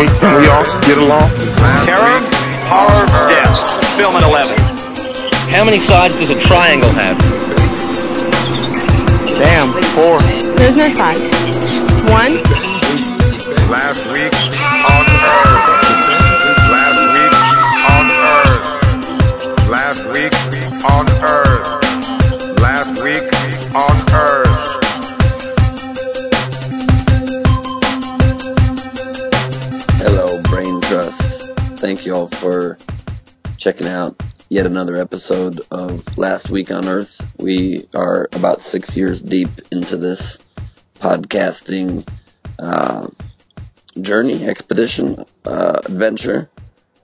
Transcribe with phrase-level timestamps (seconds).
[0.00, 1.28] we, can we all get along?
[1.84, 2.16] Terror,
[2.64, 3.52] horror, death.
[3.96, 4.56] Film at 11.
[5.52, 7.18] How many sides does a triangle have?
[9.36, 10.20] Damn, four.
[10.56, 11.16] There's no sign.
[12.08, 12.40] One.
[13.68, 14.32] Last week
[14.88, 15.04] on
[15.36, 15.68] Earth.
[16.72, 17.32] Last week
[17.92, 18.04] on
[18.40, 18.64] Earth.
[19.68, 20.32] Last week
[20.88, 21.66] on Earth.
[22.60, 23.26] Last week
[23.74, 24.49] on Earth.
[31.90, 32.78] Thank you all for
[33.56, 37.20] checking out yet another episode of Last Week on Earth.
[37.40, 40.48] We are about six years deep into this
[40.94, 42.08] podcasting
[42.60, 43.08] uh,
[44.00, 46.48] journey, expedition, uh, adventure,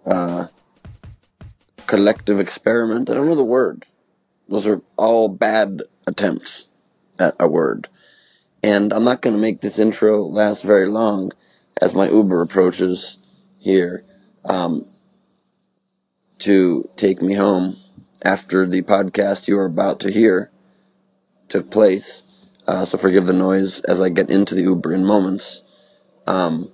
[0.06, 0.46] uh,
[1.88, 3.10] collective experiment.
[3.10, 3.86] I don't know the word.
[4.48, 6.68] Those are all bad attempts
[7.18, 7.88] at a word.
[8.62, 11.32] And I'm not going to make this intro last very long
[11.82, 13.18] as my Uber approaches
[13.58, 14.04] here
[14.46, 14.86] um,
[16.40, 17.76] to take me home
[18.22, 20.50] after the podcast you are about to hear
[21.48, 22.24] took place.
[22.66, 25.62] Uh, so forgive the noise as I get into the Uber in moments.
[26.26, 26.70] Um,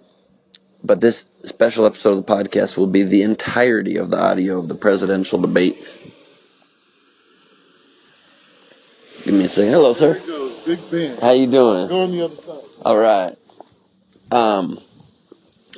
[0.83, 4.69] but this special episode of the podcast will be the entirety of the audio of
[4.69, 5.77] the presidential debate.
[9.25, 9.73] Give me a second.
[9.73, 10.21] Hello, sir.
[10.65, 11.19] Big Ben.
[11.19, 11.89] How you doing?
[11.89, 12.61] Go on the other side.
[12.85, 13.37] All right.
[14.31, 14.81] Um,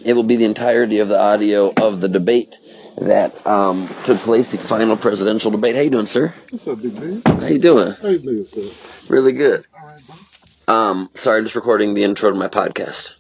[0.03, 2.57] it will be the entirety of the audio of the debate
[2.99, 5.75] that um, took place, the final presidential debate.
[5.75, 6.33] How you doing, sir?
[6.51, 7.23] What's up, Big Ben?
[7.27, 7.93] How you doing?
[7.93, 8.69] How you doing, sir?
[9.09, 9.65] Really good.
[9.79, 10.75] All right, bro.
[10.75, 13.13] Um, sorry, just recording the intro to my podcast.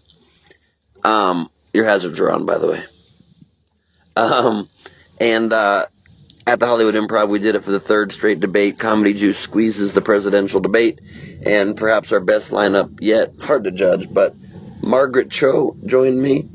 [1.05, 2.85] Um, your hazards are on, by the way.
[4.17, 4.69] Um,
[5.21, 5.87] and uh,
[6.47, 8.79] at the Hollywood Improv, we did it for the third straight debate.
[8.79, 11.01] Comedy Juice squeezes the presidential debate,
[11.45, 13.35] and perhaps our best lineup yet.
[13.41, 14.35] Hard to judge, but
[14.83, 16.49] Margaret Cho joined me,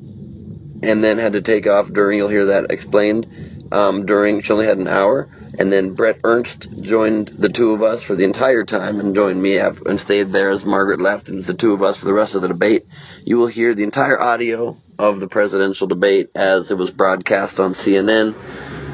[0.84, 2.18] and then had to take off during.
[2.18, 3.28] You'll hear that explained.
[3.72, 5.30] Um, during she only had an hour,
[5.60, 9.42] and then Brett Ernst joined the two of us for the entire time, and joined
[9.42, 12.06] me af- and stayed there as Margaret left, and it's the two of us for
[12.06, 12.88] the rest of the debate.
[13.26, 17.74] You will hear the entire audio of the presidential debate as it was broadcast on
[17.74, 18.36] CNN,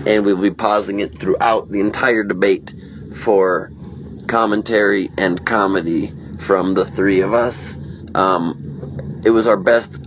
[0.06, 2.74] and we will be pausing it throughout the entire debate
[3.13, 3.72] for
[4.28, 7.78] commentary and comedy from the three of us.
[8.13, 10.00] Um, it was our best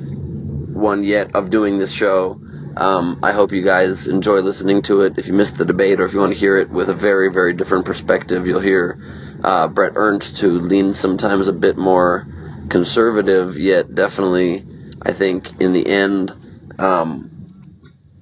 [0.79, 2.41] one yet of doing this show.
[2.77, 5.19] Um, I hope you guys enjoy listening to it.
[5.19, 7.31] If you missed the debate or if you want to hear it with a very,
[7.31, 9.01] very different perspective, you'll hear
[9.43, 12.29] uh, Brett Ernst, who leans sometimes a bit more
[12.69, 14.65] conservative, yet definitely,
[15.03, 16.33] I think, in the end,
[16.79, 17.29] um,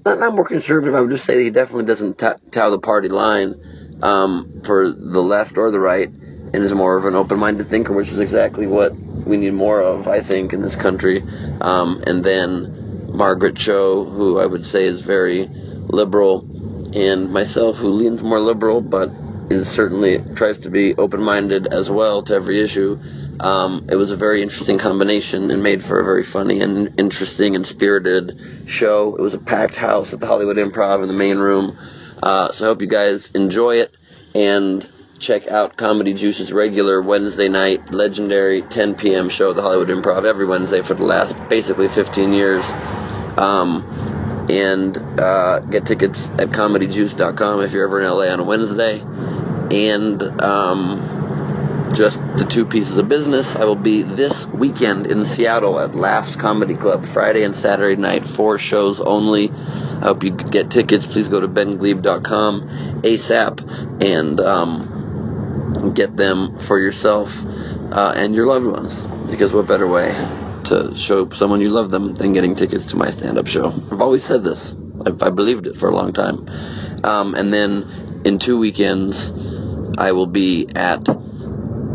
[0.06, 0.95] not, not more conservative.
[0.95, 5.59] I would just say he definitely doesn't t- the party line um, for the left
[5.59, 6.09] or the right,
[6.53, 10.09] and is more of an open-minded thinker, which is exactly what we need more of,
[10.09, 11.23] I think, in this country.
[11.61, 16.49] Um, and then Margaret Cho, who I would say is very liberal,
[16.95, 19.11] and myself, who leans more liberal, but
[19.51, 22.99] is certainly tries to be open-minded as well to every issue.
[23.39, 27.55] Um, it was a very interesting combination and made for a very funny and interesting
[27.55, 29.15] and spirited show.
[29.15, 31.78] It was a packed house at the Hollywood Improv in the main room.
[32.23, 33.95] Uh, so I hope you guys enjoy it
[34.34, 39.28] and check out Comedy Juice's regular Wednesday night legendary 10 p.m.
[39.28, 42.65] show at the Hollywood Improv every Wednesday for the last basically 15 years.
[43.38, 49.00] Um, and uh, get tickets at comedyjuice.com if you're ever in LA on a Wednesday.
[49.71, 53.56] And um, just the two pieces of business.
[53.56, 58.24] I will be this weekend in Seattle at Laughs Comedy Club, Friday and Saturday night,
[58.24, 59.51] four shows only.
[59.51, 61.07] I hope you get tickets.
[61.07, 62.69] Please go to bengleib.com
[63.03, 64.96] ASAP and um,
[65.95, 67.45] get them for yourself
[67.92, 69.07] uh, and your loved ones.
[69.30, 70.13] Because what better way
[70.65, 73.72] to show someone you love them than getting tickets to my stand-up show?
[73.91, 74.77] I've always said this.
[75.04, 76.47] I've, I believed it for a long time.
[77.04, 79.33] Um, and then in two weekends,
[79.98, 81.09] I will be at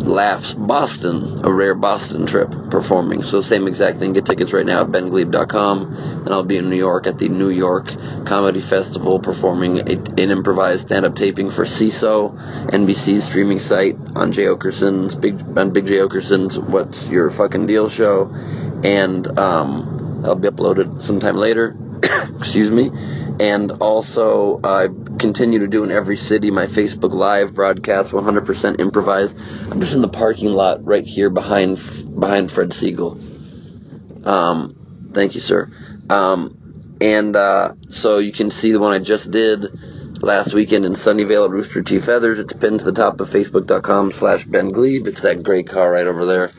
[0.05, 3.23] Laughs Boston, a rare Boston trip performing.
[3.23, 4.13] So same exact thing.
[4.13, 5.93] Get tickets right now at bengleib.com.
[5.95, 7.95] And I'll be in New York at the New York
[8.25, 12.37] Comedy Festival performing a, an improvised stand-up taping for Seeso,
[12.67, 17.89] NBC's streaming site on Jay Oakerson's big on Big Jay Oakerson's What's Your Fucking Deal
[17.89, 18.31] show,
[18.83, 21.75] and um, That'll be uploaded sometime later.
[22.39, 22.91] Excuse me.
[23.41, 29.35] And also, I continue to do in every city my Facebook Live broadcast, 100% improvised.
[29.71, 31.77] I'm just in the parking lot right here behind
[32.19, 33.17] behind Fred Segal.
[34.27, 35.71] Um, thank you, sir.
[36.07, 36.55] Um,
[37.01, 41.45] and uh, so you can see the one I just did last weekend in Sunnyvale
[41.45, 41.99] at Rooster T.
[41.99, 42.37] Feathers.
[42.37, 45.07] It's pinned to the top of facebook.com slash Ben Gleib.
[45.07, 46.51] It's that gray car right over there.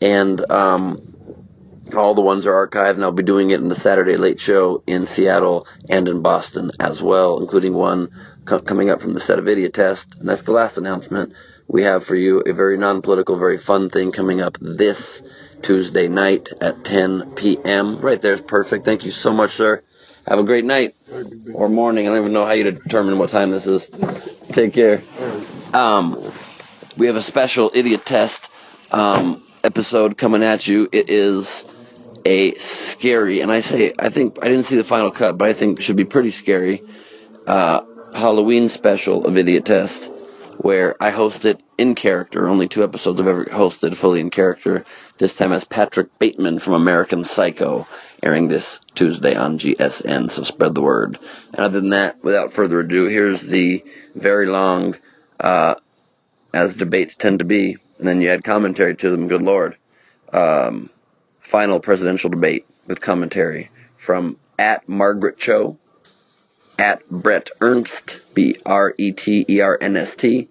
[0.00, 1.19] And um,
[1.94, 4.82] all the ones are archived, and I'll be doing it in the Saturday Late Show
[4.86, 8.10] in Seattle and in Boston as well, including one
[8.44, 10.18] co- coming up from the set of Idiot Test.
[10.18, 11.32] And that's the last announcement
[11.68, 12.40] we have for you.
[12.46, 15.22] A very non-political, very fun thing coming up this
[15.62, 18.00] Tuesday night at 10 p.m.
[18.00, 18.84] Right there's perfect.
[18.84, 19.82] Thank you so much, sir.
[20.26, 20.94] Have a great night
[21.54, 22.06] or morning.
[22.06, 23.90] I don't even know how you determine what time this is.
[24.52, 25.02] Take care.
[25.72, 26.32] Um,
[26.96, 28.50] we have a special idiot test
[28.90, 30.88] um, episode coming at you.
[30.92, 31.66] It is
[32.24, 35.52] a scary, and I say I think I didn't see the final cut, but I
[35.52, 36.82] think it should be pretty scary.
[37.46, 37.82] Uh,
[38.14, 40.10] Halloween special of Idiot Test,
[40.58, 42.48] where I hosted in character.
[42.48, 44.84] Only two episodes I've ever hosted fully in character.
[45.18, 47.86] This time as Patrick Bateman from American Psycho,
[48.22, 50.30] airing this Tuesday on GSN.
[50.30, 51.18] So spread the word.
[51.52, 53.82] And other than that, without further ado, here's the
[54.14, 54.96] very long,
[55.38, 55.76] uh,
[56.52, 59.28] as debates tend to be, and then you add commentary to them.
[59.28, 59.76] Good lord.
[60.32, 60.90] Um,
[61.50, 65.76] final presidential debate with commentary from at Margaret Cho,
[66.78, 70.48] at Brett Ernst, B R E T E R N S T,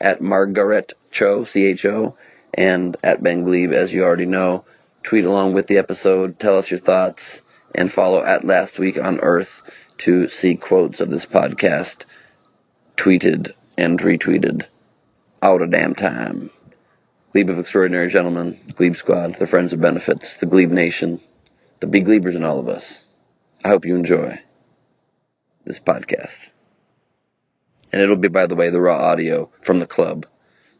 [0.00, 2.16] at Margaret Cho, C H O,
[2.54, 4.64] and at Ben Gleib, as you already know.
[5.02, 7.42] Tweet along with the episode, tell us your thoughts,
[7.74, 12.04] and follow at Last Week on Earth to see quotes of this podcast
[12.96, 14.64] tweeted and retweeted
[15.42, 16.50] out of damn time.
[17.32, 21.20] Gleib of Extraordinary Gentlemen, Gleib Squad, the Friends of Benefits, the Gleib Nation,
[21.78, 23.06] the big Gleibers in all of us.
[23.64, 24.40] I hope you enjoy
[25.64, 26.50] this podcast.
[27.92, 30.26] And it'll be, by the way, the raw audio from the club.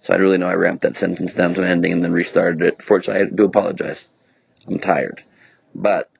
[0.00, 2.62] So I really know I ramped that sentence down to an ending and then restarted
[2.62, 2.82] it.
[2.82, 4.08] Fortunately, I do apologize.
[4.66, 5.22] I'm tired.
[5.72, 6.10] But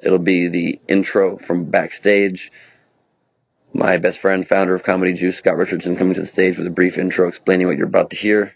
[0.00, 2.52] it'll be the intro from backstage.
[3.72, 6.70] My best friend, founder of Comedy Juice, Scott Richardson, coming to the stage with a
[6.70, 8.54] brief intro explaining what you're about to hear.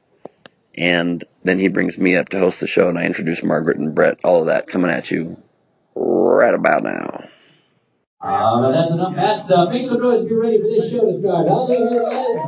[0.80, 3.94] And then he brings me up to host the show, and I introduce Margaret and
[3.94, 4.18] Brett.
[4.24, 5.36] All of that coming at you
[5.94, 7.28] right about now.
[8.22, 9.68] Uh, that's enough bad stuff.
[9.70, 11.46] Make some noise if you're ready for this show to start.
[11.48, 12.42] Hallelujah.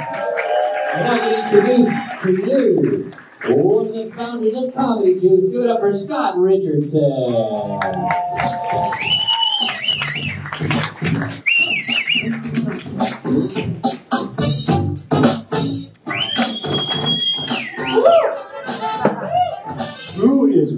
[0.94, 3.12] And I'm introduce to you
[3.54, 5.50] one of the founders of Comedy Juice.
[5.50, 7.00] Give it up for Scott Richardson.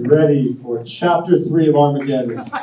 [0.07, 2.49] Ready for chapter three of Armageddon?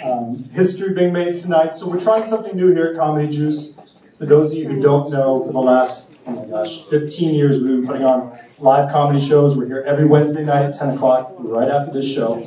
[0.00, 1.74] Um, history being made tonight.
[1.74, 3.74] So we're trying something new here at Comedy Juice.
[4.16, 7.60] For those of you who don't know, for the last oh my gosh, 15 years
[7.60, 9.56] we've been putting on live comedy shows.
[9.56, 12.44] We're here every Wednesday night at 10 o'clock, right after this show.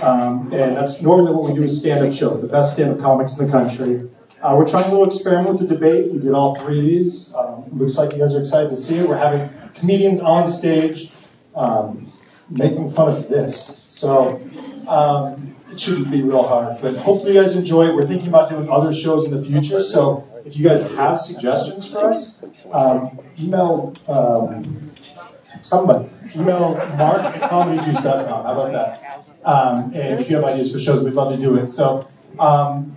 [0.00, 3.46] Um, and that's normally what we do is stand-up show, the best stand-up comics in
[3.46, 4.08] the country.
[4.42, 6.12] Uh, we're trying a little experiment with the debate.
[6.12, 7.32] We did all three of these.
[7.34, 9.08] Um, looks like you guys are excited to see it.
[9.08, 11.12] We're having comedians on stage
[11.54, 12.06] um,
[12.50, 13.84] making fun of this.
[13.88, 14.40] So
[14.88, 17.94] um, it shouldn't be real hard, but hopefully you guys enjoy it.
[17.94, 19.80] We're thinking about doing other shows in the future.
[19.80, 24.92] So if you guys have suggestions for us, um, email um,
[25.62, 26.10] somebody.
[26.34, 28.44] Email mark at comedyjuice.com.
[28.44, 29.22] How about that?
[29.44, 31.68] Um, and if you have ideas for shows, we'd love to do it.
[31.68, 32.96] So, um,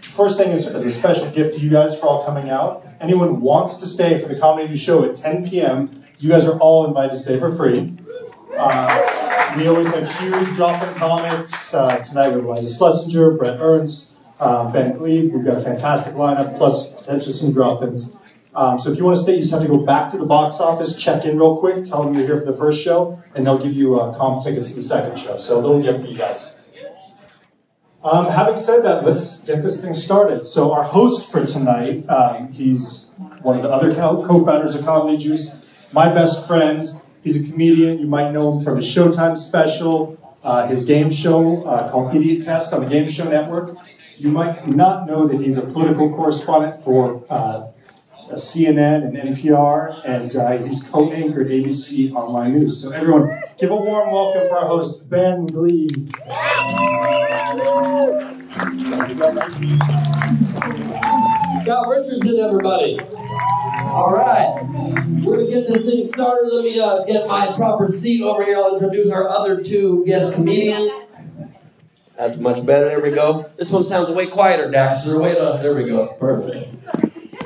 [0.00, 2.82] first thing is as a special gift to you guys for all coming out.
[2.84, 6.44] If anyone wants to stay for the Comedy Juice show at 10 p.m., you guys
[6.44, 7.96] are all invited to stay for free.
[8.56, 11.72] Uh, we always have huge drop-in comics.
[11.72, 15.32] Uh, tonight have Iliza Shlesinger, Brett Ernst, uh, Ben Gleib.
[15.32, 18.18] We've got a fantastic lineup, plus potentially some drop-ins.
[18.54, 20.26] Um, so if you want to stay, you just have to go back to the
[20.26, 23.46] box office, check in real quick, tell them you're here for the first show, and
[23.46, 25.38] they'll give you uh, comp tickets to the second show.
[25.38, 26.52] So a little gift for you guys.
[28.02, 30.44] Um, having said that, let's get this thing started.
[30.44, 33.10] So our host for tonight, um, he's
[33.42, 35.59] one of the other co-founders of Comedy Juice,
[35.92, 36.86] my best friend.
[37.22, 37.98] He's a comedian.
[37.98, 42.44] You might know him from his Showtime special, uh, his game show uh, called Idiot
[42.44, 43.76] Test on the Game Show Network.
[44.16, 47.68] You might not know that he's a political correspondent for uh,
[48.34, 52.80] CNN and NPR, and uh, he's co-anchored ABC Online News.
[52.80, 56.10] So everyone, give a warm welcome for our host, Ben Gleib.
[61.62, 63.19] Scott Richardson, everybody.
[63.80, 64.62] All right.
[65.24, 66.48] We're going to get this thing started.
[66.52, 68.56] Let me uh, get my proper seat over here.
[68.56, 70.92] I'll introduce our other two guest comedians.
[72.16, 72.86] That's much better.
[72.88, 73.50] There we go.
[73.56, 75.00] This one sounds way quieter, Dax.
[75.00, 75.58] Is there way to...
[75.62, 76.08] There we go.
[76.20, 76.68] Perfect.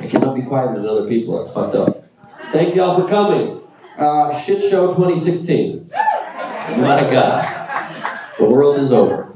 [0.01, 1.39] I cannot be quieter than other people.
[1.39, 2.05] That's fucked up.
[2.53, 3.61] Thank you all for coming.
[3.97, 5.89] Uh, Shit Show 2016.
[5.91, 8.35] My God.
[8.39, 9.33] The world is over.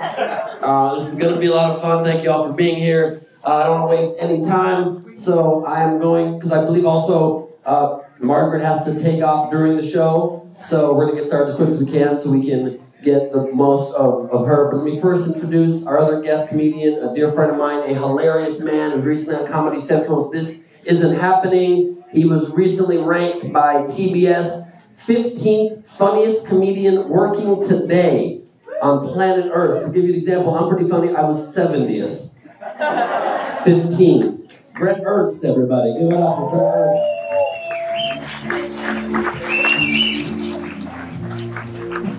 [0.00, 2.02] Uh, this is going to be a lot of fun.
[2.04, 3.22] Thank you all for being here.
[3.44, 6.84] Uh, I don't want to waste any time, so I am going, because I believe
[6.84, 11.28] also uh, Margaret has to take off during the show, so we're going to get
[11.28, 14.70] started as quick as we can so we can get the most of, of her.
[14.70, 17.94] But let me first introduce our other guest comedian, a dear friend of mine, a
[17.94, 22.02] hilarious man who's recently on Comedy Central's This Isn't Happening.
[22.12, 28.42] He was recently ranked by TBS 15th funniest comedian working today
[28.82, 29.86] on planet Earth.
[29.86, 31.14] To give you an example, I'm pretty funny.
[31.14, 32.30] I was 70th.
[33.64, 34.47] 15.
[34.78, 35.92] Brett Ernst, everybody.
[35.94, 37.04] Give it up for Brett Ernst.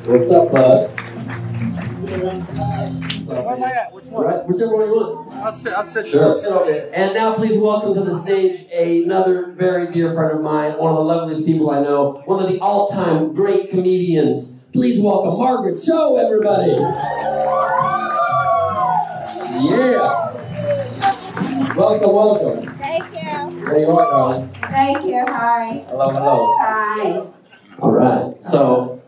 [0.06, 0.90] What's up, bud?
[3.30, 3.94] Where am I at?
[3.94, 4.26] Which one?
[4.26, 5.34] Right, whichever one you want.
[5.36, 5.72] I'll sit.
[5.72, 6.08] I'll sit.
[6.08, 6.26] Sure.
[6.26, 6.90] I'll sit over there.
[6.94, 10.98] And now, please welcome to the stage another very dear friend of mine, one of
[10.98, 14.56] the loveliest people I know, one of the all-time great comedians.
[14.74, 16.74] Please welcome Margaret Cho, everybody.
[19.64, 20.19] Yeah.
[21.80, 22.76] Welcome, welcome.
[22.76, 23.64] Thank you.
[23.66, 24.50] There you are, darling.
[24.50, 25.24] Thank you.
[25.26, 25.86] Hi.
[25.88, 26.58] Hello, hello.
[26.60, 27.26] Hi.
[27.80, 28.44] All right.
[28.44, 29.02] So,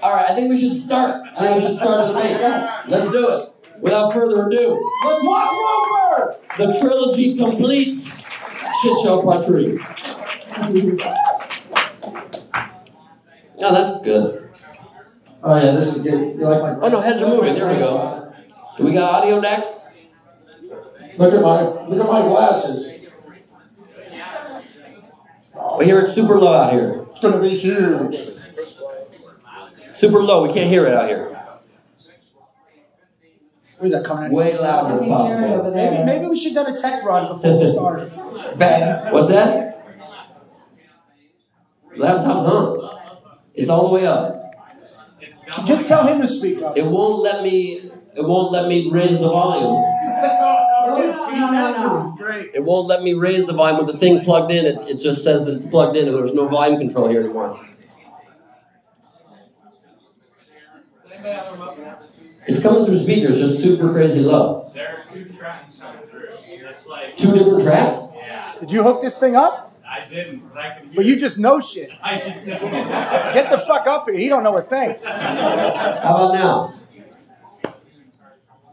[0.00, 0.30] all right.
[0.30, 1.26] I think we should start.
[1.36, 2.40] I think we should start the debate.
[2.86, 3.52] Let's do it.
[3.80, 6.36] Without further ado, Let's watch Rover.
[6.56, 8.22] the trilogy completes.
[8.80, 9.76] Shit show part three.
[13.58, 14.50] Oh, that's good.
[15.42, 16.38] Oh yeah, this is good.
[16.38, 16.86] You like my?
[16.86, 17.54] Oh no, heads are moving.
[17.56, 18.32] There we go.
[18.78, 19.72] Do we got audio next?
[21.16, 23.06] Look at my look at my glasses.
[25.78, 27.06] We hear it super low out here.
[27.10, 28.16] It's gonna be huge.
[29.94, 30.46] Super low.
[30.46, 31.30] We can't hear it out here.
[33.78, 34.32] Where's that coming?
[34.32, 35.74] Way louder if possible.
[35.74, 38.58] Maybe maybe we should done a tech run before we started.
[38.58, 39.12] Ben.
[39.12, 39.74] What's that?
[41.96, 42.98] Laptop's on.
[43.54, 44.40] It's all the way up.
[45.64, 46.76] Just tell him to speak up.
[46.76, 47.90] It won't let me.
[48.16, 49.84] It won't let me raise the volume.
[51.46, 51.82] We're getting feedback.
[51.82, 52.54] This is great.
[52.54, 54.64] It won't let me raise the volume with the thing plugged in.
[54.64, 56.10] It, it just says that it's plugged in.
[56.12, 57.58] There's no volume control here anymore.
[62.46, 64.70] It's coming through speakers, just super crazy low.
[64.74, 66.28] There are two tracks coming through.
[66.30, 67.96] It's like Two different tracks.
[68.14, 69.74] Yeah, Did you hook this thing up?
[69.86, 70.96] I didn't, but I can hear.
[70.96, 71.90] But you just know shit.
[72.02, 72.58] I didn't know.
[73.32, 74.18] Get the fuck up here.
[74.18, 74.96] He don't know a thing.
[75.04, 76.74] How about now?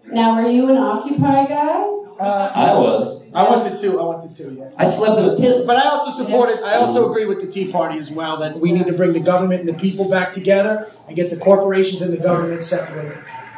[0.08, 2.01] Now, are you an Occupy guy?
[2.22, 3.24] Uh, I was.
[3.34, 4.00] I went to two.
[4.00, 4.54] I went to two.
[4.54, 4.70] Yeah.
[4.78, 5.66] I slept in a tent.
[5.66, 6.64] But I also supported.
[6.64, 9.22] I also agree with the Tea Party as well that we need to bring the
[9.22, 13.18] government and the people back together and get the corporations and the government separated.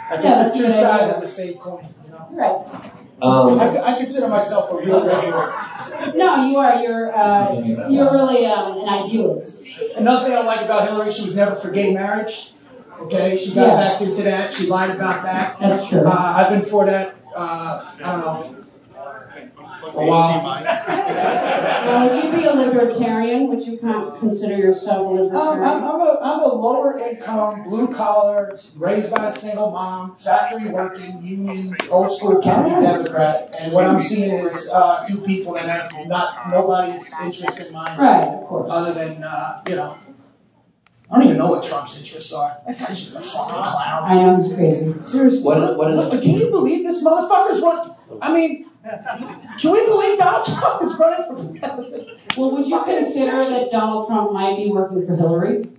[0.09, 1.85] I think Yeah, they're that's two a sides of the same coin.
[2.05, 2.27] You know?
[2.31, 2.89] Right.
[3.21, 5.53] Um, I, I consider myself a real liberal.
[6.15, 6.75] No, you are.
[6.81, 7.15] You're.
[7.15, 7.53] Uh,
[7.89, 9.79] you're really um, an idealist.
[9.97, 12.51] Another thing I like about Hillary, she was never for gay marriage.
[13.01, 13.75] Okay, she got Yeah.
[13.75, 14.53] back into that.
[14.53, 15.57] She lied about that.
[15.59, 16.03] That's true.
[16.05, 17.15] Uh, I've been for that.
[17.35, 18.59] Uh, I don't know.
[19.91, 20.43] For a while.
[20.63, 23.47] Now, would you be a libertarian?
[23.49, 25.63] Would you con- consider yourself a Um, I'm, libertarian?
[25.83, 31.21] I'm, a, I'm a lower income, blue collar, raised by a single mom, factory working,
[31.21, 33.53] union, old school county Democrat.
[33.59, 37.99] And what I'm seeing is uh, two people that have not nobody's interest in mind,
[37.99, 38.71] Right, of course.
[38.71, 39.97] other than uh, you know.
[41.13, 42.57] I don't even know what Trump's interests are.
[42.65, 44.03] That guy's just a fucking clown.
[44.03, 44.93] I know he's crazy.
[45.03, 47.91] Seriously, What- what is- look, can you believe this motherfucker's run?
[48.19, 48.65] I mean,
[49.59, 52.09] can we believe Donald Trump is running for president?
[52.35, 55.69] Well, would you consider that Donald Trump might be working for Hillary?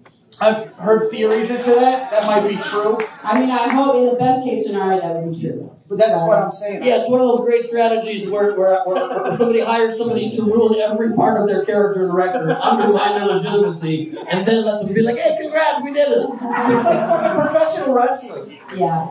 [0.41, 2.11] I've heard theories into that.
[2.11, 5.33] That might be true, I mean, I hope in the best case scenario that would
[5.35, 5.73] be true.
[5.89, 6.83] but that's what I'm saying.
[6.85, 10.43] Yeah, it's one of those great strategies where, where, where, where somebody hires somebody to
[10.43, 14.93] ruin every part of their character and record, undermine their legitimacy, and then let them
[14.93, 16.29] be like, hey, congrats, we did it.
[16.31, 18.59] It's like fucking professional wrestling.
[18.77, 19.07] Yeah.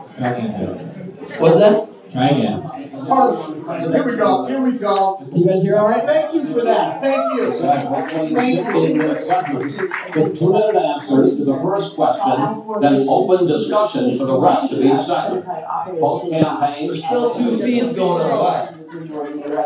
[1.38, 1.93] What's that?
[2.10, 2.62] Try again.
[3.90, 4.46] Here we go.
[4.46, 5.28] Here we go.
[5.34, 6.04] You guys hear all right?
[6.04, 7.00] Thank you for that.
[7.00, 7.52] Thank you.
[7.52, 7.90] Thank
[10.14, 15.00] With two-minute answers to the first question, then open discussion for the rest of each
[15.00, 15.44] segment.
[16.00, 17.04] Both campaigns.
[17.04, 18.66] Still two feeds going on.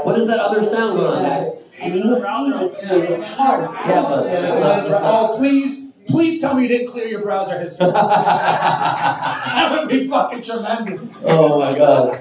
[0.04, 1.58] What is that other sound going on next?
[1.80, 3.34] And you have seen this greatest.
[3.38, 5.02] Yeah, but it's not, it's not.
[5.04, 7.86] Oh, please, please tell me you didn't clear your browser history.
[7.92, 11.16] that would be fucking tremendous.
[11.22, 12.20] Oh my god.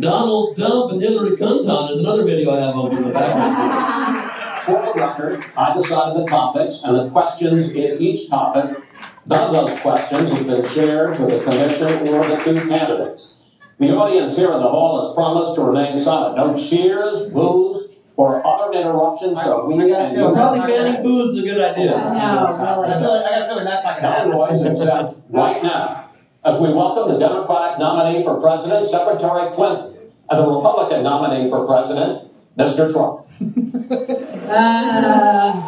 [0.00, 4.32] Donald Dump and Hillary Clinton is another video I have open in the background.
[4.64, 8.82] For the record, I decided the topics and the questions in each topic.
[9.26, 13.34] None of those questions have been shared with the commission or the two candidates.
[13.78, 16.36] The audience here in the hall has promised to remain silent.
[16.36, 20.32] No cheers, boos, or other interruptions, so we and you.
[20.32, 21.96] Probably banning booze is a good idea.
[21.96, 24.30] I got a feeling, I got a feeling that's not gonna happen.
[24.30, 26.10] No noise except right now,
[26.44, 29.94] as we welcome the Democratic nominee for president, Secretary Clinton,
[30.30, 32.90] and the Republican nominee for president, Mr.
[32.92, 33.26] Trump.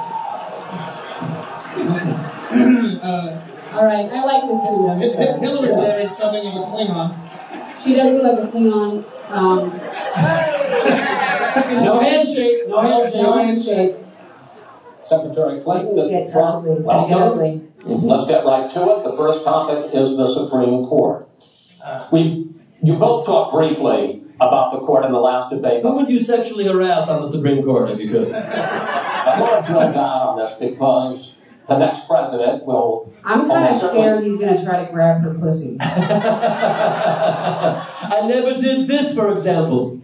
[2.48, 3.40] Uh,
[3.74, 4.88] all right, I like this suit.
[4.88, 5.38] I'm If sorry.
[5.40, 7.14] Hillary married something of a Klingon.
[7.80, 9.04] She does look like a Klingon.
[9.30, 9.70] Um,
[11.56, 13.22] No handshake, no handshake.
[13.22, 13.96] No handshake.
[15.02, 16.10] Secretary Clinton, Let's Mr.
[16.10, 16.72] get Trump, ugly.
[16.76, 18.06] It's gonna get welcome.
[18.06, 19.04] Let's get right to it.
[19.04, 21.28] The first topic is the Supreme Court.
[21.82, 22.50] Uh, we,
[22.82, 25.82] you both talked briefly about the court in the last debate.
[25.82, 28.32] Who would you sexually harass on the Supreme Court if you could?
[28.32, 33.12] I want to drill down on this because the next president will.
[33.24, 35.78] I'm kind of scared he's gonna try to grab her pussy.
[35.80, 35.86] I
[38.28, 40.02] never did this, for example.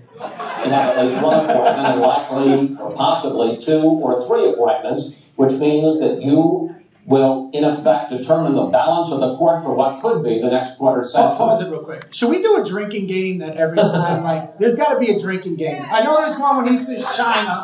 [0.64, 5.52] And have at least one appointment and likely or possibly two or three appointments, which
[5.52, 6.74] means that you
[7.06, 10.78] will in effect determine the balance of the court for what could be the next
[10.78, 11.36] quarter Pause, century.
[11.36, 12.02] pause it real quick.
[12.14, 15.20] Should we do a drinking game that every time, like, there's got to be a
[15.20, 15.84] drinking game.
[15.90, 17.62] I know there's one when he says China.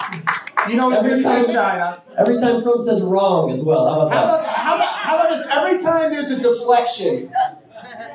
[0.68, 2.02] You know he's Every going to time- say China.
[2.18, 3.88] Every time Trump says wrong as well.
[3.88, 4.40] How about How that?
[4.42, 5.46] about, how about, how about this?
[5.50, 7.32] Every time there's a deflection,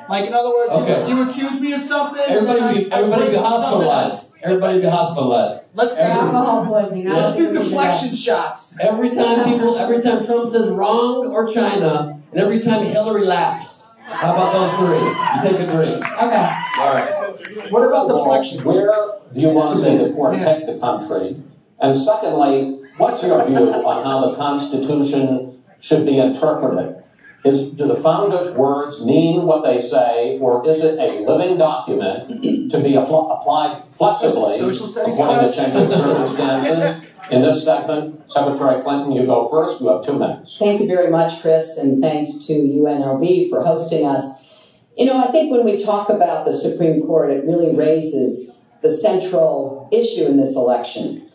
[0.08, 1.08] like in other words, you- Okay.
[1.10, 2.22] you, accuse me of something.
[2.22, 4.25] and Everybody then be, I- I everybody bring be hospitalized.
[4.46, 5.64] Everybody be hospitalized.
[5.74, 7.08] Let's Every- Alcohol poisoning.
[7.08, 7.84] Let's don't do think we should do that.
[7.92, 8.78] deflection shots.
[8.80, 13.84] Every time people, every time Trump says wrong or China, and every time Hillary laughs.
[14.04, 15.02] How about those three?
[15.02, 16.04] You take a drink.
[16.22, 16.50] Okay.
[16.78, 17.72] All right.
[17.72, 18.62] What about deflection?
[18.62, 18.92] Where
[19.34, 21.42] do you want to see the court take the country?
[21.80, 27.02] And secondly, what's your view on how the Constitution should be interpreted?
[27.46, 32.28] Is, do the founders' words mean what they say, or is it a living document
[32.28, 35.56] to be affl- applied flexibly Social studies according to class?
[35.56, 37.10] changing circumstances?
[37.30, 39.80] In this segment, Secretary Clinton, you go first.
[39.80, 40.58] You have two minutes.
[40.58, 44.72] Thank you very much, Chris, and thanks to UNLV for hosting us.
[44.96, 48.90] You know, I think when we talk about the Supreme Court, it really raises the
[48.90, 51.26] central issue in this election.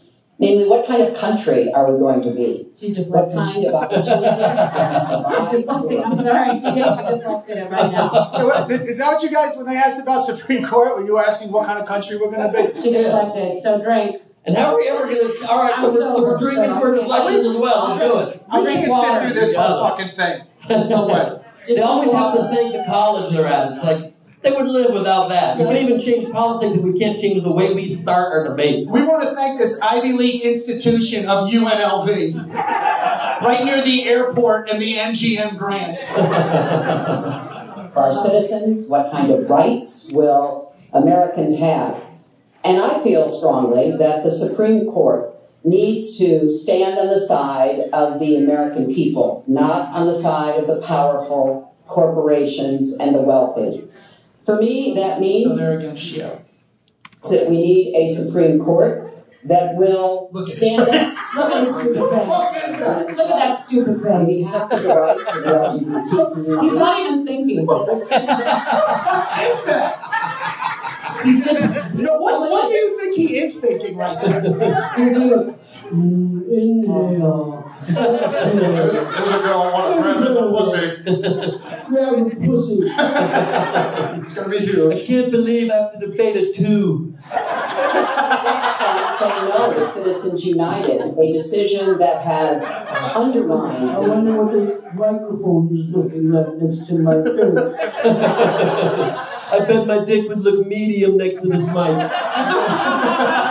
[0.42, 2.68] Namely, what kind of country are we going to be?
[2.76, 4.10] She's What kind of opportunities?
[5.30, 6.04] She's deflecting.
[6.04, 6.58] I'm sorry.
[6.60, 6.98] She did.
[6.98, 8.10] She deflected it right now.
[8.36, 11.14] Hey, what- Is that what you guys, when they asked about Supreme Court, when you
[11.14, 12.82] were asking what kind of country we're going to be?
[12.82, 13.60] She deflected.
[13.62, 14.22] So drink.
[14.44, 15.48] And how are we ever gonna?
[15.48, 17.88] All right, so I'm we're, so we're drinking so for I'll- deflections as well.
[17.90, 18.46] Let's do it.
[18.50, 19.20] I'll We can't water.
[19.20, 20.42] sit through this whole fucking thing.
[20.68, 21.42] There's no way.
[21.68, 23.74] They always have to thank the college they're at.
[23.74, 24.11] It's like
[24.42, 25.58] they would live without that.
[25.58, 28.92] We can't even change politics if we can't change the way we start our debates.
[28.92, 32.54] We want to thank this Ivy League institution of UNLV,
[33.44, 35.98] right near the airport and the MGM Grand.
[37.94, 38.90] for our citizens?
[38.90, 42.02] What kind of rights will Americans have?
[42.64, 48.20] And I feel strongly that the Supreme Court needs to stand on the side of
[48.20, 53.84] the American people, not on the side of the powerful corporations and the wealthy.
[54.46, 56.30] For me, that So means they're against you.
[57.30, 59.08] that we need a Supreme Court
[59.46, 60.90] that will Look stand up.
[60.90, 62.10] his Look at his stupid What
[62.54, 62.80] the face.
[62.80, 63.08] that?
[63.08, 64.46] Look at that stupid on face.
[64.46, 66.68] behalf the rights of the LGBT community.
[66.68, 67.66] He's not even thinking.
[67.66, 68.22] What the fuck
[69.42, 71.22] is that?
[71.24, 71.94] He's just.
[71.96, 74.42] No, what, what do you think he is thinking right there?
[75.92, 76.42] He's doing.
[76.42, 77.72] Mm, inhale.
[77.90, 78.60] Exhale.
[78.60, 80.86] There's a girl I want to grab in the pussy.
[81.90, 82.78] Grab a pussy.
[84.24, 84.94] It's gonna be huge.
[84.94, 87.16] I can't believe after debate at two.
[87.24, 93.90] And say no to Citizens United, a decision that has undermined.
[93.90, 97.76] I wonder what this microphone is looking like next to my face.
[99.54, 102.12] I bet my dick would look medium next to this mic.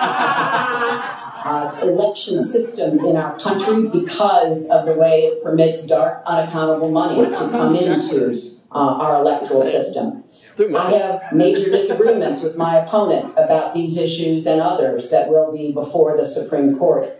[1.44, 7.24] uh, election system in our country because of the way it permits dark, unaccountable money
[7.24, 8.34] to come into
[8.72, 10.22] uh, our electoral system.
[10.76, 15.72] I have major disagreements with my opponent about these issues and others that will be
[15.72, 17.16] before the Supreme Court.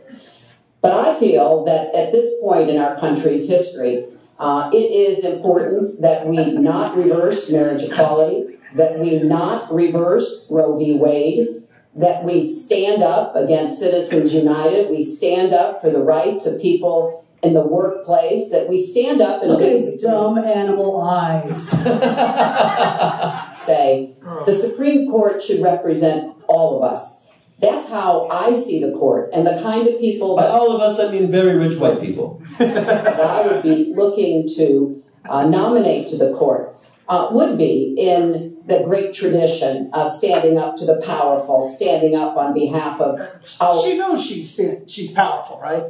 [0.83, 4.04] But I feel that at this point in our country's history,
[4.38, 10.76] uh, it is important that we not reverse marriage equality, that we not reverse Roe
[10.76, 10.94] v.
[10.94, 11.62] Wade,
[11.94, 17.26] that we stand up against Citizens United, we stand up for the rights of people
[17.42, 21.70] in the workplace, that we stand up and Look at dumb animal eyes.
[23.59, 24.12] say
[24.46, 27.33] the Supreme Court should represent all of us.
[27.59, 30.98] That's how I see the court and the kind of people By all of us,
[30.98, 32.42] I mean very rich white people.
[32.59, 36.74] that I would be looking to uh, nominate to the court
[37.11, 42.37] uh, would be in the great tradition of standing up to the powerful, standing up
[42.37, 43.18] on behalf of
[43.61, 43.83] our.
[43.83, 45.83] She knows she's she's powerful, right?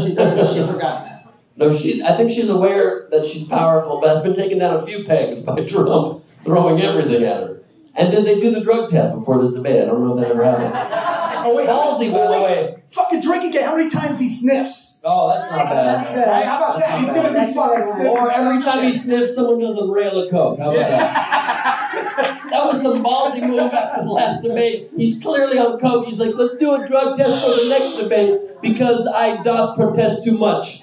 [0.00, 1.26] She, she forgot that.
[1.56, 2.02] No, she.
[2.02, 5.40] I think she's aware that she's powerful, but has been taken down a few pegs
[5.40, 7.62] by Trump throwing everything at her.
[7.96, 9.82] And did they do the drug test before this debate?
[9.82, 11.09] I don't know if that ever happened.
[11.44, 12.82] Oh wait, Halsey, by the way.
[12.90, 13.64] Fucking drink again.
[13.68, 15.00] How many times he sniffs?
[15.04, 16.28] Oh, that's not bad.
[16.28, 16.44] Right?
[16.44, 17.00] How about that?
[17.00, 18.12] He's gonna be fucking sniffing.
[18.12, 19.02] Or every some time he shit.
[19.02, 20.58] sniffs, someone does a rail of coke.
[20.58, 22.40] How about that?
[22.50, 24.90] that was some ballsy move after the last debate.
[24.96, 26.06] He's clearly on coke.
[26.06, 30.24] He's like, let's do a drug test for the next debate because I doth protest
[30.24, 30.82] too much.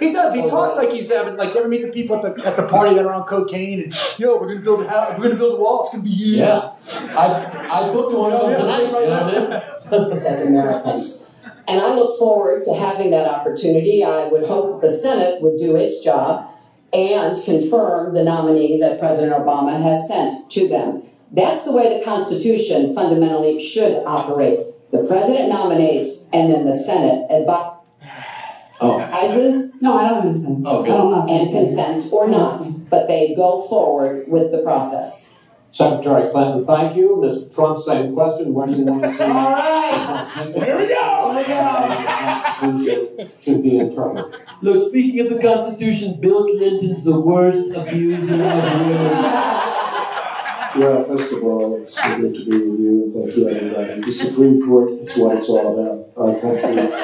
[0.00, 0.34] He does.
[0.34, 2.56] He oh, talks like he's having like you ever meet the people at the at
[2.56, 5.36] the party that are on cocaine and yo, we're gonna build a house, we're gonna
[5.36, 5.82] build a wall.
[5.84, 6.38] It's gonna be huge.
[6.38, 6.72] Yeah,
[7.16, 8.82] I I booked one of them tonight.
[8.82, 10.26] You know what I mean?
[10.26, 11.26] as Americans.
[11.68, 14.02] And I look forward to having that opportunity.
[14.02, 16.48] I would hope that the Senate would do its job
[16.92, 21.02] and confirm the nominee that President Obama has sent to them.
[21.30, 24.60] That's the way the Constitution fundamentally should operate.
[24.90, 27.76] The President nominates, and then the Senate advi-
[28.82, 29.00] Oh.
[29.00, 30.64] advises No, I don't understand.
[30.66, 31.26] Oh, I don't know.
[31.28, 35.36] and consents or not, but they go forward with the process.
[35.72, 37.16] Secretary Clinton, thank you.
[37.22, 37.54] Mr.
[37.54, 38.52] Trump, same question.
[38.52, 40.52] Where do you want to see All right.
[40.52, 41.32] Here we go.
[41.32, 42.44] Here we go.
[42.58, 44.40] Constitution should be interpreted?
[44.62, 49.46] Look, speaking of the Constitution, Bill Clinton's the worst abuser of women.
[50.76, 54.00] Well, first of all, it's so good to be with you, and thank you, everybody.
[54.02, 56.12] The Supreme Court, it's what it's all about.
[56.16, 56.94] Our country is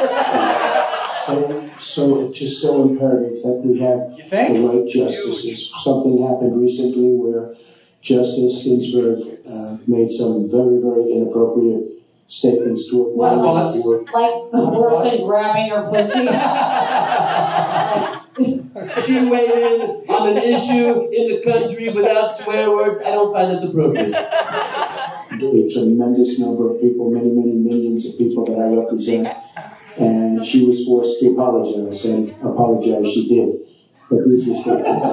[1.27, 3.99] so, so, it's just so imperative that we have
[4.31, 5.73] the right justices.
[5.83, 7.55] Something happened recently where
[8.01, 9.19] Justice Ginsburg
[9.51, 15.19] uh, made some very, very inappropriate statements toward What, women like, who were like worse
[15.19, 16.29] than grabbing her pussy?
[18.37, 23.01] She weighed in on an issue in the country without swear words.
[23.01, 24.13] I don't find that's appropriate.
[24.13, 29.29] a tremendous number of people, many, many millions of people that I represent.
[29.99, 33.61] And she was forced to apologize, and apologize she did.
[34.11, 35.05] But these were statements.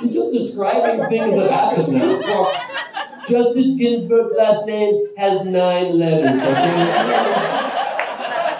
[0.00, 2.50] He's just describing things that happened now.
[3.26, 6.40] Justice Ginsburg's last name has nine letters,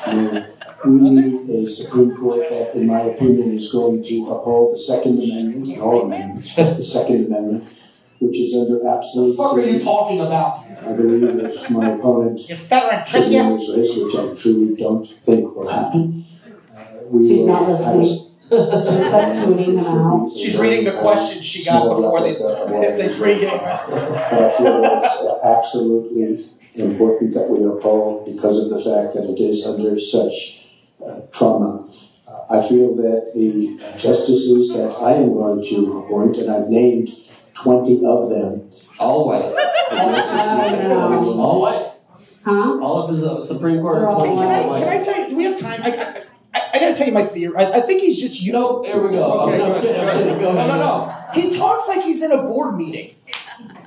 [0.09, 0.47] okay?
[0.85, 5.23] We need a Supreme Court that, in my opinion, is going to uphold the Second
[5.23, 7.69] Amendment, and all amendments, the Second Amendment,
[8.19, 9.37] which is under absolute.
[9.37, 10.65] What the are you talking about?
[10.87, 14.77] I believe if my opponent You stuttering should prick, win this race, which I truly
[14.77, 16.25] don't think will happen,
[16.71, 18.27] uh, we She's will not have a listening.
[18.51, 20.31] She's like tuning him out.
[20.31, 22.33] She's reading the questions she got before they
[22.97, 23.89] they pregame.
[23.89, 29.29] But I feel that it's absolutely important that we uphold because of the fact that
[29.29, 31.89] it is under such uh, trauma.
[32.29, 36.69] Uh, I feel that the uh, justices that I am going to appoint, and I've
[36.69, 37.11] named
[37.63, 39.43] 20 of them, All white.
[39.91, 41.93] the justices that I will- All white.
[42.45, 42.79] Huh?
[42.81, 44.89] All of his uh, Supreme Court They're all appointees Can I, can.
[44.89, 45.29] I tell you?
[45.31, 45.81] Do we have time?
[45.83, 46.23] I, I,
[46.55, 47.57] I, I gotta tell you my theory.
[47.57, 48.85] I, I think he's just you know.
[48.85, 49.41] Here we go.
[49.49, 49.63] Okay.
[49.65, 50.39] I'm kidding, I'm kidding.
[50.41, 51.25] Go No, no, no.
[51.35, 53.17] He talks like he's in a board meeting.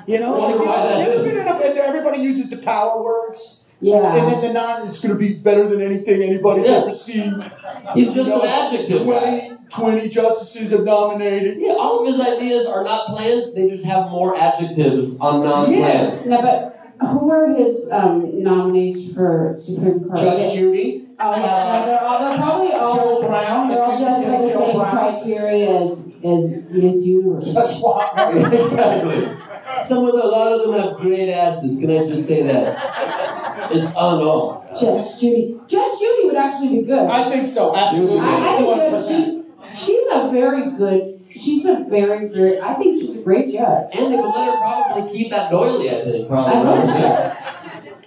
[0.08, 0.65] You know, like, you
[1.05, 1.32] ever is.
[1.34, 3.65] been in a, everybody uses the power words.
[3.79, 4.13] Yeah.
[4.15, 6.71] And then the non, it's going to be better than anything anybody's Yeah.
[6.84, 7.51] ever seen.
[7.93, 9.39] He's just You know, an adjective guy.
[9.47, 11.58] 20, 20 justices have nominated.
[11.60, 16.25] Yeah, all of his ideas are not plans, they just have more adjectives on non-plans.
[16.25, 16.75] No, but
[17.08, 20.19] who are his um, nominees for Supreme Court?
[20.19, 23.67] Judge Judy, Oh yeah, no, they're all they're probably all Joe Brown.
[23.67, 24.91] they're all if you just say got the Joe same Brown.
[24.91, 25.91] criteria as
[26.23, 27.53] as Miss Universe.
[27.53, 28.32] That's why.
[28.53, 29.38] exactly.
[29.86, 33.71] Some of the, a lot of them have great asses, can I just say that?
[33.71, 34.65] It's unknown.
[34.79, 35.60] Judge Judy.
[35.67, 37.08] Judge Judy would actually be good.
[37.08, 37.75] I think so.
[37.75, 38.19] Absolutely.
[38.19, 39.38] I, I think that 100%.
[39.73, 41.21] She, she's a very good.
[41.32, 42.60] She's a very very.
[42.60, 43.89] I think she's a great judge.
[43.93, 46.53] And they would let her probably keep that doily, I think, probably.
[46.53, 47.84] I hope right?
[47.84, 47.97] so.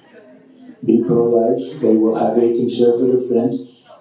[0.85, 1.81] be pro-life.
[1.81, 3.55] They will have a conservative bent.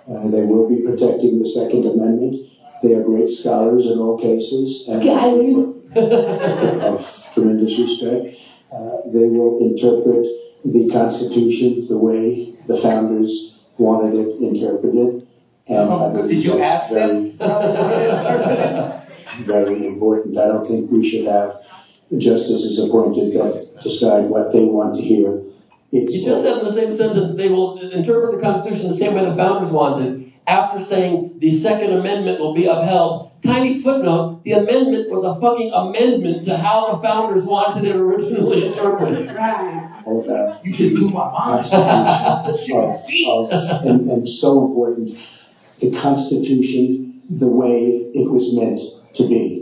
[0.07, 2.47] Uh, they will be protecting the Second Amendment.
[2.81, 5.81] They are great scholars in all cases and Scholars.
[6.83, 8.35] of tremendous respect.
[8.73, 10.25] Uh, they will interpret
[10.63, 15.27] the Constitution the way the founders wanted it interpreted.
[15.71, 17.31] And I Oh, Did you that's ask them?
[17.37, 19.01] very,
[19.43, 20.37] very important.
[20.37, 21.55] I don't think we should have
[22.17, 25.43] justices appointed that decide what they want to hear.
[25.93, 29.13] It's You just said in the same sentence they will interpret the Constitution the same
[29.13, 33.31] way the founders wanted, after saying the Second Amendment will be upheld.
[33.43, 38.67] Tiny footnote: the amendment was a fucking amendment to how the founders wanted it originally
[38.67, 39.29] interpreted.
[40.05, 41.65] all about You just blew my mind.
[41.65, 42.77] Constitution
[43.27, 45.17] of, of, and, and so important,
[45.81, 48.79] the Constitution, the way it was meant
[49.15, 49.57] to be.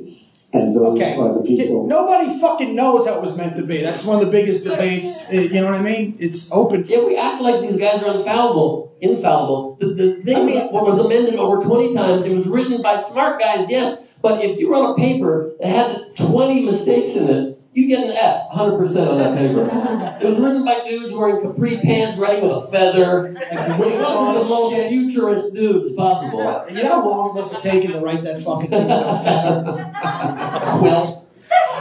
[0.52, 1.16] And those Okay.
[1.16, 1.86] are the people.
[1.88, 3.82] Nobody fucking knows how it was meant to be.
[3.84, 5.28] That's one of the biggest debates.
[5.32, 6.16] uh, You know what I mean?
[6.20, 6.86] It's open.
[6.88, 8.92] Yeah, we act like these guys are infallible.
[9.00, 9.78] Infallible.
[9.80, 12.26] The, the thing was amended over 20 times.
[12.26, 16.16] It was written by smart guys, yes, but if you wrote a paper that had
[16.18, 19.70] 20 mistakes in it, you get an F, 100% on that paper.
[20.20, 24.34] It was written by dudes wearing capri pants, writing with a feather, like wigs on
[24.34, 24.90] the and most shit.
[24.90, 26.66] futurist dudes possible.
[26.70, 29.20] You know how long it must have taken to write that fucking thing with a
[29.24, 29.92] feather?
[30.04, 31.28] A quill?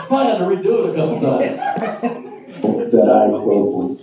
[0.06, 1.56] Probably had to redo it a couple times.
[2.92, 3.98] that I will with.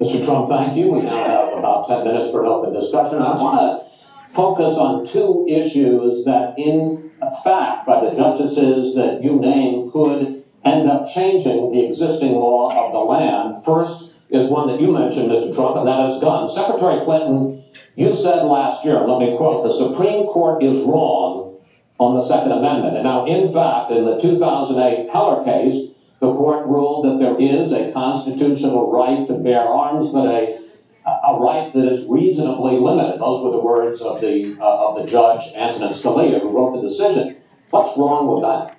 [0.00, 0.24] Mr.
[0.24, 0.90] Trump, thank you.
[0.92, 3.18] We now have about 10 minutes for an open discussion.
[3.20, 7.10] I want to focus on two issues that, in
[7.44, 10.31] fact, by the justices that you name, could
[10.64, 13.56] end up changing the existing law of the land.
[13.64, 15.54] First is one that you mentioned, Mr.
[15.54, 16.54] Trump, and that is guns.
[16.54, 17.62] Secretary Clinton,
[17.96, 21.60] you said last year, let me quote, the Supreme Court is wrong
[21.98, 22.96] on the Second Amendment.
[22.96, 27.72] And now, in fact, in the 2008 Heller case, the court ruled that there is
[27.72, 30.58] a constitutional right to bear arms, but a,
[31.04, 33.20] a right that is reasonably limited.
[33.20, 36.88] Those were the words of the, uh, of the judge, Antonin Scalia, who wrote the
[36.88, 37.36] decision.
[37.70, 38.78] What's wrong with that?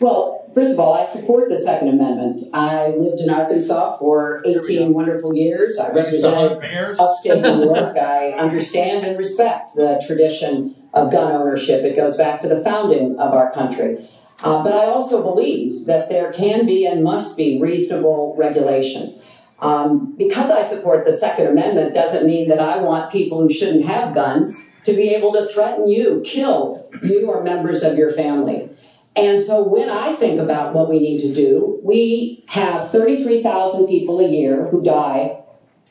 [0.00, 2.42] Well, first of all, I support the Second Amendment.
[2.54, 5.78] I lived in Arkansas for 18 wonderful years.
[5.78, 7.96] I represented upstate New York.
[8.00, 11.84] I understand and respect the tradition of gun ownership.
[11.84, 13.98] It goes back to the founding of our country.
[14.42, 19.20] Uh, but I also believe that there can be and must be reasonable regulation.
[19.58, 23.84] Um, because I support the Second Amendment doesn't mean that I want people who shouldn't
[23.84, 28.70] have guns to be able to threaten you, kill you or members of your family.
[29.16, 34.20] And so when I think about what we need to do, we have 33,000 people
[34.20, 35.40] a year who die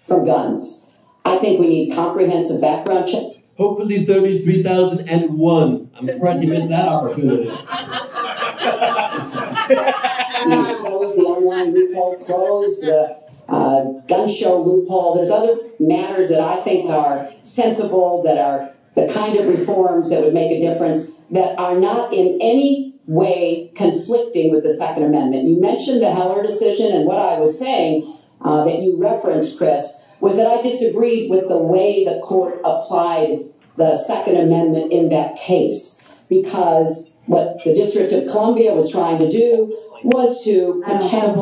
[0.08, 0.94] from guns.
[1.26, 3.24] I think we need comprehensive background check.
[3.58, 5.90] Hopefully 33,001.
[5.96, 7.50] I'm surprised you missed that opportunity.
[10.46, 15.16] To close the online loophole, close the uh, gun show loophole.
[15.16, 20.22] There's other matters that I think are sensible, that are the kind of reforms that
[20.22, 25.48] would make a difference, that are not in any way conflicting with the Second Amendment.
[25.48, 30.04] You mentioned the Heller decision, and what I was saying uh, that you referenced, Chris,
[30.20, 33.46] was that I disagreed with the way the court applied
[33.78, 39.30] the Second Amendment in that case because what the District of Columbia was trying to
[39.30, 41.38] do was to protect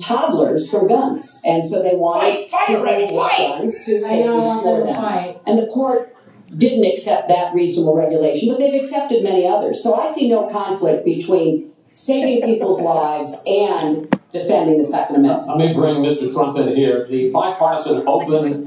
[0.00, 1.40] toddlers from guns.
[1.46, 3.38] And so they wanted Fight, fight people already, with fight!
[3.38, 4.96] guns to safely know, I want store them them.
[5.02, 5.36] fight.
[5.46, 6.14] And the court
[6.56, 9.82] didn't accept that reasonable regulation, but they've accepted many others.
[9.82, 15.48] So I see no conflict between saving people's lives and defending the Second Amendment.
[15.48, 16.32] Let me bring Mr.
[16.32, 17.06] Trump in here.
[17.08, 18.66] The bipartisan open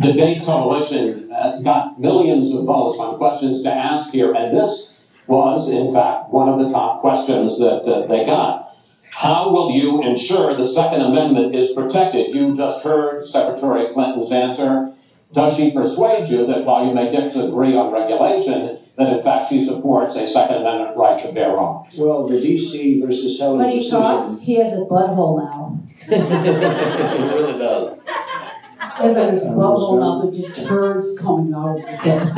[0.00, 5.68] debate coalition uh, got millions of votes on questions to ask here, and this was,
[5.68, 8.74] in fact, one of the top questions that uh, they got.
[9.10, 12.34] How will you ensure the Second Amendment is protected?
[12.34, 14.92] You just heard Secretary Clinton's answer.
[15.32, 19.62] Does she persuade you that while you may disagree on regulation, that in fact she
[19.62, 21.94] supports a Second Amendment right to bear arms?
[21.96, 24.00] Well, the DC versus Heller When he decision.
[24.00, 25.78] talks, he has a butthole mouth.
[26.08, 27.98] it really does.
[27.98, 32.32] He has like this butthole mouth with just turds coming out of his head.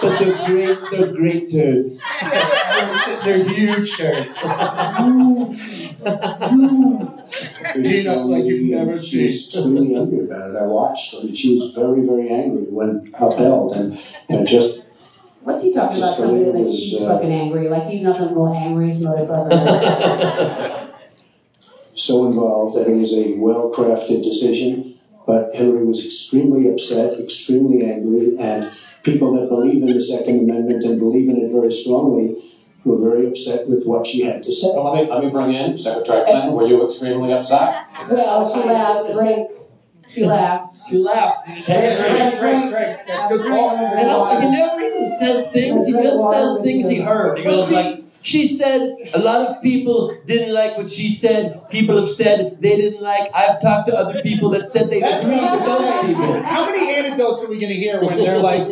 [0.00, 2.00] But they're great, they're great turds.
[3.24, 4.36] They're huge shirts.
[7.74, 10.56] Peanuts like you've never She was extremely angry about it.
[10.56, 11.14] I watched.
[11.14, 14.82] I mean, she was very, very angry when upheld, and and just
[15.46, 16.08] What's he talking about?
[16.08, 17.68] Just the Somebody way like was, she's uh, fucking angry.
[17.68, 18.86] Like he's nothing real angry.
[18.88, 20.90] He's not a brother.
[21.94, 24.98] so involved that it was a well-crafted decision.
[25.24, 28.72] But Hillary was extremely upset, extremely angry, and
[29.04, 32.42] people that believe in the Second Amendment and believe in it very strongly
[32.86, 34.68] were very upset with what she had to say.
[34.68, 36.52] So let me, let me bring in Secretary Clinton.
[36.52, 37.86] Were you extremely upset?
[38.08, 39.10] Well, she I laughed.
[39.10, 39.48] was
[40.08, 40.76] She laughed.
[40.88, 41.46] She laughed.
[41.46, 42.98] Drink, drink, drink, drink.
[43.08, 43.70] That's good call.
[43.76, 45.86] And also, he never even says things.
[45.86, 47.38] He just says things he heard.
[47.38, 51.68] He goes like, "She said a lot of people didn't like what she said.
[51.70, 53.30] People have said they didn't like.
[53.34, 56.66] I've talked to other people that said they That's agreed what with those people." How
[56.66, 58.62] many anecdotes are we going to hear when they're like,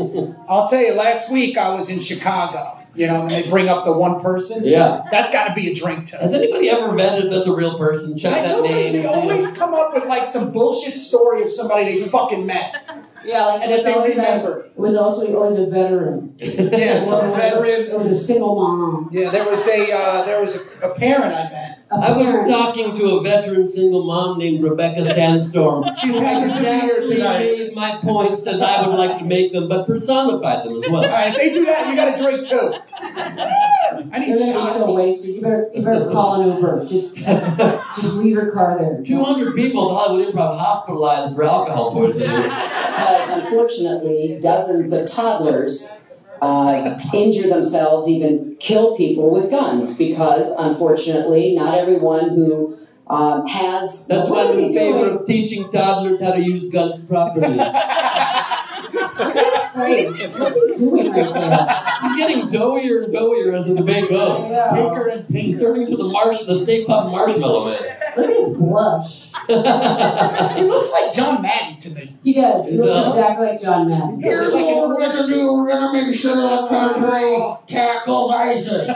[0.49, 3.85] I'll tell you, last week I was in Chicago, you know, and they bring up
[3.85, 4.65] the one person.
[4.65, 5.03] Yeah.
[5.11, 7.79] That's got to be a drink to Has anybody ever vetted if that's a real
[7.79, 8.17] person?
[8.17, 8.93] Check I that know name.
[8.93, 13.04] they always oh, come up with like some bullshit story of somebody they fucking met.
[13.25, 14.61] Yeah, like And it if was they always remember.
[14.61, 16.35] A, it was also always a veteran.
[16.39, 17.91] Yes, a veteran.
[17.91, 19.09] It was a single mom.
[19.13, 21.79] Yeah, there was a uh, there was a, a parent I met.
[21.91, 25.85] I was talking to a veteran single mom named Rebecca Sandstorm.
[26.01, 27.39] She's happy to be here Exactly tonight.
[27.59, 31.05] made my points as I would like to make them, but personified them as well.
[31.05, 33.71] All right, if they do that, you got to drink too.
[34.13, 35.31] I need You're gonna be so wasted.
[35.35, 36.87] You better, you better call an Uber.
[36.87, 39.03] Just, just leave your car there.
[39.03, 42.43] 200 people in the Hollywood Improv hospitalized for alcohol poisoning.
[42.43, 46.09] because unfortunately, dozens of toddlers
[46.43, 52.77] uh, injure themselves, even kill people with guns, because unfortunately, not everyone who
[53.07, 54.07] um, has.
[54.07, 55.17] That's what why are I'm in favor doing?
[55.19, 57.59] of teaching toddlers how to use guns properly.
[59.75, 60.39] That's.
[60.39, 61.99] What's he doing right there?
[62.03, 64.51] He's getting doughier and doughier as the debate goes.
[64.51, 64.71] Yeah.
[64.73, 65.45] Pinker and pink.
[65.47, 67.97] He's turning to the marsh, the Stay Puft Marshmallow Man.
[68.17, 69.31] Look at his blush.
[69.47, 72.17] He looks like John Madden to me.
[72.23, 72.65] He does.
[72.67, 73.09] He He looks does.
[73.15, 74.21] exactly like John Madden.
[74.23, 75.53] Here's like what an we're gonna do.
[75.53, 78.89] We're gonna make sure the country tackles ISIS.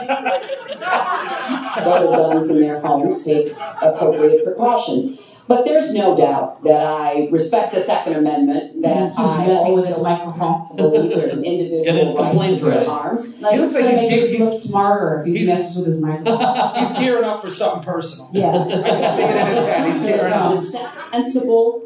[0.81, 5.28] Other guns in their homes take appropriate precautions.
[5.49, 9.87] But there's no doubt that I respect the Second Amendment, that He's I messing with
[9.87, 10.75] his also microphone.
[10.75, 12.85] believe there's an Get his individual right complaints to bear ready.
[12.85, 13.41] arms.
[13.41, 15.75] Like, He looks like gonna he's- make us he's- look smarter if he he's- messes
[15.77, 16.75] with his microphone.
[16.85, 18.29] He's gearing up for something personal.
[18.31, 18.51] Yeah.
[18.51, 19.91] I can see it in his head.
[19.91, 20.55] He's gearing up.
[20.55, 21.83] sensible,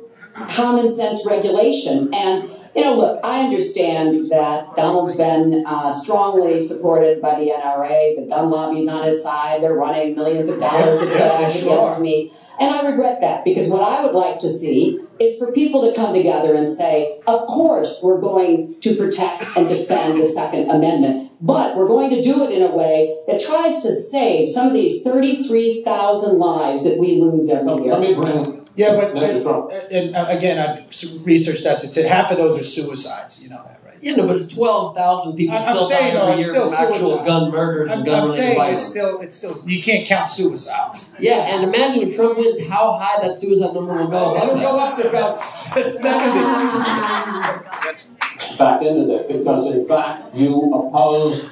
[0.50, 2.14] common sense regulation.
[2.14, 8.16] And, you know, look, I understand that Donald's been uh, strongly supported by the NRA.
[8.20, 9.62] The gun lobby's on his side.
[9.64, 12.32] They're running millions of dollars Yeah, of yeah, cash sure against me.
[12.60, 15.96] And I regret that because what I would like to see is for people to
[15.96, 21.32] come together and say, of course, we're going to protect and defend the Second Amendment,
[21.42, 24.74] but we're going to do it in a way that tries to save some of
[24.74, 27.94] these 33,000 lives that we lose every year.
[27.94, 29.72] Let me bring Yeah, but Mr.
[29.72, 31.78] and, and, uh, again, I've researched that.
[31.78, 32.06] statistic.
[32.06, 33.44] Half of those are suicides.
[33.44, 33.73] You know that, right?
[34.04, 36.74] Yeah, no, but it's 12,000 people I'm- I'm still saying, die every year still from
[36.74, 37.26] actual suicides.
[37.26, 38.88] gun murders I'm, and gun I'm related saying it's violence.
[38.88, 41.14] still, it's still, you can't count suicides.
[41.20, 44.36] Yeah, and imagine if Trump wins, how high that suicide number will go.
[44.36, 46.42] It'll go up to about seventy.
[48.58, 51.50] back into there because in fact you oppose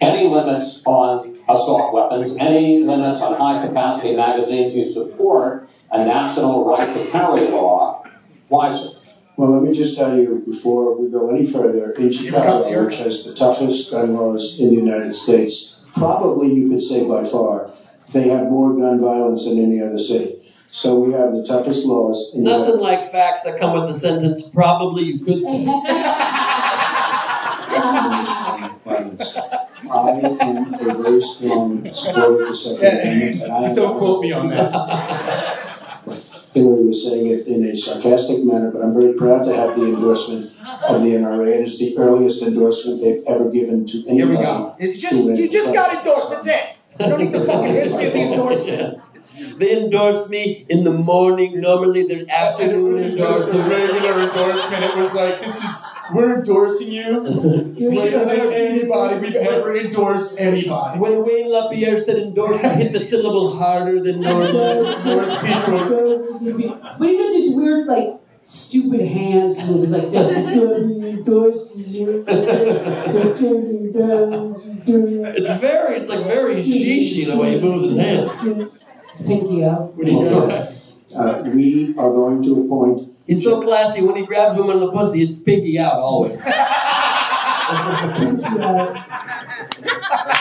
[0.00, 4.74] any limits on assault weapons, any limits on high capacity magazines.
[4.74, 8.02] You support a national right to carry law.
[8.48, 8.88] Why, sir?
[9.36, 13.24] Well, let me just tell you before we go any further, in Chicago, which has
[13.24, 17.70] the toughest gun laws in the United States, probably you could say by far,
[18.12, 20.36] they have more gun violence than any other city.
[20.70, 23.98] So we have the toughest laws in the Nothing like facts that come with the
[23.98, 25.64] sentence, probably you could say.
[28.84, 29.36] violence.
[29.90, 34.22] I am a very strong supporter of the Second Amendment, and I am Don't quote
[34.22, 35.56] me on that.
[36.52, 39.86] Hillary was saying it in a sarcastic manner, but I'm very proud to have the
[39.94, 40.46] endorsement
[40.88, 44.74] of the NRA, and it's the earliest endorsement they've ever given to Here we go.
[44.78, 46.30] It just, you just got endorsed.
[46.30, 46.76] That's it.
[46.98, 49.02] You don't need the fucking history of the endorsement.
[49.58, 51.60] They endorse me in the morning.
[51.60, 53.70] Normally, there's afternoon endorsement.
[53.70, 54.84] regular endorsement.
[54.84, 57.20] It was like, this is, we're endorsing you
[57.90, 60.98] later than anybody we've ever endorsed anybody.
[60.98, 64.84] When Wayne LaPierre said endorse, he hit the syllable harder than normal.
[64.84, 66.78] Most people.
[66.98, 70.28] But he does this weird, like, stupid hands move like this.
[75.36, 78.72] It's very, it's like very shishy the way he moves his hands.
[79.12, 79.94] It's pinky out.
[79.94, 80.36] What do you do?
[81.16, 84.02] Uh, we are going to appoint He's so classy.
[84.02, 86.40] When he grabs women in the pussy, it's pinky out always.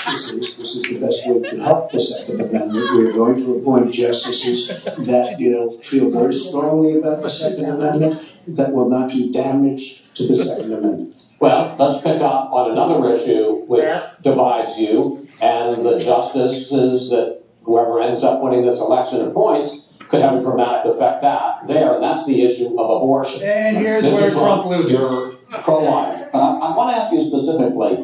[0.09, 0.57] justices.
[0.57, 2.93] This is the best way to help the Second Amendment.
[2.93, 8.21] We're going to appoint justices that you know, feel very strongly about the Second Amendment,
[8.47, 11.15] that will not do damage to the Second Amendment.
[11.39, 18.01] Well, let's pick up on another issue which divides you and the justices that whoever
[18.01, 22.25] ends up winning this election appoints could have a dramatic effect that there, and that's
[22.25, 23.43] the issue of abortion.
[23.43, 24.13] And here's Mr.
[24.13, 24.91] where Trump loses.
[24.91, 26.29] You're pro-life.
[26.31, 27.95] But I, I want to ask you specifically,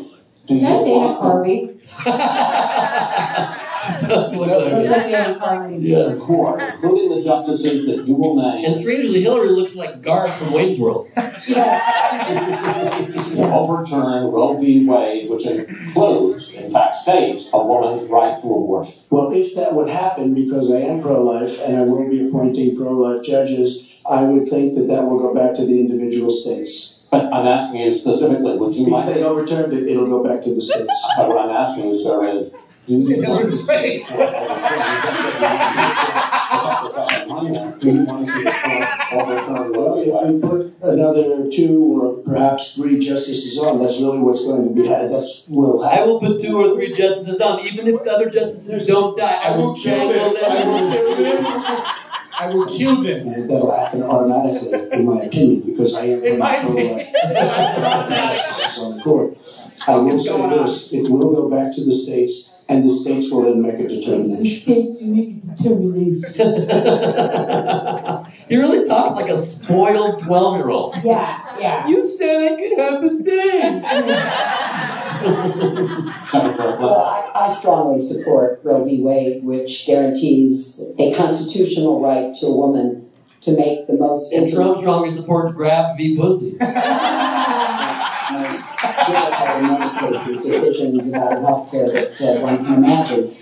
[0.48, 1.80] do Is you that Dana want Carvey?
[2.04, 2.22] That's what Or it is
[3.10, 3.16] is.
[3.16, 3.65] that Dana Carvey?
[3.86, 6.18] The Yes.
[6.20, 10.54] court, including the justices that you will name, And strangely, Hillary looks like Garth from
[10.54, 11.08] Wayne's World.
[11.16, 11.22] to
[13.52, 14.86] overturn Roe v.
[14.86, 18.94] Wade, which includes, in fact, states a woman's right to abortion?
[19.10, 23.26] Well, if that would happen, because I am pro-life and I will be appointing pro-life
[23.26, 26.92] judges, I would think that that will go back to the individual states.
[27.12, 29.10] But I'm asking you specifically, would you If mind?
[29.10, 31.08] they overturned it, it'll go back to the states.
[31.16, 32.64] But what I'm asking you, sir, is do you?
[32.88, 34.12] Hillary's face.
[37.28, 37.80] on?
[37.80, 39.72] Do you want to see the Trump all the time?
[39.74, 44.68] Well, if we put another two or perhaps three justices on, that's really what's going
[44.70, 48.04] to be, ha- that's, will I will put two or three justices on, even if
[48.04, 49.40] the other justices don't die.
[49.44, 50.52] I will strangle them.
[50.52, 51.46] I will kill them.
[52.38, 53.28] I will kill them.
[53.28, 57.14] And that'll happen automatically, in my opinion, because I am In my pro, uh, opinion.
[58.10, 59.38] justices on the court.
[59.88, 63.44] I will say this, it will go back to the states, and the states will
[63.44, 64.62] then make a determination.
[64.62, 66.68] States you make a determination.
[68.48, 70.96] He really talks like a spoiled 12 year old.
[71.04, 71.88] Yeah, yeah.
[71.88, 73.82] You said I could have the thing.
[76.80, 79.02] Well, I, I strongly support Roe v.
[79.02, 83.10] Wade, which guarantees a constitutional right to a woman
[83.42, 86.58] to make the most And intimate, Trump strongly supports grab v pussy.
[88.48, 93.36] most difficult in many cases decisions about health care that uh, one can imagine.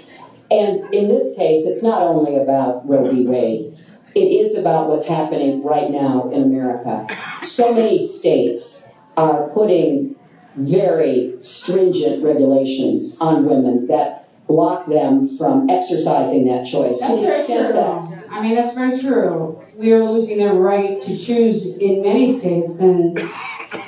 [0.52, 3.26] And in this case, it's not only about Roe v.
[3.26, 3.78] Wade.
[4.16, 7.08] It is about what's happening right now in America.
[7.42, 8.88] So many states
[9.18, 10.16] are putting
[10.56, 17.00] very stringent regulations on women that block them from exercising that choice.
[17.00, 17.74] That's to the extent true.
[17.74, 19.62] that I mean, that's very true.
[19.76, 23.18] We are losing the right to choose in many states, and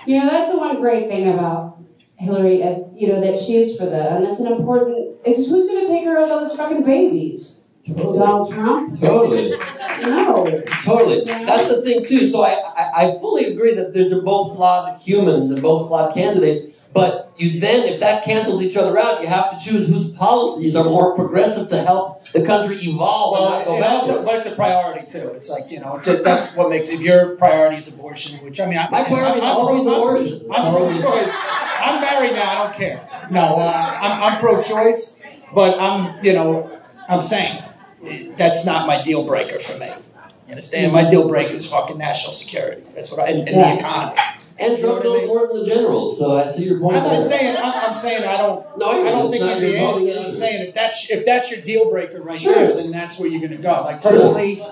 [0.06, 1.80] you know that's the one great thing about
[2.18, 2.64] Hillary.
[2.64, 5.24] Uh, you know that she is for that, and that's an important.
[5.24, 7.62] Because who's going to take care of all those fucking babies?
[7.94, 9.00] Donald Trump?
[9.00, 9.54] Totally.
[10.02, 10.62] No.
[10.84, 11.24] Totally.
[11.24, 12.30] That's the thing too.
[12.30, 16.14] So I, I, I fully agree that these are both flawed humans and both flawed
[16.14, 16.75] candidates.
[16.96, 20.78] But you then, if that cancels each other out, you have to choose whose policies
[20.78, 24.48] are more progressive to help the country evolve and not go Well, also, but it's
[24.48, 25.28] a priority too.
[25.36, 27.02] It's like you know that's what makes it.
[27.02, 30.02] Your priority is abortion, which I mean, I, My priority is I'm, always pro- I'm-
[30.02, 30.46] abortion.
[30.50, 31.34] I'm, pro-choice.
[31.82, 32.50] I'm married now.
[32.50, 33.28] I don't care.
[33.30, 35.22] No, uh, I'm, I'm pro-choice,
[35.54, 36.80] but I'm you know
[37.10, 37.62] I'm saying
[38.38, 39.88] that's not my deal breaker for me.
[40.48, 40.94] You understand?
[40.94, 42.84] My deal breaker is fucking national security.
[42.96, 43.74] That's what I and, and Yeah.
[43.74, 44.22] the economy.
[44.58, 47.22] And Trump knows more than the generals, so I see your point I'm not there.
[47.22, 48.78] saying I'm, I'm saying I don't.
[48.78, 50.28] No, I I don't think not he's the your voting answer.
[50.30, 52.54] I'm saying if that's if that's your deal breaker right Sure.
[52.56, 53.82] there, then that's where you're gonna go.
[53.84, 54.64] Like personally,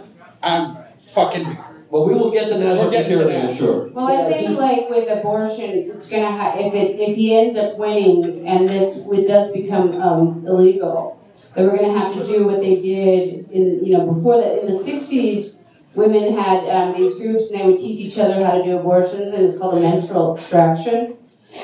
[0.41, 0.77] I'm
[1.11, 1.57] fucking.
[1.89, 3.49] Well, we will get to national We'll get to security, that.
[3.51, 3.87] I'm sure.
[3.89, 7.77] Well, I think like with abortion, it's gonna ha- if it if he ends up
[7.77, 11.19] winning and this it does become um, illegal,
[11.55, 14.71] then we're gonna have to do what they did in you know before that in
[14.71, 15.52] the '60s.
[15.95, 19.31] Women had um, these groups and they would teach each other how to do abortions,
[19.33, 21.17] and it's called a menstrual extraction.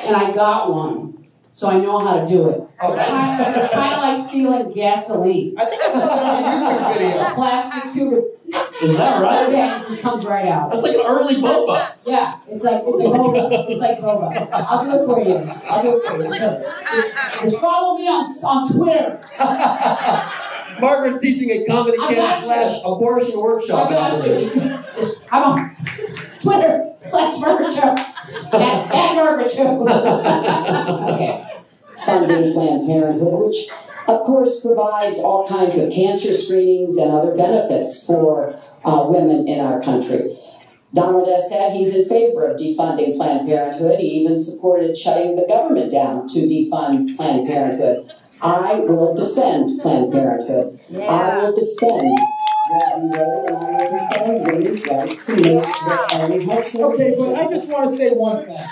[0.05, 2.61] And I got one, so I know how to do it.
[2.81, 5.55] It's kind of, it's kind of like stealing gasoline.
[5.57, 7.19] I think I saw that on a YouTube video.
[7.19, 8.23] A plastic tube.
[8.81, 9.51] Is that right?
[9.51, 10.71] Yeah, it just comes right out.
[10.71, 11.93] That's like an early boba.
[12.05, 13.69] Yeah, it's like it's a boba.
[13.69, 14.49] It's like boba.
[14.51, 15.37] I'll do it for you.
[15.67, 16.33] I'll do it for you.
[16.37, 19.25] So, just, just follow me on on Twitter.
[20.79, 22.45] Margaret's teaching a comedy I camp got you.
[22.45, 23.87] slash abortion workshop.
[23.87, 24.49] I got you.
[24.95, 25.75] Just, I'm on
[26.41, 27.95] Twitter slash Margaret Cho.
[28.53, 29.87] At, at Burger Show.
[31.09, 31.49] okay.
[32.05, 33.67] funding Planned Parenthood, which
[34.07, 39.59] of course provides all kinds of cancer screenings and other benefits for uh, women in
[39.59, 40.35] our country.
[40.93, 43.99] Donald has said he's in favor of defunding Planned Parenthood.
[43.99, 48.11] He even supported shutting the government down to defund Planned Parenthood.
[48.41, 50.79] I will defend Planned Parenthood.
[51.01, 52.17] I will defend
[52.71, 53.07] Roe v.
[53.09, 57.47] Wade, and I will defend women's rights to make their own health Okay, but I
[57.49, 58.67] just want to say one thing.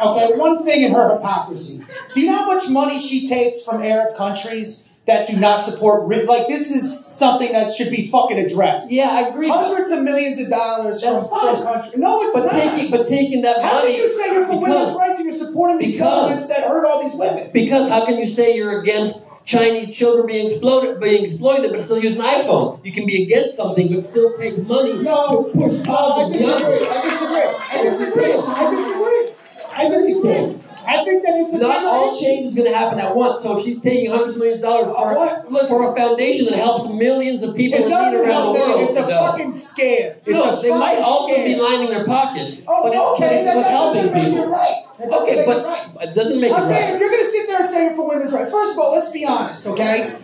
[0.00, 1.84] Okay, one thing in her hypocrisy.
[2.14, 6.08] Do you know how much money she takes from Arab countries that do not support?
[6.26, 8.90] Like this is something that should be fucking addressed.
[8.92, 9.48] Yeah, I agree.
[9.48, 11.56] Hundreds of millions of dollars That's from, fine.
[11.56, 11.96] from countries.
[11.98, 12.52] No, it's But not.
[12.52, 15.18] taking but taking that how money How can you say you're for because- women's rights
[15.20, 17.50] and you're supporting these because- governments that hurt all these women?
[17.52, 21.98] Because how can you say you're against Chinese children being exploited, being exploited, but still
[21.98, 22.78] use an iPhone?
[22.84, 26.36] You can be against something, but still take money No, to push no, I causes
[26.36, 26.86] beyond disagree.
[26.86, 27.42] I disagree.
[27.72, 28.32] I disagree.
[28.34, 29.30] I disagree.
[29.74, 30.58] I disagree.
[30.88, 32.24] I think that it's a Not all issue.
[32.24, 33.42] change is going to happen at once.
[33.42, 35.50] So if she's taking hundreds of millions of dollars for?
[35.52, 35.68] Listen.
[35.68, 38.96] for a foundation that helps millions of people It doesn't around help the world, It's
[38.96, 40.16] a it fucking scam.
[40.16, 41.44] It's no, they might also scam.
[41.44, 42.62] be lining their pockets.
[42.66, 44.44] Oh, but, it- okay, that, that helping doesn't make people.
[44.44, 44.74] it right.
[44.98, 46.08] That Okay, but it right.
[46.08, 46.94] it doesn't make I'm it saying right.
[46.94, 49.24] if you're going to sit there saying for women's rights, first of all, let's be
[49.26, 50.16] honest, okay?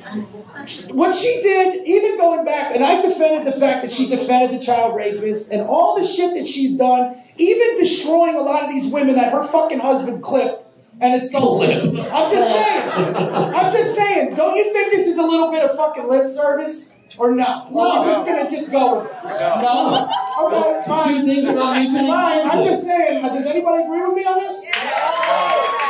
[0.92, 4.64] What she did, even going back, and I defended the fact that she defended the
[4.64, 8.92] child rapist and all the shit that she's done, even destroying a lot of these
[8.92, 10.62] women that her fucking husband clipped
[11.00, 11.80] and assaulted.
[11.92, 12.12] Clipped.
[12.12, 13.16] I'm just saying.
[13.16, 14.34] I'm just saying.
[14.36, 17.00] Don't you think this is a little bit of fucking lip service?
[17.16, 17.68] Or no?
[17.70, 19.24] Or are we just gonna just go with it?
[19.24, 20.08] No.
[20.42, 21.14] Okay, fine.
[21.20, 22.50] Two things are not mutually Fine.
[22.50, 23.22] I'm just saying.
[23.22, 24.68] Does anybody agree with me on this?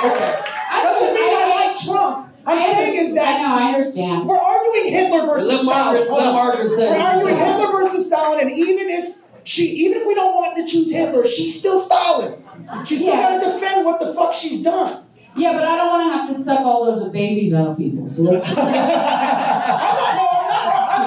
[0.05, 0.43] Okay.
[0.83, 2.29] Doesn't mean I like Trump.
[2.47, 4.27] I'm saying is I that know, I understand.
[4.27, 5.67] we're arguing Hitler versus Stalin.
[5.67, 6.35] Margaret- Hold let on.
[6.35, 8.39] Margaret say We're arguing Hitler versus Stalin.
[8.39, 11.81] Stalin, and even if she, even if we don't want to choose Hitler, she's still
[11.81, 12.43] Stalin.
[12.85, 13.39] She's still Yeah.
[13.39, 15.03] got to defend what the fuck she's done.
[15.37, 18.09] Yeah, but I don't want to have to suck all those babies out of people.
[18.09, 18.49] So let's.
[18.57, 18.65] I'm,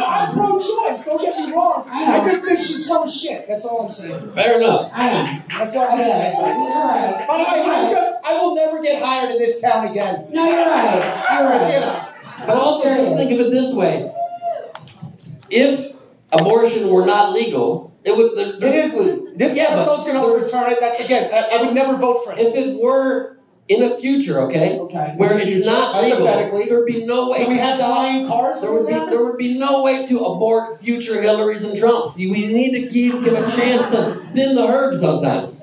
[0.04, 1.06] I'm pro-choice.
[1.06, 1.88] Don't get me wrong.
[1.90, 2.20] I.
[2.20, 3.48] I just think she's full of shit.
[3.48, 4.34] That's all I'm saying.
[4.34, 4.92] Fair enough.
[4.94, 5.26] I know.
[5.58, 6.36] That's all I'm I saying.
[6.36, 6.58] get it.
[6.58, 7.26] You're right.
[7.28, 10.28] But I, I just, I will never get hired in this town again.
[10.32, 11.26] No, you're right.
[11.32, 12.40] You're Because, you right.
[12.40, 14.12] know, But also, just think of it this way:
[15.50, 15.96] if
[16.34, 18.32] abortion were not legal, it would.
[18.38, 19.28] The, the, It is legal.
[19.36, 20.80] This Yeah, but episode's going to overturn it.
[20.80, 21.30] That's again.
[21.34, 22.40] I, I would never vote for it.
[22.40, 23.38] If it were
[23.68, 25.14] in the future, okay, Okay.
[25.18, 27.44] where it's future, not legal, there'd be no way.
[27.44, 28.62] Do we to have flying cars?
[28.62, 32.18] There would be there would be no way to abort future Hillarys and Trumps.
[32.18, 35.62] You- We need to give give a chance to thin the herd sometimes.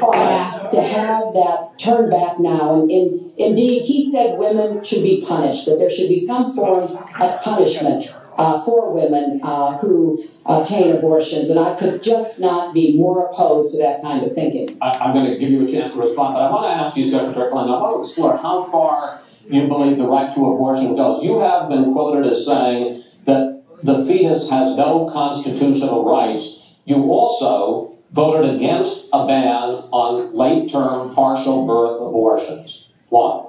[0.00, 5.22] But to have that turn back now, and, and indeed, he said women should be
[5.26, 10.96] punished, that there should be some form of punishment uh, for women uh, who obtain
[10.96, 14.78] abortions, and I could just not be more opposed to that kind of thinking.
[14.80, 16.96] I, I'm going to give you a chance to respond, but I want to ask
[16.96, 20.96] you, Secretary Clinton, I want to explore how far you believe the right to abortion
[20.96, 21.22] goes.
[21.22, 26.76] You have been quoted as saying that the fetus has no constitutional rights.
[26.86, 32.88] You also voted against a ban on late-term partial birth abortions.
[33.10, 33.48] Why?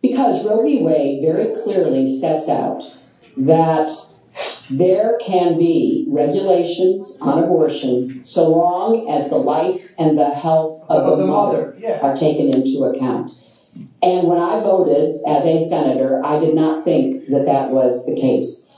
[0.00, 0.82] Because Roe v.
[0.82, 2.96] Wade very clearly sets out
[3.46, 3.90] that
[4.70, 11.02] there can be regulations on abortion so long as the life and the health of,
[11.02, 12.00] Of the, the mother, mother, yeah.
[12.00, 13.32] are taken into account.
[14.02, 18.18] And when I voted as a senator, I did not think that that was the
[18.18, 18.68] case.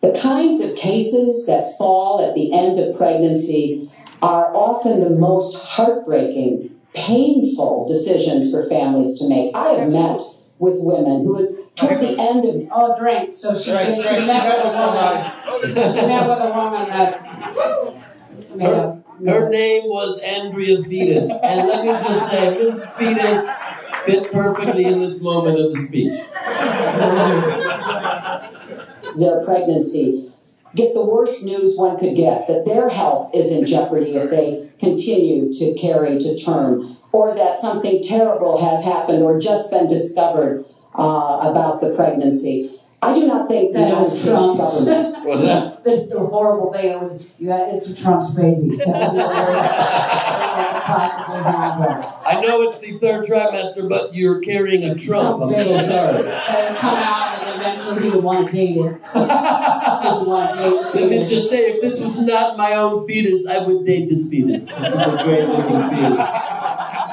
[0.00, 3.90] The kinds of cases that fall at the end of pregnancy
[4.22, 9.54] are often the most heartbreaking, painful decisions for families to make.
[9.54, 10.20] I have met
[10.58, 13.32] with women who had, toward the end of Oh, drink.
[13.32, 15.94] So she, Right, she, right, she met met with with a woman.
[15.94, 18.56] She met with a woman that.
[18.56, 22.86] made a- Her name was Andrea Fetus, and let me just say, Mrs.
[22.96, 23.50] Fetus
[24.04, 26.18] fit perfectly in this moment of the speech.
[29.16, 30.30] their pregnancy
[30.74, 34.68] get the worst news one could get that their health is in jeopardy if they
[34.78, 40.64] continue to carry to term, or that something terrible has happened or just been discovered
[41.00, 42.70] uh, about the pregnancy.
[43.02, 44.84] I do not think the That it was States Trump's.
[44.84, 45.24] government.
[45.26, 45.76] What's that?
[45.82, 48.76] The, the horrible thing it was, you got, it's Trump's baby.
[48.86, 52.12] That was the worst thing that could possibly happen.
[52.26, 55.42] I know it's the third trimester, but you're carrying a Trump.
[55.42, 56.22] I'm so sorry.
[56.24, 58.76] That would come out and eventually he would want to date it.
[58.76, 62.74] he would want to date the Let me just say, if this was not my
[62.74, 64.66] own fetus, I would date this fetus.
[64.66, 66.59] This is a great looking fetus.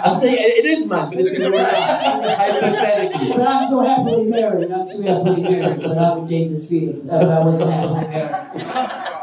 [0.03, 1.73] I'm saying it is mine, but it's we're not.
[1.73, 3.29] Hypothetically.
[3.29, 7.03] But I'm so happily married, I'm so happily married, but I would date this fetus
[7.03, 9.17] if I wasn't happily married.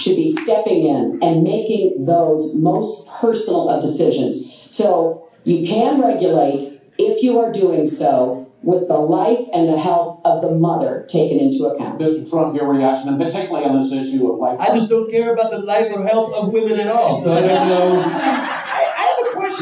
[0.00, 4.68] should be stepping in and making those most personal of decisions.
[4.70, 10.20] So you can regulate if you are doing so with the life and the health
[10.24, 12.00] of the mother taken into account.
[12.00, 12.28] Mr.
[12.28, 14.58] Trump, your reaction, and particularly on this issue of life.
[14.58, 17.40] I just don't care about the life or health of women at all, so I
[17.40, 18.57] don't know.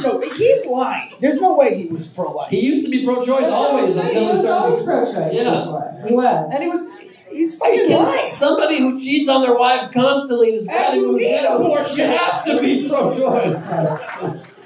[0.05, 0.37] I, I have a question though.
[0.37, 1.13] He's lying.
[1.21, 2.51] There's no way he was pro-life.
[2.51, 5.51] He used to be pro-choice That's always until He he was always pro-choice Yeah.
[5.51, 6.03] before.
[6.07, 6.53] He was.
[6.55, 6.91] And he was,
[7.31, 8.35] he's fucking can- lying.
[8.35, 11.99] Somebody who cheats on their wives constantly and is And fighting you with need abortion.
[12.11, 13.63] You have to be pro-choice.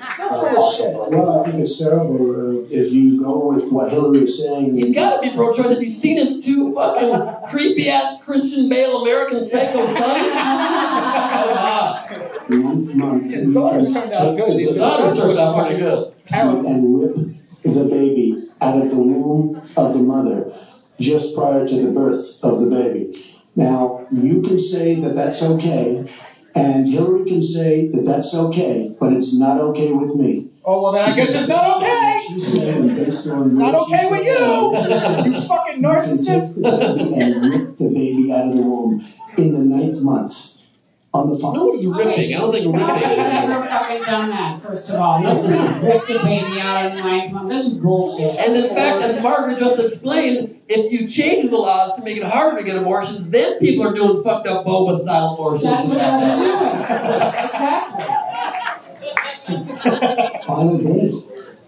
[0.03, 0.95] So full of shit.
[0.97, 2.31] Well, I think it's terrible
[2.63, 4.75] uh, if you go with what Hillary is saying.
[4.75, 5.67] He's got to be pro-choice.
[5.69, 9.97] Have you seen his two fucking creepy-ass Christian Bale American Psycho sons?
[12.51, 14.75] Ninth month, His daughters turned out good.
[14.77, 16.13] daughter turned out pretty good.
[16.33, 17.15] and rip
[17.63, 20.53] the baby out of the womb of the mother
[20.99, 23.25] just prior to the birth of the baby.
[23.57, 26.11] Now, you can say that that's okay,
[26.55, 30.51] and Hillary can say that that's okay, but it's not okay with me.
[30.65, 32.21] Oh well, then I guess it's not okay.
[32.29, 34.31] She said, and based on It's not okay with you.
[35.33, 36.55] You fucking narcissist.
[36.55, 39.05] take the baby and rip the baby out of the womb
[39.39, 40.50] in the ninth month
[41.13, 41.55] on the phone.
[41.55, 42.35] Nobody's ripping.
[42.35, 43.33] I don't think Nobody's ripping is.
[43.33, 45.21] ever fucking done that, first of all.
[45.21, 47.49] Nobody ripped the baby out of the ninth month.
[47.49, 48.39] This is bullshit.
[48.39, 52.23] And in fact, as Margaret just explained, if you change the laws to make it
[52.25, 55.65] harder to get abortions, then people are doing fucked up boba style abortions.
[55.65, 56.53] That's what they're doing.
[57.51, 58.07] Exactly.
[60.47, 61.13] Final day.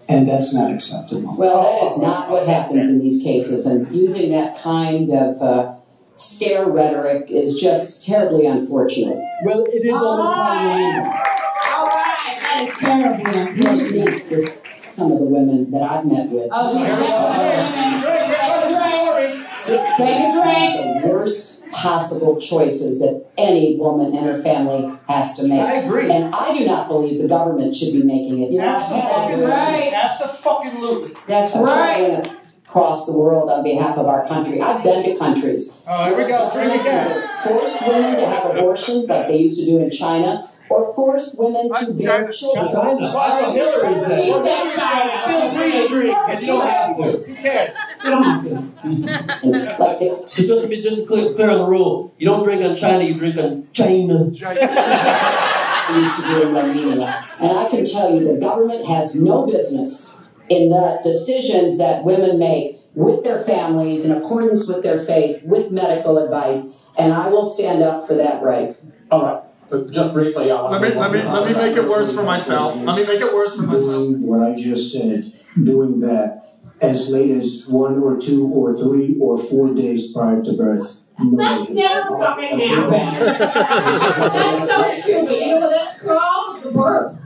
[0.09, 1.35] And that's not acceptable.
[1.37, 5.75] Well, that is not what happens in these cases, and using that kind of uh,
[6.13, 9.17] scare rhetoric is just terribly unfortunate.
[9.43, 10.95] Well, it is almost Halloween.
[10.97, 14.31] All right, that is terribly You should unfortunate.
[14.31, 14.57] meet
[14.91, 16.49] some of the women that I've met with.
[16.51, 19.43] Oh, she's Drake, never Drake, tell us the.
[19.65, 21.01] This Take a drink.
[21.03, 25.61] the worst possible choices that any woman and her family has to make.
[25.61, 26.11] I agree.
[26.11, 28.51] And I do not believe the government should be making it.
[28.51, 29.45] You know, Absolutely.
[29.45, 29.91] right.
[29.93, 31.11] Absolutely.
[31.27, 32.23] That's I'm right.
[32.23, 32.42] traveling
[32.73, 34.59] across the world on behalf of our country.
[34.59, 36.49] I've been to countries Oh, here we go.
[36.51, 37.29] Drink again.
[37.43, 41.71] forced women to have abortions like they used to do in China, or forced women
[41.71, 42.71] to bear children.
[42.73, 43.13] China.
[43.15, 44.25] I think Hillary said.
[44.25, 45.27] He said China.
[45.27, 47.03] Feel free to agree, but you don't have to.
[47.03, 47.77] Who cares?
[48.03, 48.73] You don't have to.
[49.83, 52.63] Like they, So just to be just clear, clear on the rule, you don't drink
[52.65, 54.17] on China, you drink on China.
[54.31, 57.27] they used to do in Romania.
[57.39, 60.12] And I can tell you the government has no business
[60.49, 65.71] in the decisions that women make with their families in accordance with their faith, with
[65.71, 68.75] medical advice, and I will stand up for that right.
[69.11, 69.43] All right.
[69.69, 72.23] But just briefly, I want Let me let me let me make it worse for
[72.23, 72.75] myself.
[72.75, 73.85] Let me make it worse for myself.
[73.85, 75.31] Doing what I just said,
[75.61, 80.53] doing that as late as one or two or three or four days prior to
[80.53, 81.09] birth.
[81.17, 83.21] That's never fucking happened.
[83.21, 85.31] That's so stupid.
[85.31, 86.63] You know what that's called?
[86.63, 87.22] The birth.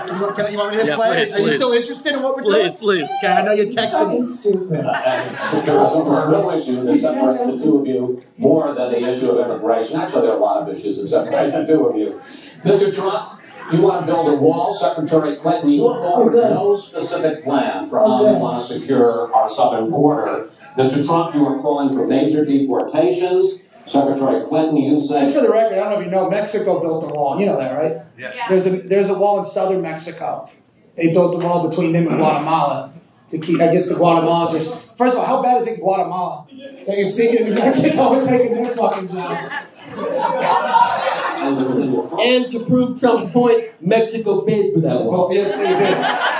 [0.06, 1.08] You want, can I, you want me to hit Yeah, play?
[1.24, 1.54] please, Are you please.
[1.56, 2.76] still interested in what we're Please, doing?
[2.76, 3.08] please.
[3.18, 3.90] Okay, I know you're texting.
[3.90, 4.72] Fucking stupid.
[4.80, 9.08] And there is a real issue that separates the two of you more than the
[9.08, 9.98] issue of immigration.
[9.98, 12.20] Actually, there are a lot of issues that separate the two of you.
[12.62, 12.94] Mr.
[12.94, 13.40] Trump,
[13.72, 14.72] you want to build a wall.
[14.72, 19.32] Secretary Clinton, you have offered oh, no specific plan for how you want to secure
[19.34, 20.48] our southern border.
[20.76, 21.06] Mr.
[21.06, 23.62] Trump, you are calling for major deportations.
[23.86, 27.06] Secretary Clinton, you Just for the record, I don't know if you know, Mexico built
[27.06, 27.38] the wall.
[27.38, 28.02] You know that, right?
[28.18, 28.48] Yeah.
[28.48, 30.50] There's a there's a wall in southern Mexico.
[30.96, 32.92] They built a wall between them and Guatemala
[33.30, 33.60] to keep.
[33.60, 34.96] I guess the Guatemalans are.
[34.96, 36.48] First of all, how bad is it in Guatemala
[36.86, 39.48] that you're seeking in Mexico and taking their fucking jobs?
[42.18, 45.28] And to prove Trump's point, Mexico paid for that wall.
[45.28, 46.36] Well, yes, they did.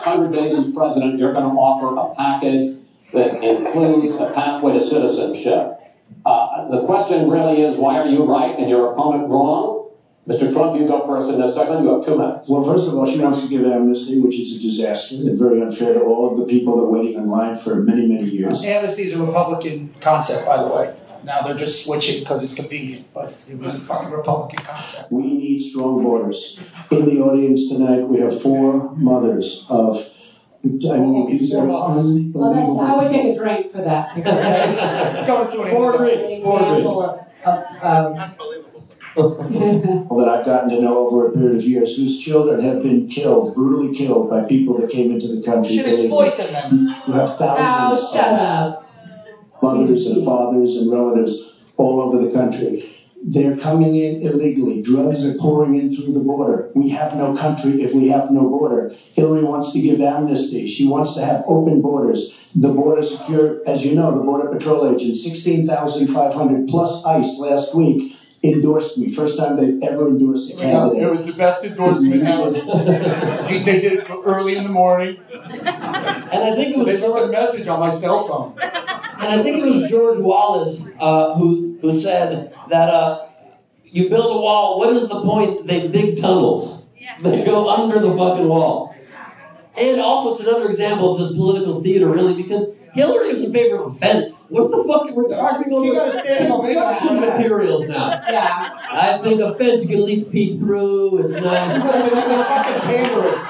[0.00, 2.76] last 100 days as president, you're going to offer a package
[3.12, 5.76] that includes a pathway to citizenship.
[6.24, 9.90] Uh, the question really is why are you right and your opponent wrong?
[10.28, 10.52] Mr.
[10.52, 11.82] Trump, you go first in this segment.
[11.82, 12.48] You have two minutes.
[12.48, 15.60] Well, first of all, she wants to give amnesty, which is a disaster and very
[15.60, 18.62] unfair to all of the people that are waiting in line for many, many years.
[18.62, 20.94] Amnesty is a Republican concept, by the way.
[21.24, 25.10] Now they're just switching because it's convenient, but it was a fucking Republican concept.
[25.10, 26.60] We need strong borders.
[26.90, 29.96] In the audience tonight, we have four mothers of.
[30.62, 34.76] I mean, these are Well, that's, I would take a drink for that because
[35.16, 36.26] It's going to an Four end.
[36.26, 37.34] drinks, four example drinks.
[37.46, 38.14] of, of um,
[39.16, 43.54] that I've gotten to know over a period of years, whose children have been killed,
[43.54, 45.76] brutally killed by people that came into the country.
[45.76, 46.28] Should illegally.
[46.28, 46.96] exploit them then.
[47.06, 48.92] You have oh, thousands shut of up.
[49.62, 52.89] mothers and fathers and relatives all over the country.
[53.22, 54.82] They're coming in illegally.
[54.82, 56.70] Drugs are pouring in through the border.
[56.74, 58.94] We have no country if we have no border.
[59.12, 60.66] Hillary wants to give amnesty.
[60.66, 62.36] She wants to have open borders.
[62.54, 68.16] The border secure, as you know, the Border Patrol agents, 16,500 plus ICE last week
[68.42, 69.08] endorsed me.
[69.08, 71.02] First time they've ever endorsed a You know, candidate.
[71.02, 72.50] it was the best endorsement ever.
[73.48, 75.18] They did it early in the morning.
[75.30, 78.58] And I think it was They wrote a message on my cell phone.
[78.60, 83.26] And I think it was George Wallace uh, who who said that uh,
[83.84, 84.78] you build a wall.
[84.78, 85.66] What is the point?
[85.66, 86.88] They dig tunnels.
[87.22, 88.96] They go under the fucking wall.
[89.78, 93.84] And also, it's another example of just political theater, really, because Hillary was in favor
[93.84, 94.46] of a fence.
[94.48, 98.22] What's the fucking we're arguing She over got a standing construction materials now?
[98.28, 98.86] Yeah.
[98.90, 101.24] I think a fence you can at least peek through.
[101.24, 101.84] It's nice.
[101.84, 103.46] Listen, they're fucking pandering.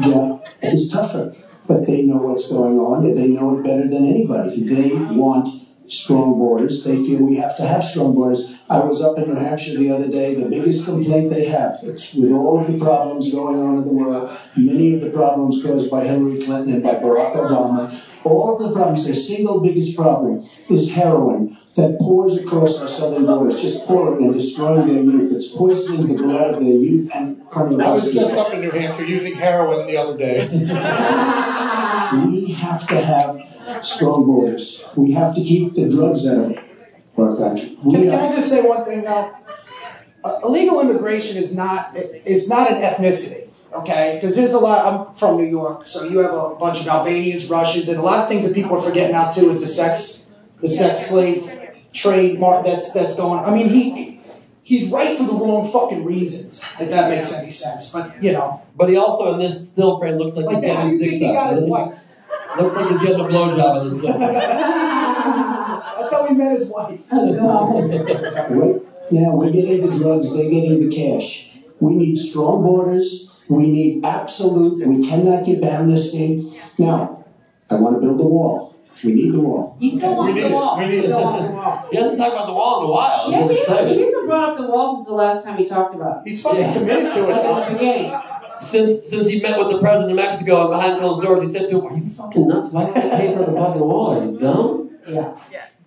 [0.00, 1.34] Yeah, it's tougher,
[1.68, 3.04] but they know what's going on.
[3.04, 4.62] They know it better than anybody.
[4.62, 5.61] They want
[5.92, 6.84] strong borders.
[6.84, 8.54] They feel we have to have strong borders.
[8.68, 10.34] I was up in New Hampshire the other day.
[10.34, 13.92] The biggest complaint they have, it's with all of the problems going on in the
[13.92, 17.92] world, many of the problems caused by Hillary Clinton and by Barack Obama,
[18.24, 20.38] all of the problems, their single biggest problem
[20.70, 25.32] is heroin that pours across our southern borders, just pouring and destroying their youth.
[25.32, 27.80] It's poisoning the blood of their youth and coming.
[27.80, 30.48] I was just up in New Hampshire using heroin the other day.
[32.12, 33.51] We have to have
[33.82, 34.84] strong borders.
[34.96, 36.58] We have to keep the drugs out of
[37.18, 37.76] our country.
[37.82, 39.38] Can, can I just say one thing now?
[40.24, 44.18] Uh, illegal immigration is not is not an ethnicity, okay?
[44.20, 44.86] Because there's a lot.
[44.86, 48.20] I'm from New York, so you have a bunch of Albanians, Russians, and a lot
[48.20, 50.30] of things that people are forgetting now too is the sex
[50.60, 51.50] the sex slave
[51.92, 53.40] trade mark that's that's going.
[53.44, 54.20] I mean, he
[54.62, 56.62] he's right for the wrong fucking reasons.
[56.78, 60.16] If that makes any sense, but you know, But he also, in this still frame,
[60.16, 62.11] looks like, like he's how do getting you his think dick he got his wife?
[62.58, 64.32] Looks like he's getting a blowjob in the still frame.
[64.34, 67.00] That's how he met his wife.
[67.12, 68.50] Oh, God.
[68.50, 68.82] wait,
[69.12, 71.56] Now we're getting the drugs, they're getting the cash.
[71.80, 73.42] We need strong borders.
[73.48, 74.86] We need absolute.
[74.86, 76.42] We cannot give amnesty.
[76.78, 77.24] Now,
[77.70, 78.76] I want to build a wall.
[79.02, 79.76] We need the wall.
[79.80, 80.78] He still wants the wall.
[80.78, 81.22] We need still it.
[81.22, 81.88] wants the wall.
[81.90, 83.30] He hasn't talked about the wall in a while.
[83.30, 86.18] Yes, he, he hasn't brought up the wall since the last time he talked about
[86.18, 86.28] it.
[86.28, 87.28] He's fucking committed to it.
[87.28, 87.64] Like though.
[87.64, 88.12] the beginning.
[88.62, 91.68] Since since he met with the president of Mexico and behind closed doors, he said
[91.70, 92.72] to him, "Are you fucking nuts?
[92.72, 94.18] Why can't I pay for the fucking wall?
[94.18, 95.34] Are you dumb?" Yeah.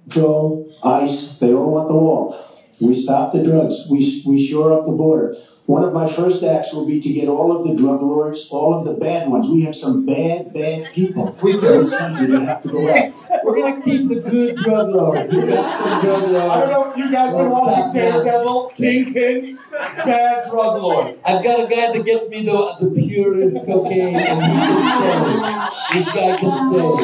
[0.08, 2.38] Joel, ICE, they all want the wall.
[2.82, 3.88] We stop the drugs.
[3.90, 5.36] We, we shore up the border.
[5.68, 8.76] One of my first acts will be to get all of the drug lords, all
[8.76, 9.50] of the bad ones.
[9.50, 11.68] We have some bad, bad people We in do.
[11.84, 13.14] this country that have to go out.
[13.44, 15.32] We're gonna keep the good drug lords.
[15.34, 20.44] We got some drug I don't know if you guys are watching Daredevil, Kingpin, bad
[20.52, 21.18] drug lord.
[21.26, 25.98] I've got a guy that gets me the the purest cocaine, and he can stay.
[25.98, 26.96] This guy can stay.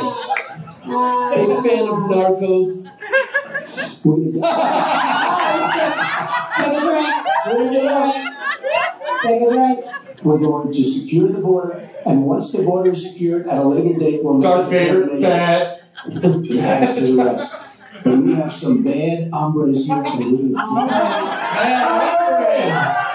[1.34, 2.72] Big fan of Narcos.
[4.06, 4.32] We're gonna
[8.14, 8.38] get-
[9.24, 13.98] We're going to secure the border, and once the border is secured, at a later
[14.00, 15.22] date, we'll make Darth a Vader, determination.
[15.22, 15.82] bad.
[16.08, 17.56] It has to the rest.
[18.04, 20.92] But we have some bad hombres here, and we're gonna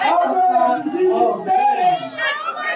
[0.07, 2.04] Alvarez, he's in Spanish.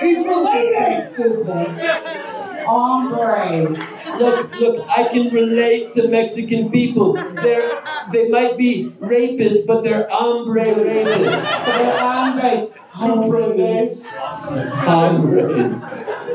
[0.00, 1.12] He's related.
[1.14, 2.66] Stupid.
[2.66, 3.78] Hombres.
[4.18, 7.12] Look, look, I can relate to Mexican people.
[7.14, 11.64] They're they might be rapists, but they're hombre rapists.
[11.64, 12.70] They're hombres.
[13.01, 14.05] Hombres.
[14.07, 15.74] Hombres.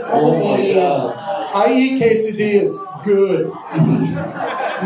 [0.08, 1.16] Oh my god.
[1.54, 2.74] I eat quesadillas.
[3.04, 3.52] Good.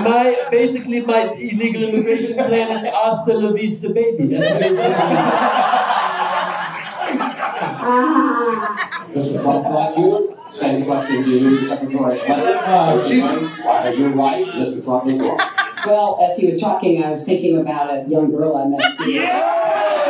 [0.03, 4.27] My basically my illegal immigration plan is hasta la vista baby.
[4.27, 4.93] That's basically-
[7.91, 9.07] Ah.
[9.15, 9.41] Mr.
[9.41, 12.57] Trump, like you, same question to you, Secretary Clinton.
[12.57, 14.45] Uh, she's- Are you right?
[14.45, 14.83] Mr.
[14.83, 15.39] Trump is wrong.
[15.85, 18.83] Well, as he was talking, I was thinking about a young girl I met.
[19.07, 20.08] Yeah.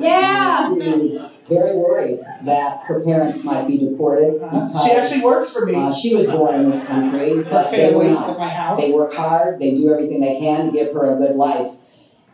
[0.00, 5.74] Who's very worried that her parents might be deported because She actually works for me.
[5.74, 8.30] uh, she was born in this country, Her but they were family not.
[8.30, 8.80] at my house.
[8.80, 9.58] They work hard.
[9.58, 11.68] They do everything they can to give her a good life.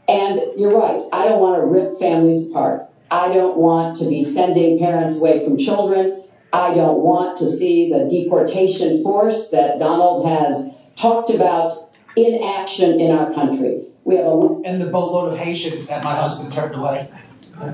[0.08, 1.00] And you're right.
[1.12, 2.82] I don't want to rip families apart.
[3.10, 6.22] I don't want to be sending parents away from children.
[6.52, 13.00] I don't want to see the deportation force that Donald has talked about in action
[13.00, 13.86] in our country.
[14.04, 17.08] We have a And the boatload of Haitians that my husband turned away.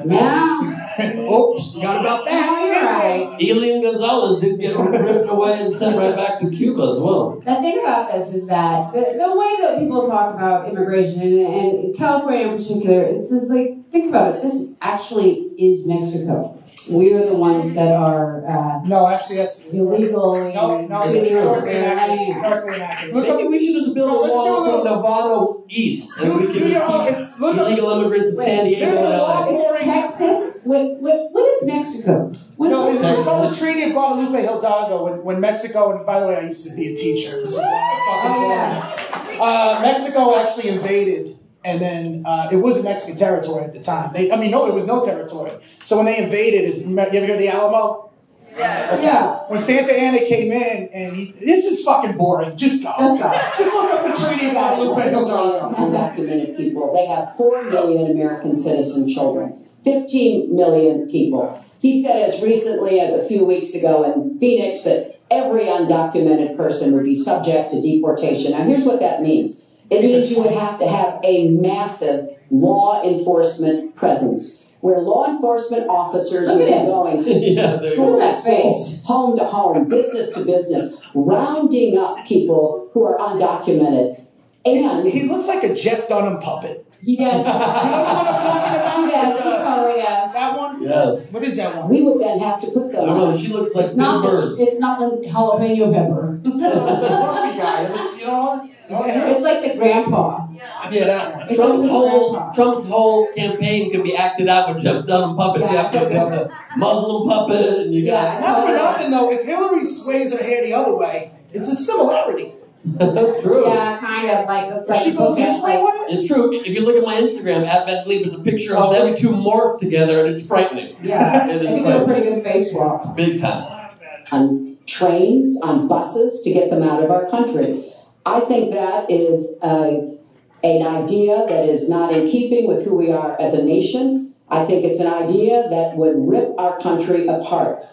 [0.05, 1.26] Yeah.
[1.31, 2.99] Oops, forgot about Oh, you're that.
[3.01, 3.37] right.
[3.41, 7.41] Elian Gonzalez did get ripped away and sent right back to Cuba as well.
[7.45, 11.95] The thing about this is that the, the way that people talk about immigration and
[11.95, 14.43] California in particular, it's just like think about it.
[14.43, 16.60] This actually is Mexico.
[16.89, 21.12] We are the ones that are uh, No, actually, that's illegal no, no, to it's
[21.12, 22.16] the historically inaccurate.
[22.16, 22.35] land.
[22.35, 23.14] Historically inaccurate.
[23.14, 24.97] Look Maybe up, we should just build No, a let's wall do a from little-
[24.97, 27.91] Nevada east, and Do- we do can your just own- keep it's- look up- illegal
[27.91, 29.53] immigrants in San Diego There's a and law LA.
[29.53, 29.85] boring.
[29.85, 30.59] Texas?
[30.64, 32.33] Wait, wait, what is Mexico?
[32.57, 36.07] What No, is it was called the Treaty of Guadalupe Hidalgo when, when Mexico, and
[36.07, 37.43] by the way, I used to be a teacher.
[37.43, 38.97] This is why I fucking Oh, yeah.
[39.43, 44.13] Uh, Mexico actually invaded, and then uh, it wasn't Mexican territory at the time.
[44.13, 45.53] They, I mean, no, it was no territory.
[45.85, 48.11] So when they invaded, is you ever hear the Alamo?
[48.53, 49.03] Okay.
[49.03, 49.41] Yeah.
[49.49, 52.57] When Santa Anna came in, and he, this is fucking boring.
[52.57, 52.93] Just go.
[52.99, 53.33] Just go.
[53.59, 55.75] Just look up the Treaty of Guadalupe Hidalgo.
[55.75, 56.93] undocumented people.
[56.95, 61.65] They have 4 million American citizen children, 15 million people.
[61.81, 66.93] He said as recently as a few weeks ago in Phoenix that every undocumented person
[66.93, 68.53] would be subject to deportation.
[68.53, 69.60] Now, here's what that means
[69.91, 74.59] it means you would have to have a massive law enforcement presence.
[74.80, 76.86] Where law enforcement officers Look would at be him.
[76.86, 78.12] going Yeah, there you school go.
[78.14, 79.05] to That school, face.
[79.05, 84.24] home to home, business to business, rounding up people who are undocumented.
[84.64, 86.86] And He looks like a Jeff Dunham puppet.
[87.03, 87.26] He does.
[87.30, 89.05] You know what I'm talking about?
[89.05, 89.36] He does.
[89.43, 90.32] He totally does.
[90.32, 90.82] That one?
[90.82, 91.32] Yes.
[91.32, 91.88] What is that one?
[91.91, 93.36] we would then have to put I them don't know.
[93.36, 96.41] She looks like It's not the it's not the jalapeno pepper.
[96.43, 97.82] the Murphy guy.
[98.18, 98.70] You know what?
[98.91, 99.28] Is that him?
[99.34, 100.49] It's like the grandpa.
[100.91, 101.49] Yeah, that one.
[101.49, 102.53] It's Trump's whole grandpa.
[102.53, 105.62] Trump's whole campaign could be acted out with Jeff Dunham puppet.
[105.62, 105.70] Yeah.
[105.70, 108.41] You have to have the Muslim puppet, and you Yeah.
[108.41, 112.53] Not for nothing though, if Hillary sways her hair the other way, it's a similarity.
[112.84, 113.68] That's true.
[113.68, 116.51] Yeah, kind of like it's like she goes this way with it, It's true.
[116.55, 119.16] If you look at my Instagram, at Matt Lee, there's a picture of Oh, them
[119.16, 120.97] two morphed together, and it's frightening.
[121.03, 121.43] yeah.
[121.47, 123.14] I It is think they're a pretty good face swap.
[123.16, 123.91] Big time.
[124.32, 127.84] on trains, on buses to get them out of our country.
[128.25, 130.16] I think that is uh,
[130.62, 134.35] an idea that is not in keeping with who we are as a nation.
[134.49, 137.85] I think it's an idea that would rip our country apart.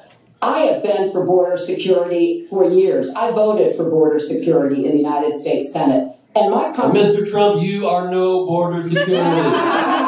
[0.42, 3.14] I have been for border security for years.
[3.16, 6.12] I voted for border security in the United States Senate.
[6.36, 7.30] And my And Mr.
[7.30, 9.94] Trump, you are no border security.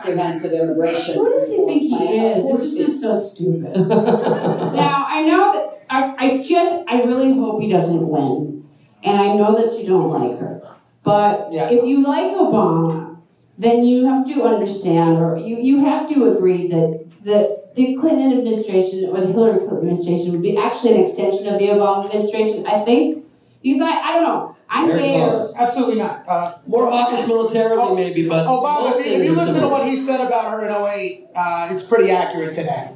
[0.00, 1.14] comprehensive immigration.
[1.14, 2.44] Who does he think he is?
[2.44, 3.76] This is just so stupid.
[3.88, 8.59] now I know that I, I just I really hope he doesn't win,
[9.02, 10.62] and I know that you don't like her.
[11.02, 13.18] But if you like Obama,
[13.58, 18.32] then you have to understand, or you, you have to agree that that the Clinton
[18.38, 22.66] administration or the Hillary Clinton administration would be actually an extension of the Obama administration.
[22.66, 23.24] I think
[23.62, 24.56] because I I don't know.
[24.72, 25.28] I'm Very there.
[25.30, 25.54] close.
[25.56, 26.28] Absolutely not.
[26.28, 29.96] Uh, More hawkish militarily, maybe, but Obama, if you, if you listen to what he
[29.98, 32.94] said about her in 08, uh, it's pretty accurate today.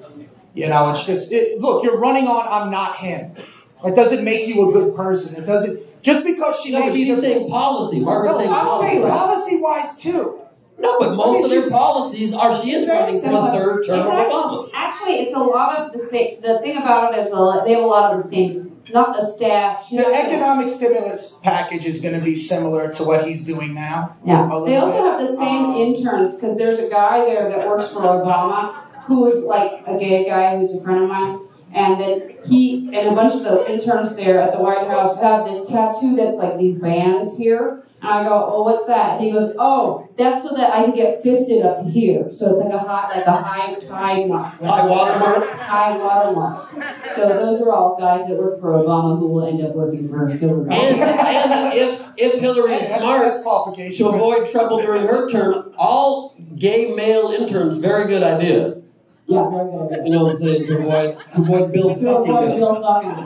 [0.54, 3.34] You know, it's just, it, look, you're running on, I'm not him.
[3.82, 5.42] That doesn't make you a good person.
[5.42, 7.22] It doesn't, just because she No, may be she's the.
[7.22, 8.00] saying policy.
[8.00, 8.88] Margaret's no, saying I'm policy.
[8.88, 10.40] saying policy wise too.
[10.78, 13.52] No, but most of their policies are she is running for similar.
[13.52, 14.70] the third term of It's Obama.
[14.74, 16.40] Actually, it's a lot of the same.
[16.42, 18.70] The thing about it is, a they have a lot of the same.
[18.92, 19.86] Not the staff.
[19.90, 24.14] The economic stimulus package is going to be similar to what he's doing now.
[24.26, 24.46] Yeah.
[24.66, 25.10] They also bit.
[25.10, 28.74] have the same um, interns because there's a guy there that works for Obama
[29.06, 31.38] who is like a gay guy who's a friend of mine.
[31.74, 35.44] And then he and a bunch of the interns there at the White House have
[35.44, 37.84] this tattoo that's like these bands here.
[38.00, 39.16] And I go, oh, what's that?
[39.16, 42.30] And he goes, oh, that's so that I can get fisted up to here.
[42.30, 44.54] So it's like a hot, like a high tide mark.
[44.60, 45.50] High water mark?
[45.50, 46.68] High water mark.
[47.14, 50.28] So those are all guys that work for Obama who will end up working for
[50.28, 50.70] Hillary.
[50.70, 53.32] And, and if if Hillary is smart
[53.96, 58.82] to avoid trouble during her term, all gay male interns, very good idea.
[59.26, 60.04] Yeah, very good idea.
[60.04, 60.66] You know what I'm saying?
[60.66, 62.58] To avoid, to avoid Bill To fucking avoid Bill.
[62.58, 63.24] Bill fucking.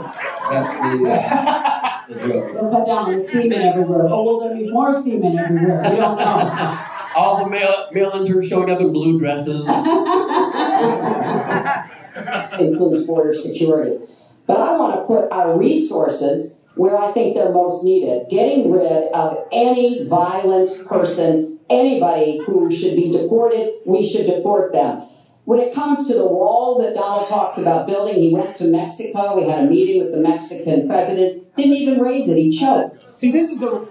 [0.51, 2.47] That's the, uh, the joke.
[2.55, 4.07] We'll cut down on the semen everywhere.
[4.09, 5.83] Oh, will there be more semen everywhere?
[5.83, 6.85] We don't know.
[7.17, 9.67] All the male male interns showing up in blue dresses.
[12.61, 13.99] includes border security.
[14.47, 18.29] But I want to put our resources where I think they're most needed.
[18.31, 25.03] Getting rid of any violent person, anybody who should be deported, we should deport them.
[25.49, 29.35] When it comes to the wall that Donald talks about building, he went to Mexico.
[29.35, 31.57] We had a meeting with the Mexican president.
[31.57, 32.37] Didn't even raise it.
[32.37, 33.17] He choked.
[33.17, 33.89] See, this is the.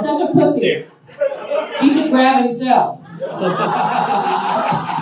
[0.00, 0.86] Such a pussy.
[1.80, 3.00] He should grab himself.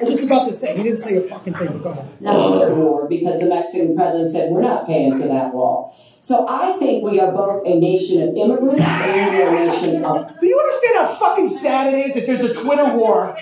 [0.00, 1.68] I'm just about to say, he didn't say a fucking thing.
[1.68, 2.08] but Go ahead.
[2.20, 5.94] Another war because the Mexican president said we're not paying for that wall.
[6.20, 10.04] So I think we are both a nation of immigrants and we are a nation
[10.04, 13.36] of Do you understand how fucking sad it is that there's a Twitter war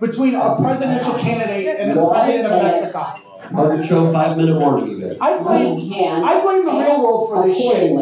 [0.00, 3.20] between our presidential candidate and the president of Mexico?
[3.50, 5.18] Margaret Cho, five minute warning, you guys.
[5.20, 5.92] I blame,
[6.24, 7.92] I blame the real world for this shit.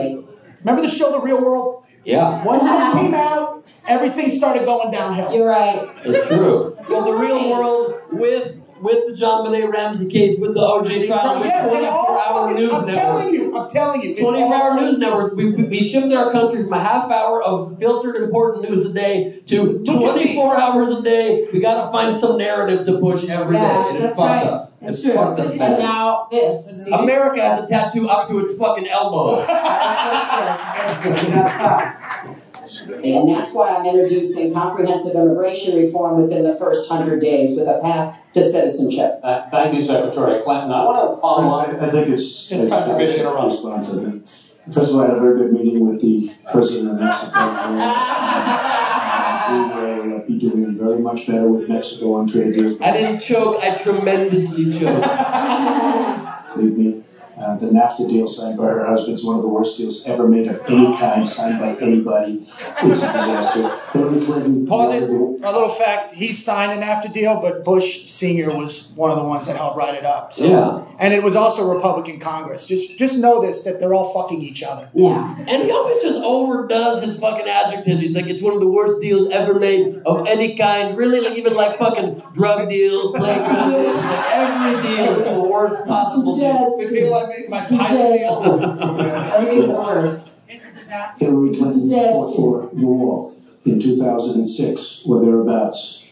[0.64, 1.71] Remember the show The Real World?
[2.04, 5.32] Yeah, Once that came out, everything started going downhill.
[5.34, 5.88] You're right.
[6.04, 6.76] it's true.
[6.88, 11.46] Well, the real world with with the JonBenét Ramsey case, with the OJ trial, with
[11.48, 12.94] Yes, they 24 hour fucking- news I'm networks.
[12.96, 14.16] telling you, I'm telling you.
[14.16, 15.34] 24 hour news networks.
[15.34, 18.92] We, we we shifted our country from a half hour of filtered important news a
[18.92, 21.46] day to 24 hours a day.
[21.52, 24.46] We got to find some narrative to push every day, Yeah, and it fucked right.
[24.46, 24.78] us.
[24.82, 25.14] It's It true.
[25.14, 25.78] fucked us And bad.
[25.78, 26.88] now this.
[26.88, 29.46] America has a tattoo up to its fucking elbow.
[32.90, 37.78] And that's why I'm introducing comprehensive immigration reform within the first hundred days with a
[37.80, 39.20] path to citizenship.
[39.22, 40.72] Uh, thank you, Secretary Clinton.
[40.72, 41.68] I want to follow up.
[41.68, 42.50] I, I think it's.
[42.52, 43.52] It's time for me to I- I interrupt.
[43.52, 44.28] Respond to that.
[44.72, 47.38] First of all, I had a very good meeting with the president of Mexico.
[49.52, 52.80] We will uh, be doing very much better with Mexico on trade deals.
[52.80, 53.62] I didn't choke.
[53.62, 55.06] I tremendously choked.
[56.56, 57.02] Believe me,
[57.42, 60.28] uh, the NAFTA deal signed by her husband is one of the worst deals ever
[60.28, 62.46] made of any kind, signed by anybody.
[62.82, 63.91] It's a disaster.
[63.92, 64.66] Hillary Clinton.
[64.66, 65.10] Pause it.
[65.10, 65.12] A
[65.52, 69.46] little fact: he signed an after deal, but Bush Senior was one of the ones
[69.46, 70.32] that helped write it up.
[70.32, 70.84] So, Yeah.
[70.98, 72.66] and it was also Republican Congress.
[72.66, 74.88] Just, just know this: that they're all fucking each other.
[74.94, 75.34] Yeah.
[75.46, 78.00] And he always just overdoes his fucking adjectives.
[78.00, 80.96] He's like, it's one of the worst deals ever made of any kind.
[80.96, 85.86] Really, like even like fucking drug deals, playground deals, like every deal is the worst
[85.86, 86.78] possible deal.
[86.78, 88.60] The deal I made, my He pilot says- deal.
[89.32, 90.28] Everything's the worst.
[91.18, 92.12] Hillary Clinton Yes.
[92.12, 93.31] fought for the wall
[93.64, 96.06] in 2006 or thereabouts.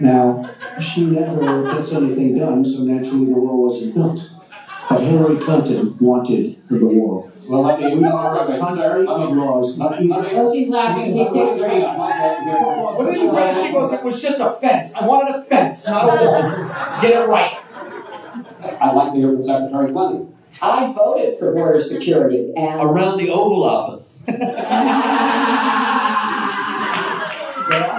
[0.00, 4.30] Now, she never gets anything done, so naturally the wall wasn't built.
[4.90, 7.30] But Hillary Clinton wanted the wall.
[7.48, 7.94] Well, let me.
[7.96, 9.78] We are a country of laws.
[9.78, 11.12] Let me- let me- Oh, she's laughing.
[11.12, 11.84] He take a break.
[11.84, 13.66] What did you say?
[13.66, 14.94] She goes, "It was just a fence.
[14.96, 16.42] I wanted a fence, not a wall.
[17.00, 17.52] Get it right."
[18.80, 20.26] I'd like to hear from Secretary Clinton.
[20.60, 24.22] I voted for border security and Around the Oval Office.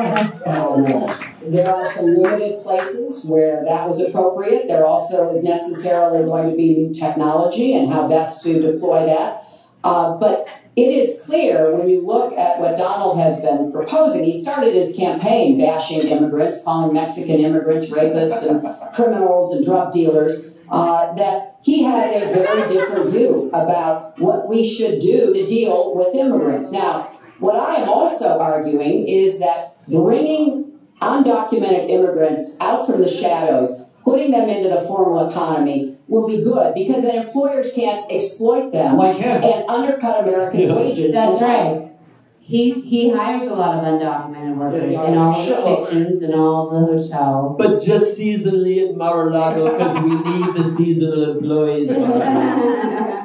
[0.04, 4.68] there there are some limited places where that was appropriate.
[4.68, 9.44] There also is necessarily going to be new technology and how best to deploy that.
[9.84, 14.26] Uh, but it is clear when you look at what Donald has been proposing.
[14.26, 20.54] He started his campaign bashing immigrants, calling Mexican immigrants rapists and criminals and drug dealers.
[20.68, 25.96] Uh, that he has a very different view about what we should do to deal
[25.96, 26.72] with immigrants.
[26.72, 27.04] Now,
[27.38, 30.72] what I am also arguing is that bringing
[31.02, 36.74] undocumented immigrants out from the shadows, putting them into the formal economy, will be good
[36.74, 39.44] because then employers can't exploit them Like him.
[39.44, 41.14] and undercut Americans' wages.
[41.14, 41.92] That's right.
[42.40, 45.86] He's he hires a lot of undocumented workers Yeah, in all the sure.
[45.88, 47.58] kitchens and all the hotels.
[47.58, 51.90] But just seasonally at Mar-a-Lago because we need the seasonal employees.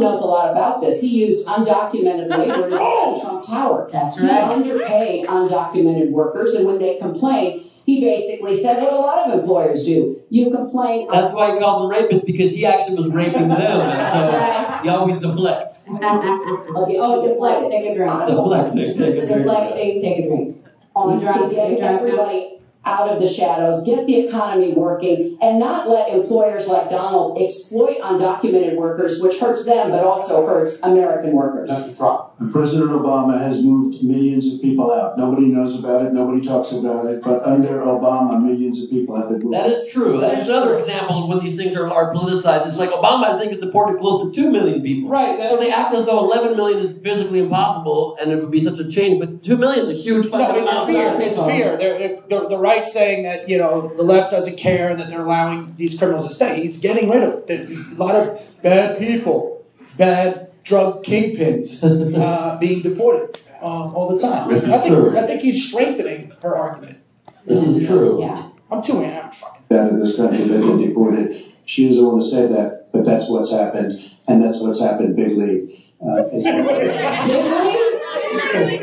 [0.00, 1.00] Donald knows a lot about this.
[1.00, 3.88] He used undocumented labor to build Trump Tower.
[3.90, 4.42] That's He right.
[4.44, 9.84] underpaid undocumented workers, and when they complained, he basically said what a lot of employers
[9.84, 11.08] do: you complain.
[11.10, 14.88] That's why he called them rapists because he actually was raping them, and so he
[14.88, 15.88] always deflects.
[15.92, 18.10] oh, deflect, take a drink.
[18.10, 19.28] Deflecting, take a drink.
[19.28, 20.66] Deflecting, take a drink.
[20.94, 21.48] on You drunk?
[21.48, 26.68] to get everybody out of the shadows, get the economy working, and not let employers
[26.68, 31.68] like Donald exploit undocumented workers, which hurts them but also hurts American workers.
[31.70, 35.18] And President Obama has moved millions of people out.
[35.18, 39.28] Nobody knows about it, nobody talks about it, but under Obama, millions of people have
[39.28, 39.54] been moved.
[39.54, 40.20] That is true.
[40.20, 42.68] That is another example of when these things are, are politicized.
[42.68, 45.10] It's like Obama, I think, has deported close to 2 million people.
[45.10, 45.38] Right.
[45.48, 48.78] So they act as though 11 million is physically impossible and it would be such
[48.78, 50.86] a change, but 2 million is a huge No, fucking it's amount.
[50.88, 51.20] fear.
[51.20, 51.76] It's fear.
[51.76, 55.22] They're, they're, the right saying that you know the left doesn't care and that they're
[55.22, 56.60] allowing these criminals to stay.
[56.60, 59.64] He's getting rid of a lot of bad people,
[59.96, 61.82] bad drug kingpins
[62.20, 64.48] uh, being deported uh, all the time.
[64.48, 65.16] This is I think true.
[65.16, 66.98] I think he's strengthening her argument.
[67.46, 68.20] This is true.
[68.20, 68.50] Yeah.
[68.70, 69.76] I'm too am fucking.
[69.76, 71.44] out of this country that get deported.
[71.64, 75.36] She doesn't want to say that, but that's what's happened, and that's what's happened big
[75.36, 75.70] league.
[76.00, 76.44] Uh, it's-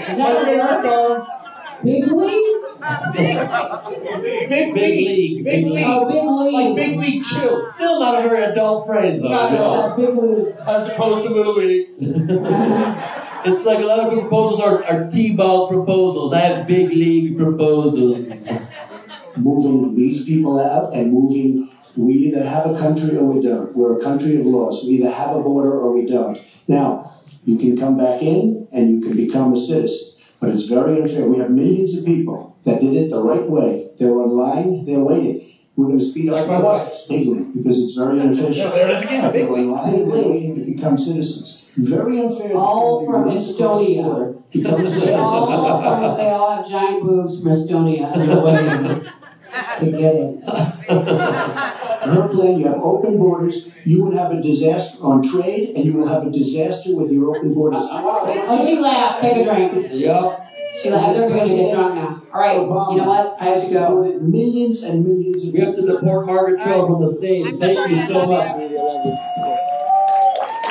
[0.10, 1.28] Is that what you're
[1.84, 2.53] Big league?
[3.14, 5.46] Big, Big league.
[5.46, 5.86] Big league.
[5.88, 6.54] Oh, big league.
[6.54, 7.72] Like big league chill.
[7.74, 9.30] Still not a very adult phrase, though.
[9.30, 9.96] Not at all.
[9.98, 10.56] Big league.
[10.66, 11.90] As opposed to little league.
[13.46, 16.34] It's like a lot of good proposals are, are T-ball proposals.
[16.34, 18.30] I have big league proposals.
[19.36, 21.70] moving these people out and moving.
[21.98, 23.76] We either have a country or we don't.
[23.76, 24.86] We're a country of laws.
[24.86, 26.40] We either have a border or we don't.
[26.70, 27.12] Now,
[27.44, 30.13] you can come back in and you can become a citizen,
[30.44, 31.26] but it's very unfair.
[31.30, 33.92] We have millions of people that did it the right way.
[33.98, 35.50] They're online, they're waiting.
[35.78, 38.58] We're going to speed up Like the process bigly because it's very inefficient.
[38.58, 39.62] No, there it is again, They're bigly.
[39.62, 41.70] online they're waiting to become citizens.
[41.78, 42.58] Very unfair.
[42.58, 44.52] All from who lives across the Estonia.
[44.52, 49.10] Becomes They all, from, they all have giant boobs from Estonia and they're waiting
[49.80, 51.70] to get in.
[52.06, 55.94] Her plan, you have open borders, you will have a disaster on trade, and you
[55.94, 57.84] will have a disaster with your open borders.
[57.86, 59.22] Oh, she laughed.
[59.22, 59.74] Take a drink.
[59.92, 60.44] Yep.
[60.82, 61.14] She laughed.
[61.14, 62.22] They're going to get drunk now.
[62.34, 62.56] All right.
[62.56, 63.38] You know what?
[63.40, 63.80] I have to go.
[63.82, 67.56] Deported millions and millions of We have to deport Margaret Cho from the stage.
[67.60, 68.58] Thank you so much.
[68.58, 69.16] Really, I love you.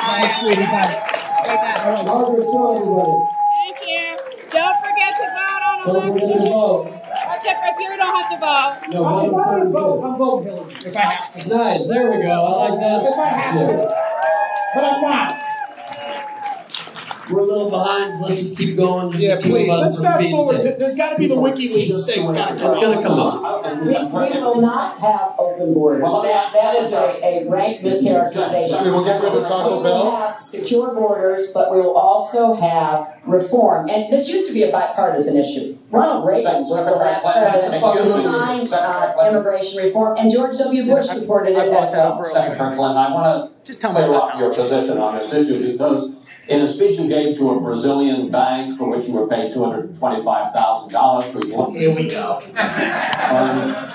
[0.03, 0.63] Bye, sweetie.
[0.63, 2.03] Bye.
[2.05, 3.15] Margaret Cho, everybody.
[3.63, 4.05] Thank you.
[4.51, 7.03] Don't forget to vote on Don't forget to vote.
[7.35, 8.93] Except if you don't have to vote.
[8.95, 10.01] No, I'm vote gonna for vote.
[10.01, 10.05] vote.
[10.05, 11.49] I'm voting Hillary if I have to.
[11.49, 11.87] Nice.
[11.87, 12.31] There we go.
[12.31, 13.05] I like that.
[13.05, 13.95] If I have to.
[14.75, 15.37] But I'm not.
[17.31, 19.13] We're a little behind, so let's just keep going.
[19.13, 19.69] Just Yeah, the two of please.
[19.69, 20.61] Let's fast forward.
[20.61, 22.23] To, there's got to be the WikiLeaks thing.
[22.23, 23.63] It's got to It's gonna come up.
[23.81, 26.03] We, we will not have open borders.
[26.03, 28.85] Well, That, that is a, a rank mischaracterization.
[28.85, 32.55] We will get rid of Taco We will have secure borders, but we will also
[32.55, 33.89] have reform.
[33.89, 35.79] And this used to be a bipartisan issue.
[35.93, 40.87] Ronald Reagan was the last president who signed uh, immigration reform, and George W.
[40.87, 42.25] Bush supported it as well.
[42.33, 46.67] Secretary Clinton, I want to clear up your position on this issue because in a
[46.67, 51.71] speech you gave to a Brazilian bank for which you were paid $225,000 for your
[51.73, 52.41] Here we go.
[52.41, 52.57] from,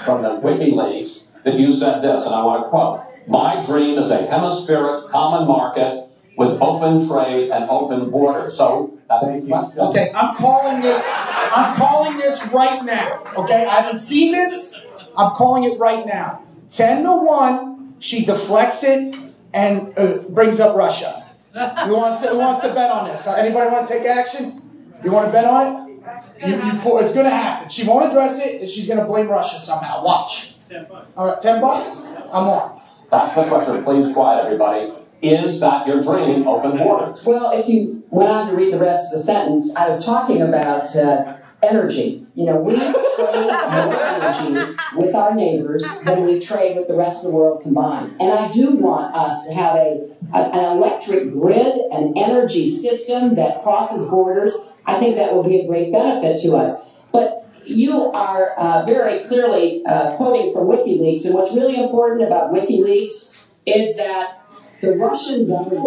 [0.06, 4.12] from the WikiLeaks that you said this, and I want to quote, "My dream is
[4.12, 6.07] a hemispheric common market
[6.38, 9.80] with open trade and open borders." So that's the question.
[9.80, 11.04] Okay, I'm calling this.
[11.16, 13.24] I'm calling this right now.
[13.38, 14.86] Okay, I haven't seen this.
[15.18, 16.44] I'm calling it right now.
[16.70, 17.96] Ten to one.
[18.00, 19.16] She deflects it
[19.54, 21.26] and uh, brings up Russia.
[21.54, 23.26] Who wants to, who wants to bet on this?
[23.26, 24.62] Uh, Anybody want to take action?
[25.04, 26.48] You want to bet on it?
[26.48, 27.70] You, you, for, it's going to happen.
[27.70, 30.04] She won't address it, and she's going to blame Russia somehow.
[30.04, 30.56] Watch.
[30.70, 31.12] Ten bucks.
[31.18, 32.06] All right, ten bucks.
[32.06, 32.80] I'm on.
[33.10, 33.84] That's the question.
[33.84, 34.94] Please quiet everybody.
[35.22, 36.48] Is that your dream?
[36.48, 37.24] Open borders.
[37.26, 40.42] Well, if you went on to read the rest of the sentence, I was talking
[40.42, 42.26] about uh, energy.
[42.36, 47.26] You know, we trade more energy with our neighbors than we trade with the rest
[47.26, 48.16] of the world combined.
[48.20, 53.36] And I do want us to have a, a an electric grid, an energy system
[53.36, 54.54] that crosses borders.
[54.86, 57.06] I think that will be a great benefit to us.
[57.12, 62.54] But you are uh, very clearly uh, quoting from WikiLeaks, and what's really important about
[62.54, 64.47] WikiLeaks is that
[64.82, 65.82] the Russian government.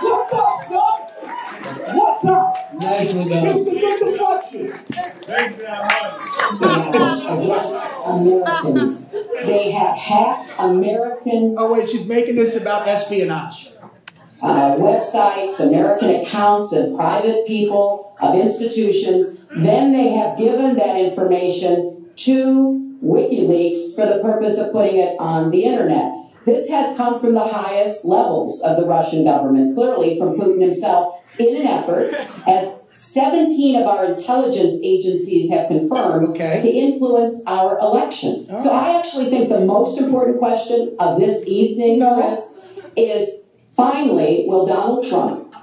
[0.00, 1.00] What's up, son?
[1.96, 2.56] What's up?
[2.74, 3.46] Nicely done.
[3.46, 4.72] It's the good deflection.
[7.26, 9.10] against Americans.
[9.44, 11.54] They have hacked American.
[11.58, 13.70] Oh wait, she's making this about espionage.
[14.42, 19.46] Uh, websites, American accounts of private people, of institutions.
[19.48, 25.50] Then they have given that information to WikiLeaks for the purpose of putting it on
[25.50, 26.12] the internet.
[26.44, 31.22] This has come from the highest levels of the Russian government, clearly from Putin himself,
[31.38, 32.12] in an effort,
[32.46, 38.46] as 17 of our intelligence agencies have confirmed, to influence our election.
[38.58, 44.66] So I actually think the most important question of this evening, Chris, is finally, will
[44.66, 45.54] Donald Trump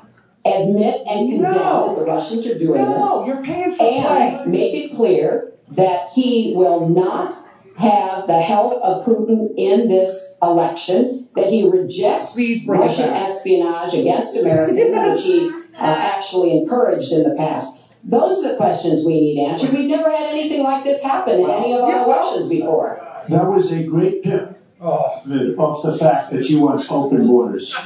[0.44, 3.28] admit and condemn that the Russians are doing No, this?
[3.28, 4.06] you're paying for and
[4.38, 4.44] play.
[4.48, 7.34] make it clear that he will not
[7.78, 14.38] have the help of Putin in this election, that he rejects bring Russian espionage against
[14.38, 17.94] Americans, which he uh, actually encouraged in the past.
[18.04, 19.72] Those are the questions we need answered.
[19.72, 23.08] We've never had anything like this happen in any of our elections before.
[23.30, 25.22] That was a great pip Oh.
[25.24, 27.72] Of the fact that she wants open borders.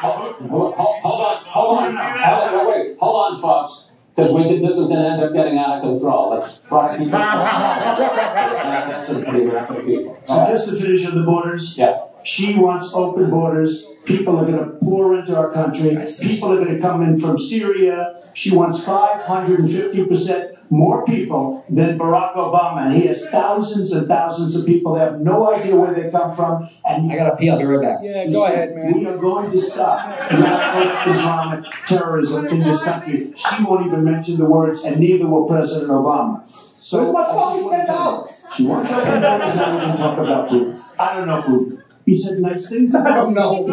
[0.00, 3.89] Hold, hold on, hold on, hold on, wait, hold on, folks,
[4.20, 6.30] because we could, this is gonna end up getting out of control.
[6.30, 7.12] Let's try to keep it.
[7.12, 10.18] That's a pretty rapid people.
[10.24, 11.98] So just to finish on the borders, Yes.
[12.24, 13.86] she wants open borders.
[14.04, 15.96] People are going to pour into our country.
[16.22, 18.14] People are going to come in from Syria.
[18.34, 22.94] She wants 550% more people than Barack Obama.
[22.94, 24.94] He has thousands and thousands of people.
[24.94, 26.68] They have no idea where they come from.
[26.88, 27.50] And I gotta pee.
[27.50, 27.98] I'll be right back.
[28.02, 28.94] Yeah, go ahead, man.
[28.94, 33.32] We are going to stop radical Islamic terrorism in this country.
[33.34, 36.46] She won't even mention the words, and neither will President Obama.
[36.46, 38.46] So Where's my fucking wanna ten tell you, dollars?
[38.56, 40.82] She wants open borders, now we can talk about Putin.
[40.98, 41.82] I don't know Putin.
[42.10, 42.92] He said nice things.
[42.92, 43.68] I don't know.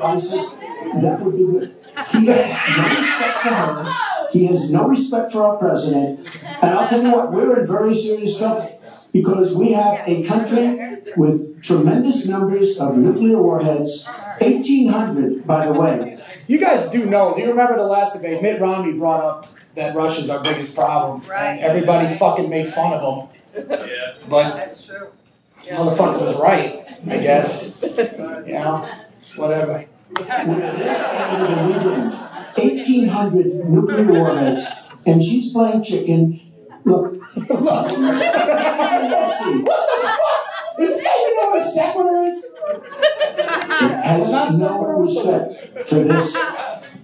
[0.00, 0.50] ISIS,
[1.02, 1.74] that would be good.
[2.12, 4.28] He has no respect for her.
[4.30, 6.28] He has no respect for our president.
[6.62, 8.70] And I'll tell you what, we're in very serious trouble
[9.12, 14.06] because we have a country with tremendous numbers of nuclear warheads.
[14.38, 16.20] 1,800, by the way.
[16.46, 17.34] You guys do know.
[17.34, 18.42] Do you remember the last debate?
[18.42, 23.02] Mitt Romney brought up that Russia's our biggest problem, and everybody fucking made fun of
[23.02, 23.68] him.
[24.28, 25.08] But That's true.
[25.64, 27.80] motherfucker was right, I guess.
[27.82, 28.90] You know,
[29.36, 29.84] whatever.
[30.16, 30.22] They
[30.92, 32.12] expanded and we didn't.
[32.56, 34.64] 1,800 nuclear warheads,
[35.06, 36.40] and she's playing chicken.
[36.84, 37.90] Look, look.
[39.66, 40.80] What the fuck?
[40.80, 42.38] Is this how you know what a sequitur is?
[44.04, 46.36] has no respect for this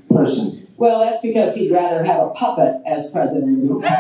[0.09, 0.60] person.
[0.81, 3.85] Well, that's because he'd rather have a puppet as president.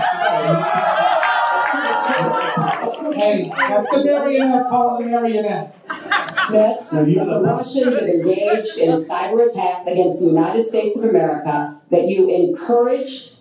[3.12, 4.66] Hey, that's the marionette.
[4.66, 5.74] Uh, call it the marionette.
[6.51, 12.09] Next, the Russians have engaged in cyber attacks against the United States of America, that
[12.09, 13.33] you encourage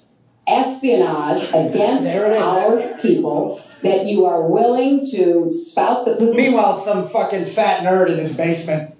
[0.48, 2.42] espionage against There it is.
[2.42, 8.10] our people, that you are willing to spout the Putin Meanwhile, some fucking fat nerd
[8.10, 8.96] in his basement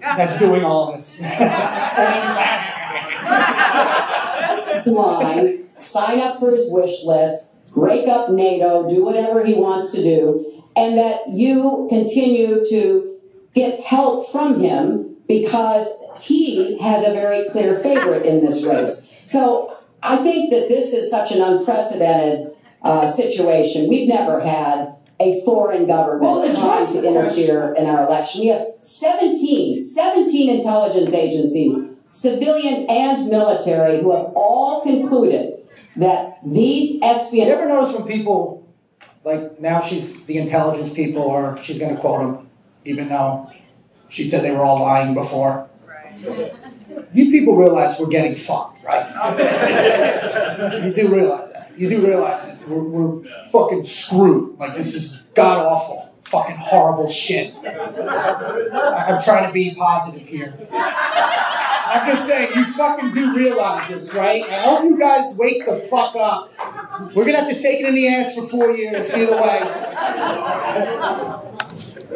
[0.00, 1.20] that's doing all this.
[4.86, 10.02] line, sign up for his wish list, break up NATO, do whatever he wants to
[10.02, 13.16] do, and that you continue to
[13.54, 15.88] get help from him because
[16.20, 19.14] he has a very clear favorite in this race.
[19.24, 23.88] So I think that this is such an unprecedented uh, situation.
[23.88, 28.40] We've never had a foreign government Well, trying to interfere in our election.
[28.42, 35.54] We have 17, 17 intelligence agencies, civilian and military, who have all concluded
[35.96, 37.52] that these You espionage.
[37.52, 38.68] ever notice when people,
[39.24, 42.50] like now she's the intelligence people, or she's going to quote them,
[42.84, 43.50] even though
[44.08, 45.68] she said they were all lying before.
[47.12, 49.06] You people realize we're getting fucked, right?
[50.84, 51.72] you do realize that.
[51.78, 52.68] You do realize it.
[52.68, 54.58] We're, we're fucking screwed.
[54.58, 57.54] Like this is god awful, fucking horrible shit.
[57.64, 60.54] I'm trying to be positive here.
[61.90, 64.44] I'm just saying, you fucking do realize this, right?
[64.44, 66.52] I hope you guys wake the fuck up.
[67.14, 69.60] We're gonna have to take it in the ass for four years, either way.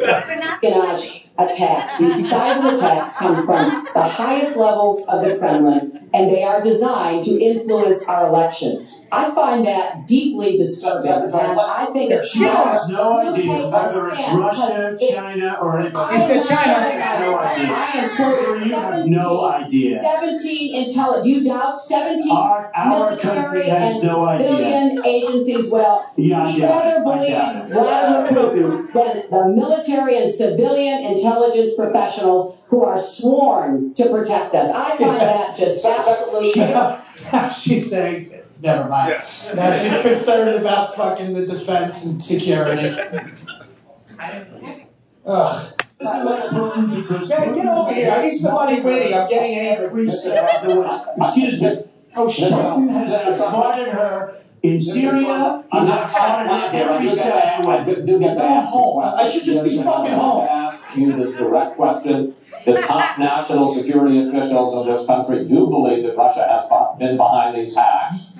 [0.05, 6.43] espionage attacks, these cyber attacks come from the highest levels of the Kremlin, and they
[6.43, 9.05] are designed to influence our elections.
[9.11, 14.09] I find that deeply disturbing, and I think it's She has no You idea whether
[14.13, 16.15] it's Russia, China, or anybody.
[16.15, 16.49] I am not
[16.93, 17.67] You have no idea.
[17.73, 19.99] I am quoting You have no idea.
[19.99, 21.25] 17 intelligence.
[21.25, 24.47] Do you doubt 17 Our- our military country has and no idea.
[24.49, 25.71] civilian agencies?
[25.71, 27.37] Well, Yeah, rather believe.
[27.71, 31.22] Vladimir Putin than the military and civilian intelligence
[31.75, 34.71] professionals who are sworn to protect us.
[34.73, 36.51] I find that just absolutely.
[37.53, 39.21] she's saying, never mind.
[39.55, 42.89] Now she's concerned about fucking the defense and security.
[44.19, 44.87] I don't think.
[45.25, 45.73] Ugh.
[45.99, 48.11] Get, get over here.
[48.11, 49.13] I need somebody witty.
[49.13, 49.85] I'm getting angry.
[49.85, 51.01] Every step of the way.
[51.17, 51.83] Excuse me.
[52.15, 52.77] Oh, shut up.
[52.77, 55.63] Putin has outsmarted her in Syria.
[55.71, 57.77] He's outsmarted her every step of the way.
[57.77, 59.03] I do get to Go ask you a home.
[59.03, 60.62] I should just be fucking home.
[60.95, 62.33] Want you this direct question.
[62.65, 67.55] The top national security officials of this country do believe that Russia has been behind
[67.55, 68.39] these hacks.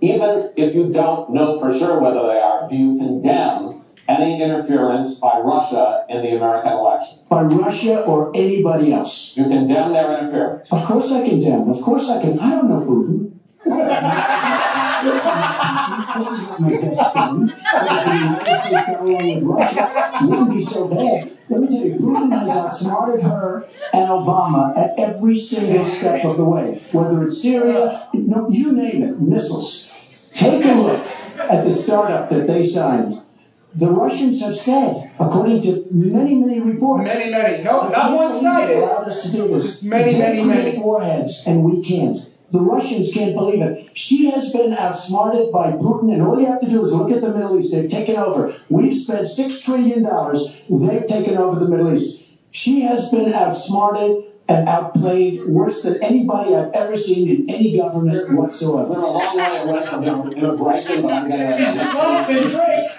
[0.00, 5.14] Even if you don't know for sure whether they are, do you condemn any interference
[5.14, 7.18] by Russia in the American election?
[7.28, 9.36] By Russia or anybody else.
[9.36, 10.72] You condemn their interference.
[10.72, 11.68] Of course I condemn.
[11.68, 12.38] Of course I can.
[12.40, 13.28] I don't know Putin.
[16.16, 17.48] this is not my best friend.
[17.48, 21.30] The United States got along with Russia, it wouldn't be so bad.
[21.48, 26.36] Let me tell you, Putin has outsmarted her and Obama at every single step of
[26.36, 26.82] the way.
[26.92, 30.30] Whether it's Syria, no, you name it, missiles.
[30.32, 31.04] Take a look
[31.38, 33.20] at the startup that they signed.
[33.74, 37.64] The Russians have said, according to many, many reports, Many, many.
[37.64, 38.76] No, not one-sided.
[38.76, 39.82] allowed us to do this.
[39.82, 40.78] Many, many, many.
[40.78, 42.16] warheads, and we can't.
[42.52, 43.96] The Russians can't believe it.
[43.96, 47.22] She has been outsmarted by Putin, and all you have to do is look at
[47.22, 47.72] the Middle East.
[47.72, 48.54] They've taken over.
[48.68, 50.62] We've spent six trillion dollars.
[50.68, 52.22] They've taken over the Middle East.
[52.50, 58.34] She has been outsmarted and outplayed worse than anybody I've ever seen in any government
[58.34, 58.90] whatsoever.
[58.90, 59.62] We're whatsoever.
[59.62, 61.56] a long way away from immigration, but I'm going to.
[61.56, 62.90] She's slapping Drake.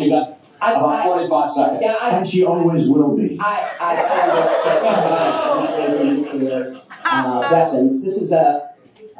[0.00, 1.78] You got about 45 seconds.
[1.82, 3.38] Yeah, I, And she always will be.
[3.40, 8.02] I, I found it to raising nuclear uh, weapons.
[8.02, 8.71] This is a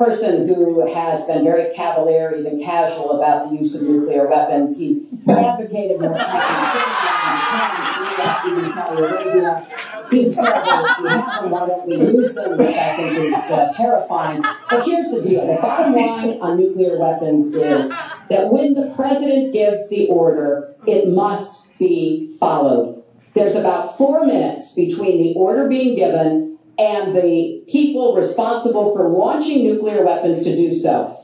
[0.04, 4.78] person who has been very cavalier, even casual about the use of nuclear weapons.
[4.78, 6.18] He's advocated more
[8.46, 9.66] even Saudi Arabia.
[10.10, 13.16] He said that if we have them, why don't we use them, which I think
[13.18, 14.42] is uh, terrifying.
[14.68, 15.46] But here's the deal.
[15.46, 21.08] The bottom line on nuclear weapons is that when the president gives the order, it
[21.08, 23.02] must be followed.
[23.34, 29.64] There's about four minutes between the order being given and the people responsible for launching
[29.64, 31.18] nuclear weapons to do so.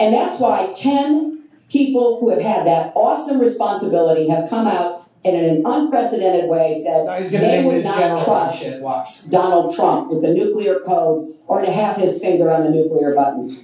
[0.00, 5.34] And that's why 10 people who have had that awesome responsibility have come out and
[5.34, 11.40] in an unprecedented way said they would not trust Donald Trump with the nuclear codes
[11.46, 13.56] or to have his finger on the nuclear button.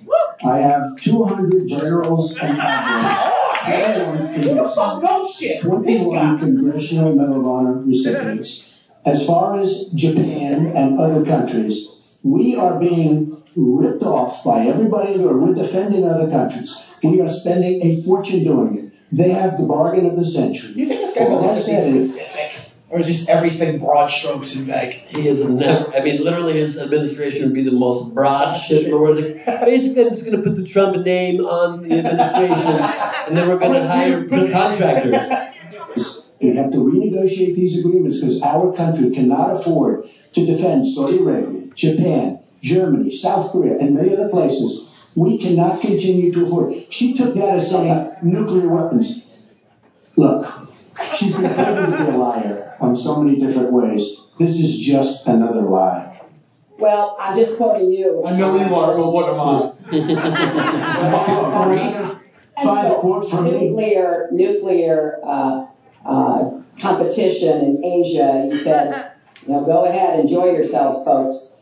[0.43, 3.19] I have 200 generals and admirals.
[3.23, 5.61] Oh, Everyone in Who the fuck knows shit?
[5.61, 6.39] 21.
[6.39, 8.70] Congressional Medal of Honor recipients.
[9.05, 15.23] As far as Japan and other countries, we are being ripped off by everybody in
[15.23, 15.49] the world.
[15.49, 16.87] We're defending other countries.
[17.03, 18.93] We are spending a fortune doing it.
[19.11, 20.73] They have the bargain of the century.
[20.75, 22.71] You think this guy All knows to be specific?
[22.91, 24.95] Or is just everything broad strokes and vague?
[24.95, 25.95] He is never.
[25.97, 29.19] I mean, literally, his administration would be the most broad shit in the world.
[29.19, 32.81] Like, basically, I'm just going to put the Trump name on the administration,
[33.29, 35.51] and then we're going to hire contractors.
[36.41, 41.67] We have to renegotiate these agreements because our country cannot afford to defend Saudi Arabia,
[41.75, 45.13] Japan, Germany, South Korea, and many other places.
[45.17, 46.73] We cannot continue to afford.
[46.73, 46.93] it.
[46.93, 49.27] She took that as saying nuclear weapons.
[50.17, 50.47] Look,
[51.15, 54.17] she's been proven to be a liar on so many different ways.
[54.39, 56.21] This is just another lie.
[56.79, 58.25] Well, I'm just quoting you.
[58.25, 59.73] I know you are, but what am I?
[62.63, 63.51] Find a quote from me.
[63.69, 65.67] nuclear nuclear uh,
[66.05, 66.51] uh,
[66.81, 68.47] competition in Asia.
[68.51, 69.13] You said,
[69.47, 71.57] you know, go ahead, enjoy yourselves, folks.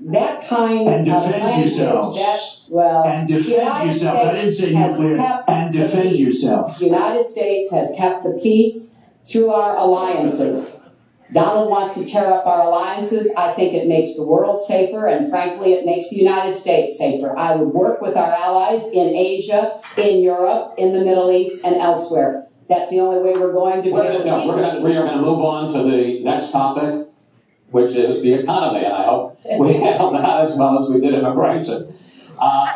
[0.00, 2.16] That kind And of defend language, yourselves.
[2.18, 2.40] That,
[2.70, 4.18] well, And the defend United yourself.
[4.28, 5.16] I didn't say States has nuclear.
[5.18, 6.18] kept And the defend peace.
[6.20, 6.78] yourself.
[6.78, 10.76] The United States has kept the peace through our alliances.
[11.32, 13.34] Donald wants to tear up our alliances.
[13.36, 17.36] I think it makes the world safer, and frankly, it makes the United States safer.
[17.36, 21.74] I would work with our allies in Asia, in Europe, in the Middle East, and
[21.76, 22.46] elsewhere.
[22.68, 24.80] That's the only way we're going to be We're able gonna, to no, we're gonna,
[24.80, 27.08] we are gonna move on to the next topic,
[27.70, 31.14] which is the economy, and I hope we handle that as well as we did
[31.14, 31.90] immigration.
[32.38, 32.72] Uh,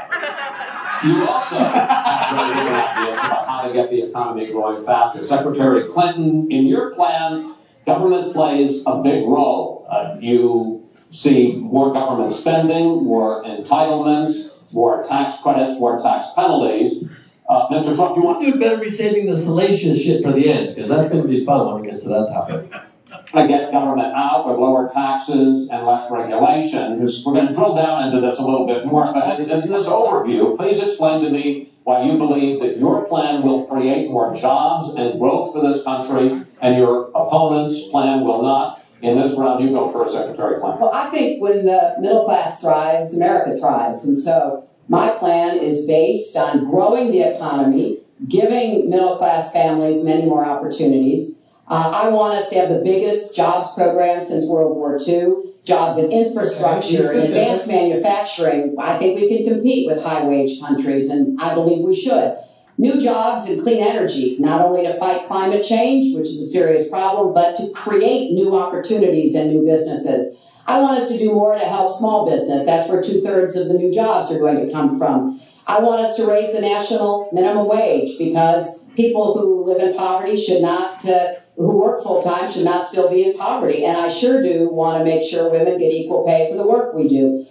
[1.04, 5.20] you also have very different ideas about how to get the economy growing faster.
[5.22, 7.54] Secretary Clinton, in your plan,
[7.84, 9.86] Government plays a big role.
[9.88, 17.08] Uh, you see more government spending, more entitlements, more tax credits, more tax penalties.
[17.52, 17.94] Uh, Mr.
[17.94, 20.88] Trump, you want This dude better be saving the salacious shit for the end, because
[20.88, 22.72] that's going to be fun when it gets to that topic.
[23.32, 26.98] to get government out with lower taxes and less regulation.
[26.98, 30.56] We're going to drill down into this a little bit more, but in this overview,
[30.56, 35.20] please explain to me why you believe that your plan will create more jobs and
[35.20, 38.82] growth for this country, and your opponent's plan will not.
[39.02, 40.80] In this round, you go first, Secretary Clinton.
[40.80, 44.06] Well, I think when the middle class thrives, America thrives.
[44.06, 47.98] And so my plan is based on growing the economy,
[48.28, 51.48] giving middle class families many more opportunities.
[51.66, 55.44] Uh, I want us to have the biggest jobs program since World War II.
[55.64, 58.76] Jobs in infrastructure and advanced manufacturing.
[58.78, 62.36] I think we can compete with high wage countries, and I believe we should.
[62.76, 66.90] New jobs and clean energy, not only to fight climate change, which is a serious
[66.90, 70.41] problem, but to create new opportunities and new businesses.
[70.66, 72.66] I want us to do more to help small business.
[72.66, 75.38] That's where two thirds of the new jobs are going to come from.
[75.66, 80.36] I want us to raise the national minimum wage because people who live in poverty
[80.36, 83.84] should not, uh, who work full time, should not still be in poverty.
[83.84, 86.94] And I sure do want to make sure women get equal pay for the work
[86.94, 87.44] we do.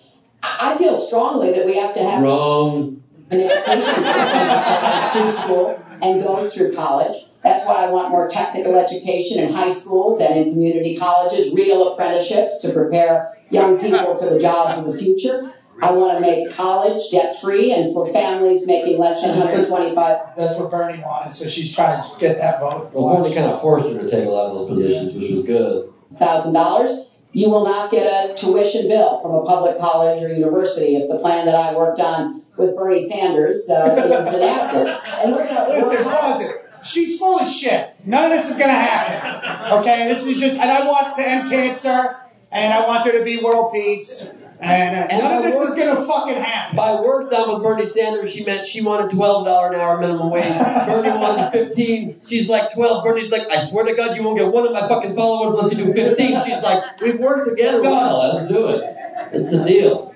[0.44, 3.02] I feel strongly that we have to have Wrong.
[3.30, 7.16] an education system that starts at preschool and goes through college.
[7.44, 11.94] That's why I want more technical education in high schools and in community colleges, real
[11.94, 15.52] apprenticeships to prepare young people for the jobs of the future.
[15.82, 20.60] I want to make college debt free and for families making less than 125 That's
[20.60, 22.92] what Bernie wanted, so she's trying to get that vote.
[22.94, 25.44] Well, Bernie kind of forced her to take a lot of those positions, which was
[25.46, 25.92] good.
[26.14, 30.98] thousand dollars, you will not get a tuition bill from a public college or university
[30.98, 34.88] if the plan that I worked on with Bernie Sanders uh, is enacted.
[35.24, 36.56] And we're going to Listen, pause it.
[36.84, 37.94] She's full of shit.
[38.06, 39.80] None of this is gonna happen.
[39.80, 42.18] Okay, this is just, and I want to end cancer,
[42.52, 45.70] and I want there to be world peace, and, uh, And none of this work-
[45.70, 46.76] is gonna fucking happen.
[46.78, 50.32] By work done with Bernie Sanders, she meant she wanted twelve dollar an hour minimum
[50.32, 50.44] wage.
[50.88, 52.20] Bernie wanted fifteen.
[52.26, 53.04] She's like twelve.
[53.04, 55.78] Bernie's like, I swear to God, you won't get one of my fucking followers unless
[55.78, 56.42] you do fifteen.
[56.44, 58.34] She's like, we've worked together well.
[58.38, 58.96] Let's do it.
[59.34, 60.11] It's a deal.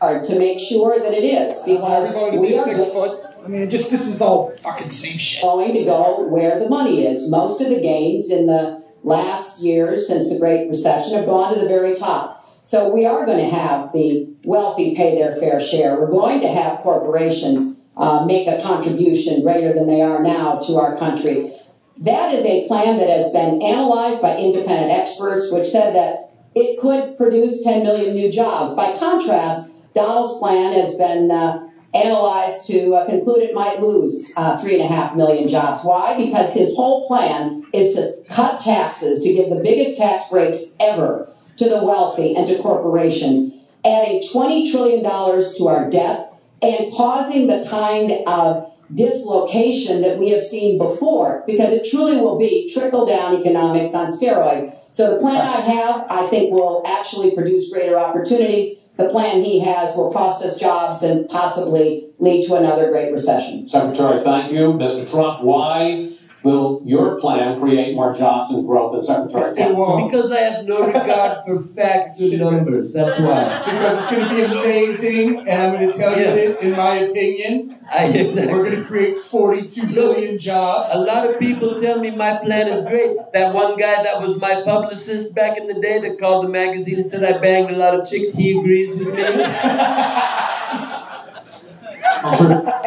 [0.00, 3.22] Hard to make sure that it is because we are foot.
[3.44, 5.42] I mean, just this is all fucking same shit.
[5.42, 7.30] going to go where the money is.
[7.30, 11.60] Most of the gains in the last years since the Great Recession have gone to
[11.60, 12.42] the very top.
[12.64, 16.00] So we are going to have the wealthy pay their fair share.
[16.00, 20.76] We're going to have corporations uh, make a contribution greater than they are now to
[20.76, 21.52] our country.
[21.98, 26.78] That is a plan that has been analyzed by independent experts, which said that it
[26.78, 28.74] could produce 10 million new jobs.
[28.74, 34.56] By contrast, Donald's plan has been uh, analyzed to uh, conclude it might lose uh,
[34.58, 35.82] three and a half million jobs.
[35.82, 36.14] Why?
[36.16, 41.32] Because his whole plan is to cut taxes, to give the biggest tax breaks ever
[41.56, 47.66] to the wealthy and to corporations, adding $20 trillion to our debt and causing the
[47.68, 53.34] kind of dislocation that we have seen before, because it truly will be trickle down
[53.34, 54.70] economics on steroids.
[54.92, 58.85] So the plan I have, I think, will actually produce greater opportunities.
[58.96, 63.68] The plan he has will cost us jobs and possibly lead to another great recession.
[63.68, 64.72] Secretary, thank you.
[64.72, 65.08] Mr.
[65.10, 66.15] Trump, why
[66.46, 70.06] will your plan create more jobs and growth than Secretary Clinton?
[70.06, 72.92] Because I have no regard for facts or numbers.
[72.92, 73.62] That's why.
[73.64, 76.34] Because it's going to be amazing, and I'm going to tell you Yeah.
[76.36, 77.78] this, in my opinion.
[77.92, 78.52] I, exactly.
[78.52, 80.92] We're going to create 42 billion jobs.
[80.94, 83.16] A lot of people tell me my plan is great.
[83.32, 87.00] That one guy that was my publicist back in the day that called the magazine
[87.00, 89.22] and said I banged a lot of chicks, he agrees with me.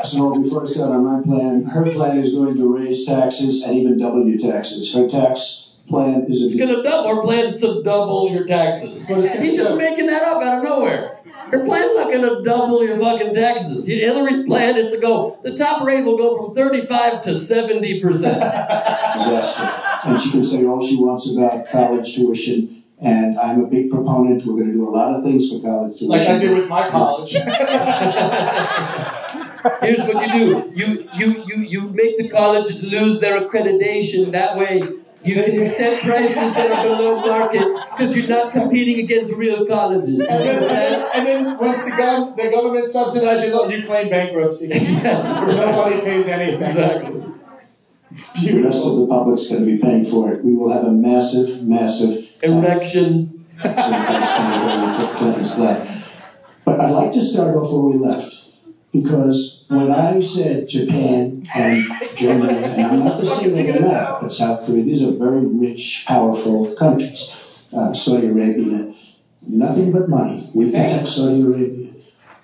[0.03, 3.77] So before I start on my plan, her plan is going to raise taxes and
[3.77, 4.93] even double your taxes.
[4.93, 7.15] Her tax plan is It's gonna double.
[7.15, 9.07] Her plan's to double your taxes.
[9.07, 11.19] He's just making that up out of nowhere.
[11.51, 13.87] Her plan's not gonna double your fucking taxes.
[13.87, 15.39] Hillary's plan is to go.
[15.43, 18.39] The top rate will go from 35 to 70 percent.
[18.39, 19.63] disaster.
[20.03, 22.78] And she can say all she wants about college tuition.
[23.01, 24.45] And I'm a big proponent.
[24.45, 26.09] We're going to do a lot of things for college tuition.
[26.09, 27.31] Like I did with my college.
[29.81, 34.31] Here's what you do: you you you you make the colleges lose their accreditation.
[34.31, 34.81] That way,
[35.23, 37.61] you can set prices that are below market
[37.91, 40.19] because you're not competing against real colleges.
[40.19, 44.69] And then, and then once the, gov- the government subsidizes your loan, you claim bankruptcy.
[45.03, 46.63] Nobody pays anything.
[46.63, 47.23] Exactly.
[48.41, 50.43] The rest of the public's going to be paying for it.
[50.43, 53.45] We will have a massive, massive Erection.
[56.65, 58.35] But I'd like to start off where we left.
[58.91, 61.85] Because when I said Japan and
[62.15, 66.05] Germany, and I'm not just saying them out, but South Korea, these are very rich,
[66.07, 67.67] powerful countries.
[67.75, 68.91] Uh, Saudi Arabia,
[69.47, 70.49] nothing but money.
[70.55, 71.91] We protect Saudi Arabia.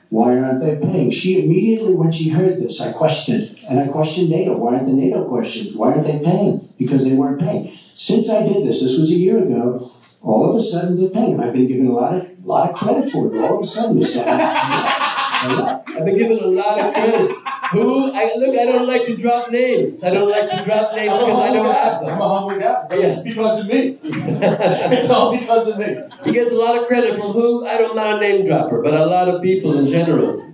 [0.10, 1.10] Why aren't they paying?
[1.10, 4.56] She immediately, when she heard this, I questioned, and I questioned NATO.
[4.56, 5.76] Why aren't the NATO questions?
[5.76, 6.70] Why aren't they paying?
[6.78, 7.76] Because they weren't paying.
[7.96, 9.80] Since I did this, this was a year ago,
[10.22, 11.40] all of a sudden they're paying.
[11.40, 13.40] I've been given a lot of lot of credit for it.
[13.40, 14.38] All of a sudden, this time.
[14.38, 17.32] I've been given a lot of credit.
[17.72, 18.12] Who?
[18.14, 20.04] I, look, I don't like to drop names.
[20.04, 22.10] I don't like to drop names because I don't have them.
[22.10, 22.86] I'm a humble guy.
[22.92, 23.08] Yeah.
[23.08, 23.98] It's because of me.
[24.04, 25.96] it's all because of me.
[26.26, 27.66] He gets a lot of credit from who?
[27.66, 30.54] I don't know a name dropper, but a lot of people in general.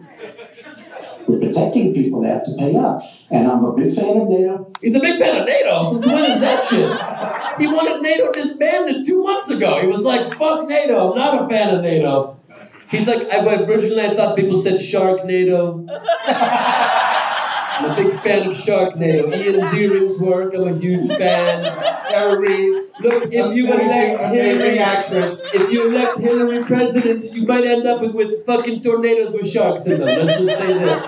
[1.27, 3.01] We're protecting people, they have to pay up.
[3.31, 4.71] And I'm a big fan of NATO.
[4.81, 5.93] He's a big fan of NATO.
[5.93, 7.61] Since when is that shit?
[7.61, 9.79] He wanted NATO disbanded two months ago.
[9.81, 11.11] He was like, fuck NATO.
[11.11, 12.37] I'm not a fan of NATO.
[12.89, 15.87] He's like, I, originally I thought people said Sharknado.
[17.81, 19.35] I'm a big fan of shark Sharknado.
[19.35, 21.63] Ian Ziering's work, I'm a huge fan.
[22.05, 22.83] Tara Reid.
[22.99, 25.45] Look, if you Amazing, elect Hillary, actress.
[25.53, 29.85] if you elect Hillary president, you might end up with, with fucking tornadoes with sharks
[29.85, 30.25] in them.
[30.25, 31.03] Let's just say this.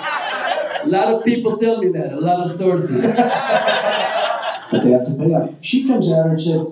[0.84, 3.02] A lot of people tell me that, a lot of sources.
[3.02, 5.52] but they have to pay up.
[5.62, 6.66] She comes out and said,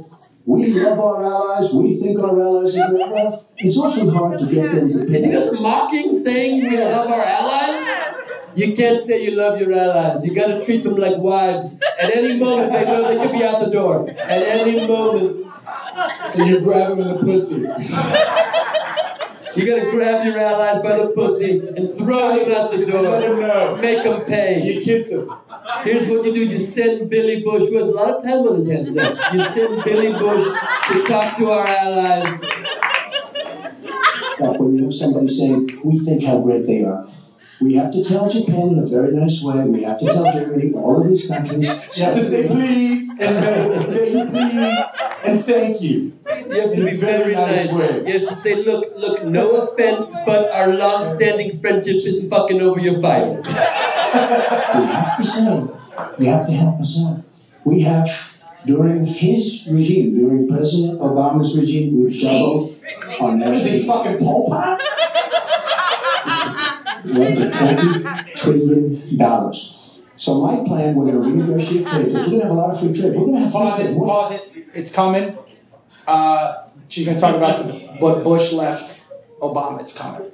[0.46, 3.10] We love our allies, we think our allies are great.
[3.10, 5.32] Well, it's awfully hard to get them to pay up.
[5.32, 7.88] just mocking saying we love our allies?
[8.54, 10.26] You can't say you love your allies.
[10.26, 11.82] You gotta treat them like wives.
[12.00, 14.10] At any moment, they know they could be out the door.
[14.10, 15.48] At any moment.
[16.30, 17.66] So you grab him in the pussy.
[19.56, 23.02] You gotta grab your allies by the pussy and throw them out the door.
[23.02, 23.76] Let him know.
[23.78, 24.64] Make them pay.
[24.64, 25.36] You kiss them.
[25.84, 26.46] Here's what you do.
[26.46, 29.32] You send Billy Bush, who has a lot of time on his hands now.
[29.32, 30.46] You send Billy Bush
[30.90, 32.42] to talk to our allies.
[34.40, 37.08] Like when you have somebody saying, We think how great they are.
[37.62, 39.64] We have to tell Japan in a very nice way.
[39.66, 41.68] We have to tell Germany, all of these countries.
[41.96, 44.86] You have to say please and beg, beg please
[45.24, 46.14] and thank you.
[46.26, 47.74] You have to In be very very nice nice.
[47.74, 48.04] way.
[48.08, 52.80] You have to say, look, look, no offense, but our long-standing friendship is fucking over
[52.80, 53.42] your fire.
[54.12, 55.68] We have to say,
[56.20, 57.24] we have to help us out.
[57.64, 58.10] We have,
[58.66, 62.76] during his regime, during President Obama's regime, we've doubled
[63.22, 64.82] our What is he, national fucking Pol Pot?
[67.14, 70.04] Went to twenty trillion dollars.
[70.16, 72.06] So my plan, we're going to renegotiate trade.
[72.06, 73.16] Because we're going to have a lot of free trade.
[73.16, 74.66] We're going to have free Pause it, pause it.
[74.76, 75.38] It's coming.
[76.06, 79.04] Uh, she's going to talk about the, what Bush left
[79.40, 79.82] Obama.
[79.82, 80.32] It's coming.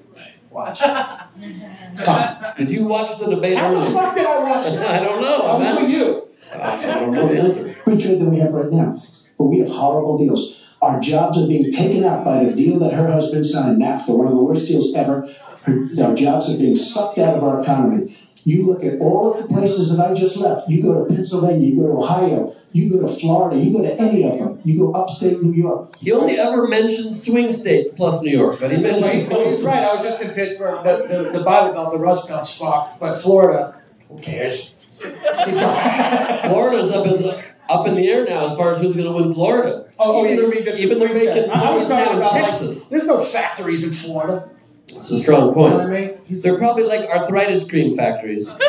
[0.50, 0.80] Watch.
[0.82, 2.36] It's coming.
[2.58, 3.58] Did you watch the debate?
[3.58, 4.90] How the fuck did I watch this?
[4.90, 5.48] I don't know.
[5.48, 6.28] I'm I'm with you.
[6.52, 7.76] I don't know the answer.
[7.84, 8.96] free trade that we have right now.
[9.38, 10.76] But we have horrible deals.
[10.82, 14.28] Our jobs are being taken out by the deal that her husband signed, NAFTA, one
[14.28, 15.28] of the worst deals ever.
[15.68, 18.18] Her, our jobs are being sucked out of our economy.
[18.44, 20.70] You look at all of the places that I just left.
[20.70, 23.94] You go to Pennsylvania, you go to Ohio, you go to Florida, you go to
[24.02, 24.62] any of them.
[24.64, 25.94] You go upstate New York.
[25.98, 29.48] He only ever mentioned swing states plus New York, but he But mentioned he's, but
[29.48, 29.84] he's right.
[29.84, 30.82] I was just in Pittsburgh.
[30.86, 33.02] The, the, the Bible Belt, the Rust Belt's fucked.
[33.02, 33.76] But Florida,
[34.08, 34.76] who cares?
[35.02, 39.34] Florida's up, as, up in the air now as far as who's going to win
[39.34, 39.90] Florida.
[40.00, 41.52] Oh, oh yeah, even you mean just even the they're making.
[41.52, 42.88] I I was talking in about like, Texas.
[42.88, 44.50] there's no factories in Florida.
[44.88, 45.74] It's a strong point.
[45.74, 46.42] You know what I mean?
[46.42, 48.48] They're probably like arthritis cream factories.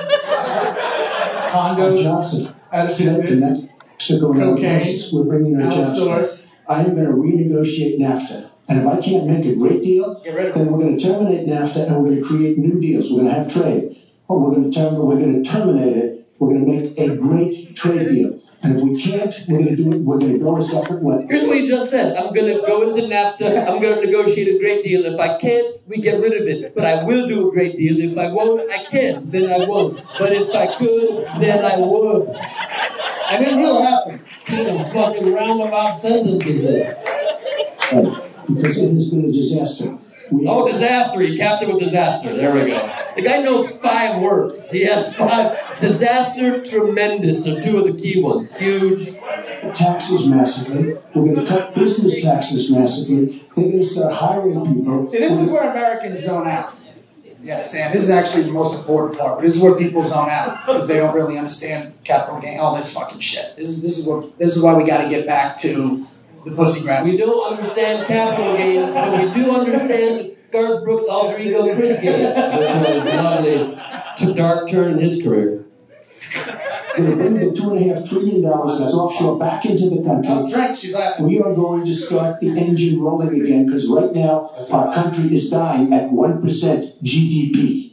[1.49, 4.81] Condos, jobs have out of fled to business, Mexico Cocaine.
[4.81, 5.13] places.
[5.13, 6.53] We're bringing our jobs back.
[6.69, 8.51] I am going to renegotiate NAFTA.
[8.69, 11.03] And if I can't make a great deal, Get rid of then we're going to
[11.03, 13.11] terminate NAFTA and we're going to create new deals.
[13.11, 13.97] We're going to have trade.
[14.29, 16.18] But we're going to term- we're going to terminate it.
[16.39, 18.39] We're going to make a great trade deal.
[18.63, 19.99] And if we can't, we're going to do it.
[19.99, 21.27] We're going to go a separate way.
[21.29, 22.17] Here's what you just said.
[22.17, 23.67] I'm going to go into NAFTA.
[23.69, 25.05] I'm going to negotiate a great deal.
[25.05, 26.75] If I can't, we get rid of it.
[26.75, 27.99] But I will do a great deal.
[27.99, 29.31] If I won't, I can't.
[29.33, 30.01] Then I won't.
[30.19, 32.29] But if I could, then I would.
[33.31, 34.21] And it will happen.
[34.47, 36.97] Kind of fucking roundabout sentence is this?
[37.93, 38.25] Right.
[38.47, 40.08] Because it has been a disaster.
[40.31, 41.21] We Oh, disaster.
[41.21, 42.35] He capped it with disaster.
[42.35, 42.91] There we go.
[43.17, 44.71] The guy knows five words.
[44.71, 45.59] He has five.
[45.81, 48.55] Disaster, tremendous are two of the key ones.
[48.57, 49.15] Huge.
[49.75, 50.95] taxes massively.
[51.15, 53.43] We're going to cut business taxes massively.
[53.57, 55.07] They're going to start hiring people.
[55.07, 56.75] See, this is where Americans zone out.
[57.41, 59.37] You Sam, This is actually the most important part.
[59.37, 62.77] But this is where people zone out because they don't really understand capital gain, all
[62.77, 63.57] this fucking shit.
[63.57, 66.07] This is this is what this is why we got to get back to
[66.45, 67.05] the pussy grab.
[67.05, 72.35] We don't understand capital gains, but we do understand Garth Brooks' alter ego Chris Gaines,
[72.35, 73.79] which was a lovely
[74.17, 75.65] t- dark turn in his career.
[76.97, 79.89] We're going to bring the two and a half trillion dollars that's offshore back into
[79.89, 80.51] the Oh, country.
[80.51, 80.77] drink.
[80.77, 81.27] She's laughing.
[81.27, 85.49] We are going to start the engine rolling again because right now our country is
[85.49, 86.41] dying at 1%
[87.03, 87.93] GDP.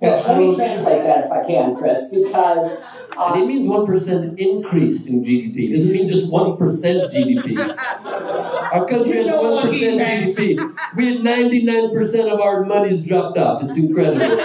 [0.00, 2.82] Well, let me translate that if I can, Chris, because
[3.20, 5.70] And it means one percent increase in GDP.
[5.70, 7.58] It doesn't mean just one percent GDP.
[8.72, 10.00] Our country has one percent
[10.36, 10.76] GDP.
[10.96, 13.62] We had ninety-nine percent of our money's dropped off.
[13.64, 14.36] It's incredible.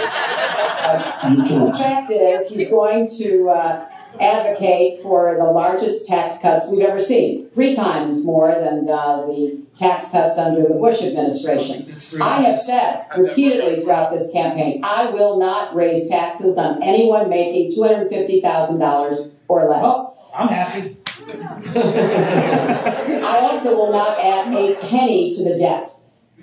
[1.26, 3.88] The fact is, he's going to uh,
[4.20, 9.60] advocate for the largest tax cuts we've ever seen, three times more than uh, the
[9.76, 11.86] tax cuts under the Bush administration.
[12.20, 17.72] I have said repeatedly throughout this campaign, I will not raise taxes on anyone making
[17.72, 20.30] $250,000 or less.
[20.34, 20.94] I'm happy.
[21.28, 25.90] I also will not add a penny to the debt.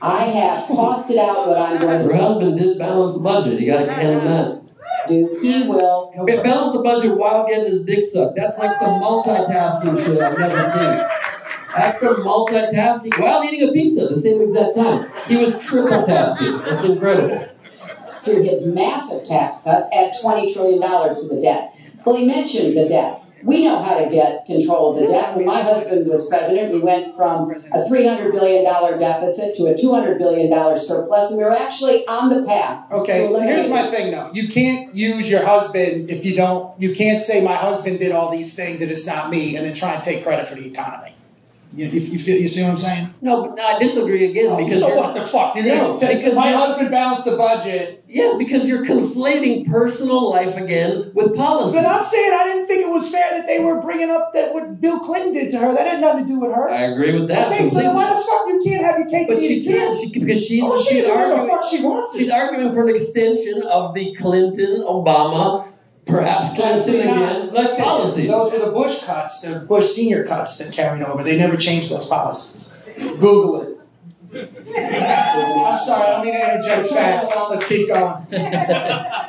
[0.02, 3.60] I have costed out what I'm going to Her husband didn't balance the budget.
[3.60, 4.63] You gotta count him that.
[5.08, 5.38] Do.
[5.42, 6.12] He will.
[6.26, 8.36] Balance the budget while getting his dick sucked.
[8.36, 11.08] That's like some multitasking shit I've never seen.
[11.76, 15.10] That's some multitasking while eating a pizza at the same exact time.
[15.28, 16.58] He was triple tasking.
[16.60, 17.50] That's incredible.
[18.24, 21.76] through his massive tax cuts, add $20 trillion to the debt.
[22.06, 23.23] Well, he mentioned the debt.
[23.44, 25.36] We know how to get control of the debt.
[25.36, 30.18] When my husband was president, we went from a $300 billion deficit to a $200
[30.18, 32.92] billion surplus, and we were actually on the path.
[32.92, 34.32] Okay, here's my thing though.
[34.34, 36.80] You can't use your husband if you don't.
[36.82, 39.76] You can't say my husband did all these things and it's not me, and then
[39.76, 41.13] try and take credit for the economy.
[41.76, 43.14] You, you, you, feel, you see what I'm saying?
[43.22, 45.56] No, but I disagree again oh, because so what the fuck?
[45.56, 48.04] You're No, gonna because my husband balanced the budget.
[48.08, 51.76] Yes, because you're conflating personal life again with policy.
[51.76, 54.54] But I'm saying I didn't think it was fair that they were bringing up that
[54.54, 55.74] what Bill Clinton did to her.
[55.74, 56.70] That had nothing to do with her.
[56.70, 57.52] I agree with that.
[57.52, 59.66] Okay, so then why the fuck you can't have your cake But and she eat
[59.68, 59.80] it too?
[59.80, 61.58] can she, because she's Oh, she she's can do whatever the arguing.
[61.60, 62.18] fuck she wants to.
[62.20, 65.68] She's arguing for an extension of the Clinton Obama,
[66.06, 68.28] perhaps Clinton Now, again listen, policy.
[68.28, 71.24] those were the Bush cuts, the Bush senior cuts that carried over.
[71.24, 72.74] They never changed those policies.
[73.20, 73.70] Google it.
[74.36, 77.36] I'm sorry, I don't mean to interject facts.
[77.50, 78.26] Let's keep going.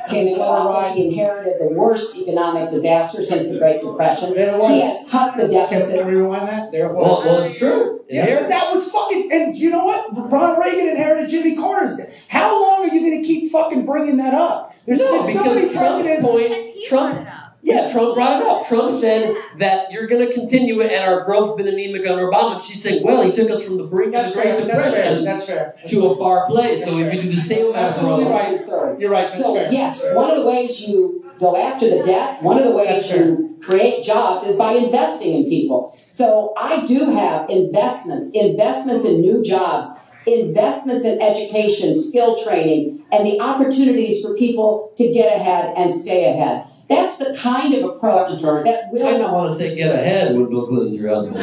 [0.08, 4.34] came into he inherited the worst economic disaster since the Great Depression.
[4.34, 6.00] He has cut the deficit.
[6.00, 6.72] Can we rewind that?
[6.72, 7.24] There it Well, was.
[7.24, 8.04] well, it's true.
[8.08, 9.30] Yeah, but that was fucking.
[9.32, 10.30] And you know what?
[10.30, 12.00] Ronald Reagan inherited Jimmy Carter's.
[12.28, 14.73] How long are you going to keep fucking bringing that up?
[14.86, 16.28] There's no, been so many because Trump's presidents.
[16.28, 17.28] point, Trump,
[17.62, 18.66] yeah, Trump brought it up.
[18.66, 22.56] Trump said that you're going to continue it, and our growth's been anemic under Obama.
[22.56, 24.64] And she's saying, well, he took us from the brink of That's the Great fair.
[24.66, 24.92] That's fair.
[24.92, 25.74] Depression That's fair.
[25.88, 26.84] to a far place.
[26.84, 28.98] So if you do the same amount for Absolutely others, right.
[29.00, 29.28] You're right.
[29.28, 29.72] That's So, fair.
[29.72, 33.10] yes, one of the ways you go after the debt, one of the ways That's
[33.10, 33.26] fair.
[33.26, 35.98] you create jobs is by investing in people.
[36.10, 39.88] So I do have investments, investments in new jobs,
[40.26, 46.30] investments in education, skill training, and the opportunities for people to get ahead and stay
[46.30, 46.64] ahead.
[46.88, 49.06] That's the kind of approach that will.
[49.06, 51.36] I will don't want to say get ahead with Bill Clinton's your husband.
[51.36, 51.42] you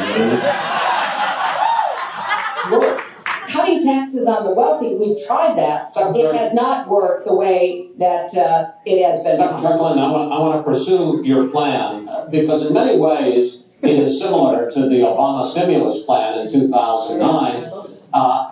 [2.80, 2.98] know?
[3.48, 7.90] Cutting taxes on the wealthy, we've tried that, but it has not worked the way
[7.98, 9.36] that uh, it has been.
[9.36, 13.76] Secretary Clinton, I want, I want to pursue your plan uh, because in many ways
[13.82, 17.70] it is similar to the Obama stimulus plan in 2009,
[18.14, 18.51] uh,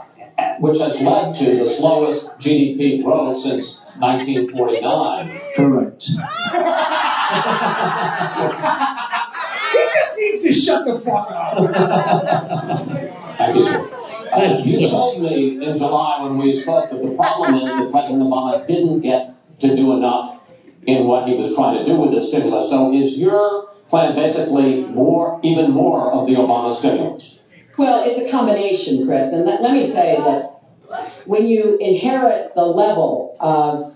[0.61, 5.41] which has led to the slowest GDP growth since 1949.
[5.57, 6.11] Correct.
[9.73, 11.57] He just needs to shut the fuck up.
[13.37, 13.91] Thank you, sir.
[14.32, 18.23] Uh, you told me in July when we spoke that the problem is that President
[18.23, 20.43] Obama didn't get to do enough
[20.87, 22.69] in what he was trying to do with the stimulus.
[22.69, 27.39] So is your plan basically more, even more of the Obama stimulus?
[27.76, 30.44] Well, it's a combination, Chris, and let, let me say that
[31.24, 33.86] when you inherit the level of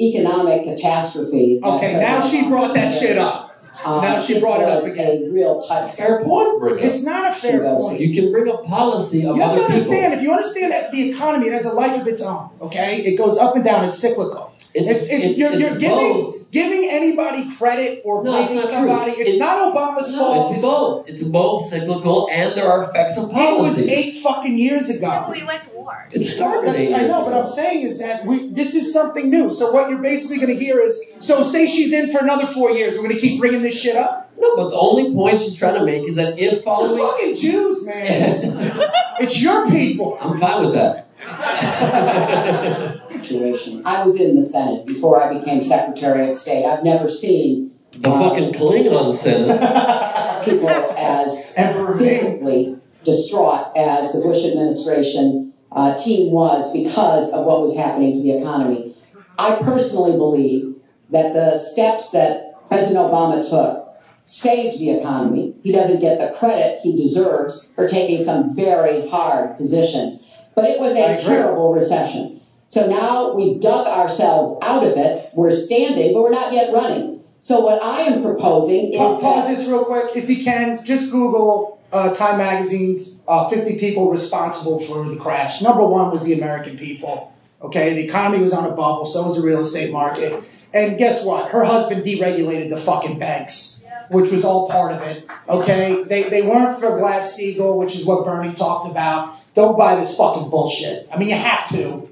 [0.00, 1.60] economic catastrophe.
[1.62, 3.56] Okay, now she brought that Obama shit up.
[3.84, 5.24] uh, Now she brought it up again.
[5.24, 5.96] A real tough.
[5.96, 8.00] Fair point, bring It's not a fair point.
[8.00, 9.72] You can bring a policy of You have other to people.
[9.74, 12.96] understand, if you understand that the economy it has a life of its own, okay?
[13.04, 14.52] It goes up and down, it's cyclical.
[14.74, 16.35] It's- It's, it's, it's- you're, it's you're giving both.
[16.52, 19.12] Giving anybody credit or No, blaming not somebody.
[19.12, 19.20] true.
[19.22, 20.52] It's, It's- not Obama's No, fault.
[20.52, 21.08] it's both.
[21.08, 23.54] It's both cyclical and there are effects of policy.
[23.54, 25.28] It was eight fucking years ago.
[25.30, 26.06] We went to war.
[26.12, 27.34] It started That's- eight I years know, but.
[27.34, 29.50] I'm saying is that we this is something new.
[29.50, 32.70] So what you're basically going to hear is, so say she's in for another four
[32.70, 34.24] years, we're going to keep bringing this shit up.
[34.38, 36.98] No, but the only point she's trying to make is that if It's the following,
[36.98, 38.80] fucking Jews, man.
[39.20, 40.18] it's your people.
[40.20, 41.04] I'm fine with that.
[43.22, 43.82] situation.
[43.84, 46.64] I was in the Senate before I became Secretary of State.
[46.64, 50.44] I've never seen The fucking Klingon Senate.
[50.44, 57.60] people as Emperor physically distraught as the Bush administration uh, team was because of what
[57.60, 58.94] was happening to the economy.
[59.38, 60.76] I personally believe
[61.10, 63.86] that the steps that President Obama took
[64.24, 65.54] saved the economy.
[65.62, 70.36] He doesn't get the credit he deserves for taking some very hard positions.
[70.56, 72.35] But it was a terrible recession.
[72.68, 75.30] So now we've dug ourselves out of it.
[75.34, 77.22] We're standing, but we're not yet running.
[77.38, 80.84] So what I am proposing is Pa- Pause this real quick, if you can.
[80.84, 85.62] Just Google uh, Time Magazine's uh, 50 people responsible for the crash.
[85.62, 87.32] Number one was the American people.
[87.62, 89.06] Okay, the economy was on a bubble.
[89.06, 90.42] So was the real estate market.
[90.74, 91.50] And guess what?
[91.52, 95.26] Her husband deregulated the fucking banks, which was all part of it.
[95.48, 99.36] Okay, they they weren't for Glass Steagall, which is what Bernie talked about.
[99.54, 101.08] Don't buy this fucking bullshit.
[101.10, 102.10] I mean, you have to.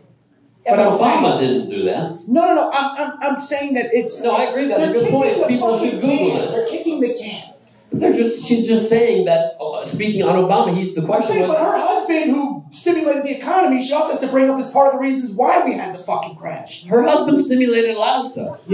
[0.64, 2.10] Yeah, but I'm saying- Obama didn't do that.
[2.28, 2.70] No, no, no.
[2.72, 4.22] I'm, I'm, I'm saying that it's.
[4.22, 4.66] No, I agree.
[4.68, 5.46] That's a good point.
[5.48, 6.36] People should Google can.
[6.42, 6.50] it.
[6.52, 7.50] They're kicking the can.
[7.92, 9.56] They're just she's just saying that.
[9.60, 11.56] Uh, speaking on Obama, he's the I'm question saying, was.
[11.58, 14.88] but her husband, who stimulated the economy, she also has to bring up as part
[14.88, 16.86] of the reasons why we had the fucking crash.
[16.86, 18.60] Her husband stimulated a lot of stuff.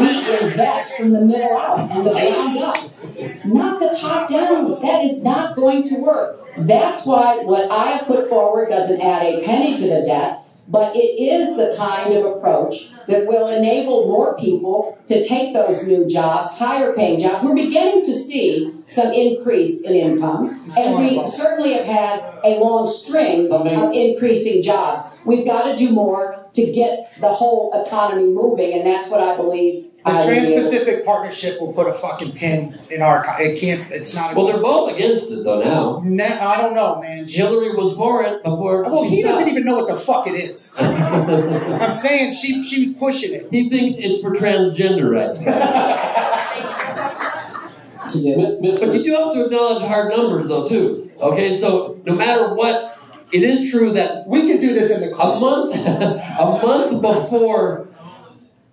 [0.00, 4.78] we invest from the middle out and the ground up, not the top down.
[4.80, 6.38] That is not going to work.
[6.58, 10.96] That's why what I have put forward doesn't add a penny to the debt, but
[10.96, 16.08] it is the kind of approach that will enable more people to take those new
[16.08, 17.44] jobs, higher paying jobs.
[17.44, 22.86] We're beginning to see some increase in incomes, and we certainly have had a long
[22.88, 25.18] string of increasing jobs.
[25.24, 29.36] We've got to do more to get the whole economy moving, and that's what I
[29.36, 29.84] believe.
[30.04, 33.24] The I will be able- Trans-Pacific Partnership will put a fucking pin in our.
[33.24, 33.90] co- It can't.
[33.90, 34.32] It's not.
[34.32, 36.00] A Well, they're both against it though now.
[36.04, 37.26] Ne- I don't know, man.
[37.28, 38.84] Hillary was for it before.
[38.84, 40.76] Well, she he doesn't even know what the fuck it is.
[40.80, 43.48] I'm saying she she was pushing it.
[43.50, 45.40] He thinks it's for transgender rights.
[48.06, 51.10] But you do have to acknowledge hard numbers, though, too.
[51.20, 52.95] Okay, so no matter what,
[53.32, 57.88] it is true that we could do this in the a month, a month before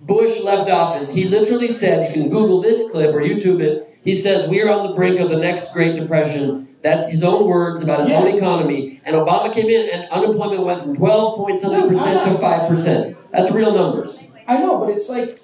[0.01, 4.15] Bush left office, he literally said, "You can Google this clip or YouTube it." He
[4.15, 7.81] says, "We are on the brink of the next Great Depression." That's his own words
[7.81, 8.99] about his own economy.
[9.05, 13.17] And Obama came in, and unemployment went from twelve point something percent to five percent.
[13.31, 14.21] That's real numbers.
[14.45, 15.39] I know, but it's like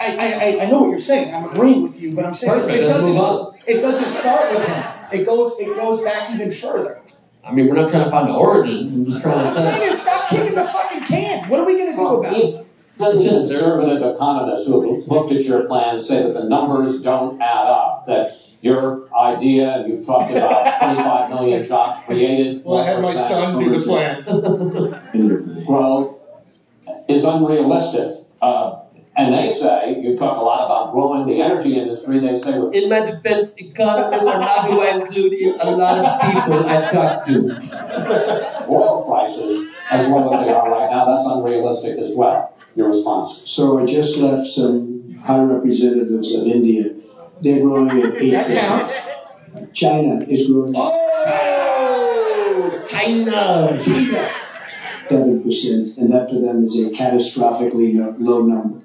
[0.00, 1.34] I, I, I- I know what you're saying.
[1.34, 4.84] I'm agreeing with you, but I'm saying Perfect, it doesn't it doesn't start with him.
[5.12, 7.00] It goes it goes back even further.
[7.46, 8.96] I mean, we're not trying to find the origins.
[8.96, 9.70] I'm just trying I'm to say.
[9.70, 11.48] saying is stop kicking the fucking can.
[11.48, 12.66] What are we gonna do about it?
[12.96, 17.66] Doesn't conservative economists who have looked at your plan say that the numbers don't add
[17.66, 18.06] up?
[18.06, 23.14] That your idea, and you've talked about 25 million jobs created, Well, I had my
[23.14, 25.64] son do the plan.
[25.66, 26.24] growth
[27.08, 28.24] is unrealistic.
[28.40, 28.83] Uh,
[29.16, 32.88] and they say, you talk a lot about growing the energy industry, they say, In
[32.88, 37.24] my defense, economists are not who I include in a lot of people I talk
[37.26, 38.64] to.
[38.68, 42.56] oil prices, as well as they are right now, that's unrealistic as well.
[42.74, 43.42] Your response?
[43.48, 46.94] So I just left some high representatives of India.
[47.40, 49.10] They're growing at eight percent.
[49.72, 53.78] China is growing Oh, China.
[53.80, 54.30] China!
[55.08, 58.80] seven percent, and that for them is a catastrophically low number.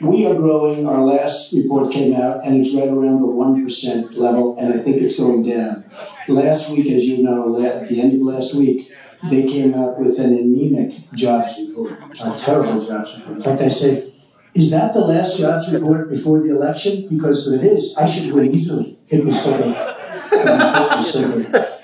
[0.00, 0.86] We are growing.
[0.86, 4.78] Our last report came out, and it's right around the one percent level, and I
[4.78, 5.84] think it's going down.
[6.26, 8.90] Last week, as you know, at the end of last week,
[9.30, 13.36] they came out with an anemic jobs report, a terrible jobs report.
[13.36, 14.10] In fact, I say,
[14.54, 17.06] is that the last jobs report before the election?
[17.08, 18.98] Because if it is, I should win easily.
[19.08, 19.96] It was so bad.
[20.32, 21.80] Report was so bad.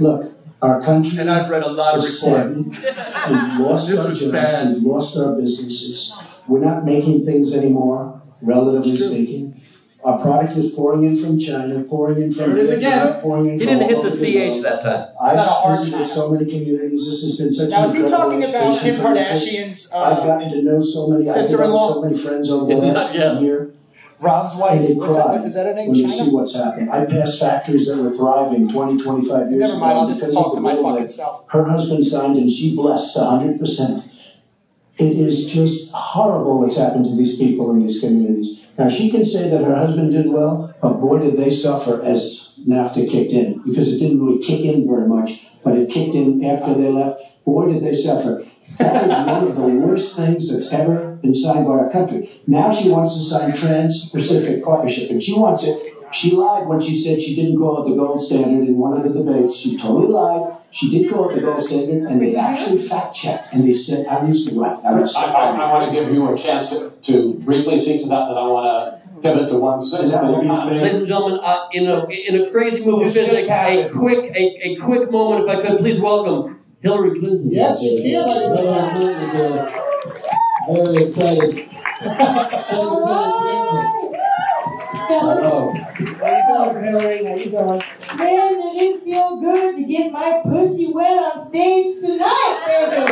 [0.00, 1.18] Look, our country.
[1.20, 2.68] And I've read a lot of reports.
[2.68, 4.32] We've lost This our jobs.
[4.32, 4.68] bad.
[4.74, 6.12] We've lost our businesses.
[6.52, 9.58] We're not making things anymore, relatively speaking.
[10.04, 13.20] Our product is pouring in from China, pouring in from There it is Vietnam, again.
[13.22, 14.64] pouring in He from didn't hit the over CH world.
[14.64, 15.08] that time.
[15.14, 16.06] It's not a hard I've visited China.
[16.06, 17.06] so many communities.
[17.06, 19.04] This has been such Now, an is he talking about education Kim.
[19.16, 21.26] Kardashian's, uh, I've gotten to know so many.
[21.30, 21.64] I've sister-in-law?
[21.88, 23.40] developed so many friends over the last Yeah.
[23.40, 23.70] year.
[24.20, 24.86] Rob's And wife.
[24.88, 25.88] they cry is that her name?
[25.88, 26.90] when you see what's happened.
[26.90, 29.80] I passed factories that were thriving 20, 25 years Never ago.
[29.80, 31.44] mind, I'll just because talk of to the my fucking self.
[31.48, 34.02] Her husband signed and she blessed 100%.
[34.98, 38.66] It is just horrible what's happened to these people in these communities.
[38.78, 42.58] Now, she can say that her husband did well, but boy, did they suffer as
[42.68, 46.44] NAFTA kicked in, because it didn't really kick in very much, but it kicked in
[46.44, 47.20] after they left.
[47.44, 48.44] Boy, did they suffer.
[48.78, 52.40] That is one of the worst things that's ever been signed by our country.
[52.46, 55.94] Now she wants to sign Trans-Pacific Partnership, and she wants it.
[56.12, 59.02] She lied when she said she didn't call it the gold standard in one of
[59.02, 59.56] the debates.
[59.56, 60.56] She totally lied.
[60.70, 64.22] She did call it the gold standard, and they actually fact-checked, and they said I
[64.24, 64.78] was right.
[64.84, 68.02] I was I, I, I want to give you a chance to, to briefly speak
[68.02, 70.68] to that, then I want to pivot to one And that will be system.
[70.68, 70.82] fair.
[70.82, 74.68] Ladies and gentlemen, uh, in a in a crazy move of physics, a quick a,
[74.68, 77.50] a quick moment, if I could, please welcome Hillary Clinton.
[77.50, 79.68] Yes, she's here, ladies and Hillary Clinton is here.
[80.66, 81.68] Very excited.
[82.02, 84.01] Senator Clinton.
[84.94, 85.72] Hello.
[85.72, 85.72] Hello.
[85.72, 87.24] How you doing, Hillary?
[87.24, 87.82] How you doing?
[88.18, 93.04] Man, it didn't feel good to get get my pussy wet on stage tonight, baby.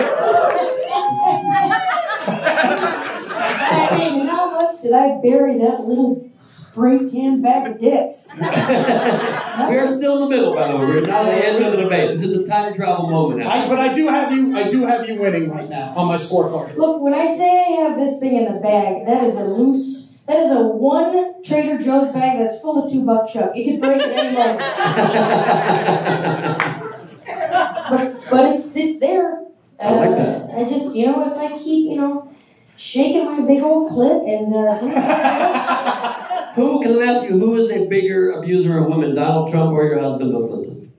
[3.42, 8.36] I mean, how much did I bury that little spray tan bag of dicks?
[8.36, 10.86] We are still in the middle, by the way.
[10.86, 12.10] We're not at the end of the debate.
[12.10, 13.40] This is a time travel moment.
[13.40, 13.50] now.
[13.50, 14.56] I, but I do have you.
[14.56, 16.76] I do have you winning right now on my scorecard.
[16.76, 20.09] Look, when I say I have this thing in the bag, that is a loose,
[20.30, 23.50] that is a one Trader Joe's bag that's full of two buck chuck.
[23.56, 24.60] It could break at any moment.
[27.90, 29.40] but, but it's it's there.
[29.80, 30.50] Uh, I like that.
[30.56, 32.32] I just, you know, if I keep, you know,
[32.76, 34.78] shaking my big old clit and uh,
[36.54, 37.36] Who can I ask you?
[37.38, 40.92] Who is a bigger abuser of women, Donald Trump or your husband, Bill Clinton?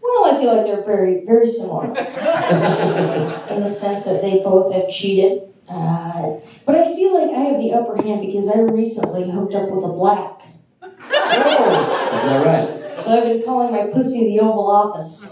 [0.00, 4.88] Well, I feel like they're very, very similar in the sense that they both have
[4.90, 5.42] cheated.
[5.68, 9.68] Uh, but I feel like I have the upper hand because I recently hooked up
[9.70, 10.42] with a black.
[10.82, 12.98] Is that right?
[12.98, 15.24] So I've been calling my pussy the Oval Office.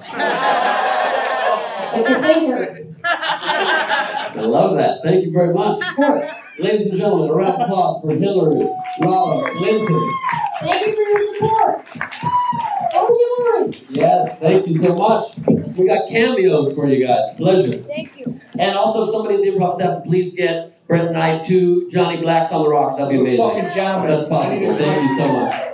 [1.96, 2.86] It's a thinker.
[3.04, 5.02] I love that.
[5.04, 5.80] Thank you very much.
[5.80, 6.28] Of course.
[6.58, 8.66] Ladies and gentlemen, a round of applause for Hillary
[9.00, 10.10] Rodham Clinton.
[10.62, 11.86] Thank you for your support.
[12.96, 13.86] Oh, Hillary.
[13.90, 15.36] Yes, thank you so much.
[15.76, 17.34] We got cameos for you guys.
[17.36, 17.78] Pleasure.
[17.82, 18.33] Thank you.
[18.58, 22.52] And also, somebody in the improv staff, please get Brent and I two Johnny Blacks
[22.52, 22.96] on the rocks.
[22.96, 23.44] That'd be amazing.
[23.44, 24.10] Fucking gentlemen.
[24.10, 24.74] That's possible.
[24.74, 25.64] Thank you so much.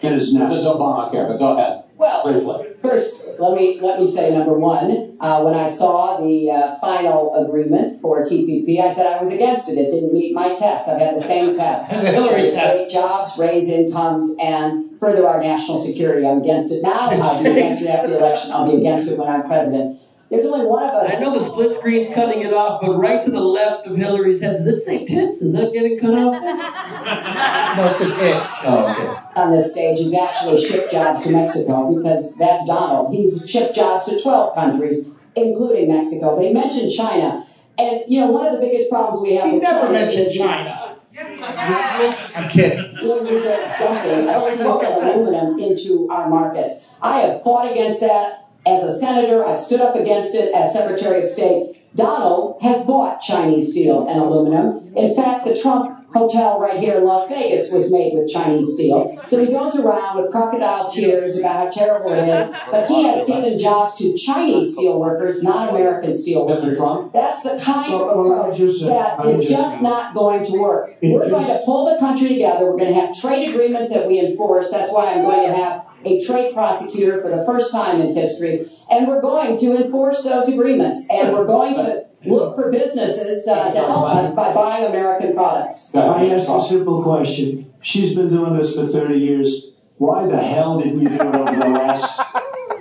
[0.00, 0.48] It is now.
[0.48, 1.84] This is Obamacare, but go ahead.
[1.96, 2.72] Well, Briefly.
[2.80, 5.16] First, let me let me say number one.
[5.18, 9.68] Uh, when I saw the uh, final agreement for TPP, I said I was against
[9.68, 9.72] it.
[9.72, 10.88] It didn't meet my test.
[10.88, 11.90] I've had the same test.
[11.90, 12.76] The Hillary It's test.
[12.76, 16.24] Create jobs, raise incomes, and further our national security.
[16.24, 17.08] I'm against it now.
[17.10, 18.52] I'll be against it after the election.
[18.52, 19.98] I'll be against it when I'm president.
[20.30, 21.14] There's only one of us.
[21.14, 24.42] I know the split screen's cutting it off, but right to the left of Hillary's
[24.42, 25.40] head, does it say tits?
[25.40, 26.42] Is that getting cut off?
[27.78, 28.64] No, it says it's.
[28.66, 29.40] Oh, okay.
[29.40, 33.14] on this stage he's actually shipped jobs to Mexico because that's Donald.
[33.14, 36.34] He's shipped jobs to 12 countries, including Mexico.
[36.34, 37.44] But he mentioned China.
[37.78, 40.96] And, you know, one of the biggest problems we have He with never mentioned China.
[41.16, 42.96] I'm kidding.
[43.00, 43.40] illegal
[43.78, 46.94] dumping of steel and aluminum into our markets.
[47.00, 49.44] I have fought against that as a senator.
[49.44, 51.76] I've stood up against it as Secretary of State.
[51.94, 54.92] Donald has bought Chinese steel and aluminum.
[54.94, 59.20] In fact, the Trump hotel right here in Las Vegas was made with Chinese steel.
[59.26, 63.26] So he goes around with crocodile tears about how terrible it is, but he has
[63.26, 66.78] given jobs to Chinese steel workers, not American steel workers.
[67.12, 69.82] That's the kind of Well, well, I approach just said- that I is just just
[69.82, 70.96] not going to work.
[71.02, 72.64] We're going to pull the country together.
[72.66, 74.70] We're going to have trade agreements that we enforce.
[74.70, 78.66] That's why I'm going to have a trade prosecutor for the first time in history.
[78.90, 81.06] And we're going to enforce those agreements.
[81.10, 85.94] And we're going to look for businesses uh, to help us by buying American products.
[85.94, 87.72] I asked a simple question.
[87.82, 89.72] She's been doing this for 30 years.
[89.96, 92.20] Why the hell didn't you do it over the last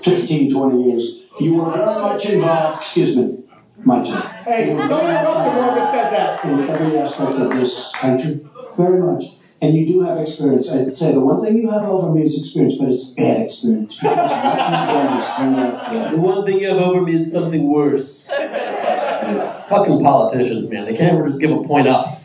[0.03, 1.23] 15, 20 years?
[1.39, 3.43] You were very much involved, excuse me,
[3.83, 4.21] my turn.
[4.43, 5.53] Hey, don't interrupt him.
[5.53, 6.45] Whoever said that.
[6.45, 9.23] In every aspect of this country, very much.
[9.59, 10.71] And you do have experience.
[10.71, 13.97] I'd say the one thing you have over me is experience, but it's bad experience.
[14.01, 16.13] Because you've done turned out bad.
[16.13, 18.27] The one thing you have over me is something worse.
[19.69, 20.85] Fucking politicians, man.
[20.85, 22.21] They can't ever just give a point up.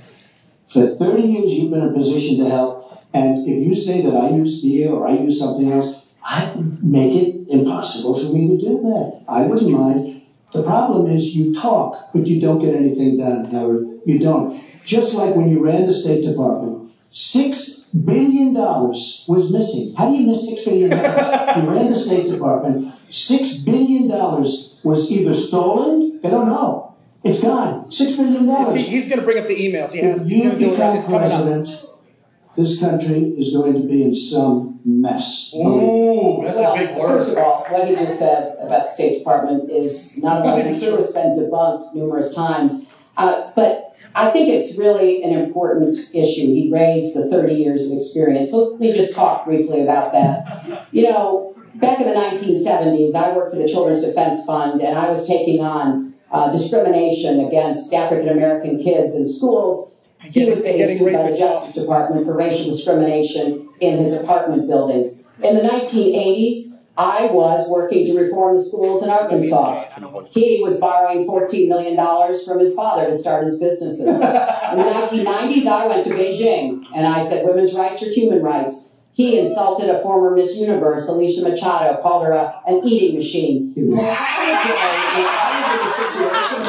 [0.67, 3.05] For 30 years, you've been in a position to help.
[3.13, 7.15] And if you say that I use steel or I use something else, I make
[7.15, 9.25] it impossible for me to do that.
[9.29, 10.23] I wouldn't mind.
[10.53, 14.01] The problem is you talk, but you don't get anything done.
[14.07, 14.63] You don't.
[14.85, 19.95] Just like when you ran the State Department, six billion dollars was missing.
[19.95, 21.57] How do you miss six billion dollars?
[21.57, 22.95] you ran the State Department.
[23.09, 26.21] Six billion dollars was either stolen.
[26.23, 26.92] They don't know.
[27.25, 27.91] It's gone.
[27.91, 28.75] Six billion dollars.
[28.75, 29.93] See, he's going to bring up the emails.
[29.93, 30.23] He has.
[30.23, 31.29] If He's you going to do it become It's coming up.
[31.29, 31.85] president,
[32.57, 35.53] this country is going to be in some mess.
[35.55, 37.09] Ooh, that's well, a big word.
[37.19, 40.97] First of all, what he just said about the State Department is not only true,
[40.97, 46.47] it's been debunked numerous times, uh, but I think it's really an important issue.
[46.47, 48.51] He raised the 30 years of experience.
[48.51, 50.87] So let me just talk briefly about that.
[50.93, 55.09] You know, back in the 1970s, I worked for the Children's Defense Fund, and I
[55.09, 60.01] was taking on uh, discrimination against African American kids in schools.
[60.23, 61.39] He was getting getting sued by the as.
[61.39, 65.29] Justice Department for racial discrimination in his apartment buildings.
[65.43, 69.87] In the 1980s, I was working to reform the schools in Arkansas.
[70.31, 74.07] He was borrowing $14 million from his father to start his businesses.
[74.07, 79.01] In the 1990s, I went to Beijing and I said women's rights are human rights.
[79.15, 83.75] He insulted a former Miss Universe, Alicia Machado, called her a, an eating machine.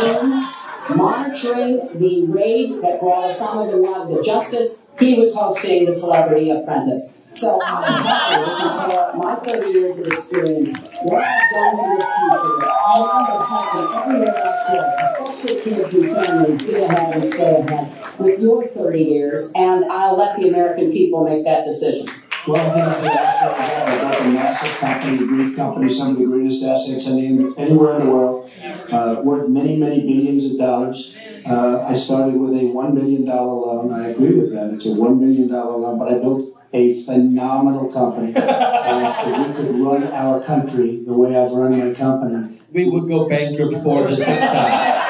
[0.03, 0.51] Room
[0.89, 4.89] monitoring the raid that brought Osama bin Laden to justice.
[4.99, 7.21] He was hosting the Celebrity Apprentice.
[7.35, 12.69] So I'm happy because my 30 years of experience, what I've done for this country,
[12.69, 17.55] I end up helping everywhere I go, especially kids and families, get ahead and stay
[17.55, 22.07] ahead with your 30 years, and I'll let the American people make that decision.
[22.45, 25.89] Well, I think I could ask for a about the massive company, the great company,
[25.89, 28.51] some of the greatest assets any, anywhere in the world,
[28.91, 31.15] uh, worth many, many billions of dollars.
[31.45, 33.93] Uh, I started with a $1 million loan.
[33.93, 34.73] I agree with that.
[34.73, 38.33] It's a $1 million loan, but I built a phenomenal company.
[38.35, 43.29] if we could run our country the way I've run my company, We would go
[43.29, 45.02] bankrupt four to six times.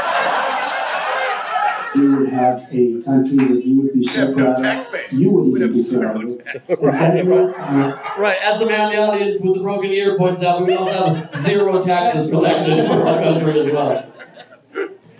[2.43, 5.13] You would have a country that you would be so proud of.
[5.13, 6.45] You would even be proud of it.
[6.69, 10.61] And frankly, Right, as the man in the audience with the broken ear points out,
[10.61, 14.09] we would also have zero taxes collected for our country as well.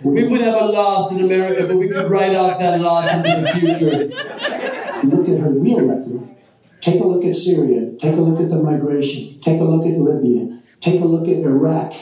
[0.02, 3.40] We would have a loss in America, but we could write off that loss into
[3.40, 5.06] the future.
[5.06, 6.36] look at her real record.
[6.80, 7.92] Take a look at Syria.
[7.98, 9.40] Take a look at the migration.
[9.40, 10.60] Take a look at Libya.
[10.80, 11.94] Take a look at Iraq.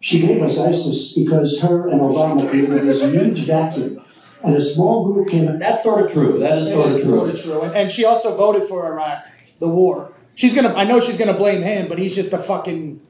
[0.00, 4.03] She gave us ISIS because her and Obama created this huge vacuum.
[4.44, 5.48] And a small group came.
[5.48, 5.58] in.
[5.58, 6.38] That's sort of true.
[6.38, 7.04] That is sort of true.
[7.04, 7.62] sort of true.
[7.62, 9.24] And, and she also voted for Iraq,
[9.58, 10.12] the war.
[10.34, 10.74] She's gonna.
[10.74, 13.00] I know she's gonna blame him, but he's just a fucking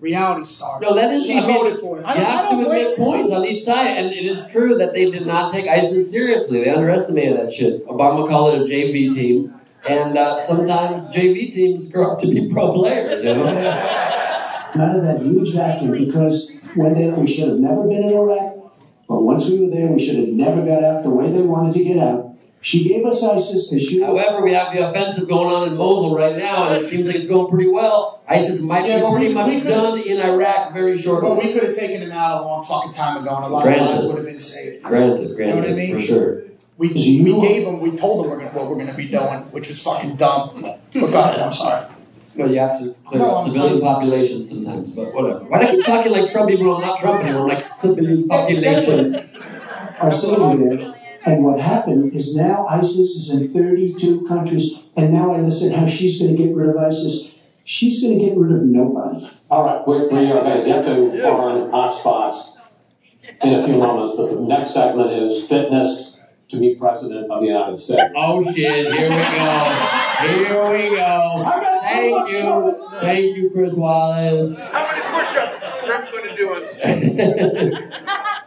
[0.00, 0.80] reality star.
[0.80, 1.26] No, that is.
[1.26, 2.04] She I mean, voted for it.
[2.04, 4.24] I You don't, I have to don't blame admit points on each side, and it
[4.24, 6.64] is true that they did not take ISIS seriously.
[6.64, 7.86] They underestimated that shit.
[7.86, 9.54] Obama called it a JV team,
[9.88, 13.24] and uh, sometimes JV teams grow up to be pro players.
[13.24, 13.96] You know.
[14.78, 18.49] out of that huge vacuum because when they, we should have never been in Iraq,
[19.10, 21.72] but once we were there, we should have never got out the way they wanted
[21.74, 22.28] to get out.
[22.60, 23.68] She gave us ISIS.
[23.70, 26.88] They should However, we have the offensive going on in Mosul right now, and it
[26.90, 28.20] seems like it's going pretty well.
[28.28, 31.28] ISIS might Yeah, be pretty we- much we done in Iraq very shortly.
[31.28, 33.62] But we could have taken them out a long fucking time ago, and a lot
[33.64, 33.82] Granted.
[33.82, 34.84] of lives would have been saved.
[34.84, 35.94] Granted, granted, You know what I mean?
[35.96, 36.42] for sure.
[36.78, 39.40] We, we gave them, we told them we're gonna, what we're going to be doing,
[39.50, 40.60] which was fucking dumb.
[40.62, 41.86] But go ahead, I'm sorry.
[42.36, 45.44] Well, you have to clear No, up I'm- civilian populations sometimes, but whatever.
[45.44, 47.42] Why do I keep talking like Trump even though I'm not Trump anymore?
[47.42, 49.16] I'm like civilian populations.
[50.00, 50.94] are sitting there.
[51.26, 54.78] And what happened is now ISIS is in 32 countries.
[54.96, 57.38] And now I listen how she's going to get rid of ISIS.
[57.64, 59.28] She's going to get rid of nobody.
[59.50, 62.56] All right, we, we are going to get to foreign hotspots
[63.42, 66.16] in a few moments, but the next segment is fitness
[66.48, 68.02] to be president of the United States.
[68.16, 70.06] Oh shit, here we go.
[70.20, 71.44] Here we go.
[71.82, 72.88] Thank you.
[73.00, 74.58] Thank you, Chris Wallace.
[74.58, 76.62] How many push-ups is Trump going to do on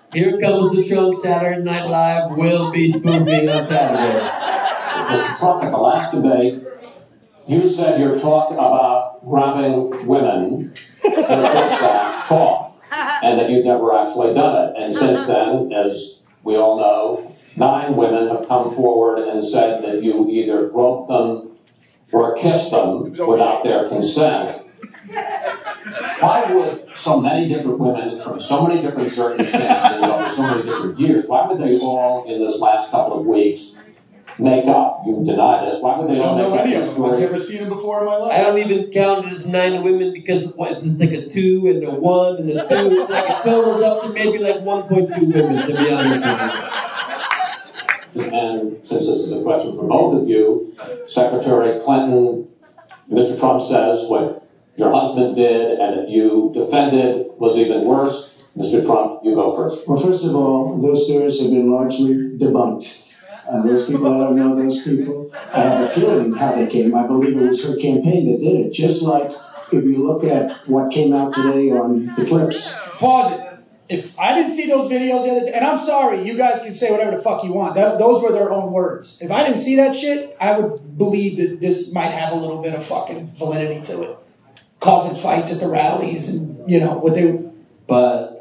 [0.14, 4.20] Here comes the Trump Saturday Night Live will be spoofing on Saturday.
[5.08, 5.40] Mr.
[5.40, 6.64] Trump, at the last debate,
[7.48, 10.74] you said your talk about grabbing women
[11.04, 14.76] was just that talk, and that you'd never actually done it.
[14.78, 15.70] And since uh-huh.
[15.70, 20.68] then, as we all know, nine women have come forward and said that you either
[20.70, 21.53] groped them
[22.14, 24.62] or kissed them without their consent.
[26.20, 31.00] Why would so many different women from so many different circumstances over so many different
[31.00, 33.76] years, why would they all in this last couple of weeks
[34.40, 35.02] make up?
[35.06, 35.82] You deny this.
[35.82, 37.06] Why would they all make up any their of them.
[37.06, 38.40] I've never seen him before in my life.
[38.40, 41.84] I don't even count it as nine women because what, it's like a two and
[41.84, 43.02] a one and a two.
[43.02, 46.83] It's like it totals up to maybe like 1.2 women, to be honest with you.
[48.44, 50.76] And since this is a question for both of you,
[51.08, 52.50] Secretary Clinton,
[53.10, 53.40] Mr.
[53.40, 58.38] Trump says what your husband did and that you defended was even worse.
[58.58, 58.86] Mr.
[58.86, 59.88] Trump, you go first.
[59.88, 63.02] Well, first of all, those stories have been largely debunked.
[63.50, 65.32] Uh, those people, I don't know those people.
[65.34, 66.94] I have a feeling how they came.
[66.96, 68.74] I believe it was her campaign that did it.
[68.74, 69.32] Just like
[69.72, 72.74] if you look at what came out today on the clips.
[73.00, 73.53] Pause it.
[73.90, 76.74] If I didn't see those videos the other day, and I'm sorry, you guys can
[76.74, 77.76] say whatever the fuck you want.
[77.76, 79.22] That, those were their own words.
[79.22, 82.62] If I didn't see that shit, I would believe that this might have a little
[82.62, 84.18] bit of fucking validity to it,
[84.80, 87.44] causing fights at the rallies and you know what they.
[87.86, 88.34] But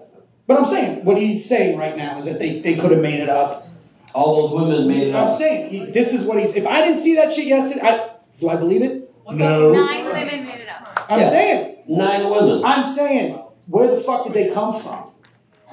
[0.47, 3.21] but I'm saying what he's saying right now is that they, they could have made
[3.21, 3.69] it up.
[4.15, 5.23] All those women made it up.
[5.25, 5.35] I'm up.
[5.35, 6.55] saying he, this is what he's.
[6.55, 9.11] If I didn't see that shit yesterday, I, do I believe it?
[9.31, 9.73] No.
[9.73, 11.07] Nine women made it up.
[11.09, 11.29] I'm Yeah.
[11.29, 11.77] saying.
[11.89, 12.63] Nine women.
[12.65, 13.43] I'm saying.
[13.67, 15.12] Where the fuck did they come from?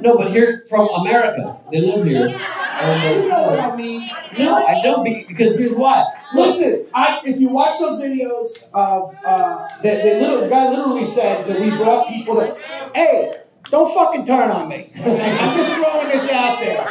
[0.01, 1.59] No, but here from America.
[1.71, 2.27] They live here.
[2.29, 4.09] And You know what I mean?
[4.37, 6.05] No, I don't be- because here's why.
[6.33, 11.47] Listen, I if you watch those videos of uh, the, the little guy literally said
[11.47, 12.57] that we brought people that,
[12.95, 13.33] hey,
[13.69, 14.91] don't fucking turn on me.
[14.95, 16.87] I'm just throwing this out there,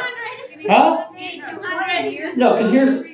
[0.69, 1.05] huh?
[2.35, 3.05] No, because here's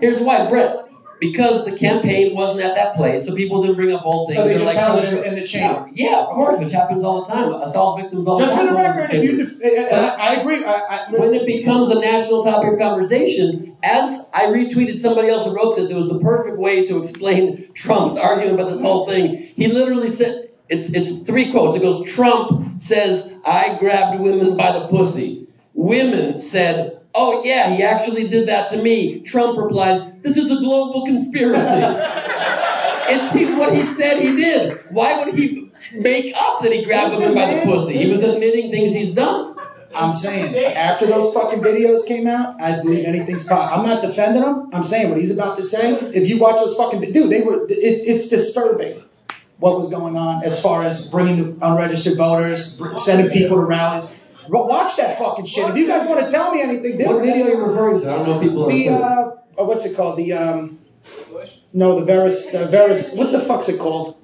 [0.00, 0.89] here's why, Brett.
[1.20, 4.38] Because the campaign wasn't at that place, so people didn't bring up old things.
[4.38, 5.88] So they They're just like, held oh, it in, the chamber.
[5.92, 7.52] Yeah, of course, which happens all the time.
[7.52, 8.74] Assault victims all Just the for time.
[8.74, 10.64] the record, if you, def- I, I agree.
[10.64, 15.46] I, I, when it becomes a national topic of conversation, as I retweeted somebody else
[15.46, 19.06] who wrote this, it was the perfect way to explain Trump's argument about this whole
[19.06, 19.36] thing.
[19.36, 21.76] He literally said, it's, it's three quotes.
[21.76, 25.48] It goes, Trump says, I grabbed women by the pussy.
[25.74, 29.20] Women said, oh yeah, he actually did that to me.
[29.20, 31.60] Trump replies, this is a global conspiracy.
[33.12, 34.80] it's he, what he said he did.
[34.90, 37.98] Why would he make up that he grabbed Listen, women by the pussy?
[37.98, 39.56] He was admitting things he's done.
[39.94, 43.80] I'm saying after those fucking videos came out, I believe anything's possible.
[43.80, 44.70] I'm not defending him.
[44.72, 45.94] I'm saying what he's about to say.
[45.94, 47.66] If you watch those fucking dude, they were.
[47.66, 49.02] It, it's disturbing
[49.58, 54.19] what was going on as far as bringing the unregistered voters, sending people to rallies.
[54.48, 55.68] Wa- Watch that fucking shit.
[55.70, 58.10] If you guys want to tell me anything different, What video are you referring to?
[58.10, 58.70] I don't know if people are.
[58.70, 60.16] the uh, oh, what's it called?
[60.18, 60.78] The um,
[61.72, 63.16] no, the Veris, the Veris.
[63.16, 64.16] What the fuck's it called?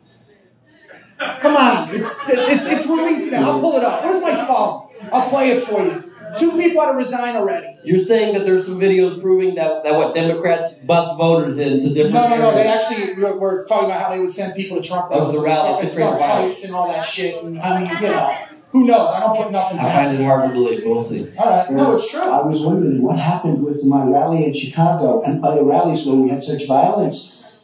[1.18, 3.52] Come on, it's it's it's released now.
[3.52, 4.05] I'll pull it up.
[4.05, 4.88] Where's my phone?
[5.12, 6.12] I'll play it for you.
[6.38, 7.78] Two people had to resign already.
[7.84, 12.14] You're saying that there's some videos proving that, that what Democrats bust voters into different
[12.14, 12.55] No, no, no.
[12.55, 15.40] They actually were, were talking about how they would send people to Trump Of the
[15.40, 17.43] rallies rally and to start, and create start fights and all that shit.
[17.43, 18.45] And I mean, you know,
[18.76, 19.10] who knows?
[19.10, 20.22] I don't put nothing I past find it.
[20.22, 20.82] it hard to believe.
[20.84, 21.32] We'll see.
[21.38, 22.20] All right, no, it's true.
[22.20, 26.28] I was wondering what happened with my rally in Chicago and other rallies where we
[26.28, 27.62] had such violence.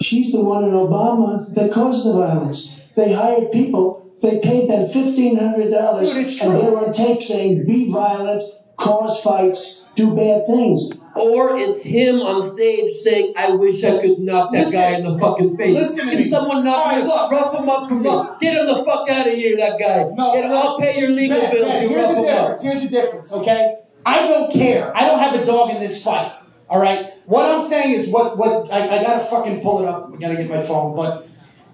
[0.00, 2.88] She's the one in Obama that caused the violence.
[2.94, 8.42] They hired people, they paid them $1,500, and they were on tape saying, be violent,
[8.76, 10.90] cause fights, do bad things.
[11.16, 14.80] Or it's him on stage saying, I wish I could knock that Listen.
[14.80, 15.74] guy in the fucking face.
[15.74, 16.28] Listen to Can me.
[16.28, 17.08] someone knock All right, me?
[17.08, 17.30] look.
[17.30, 18.40] rough him up for Look.
[18.40, 18.46] me.
[18.48, 20.04] Get him the fuck out of here, that guy.
[20.14, 21.82] No, Get him, I'll pay your legal Ben, bills.
[21.82, 22.62] You here's the him difference.
[22.62, 23.76] Here's the difference, okay?
[24.04, 24.94] I don't care.
[24.96, 26.32] I don't have a dog in this fight.
[26.68, 27.12] All right.
[27.26, 30.10] What I'm saying is what what I, I gotta fucking pull it up.
[30.12, 30.94] I gotta get my phone.
[30.96, 31.26] But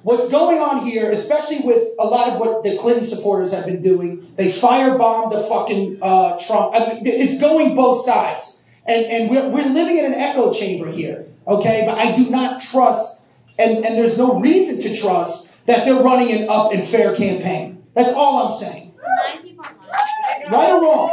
[0.02, 3.82] what's going on here, especially with a lot of what the Clinton supporters have been
[3.82, 6.74] doing, they firebombed the fucking uh, Trump.
[6.74, 10.90] I mean, it's going both sides, and and we're we're living in an echo chamber
[10.90, 11.84] here, okay?
[11.86, 16.32] But I do not trust, and and there's no reason to trust that they're running
[16.32, 17.84] an up and fair campaign.
[17.94, 18.92] That's all I'm saying.
[20.50, 21.10] Right or wrong?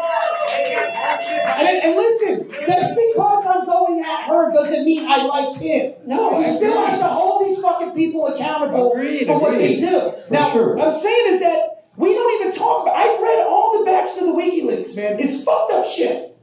[1.60, 5.94] And, and listen, that's because I'm going at her doesn't mean I like him.
[6.06, 10.12] No, we still have to hold these fucking people accountable Agreed, for what they do.
[10.28, 10.76] For now, sure.
[10.76, 12.96] what I'm saying is that we don't even talk about.
[12.96, 15.20] I've read all the backs to the WikiLeaks, man.
[15.20, 16.37] It's fucked up shit,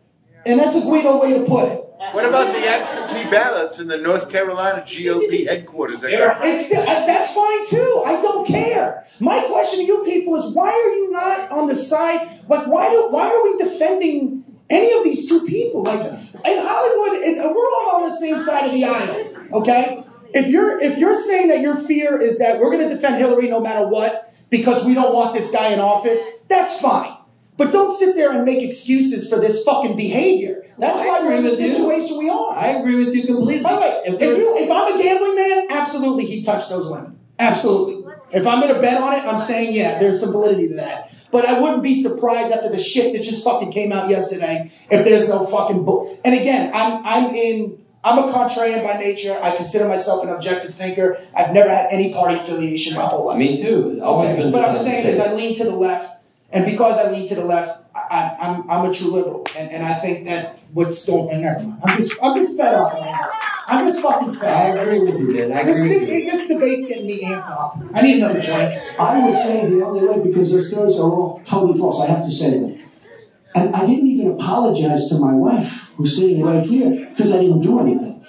[0.46, 1.80] and that's a Guido way to put it.
[2.12, 6.00] What about the absentee ballots in the North Carolina GOP headquarters?
[6.00, 6.12] That
[6.42, 8.02] It's uh, that's fine too.
[8.06, 9.06] I don't care.
[9.20, 12.40] My question to you people is why are you not on the side?
[12.48, 15.84] Like why do why are we defending any of these two people?
[15.84, 19.62] Like in Hollywood, it, we're all on the same side of the aisle.
[19.62, 20.04] Okay.
[20.34, 23.48] If you're if you're saying that your fear is that we're going to defend Hillary
[23.48, 27.13] no matter what because we don't want this guy in office, that's fine.
[27.56, 30.64] But don't sit there and make excuses for this fucking behavior.
[30.78, 31.72] That's I why we're in the with you.
[31.74, 32.52] situation we are.
[32.52, 33.62] I agree with you completely.
[33.62, 36.90] By the way, If if, you, if I'm a gambling man, absolutely he touched those
[36.90, 37.18] women.
[37.38, 38.12] Absolutely.
[38.32, 41.12] If I'm going to bet on it, I'm saying, yeah, there's some validity to that.
[41.30, 45.04] But I wouldn't be surprised after the shit that just fucking came out yesterday if
[45.04, 46.18] there's no fucking book.
[46.24, 49.38] And again, I'm, I'm in, I'm a contrarian by nature.
[49.42, 51.18] I consider myself an objective thinker.
[51.36, 53.38] I've never had any party affiliation my whole life.
[53.38, 54.00] Me too.
[54.02, 55.20] Always Okay, been But I'm saying is.
[55.20, 56.13] I lean to the left,
[56.54, 59.70] and because I lean to the left, I, I, I'm I'm a true liberal, and,
[59.70, 61.42] and I think that what's going on.
[61.42, 61.80] Never mind.
[61.84, 62.92] I'm just I'm just fed up.
[62.94, 63.14] Man.
[63.66, 64.86] I'm just fucking fed I up.
[64.86, 65.52] agree with you, man.
[65.52, 66.30] I This, agree this, with you.
[66.30, 67.78] this debate's getting me amped up.
[67.94, 69.00] I need another drink.
[69.00, 72.24] I would say the only way, because their stories are all totally false, I have
[72.24, 72.78] to say that.
[73.54, 77.60] And I didn't even apologize to my wife, who's sitting right here, because I didn't
[77.62, 78.22] do anything.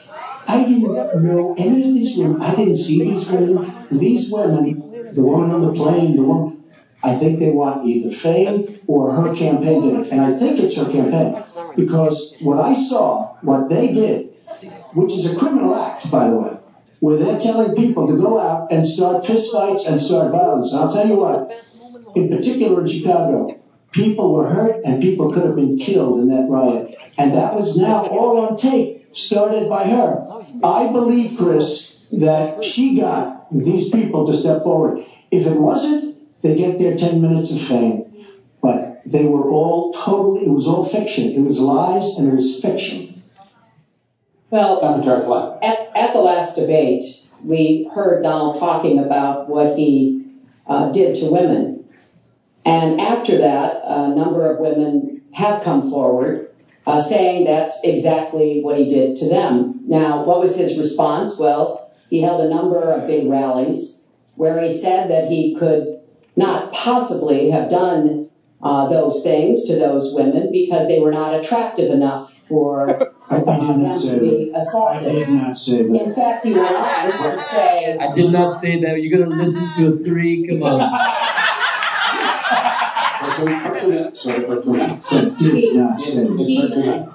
[0.47, 0.93] I didn't
[1.23, 2.39] know any of these women.
[2.41, 3.85] I didn't see these women.
[3.91, 6.63] These women, the woman on the plane, the woman,
[7.05, 10.11] I think they want either fame or her campaign did it.
[10.11, 11.43] And I think it's her campaign.
[11.75, 14.33] Because what I saw, what they did,
[14.93, 16.57] which is a criminal act, by the way,
[17.01, 20.71] where they're telling people to go out and start fistfights and start violence.
[20.73, 21.51] And I'll tell you what,
[22.15, 23.59] in particular in Chicago,
[23.91, 26.97] people were hurt and people could have been killed in that riot.
[27.17, 30.25] And that was now all on tape, started by her.
[30.63, 35.05] I believe, Chris, that she got these people to step forward.
[35.31, 36.14] If it wasn't,
[36.45, 38.05] they get their 10 minutes of fame.
[38.61, 41.31] But they were all totally, it was all fiction.
[41.31, 43.23] It was lies and it was fiction.
[44.51, 44.79] Well,
[45.63, 47.03] At, at the last debate,
[47.43, 50.23] we heard Donald talking about what he
[50.67, 51.83] uh, did to women.
[52.63, 56.49] And after that, a number of women have come forward
[56.85, 59.81] uh, saying that's exactly what he did to them.
[59.85, 61.39] Now, what was his response?
[61.39, 65.94] Well, he held a number of big rallies where he said that he could
[66.35, 68.29] not possibly have done
[68.61, 73.39] uh, those things to those women because they were not attractive enough for I, I
[73.39, 74.75] did them not say to be that.
[74.75, 76.05] I did not say that.
[76.05, 79.01] In fact, he went on to say, I did not say that.
[79.01, 80.47] You're gonna listen to a three.
[80.47, 80.81] Come on.
[83.27, 84.01] I did
[85.75, 87.09] not say that.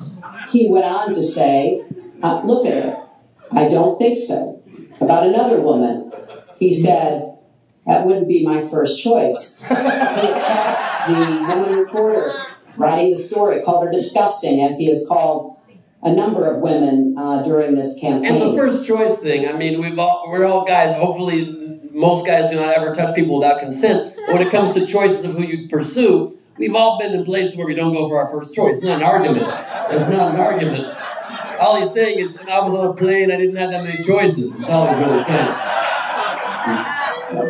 [0.51, 1.85] he went on to say,
[2.23, 3.07] uh, look at her.
[3.53, 4.63] I don't think so.
[5.01, 6.13] About another woman,
[6.57, 7.30] he said,
[7.91, 9.59] that wouldn't be my first choice.
[9.59, 12.33] He attacked the woman reporter
[12.77, 15.57] writing the story, called her disgusting, as he has called
[16.01, 18.33] a number of women uh, during this campaign.
[18.33, 22.49] And the first choice thing, I mean, we've all, we're all guys, hopefully most guys
[22.49, 24.15] do not ever touch people without consent.
[24.29, 27.57] But when it comes to choices of who you pursue, we've all been in places
[27.57, 28.77] where we don't go for our first choice.
[28.77, 29.47] It's not an argument.
[29.91, 30.97] It's not an argument.
[31.59, 34.57] All he's saying is, I was on a plane, I didn't have that many choices.
[34.59, 35.57] That's all he's really saying.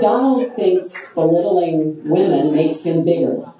[0.00, 3.52] Donald thinks belittling women makes him bigger.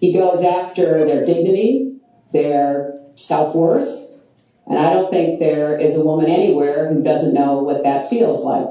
[0.00, 1.96] He goes after their dignity,
[2.32, 4.22] their self worth,
[4.66, 8.44] and I don't think there is a woman anywhere who doesn't know what that feels
[8.44, 8.68] like.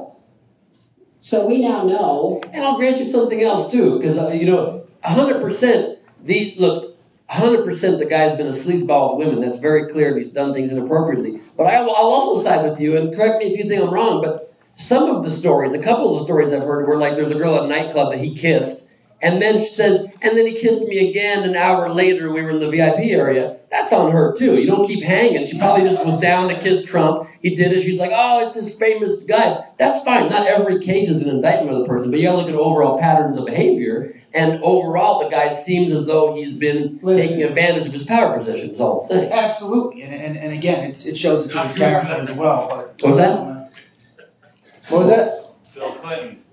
[1.19, 2.41] So we now know.
[2.53, 5.99] And I'll grant you something else too, because uh, you know, hundred percent.
[6.23, 6.97] These look,
[7.27, 7.99] hundred percent.
[7.99, 9.41] The guy's been a sleazeball with women.
[9.41, 10.17] That's very clear.
[10.17, 11.41] He's done things inappropriately.
[11.57, 13.93] But I, will I'll also side with you, and correct me if you think I'm
[13.93, 14.21] wrong.
[14.21, 14.48] But
[14.79, 17.35] some of the stories, a couple of the stories I've heard, were like there's a
[17.35, 18.87] girl at a nightclub that he kissed,
[19.21, 22.31] and then she says, and then he kissed me again an hour later.
[22.31, 23.57] We were in the VIP area.
[23.69, 24.59] That's on her too.
[24.59, 25.45] You don't keep hanging.
[25.45, 27.29] She probably just was down to kiss Trump.
[27.41, 27.83] He did it.
[27.83, 29.63] She's like, oh, it's this famous guy.
[29.77, 30.29] That's fine.
[30.29, 32.55] Not every case is an indictment of the person, but you got to look at
[32.55, 34.15] overall patterns of behavior.
[34.33, 37.29] And overall, the guy seems as though he's been Listen.
[37.29, 38.71] taking advantage of his power position.
[38.71, 39.31] Is all I'm saying.
[39.31, 42.67] Absolutely, and, and, and again, it's, it shows it to his character as well.
[42.69, 43.31] But What was that?
[43.31, 43.58] Uh,
[44.89, 45.45] what was that?
[45.75, 46.43] Bill Clinton.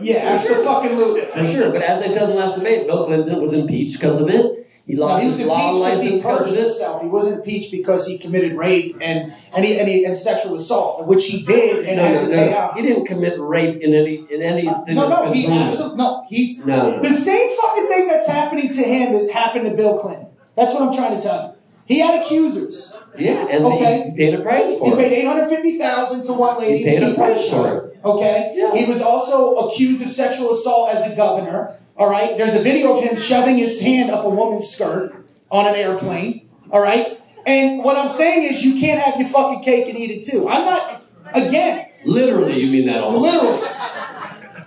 [0.00, 1.22] Yeah, absolutely.
[1.22, 1.70] For sure.
[1.70, 4.62] But as I said in the last debate, Bill Clinton was impeached because of it.
[4.86, 6.62] He No, lost he was his law impeached because he license because perjured of it.
[6.68, 7.02] himself.
[7.02, 11.08] He was impeached because he committed rape and and, he, and, he, and sexual assault,
[11.08, 12.56] which he did and No, had no, to no, pay no.
[12.58, 12.74] out.
[12.76, 14.96] He didn't commit rape in any in anything.
[14.96, 15.62] Uh, no, that's no, been he proven.
[15.62, 16.24] absolutely no.
[16.28, 17.02] He's No, no.
[17.02, 20.28] the same fucking thing that's happening to him has happened to Bill Clinton.
[20.54, 21.55] That's what I'm trying to tell you.
[21.86, 22.98] He had accusers.
[23.16, 24.10] Yeah, and Okay.
[24.10, 24.98] he paid a price for He it.
[24.98, 26.78] paid eight hundred fifty thousand to one lady.
[26.78, 27.94] He paid to a price for shut.
[28.04, 28.70] Okay.
[28.76, 31.76] He was also accused of sexual assault as a governor.
[31.96, 32.36] All right.
[32.36, 35.14] There's a video of him shoving his hand up a woman's skirt
[35.50, 36.48] on an airplane.
[36.70, 37.18] All right.
[37.46, 40.48] And what I'm saying is, you can't have your fucking cake and eat it too.
[40.48, 41.02] I'm not.
[41.32, 43.18] Again, Literally, you mean that all?
[43.20, 43.66] literally,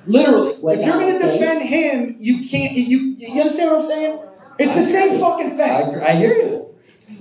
[0.07, 0.75] literally.
[0.75, 2.73] If you're going to defend him, you can't.
[2.73, 4.19] You you understand what I'm saying?
[4.57, 6.01] It's the same fucking thing.
[6.01, 6.58] I, I hear you.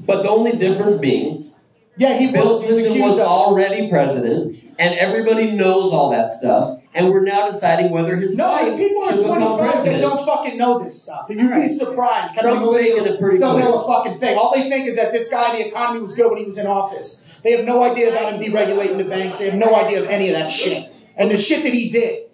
[0.08, 1.52] But the only difference being,
[1.98, 2.64] Yeah, he Bill was.
[2.64, 7.50] He was Clinton was already president, and everybody knows all that stuff, and we're now
[7.50, 10.78] deciding whether his No, wife there's people should in become 25 that don't fucking know
[10.82, 11.26] this stuff.
[11.28, 12.36] You'd be surprised.
[12.36, 13.64] how Trump's many making it pretty millennials don't clear.
[13.68, 14.38] know a fucking thing.
[14.38, 16.66] All they think is that this guy, the economy was good when he was in
[16.66, 17.28] office.
[17.44, 19.40] They have no idea about him deregulating the banks.
[19.40, 20.90] They have no idea of any of that shit.
[21.18, 22.24] And the shit that he did.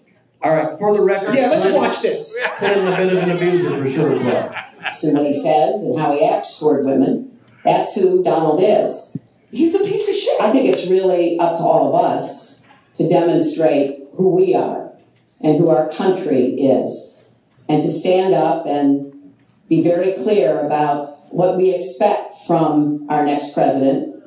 [0.42, 2.38] All right, for the record, Yeah, let's Clinton- watch this.
[2.59, 4.55] Clinton a bit of an abuser for sure as well.
[5.02, 7.30] And what he says and how he acts toward women,
[7.64, 9.26] that's who Donald is.
[9.50, 10.40] He's a piece of shit.
[10.40, 12.64] I think it's really up to all of us
[12.94, 14.92] to demonstrate who we are
[15.42, 17.24] and who our country is,
[17.68, 19.32] and to stand up and
[19.68, 24.22] be very clear about what we expect from our next president,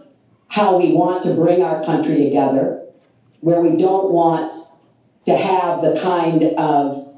[0.49, 2.85] how we want to bring our country together,
[3.39, 4.53] where we don't want
[5.25, 7.15] to have the kind of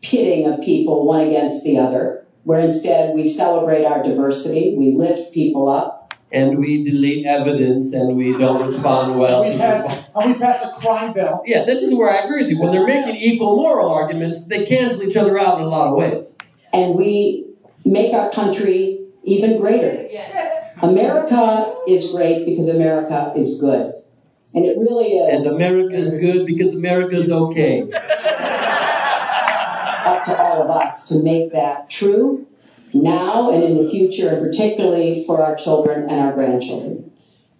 [0.00, 5.32] pitting of people one against the other, where instead we celebrate our diversity, we lift
[5.32, 9.44] people up, And we delete evidence, and we don't respond well.
[9.44, 11.42] We to pass, and we pass a crime bill.
[11.44, 12.58] Yeah, this is where I agree with you.
[12.60, 15.96] When they're making equal moral arguments, they cancel each other out in a lot of
[15.96, 16.36] ways.
[16.72, 17.46] and we
[17.84, 20.08] make our country even greater.
[20.82, 23.92] America is great because America is good.
[24.54, 25.46] And it really is.
[25.46, 27.82] And America is good because America is okay.
[30.06, 32.46] up to all of us to make that true
[32.94, 37.10] now and in the future, and particularly for our children and our grandchildren.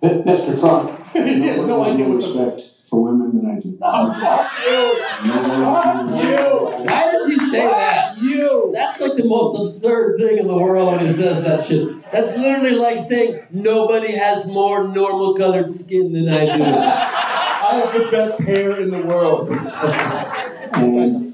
[0.02, 0.59] Mr.
[0.59, 0.98] Trump.
[1.12, 3.78] He has no idea what the respect for women than I do.
[3.85, 4.93] Oh, fuck you!
[5.31, 6.85] Fuck you!
[6.86, 8.19] Why does he say that?
[8.19, 8.70] You!
[8.74, 12.10] That's like the most absurd thing in the world when he says that shit.
[12.10, 16.62] That's literally like saying nobody has more normal colored skin than I do.
[16.64, 19.48] I have the best hair in the world.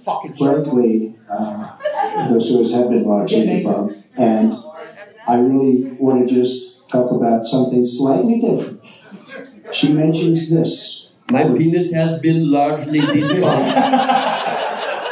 [0.08, 0.64] This guy's a fucking.
[0.64, 4.54] Frankly, uh, those stories have been largely debunked, and
[5.26, 8.80] I really want to just talk about something slightly different.
[9.72, 11.12] She mentions this.
[11.30, 14.34] My penis has been largely despunked.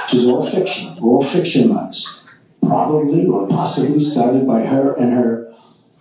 [0.02, 2.22] Which is all fiction, all fictionalized.
[2.62, 5.52] Probably or possibly started by her and her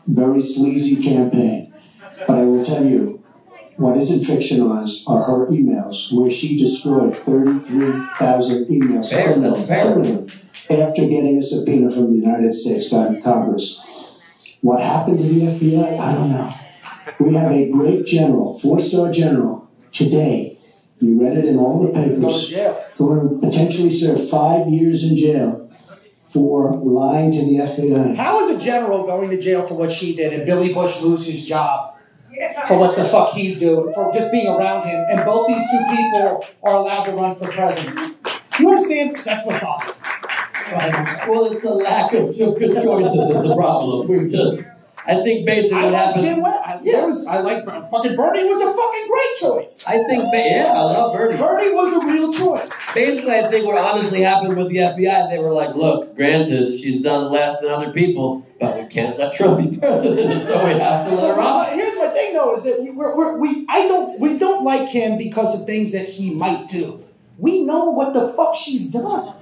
[0.07, 1.73] very sleazy campaign.
[2.27, 3.23] But I will tell you,
[3.77, 10.31] what isn't fictionalized are her emails, where she destroyed 33,000 emails Fair enough, criminally,
[10.69, 14.59] after getting a subpoena from the United States Congress.
[14.61, 15.97] What happened to the FBI?
[15.99, 16.53] I don't know.
[17.19, 20.57] We have a great general, four-star general, today.
[20.99, 22.51] You read it in all the papers.
[22.97, 25.69] Going to potentially serve five years in jail
[26.23, 28.15] for lying to the FBI.
[28.15, 31.27] How is a general going to jail for what she did and Billy Bush lose
[31.27, 31.94] his job
[32.67, 35.03] for what the fuck he's doing, for just being around him?
[35.09, 38.15] And both these two people are allowed to run for president.
[38.59, 39.17] You understand?
[39.23, 40.01] That's what bothers.
[41.27, 44.07] Well, it's the lack of good choices is the problem.
[44.07, 44.59] We're just,
[45.05, 46.23] I think basically what happened.
[46.23, 46.63] Jim West.
[46.65, 49.85] I, there was, I like fucking Bernie was a fucking great choice.
[49.87, 51.37] I think, ba- yeah, I love Bernie.
[51.37, 52.93] Bernie was a real choice.
[52.95, 57.01] Basically, I think what honestly happened with the FBI, they were like, look, granted, she's
[57.03, 61.05] done less than other people, but we can't let Trump be president, so we have
[61.07, 61.69] to let her off.
[61.95, 64.89] Here's my thing, though, is that we, we're, we're, we I don't we don't like
[64.89, 67.03] him because of things that he might do.
[67.37, 69.33] We know what the fuck she's done.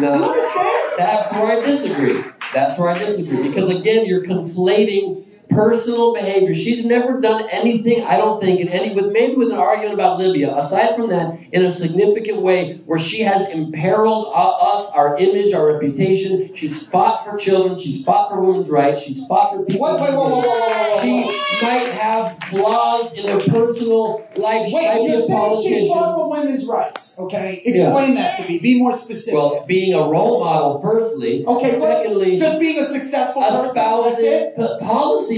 [0.00, 0.14] No.
[0.14, 0.92] You understand?
[0.98, 2.24] That's where I disagree.
[2.52, 3.48] That's where I disagree.
[3.48, 5.24] Because again, you're conflating
[5.54, 6.54] personal behavior.
[6.54, 10.18] She's never done anything, I don't think, in any with maybe with an argument about
[10.18, 15.16] Libya, aside from that, in a significant way where she has imperiled uh, us, our
[15.16, 16.54] image, our reputation.
[16.54, 19.86] She's fought for children, she's fought for women's rights, she's fought for people.
[19.86, 21.00] Wait, wait, whoa, whoa, whoa, whoa, whoa, whoa.
[21.02, 24.68] She might have flaws in her personal life.
[24.68, 27.62] She Wait, you're saying she's fought for women's rights, okay?
[27.64, 28.58] Explain that to me.
[28.58, 29.38] Be more specific.
[29.38, 31.44] Well, being a role model, firstly.
[31.46, 33.54] okay, secondly, just being a successful person.
[33.56, 34.54] That's espousing it.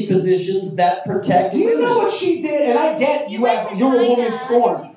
[0.06, 2.70] P- positions that protect Do you know what she did?
[2.70, 4.96] And I get you have you're a woman scorned.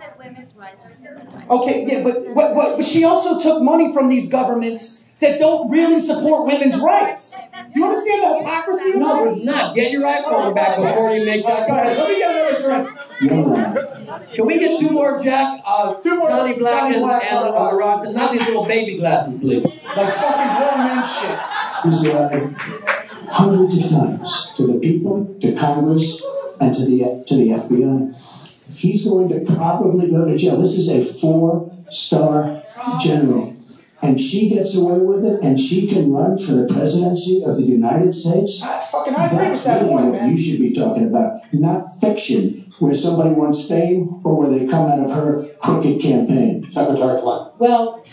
[1.50, 5.70] Okay, yeah, but, but but but she also took money from these governments that don't
[5.70, 7.42] really support women's rights.
[7.74, 9.00] Do you understand the hypocrisy?
[9.00, 9.34] No, that?
[9.34, 9.76] it's not.
[9.76, 14.34] Get your iPhone back before you make that Go ahead, let me get another drink.
[14.34, 15.62] Can we get two more, Jack?
[15.66, 18.06] Uh, Two more Johnny Black Johnny and, Blacks and on uh, the Rock.
[18.06, 19.66] and Not these little baby glasses, please.
[19.66, 21.40] Like fucking grown men shit.
[21.84, 22.99] He's lied
[23.30, 26.22] hundreds of times to the people, to Congress,
[26.60, 28.36] and to the to the FBI.
[28.76, 30.58] He's going to probably go to jail.
[30.58, 32.64] This is a four-star
[33.00, 33.56] general,
[34.02, 37.64] and she gets away with it, and she can run for the presidency of the
[37.64, 38.62] United States.
[38.64, 40.32] I fucking I That's that really point, what man.
[40.32, 44.90] you should be talking about, not fiction, where somebody wants fame or where they come
[44.90, 46.70] out of her crooked campaign.
[46.72, 47.52] Secretary Clinton.
[47.58, 48.06] Well,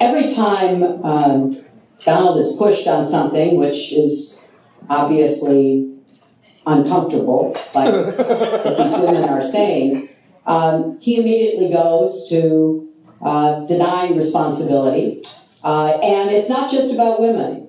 [0.00, 1.64] every time um,
[2.04, 4.48] Donald is pushed on something which is
[4.88, 5.92] obviously
[6.66, 10.08] uncomfortable, like these women are saying,
[10.46, 12.88] um, he immediately goes to
[13.22, 15.22] uh, denying responsibility.
[15.62, 17.68] Uh, and it's not just about women.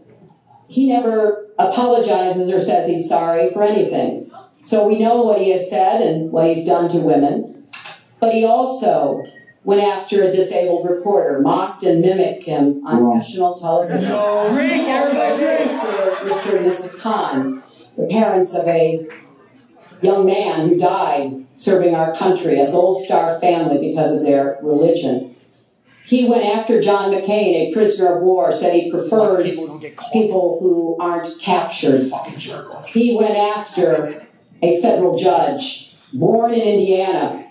[0.67, 4.29] He never apologizes or says he's sorry for anything.
[4.61, 7.65] So we know what he has said and what he's done to women.
[8.19, 9.23] But he also
[9.67, 13.17] went after a disabled reporter, mocked and mimicked him on Wrong.
[13.17, 14.09] national television.
[14.53, 15.81] Drink, everybody drink.
[16.21, 16.57] Mr.
[16.57, 17.01] and Mrs.
[17.01, 17.61] Khan,
[17.97, 19.05] the parents of a
[20.01, 25.35] young man who died serving our country, a Gold Star family because of their religion.
[26.05, 29.59] He went after John McCain, a prisoner of war, said he prefers
[30.13, 32.09] people who aren't captured.
[32.85, 34.25] He went after
[34.61, 37.46] a federal judge born in Indiana,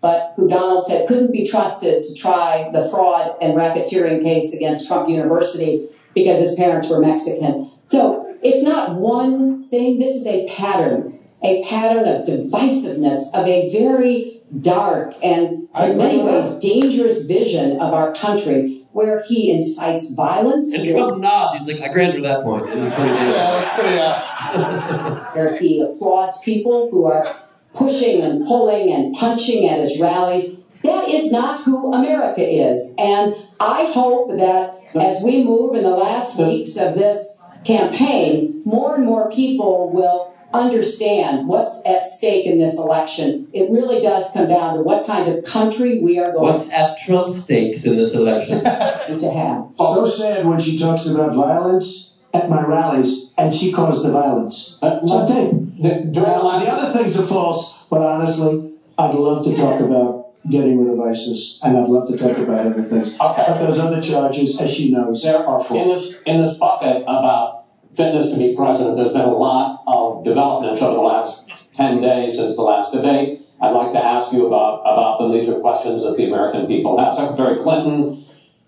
[0.00, 4.86] but who Donald said couldn't be trusted to try the fraud and racketeering case against
[4.86, 7.70] Trump University because his parents were Mexican.
[7.86, 13.70] So it's not one thing, this is a pattern, a pattern of divisiveness, of a
[13.70, 20.72] very dark and in many ways dangerous vision of our country where he incites violence.
[20.72, 21.66] And Trump nods.
[21.66, 22.68] He's like, I grant her that point.
[22.68, 23.34] It was pretty good.
[23.34, 27.36] that's pretty uh, where he applauds people who are
[27.78, 30.58] pushing and pulling and punching at his rallies.
[30.82, 32.94] That is not who America is.
[32.98, 38.96] And I hope that as we move in the last weeks of this campaign, more
[38.96, 43.48] and more people will understand what's at stake in this election.
[43.52, 46.98] It really does come down to what kind of country we are going What's at
[46.98, 48.60] Trump's stakes in this election?
[48.64, 49.72] to have.
[49.74, 54.78] So sad when she talks about violence at my rallies, and she caused the violence.
[54.82, 55.50] Uh, It's on tape.
[55.80, 59.54] the- During the Now, last the other things are false, but honestly, I'd love to
[59.54, 63.16] talk about getting rid of ISIS, and I'd love to talk about other things.
[63.20, 63.44] Okay.
[63.48, 65.70] But those other charges, as she knows, There are false.
[65.72, 69.98] in this in this bucket about fitness to be president, there's been a lot of
[70.18, 71.44] of developments over the last
[71.74, 73.40] 10 days since the last debate.
[73.60, 75.30] I'd like to ask you about, about them.
[75.32, 77.14] These are questions that the American people have.
[77.14, 78.16] Secretary Clinton,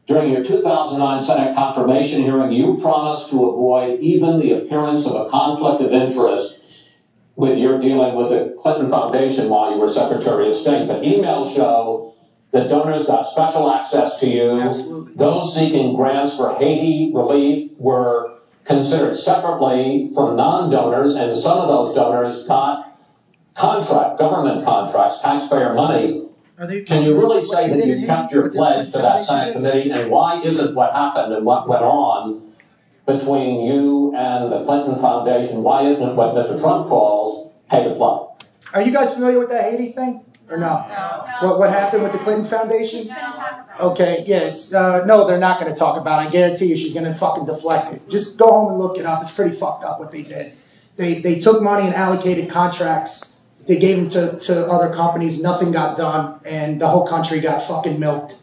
[0.07, 5.29] during your 2009 Senate confirmation hearing, you promised to avoid even the appearance of a
[5.29, 6.57] conflict of interest
[7.37, 10.89] with your dealing with the Clinton Foundation while you were Secretary of State.
[10.89, 12.15] But emails show
[12.51, 14.61] that donors got special access to you.
[14.61, 15.15] Absolutely.
[15.15, 21.95] Those seeking grants for Haiti relief were considered separately from non-donors, and some of those
[21.95, 22.99] donors got
[23.55, 26.27] contract, government contracts, taxpayer money.
[26.61, 30.43] Can you really say that you kept your pledge to that Senate committee, and why
[30.43, 32.53] isn't what happened and what went on
[33.07, 36.61] between you and the Clinton Foundation, why isn't it what Mr.
[36.61, 38.27] Trump calls pay to play?
[38.75, 40.25] Are you guys familiar with that Haiti thing?
[40.51, 40.75] Or no?
[41.41, 43.09] What, what happened with the Clinton Foundation?
[43.79, 46.29] Okay, yeah, it's, uh, no, they're not going to talk about it.
[46.29, 48.09] I guarantee you she's going to fucking deflect it.
[48.11, 49.23] Just go home and look it up.
[49.23, 50.53] It's pretty fucked up what they did.
[50.97, 53.30] They, they took money and allocated contracts.
[53.67, 55.43] They gave them to, to other companies.
[55.43, 56.41] Nothing got done.
[56.45, 58.43] And the whole country got fucking milked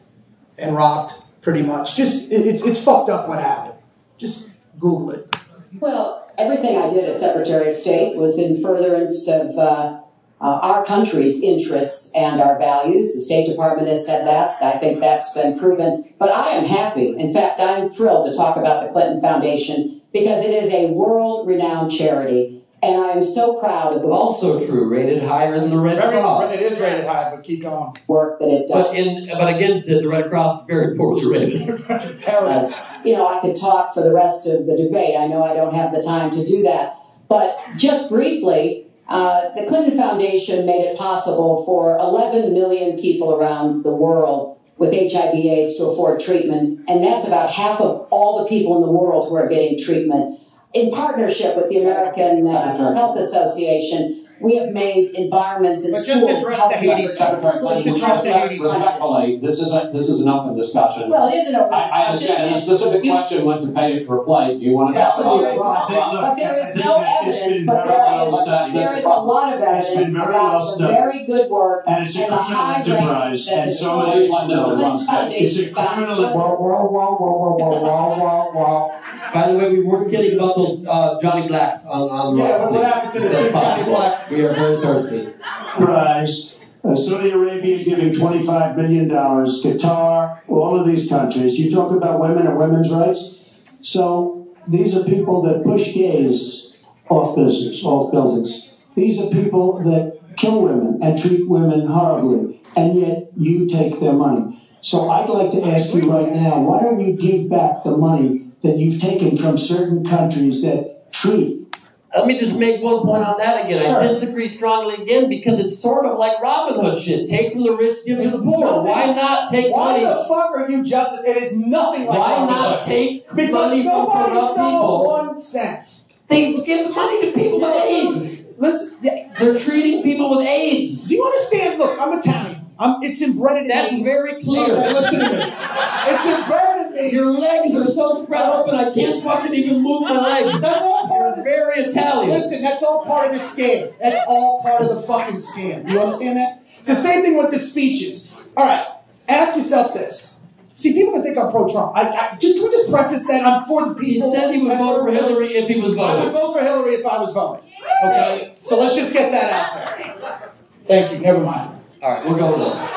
[0.58, 1.96] and robbed, pretty much.
[1.96, 3.80] Just, it, it's, it's fucked up what happened.
[4.18, 5.36] Just Google it.
[5.80, 10.02] Well, everything I did as Secretary of State was in furtherance of uh,
[10.40, 13.16] uh, our country's interests and our values.
[13.16, 14.62] The State Department has said that.
[14.62, 16.14] I think that's been proven.
[16.20, 17.18] But I am happy.
[17.18, 21.48] In fact, I'm thrilled to talk about the Clinton Foundation because it is a world
[21.48, 22.57] renowned charity.
[22.84, 26.20] And I am so proud of the Also true, rated higher than the Red Very-
[26.20, 26.54] Cross.
[26.54, 27.98] It is rated high, but keep going.
[28.08, 28.86] work that it does.
[28.86, 31.70] But in but against it, the Red Cross is very poorly rated.
[32.28, 35.16] As, you know, I could talk for the rest of the debate.
[35.18, 36.96] I know I don't have the time to do that.
[37.28, 43.84] But just briefly, uh, the Clinton Foundation made it possible for 11 million people around
[43.84, 46.82] the world with HIV AIDS to afford treatment.
[46.88, 50.40] And that's about half of all the people in the world who are getting treatment.
[50.74, 56.10] In partnership with the American uh, Health Association, we have made environments in But just
[56.26, 56.44] schools.
[56.44, 57.42] address health the Haiti records.
[57.42, 57.60] thing.
[57.60, 58.64] Please Just address the Haiti thing.
[58.64, 61.10] Respectfully, this is a, this is an open discussion.
[61.10, 62.06] Well, it is an open I, I discussion.
[62.08, 64.58] understand, and the specific question went to pay for play.
[64.58, 65.02] Do you want to?
[65.02, 65.58] Absolutely.
[65.58, 70.06] But there is no evidence, but there is, there is a lot of It's evidence
[70.08, 70.94] been very about well the studied.
[70.98, 74.02] very good work And it's a and the high criminal enterprise, that and the so
[74.02, 75.88] Clinton many- Clinton It's Foundation a found.
[76.06, 76.34] criminal.
[76.34, 78.94] Whoa, whoa, whoa, whoa, whoa, whoa, whoa, whoa, whoa.
[79.34, 82.50] By the way, we weren't kidding about those uh, Johnny Blacks on, on the Yeah,
[82.56, 82.62] road.
[82.62, 83.84] what- what happened to the That's two Johnny.
[83.84, 84.27] Blacks?
[84.32, 85.34] We are very thirsty.
[85.78, 86.60] Prize.
[86.84, 91.58] Uh, Saudi Arabia is giving $25 million, Qatar, all of these countries.
[91.60, 93.50] You talk about women and women's rights.
[93.82, 96.76] So these are people that push gays
[97.10, 98.76] off business, off buildings.
[98.96, 104.14] These are people that kill women and treat women horribly, and yet you take their
[104.14, 104.62] money.
[104.82, 108.52] So I'd like to ask you right now, why don't you give back the money
[108.62, 111.67] that you've taken from certain countries that treat
[112.16, 113.84] Let me just make one point on that again.
[113.84, 114.00] Sure.
[114.02, 117.30] I disagree strongly again because it's sort of like Robin Hood shit.
[117.30, 118.84] Take from the rich, give to the poor.
[118.84, 120.06] Why not take Why money?
[120.06, 121.24] the fuck are you just?
[121.26, 122.88] It is nothing like Why Robin not Hood.
[122.88, 125.06] take because money from corrupt people?
[125.06, 126.04] one cent.
[126.30, 128.58] They give money to people with AIDS.
[128.58, 131.08] Listen, yeah, They're treating people with AIDS.
[131.08, 131.78] do you understand?
[131.78, 132.56] Look, I'm Italian.
[132.80, 134.04] I'm, it's embedded in That's me.
[134.04, 134.72] very clear.
[134.72, 135.36] Okay, listen to me.
[135.44, 136.77] It's embedded.
[137.00, 140.62] Your legs are so spread open, I can't fucking even move my legs.
[140.62, 142.30] That's all part of You're the very Italian.
[142.30, 143.94] Listen, that's all part of the scam.
[144.00, 145.90] That's all part of the fucking scam.
[145.90, 146.64] You understand that?
[146.80, 148.36] It's the same thing with the speeches.
[148.56, 148.88] All right,
[149.28, 150.46] ask yourself this.
[150.76, 151.96] See, people can think I'm pro-Trump.
[151.96, 154.34] I, I just can we just preface that I'm for the He people.
[154.34, 156.22] said he would vote for Hillary if he was voting.
[156.22, 157.64] I would vote for Hillary if I was voting.
[158.04, 159.74] Okay, so let's just get that out
[160.22, 160.52] there.
[160.88, 161.20] Thank you.
[161.20, 161.80] Never mind.
[162.02, 162.88] All right, we're going on.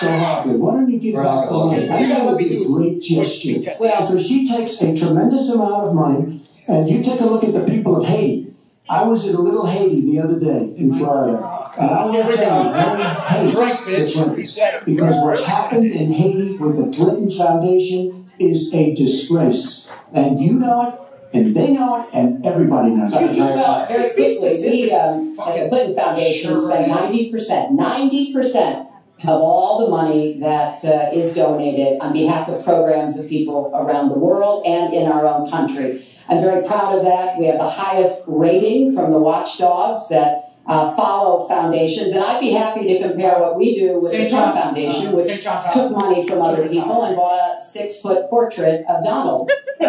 [0.00, 0.56] So horribly.
[0.56, 1.80] Why don't you give We're back not the money?
[1.80, 1.90] going.
[1.92, 3.76] I think that would be a great gesture.
[3.78, 7.52] Well- Because she takes a tremendous amount of money, and you take a look at
[7.52, 8.46] the people of Haiti.
[8.88, 12.72] I was in Little Haiti the other day in Florida, and I will tell you,
[12.72, 14.12] they hate Drink, the bitch.
[14.14, 14.84] Clintons.
[14.84, 19.88] Because what's happened in Haiti with the Clinton Foundation is a disgrace.
[20.12, 23.38] And you know it, and they know it, and everybody knows it.
[23.38, 28.88] Well, very quickly, we, um, at the Clinton Foundation spend ninety percent, ninety percent
[29.24, 34.08] of all the money that uh, is donated on behalf of programs of people around
[34.08, 36.04] the world and in our own country.
[36.28, 37.38] I'm very proud of that.
[37.38, 42.52] We have the highest rating from the watchdogs that uh, follow foundations, and I'd be
[42.52, 45.42] happy to compare what we do with the Trump John's, Foundation, uh, which
[45.72, 49.50] took money from other people and bought a six-foot portrait of Donald.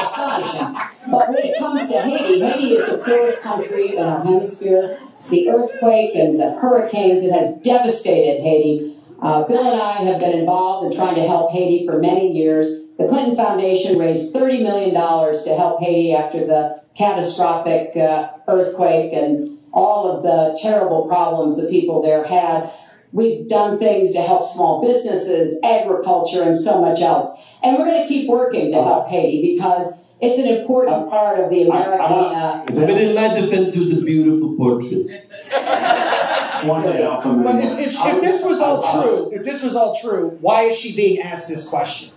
[0.00, 0.76] Astonishing.
[1.10, 4.98] But when it comes to Haiti, Haiti is the poorest country in our hemisphere.
[5.30, 8.96] The earthquake and the hurricanes, it has devastated Haiti.
[9.20, 12.88] Uh, Bill and I have been involved in trying to help Haiti for many years.
[12.98, 19.12] The The Clinton Foundation raised $30 million to help Haiti after the catastrophic uh, earthquake
[19.12, 22.70] and all of the terrible problems the people there had.
[23.12, 27.58] We've done things to help small businesses, agriculture, and so much else.
[27.62, 31.50] And we're going to keep working to help Haiti because it's an important part of
[31.50, 32.00] the American.
[32.00, 35.28] Uh, But in my defense, it was a beautiful portrait.
[36.68, 37.42] One day I'll come.
[37.42, 40.78] But if, if, if this was all true, if this was all true, why is
[40.78, 42.10] she being asked this question?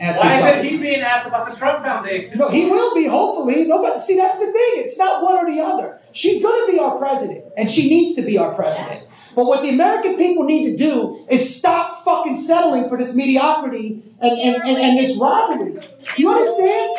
[0.00, 0.64] Asked Why is something.
[0.70, 2.38] he being asked about the Trump Foundation?
[2.38, 3.66] No, he will be, hopefully.
[3.66, 4.72] No, but see, that's the thing.
[4.86, 6.00] It's not one or the other.
[6.12, 9.06] She's going to be our president, and she needs to be our president.
[9.34, 14.02] But what the American people need to do is stop fucking settling for this mediocrity
[14.20, 15.74] and, and, and, and this robbery.
[16.16, 16.96] You understand?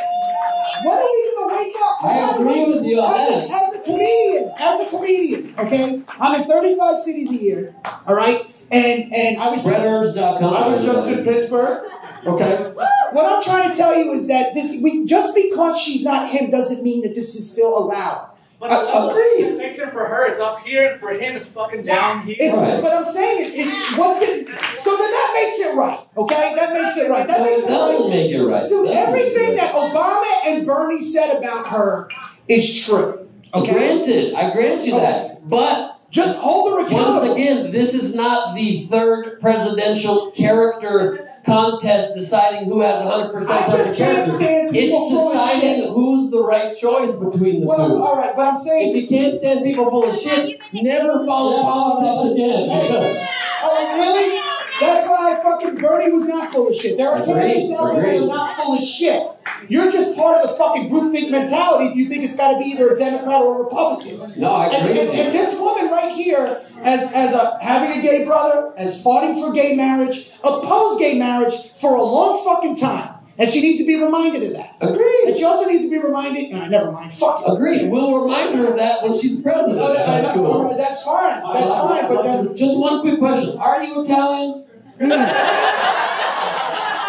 [0.83, 2.03] When are we going to wake up?
[2.03, 3.63] I agree with you on as that.
[3.63, 6.03] As a comedian, as a comedian, okay?
[6.19, 8.45] I'm in 35 cities a year, all right?
[8.71, 9.65] And and I was.
[9.65, 11.91] I was just in Pittsburgh.
[12.25, 12.71] Okay.
[13.11, 16.49] What I'm trying to tell you is that this we just because she's not him
[16.49, 18.32] doesn't mean that this is still allowed.
[18.63, 22.21] But Uh, the conviction for her is up here, and for him it's fucking down
[22.21, 22.35] here.
[22.39, 25.99] It's, But I'm saying it, it what's it so then that makes it right.
[26.15, 26.53] Okay?
[26.55, 27.27] That makes it right.
[27.27, 28.09] That No, makes it it doesn't right.
[28.09, 28.69] make it right.
[28.69, 29.57] Dude, It doesn't everything right.
[29.57, 32.07] that Obama and Bernie said about her
[32.47, 33.29] is true.
[33.53, 33.73] Okay?
[33.73, 35.45] Granted, I grant you that.
[35.47, 42.65] But just hold her once again, this is not the third presidential character contest deciding
[42.65, 44.31] who has 100% I just perfect can't character.
[44.35, 45.89] stand people It's full of deciding shit.
[45.91, 48.03] who's the right choice between the Well, two.
[48.03, 51.61] all right, but I'm saying If you can't stand people full of shit, never follow
[51.63, 52.69] politics again.
[52.69, 53.17] because-
[53.65, 54.39] Oh, really?
[54.83, 56.97] That's why I fucking Bernie was not full of shit.
[56.97, 59.23] There are candidates out there that are not full of shit.
[59.69, 62.65] You're just part of the fucking groupthink mentality if you think it's got to be
[62.71, 64.33] either a Democrat or a Republican.
[64.39, 65.23] No, I And, agree and, you.
[65.23, 69.53] and this woman right here, as as a having a gay brother, as fighting for
[69.53, 73.95] gay marriage, opposed gay marriage for a long fucking time, and she needs to be
[74.01, 74.75] reminded of that.
[74.81, 75.23] Agreed.
[75.27, 76.51] And she also needs to be reminded.
[76.51, 77.13] No, never mind.
[77.13, 77.51] Fuck it.
[77.53, 77.89] Agreed.
[77.89, 79.77] We'll remind her of that when she's president.
[79.77, 80.75] No, no, no, That's cool.
[80.77, 81.41] that's fine.
[81.53, 82.07] That's fine.
[82.13, 83.57] But then, Just one quick question.
[83.57, 84.65] Are you Italian?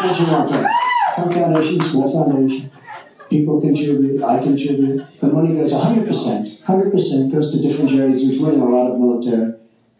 [0.04, 0.66] Answer one thing.
[1.14, 2.70] Trump Foundation, small foundation.
[3.30, 5.20] People contribute, I contribute.
[5.20, 9.54] The money goes 100%, 100% goes to different charities, including a lot of military.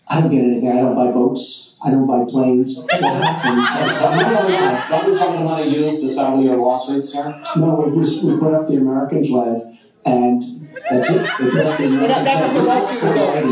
[0.06, 0.70] I don't get anything.
[0.70, 1.78] I don't buy boats.
[1.85, 2.78] I don't buy planes.
[2.85, 4.90] What happens?
[4.90, 7.43] Wasn't some of the money used to settle your lawsuit, sir?
[7.56, 9.62] No, we, was, we put up the American flag,
[10.05, 10.43] and
[10.90, 11.23] that's it.
[11.39, 13.44] They put up the American that's what the lawsuit was flag.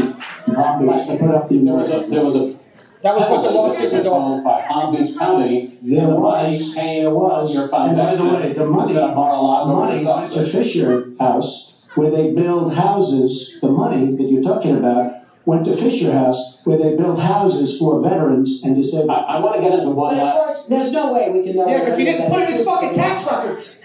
[0.46, 2.58] In Palm Beach, they put up the There was a, American there was a.
[3.02, 4.40] That was what the lawsuit was over.
[4.40, 5.78] Proposed by Palm Beach County.
[5.82, 9.70] There was, came there was, your and by the way, the money, Instead of Mar-a-Lago
[9.70, 14.76] or money went to Fisher House, where they build houses, the money that you're talking
[14.76, 15.14] about
[15.44, 19.10] went to Fisher House, where they build houses for veterans and I, disabled.
[19.10, 20.36] I wanna get into one but of last.
[20.36, 21.66] course, there's no way we can know.
[21.68, 23.84] yeah, because he didn't put it in his fucking tax records.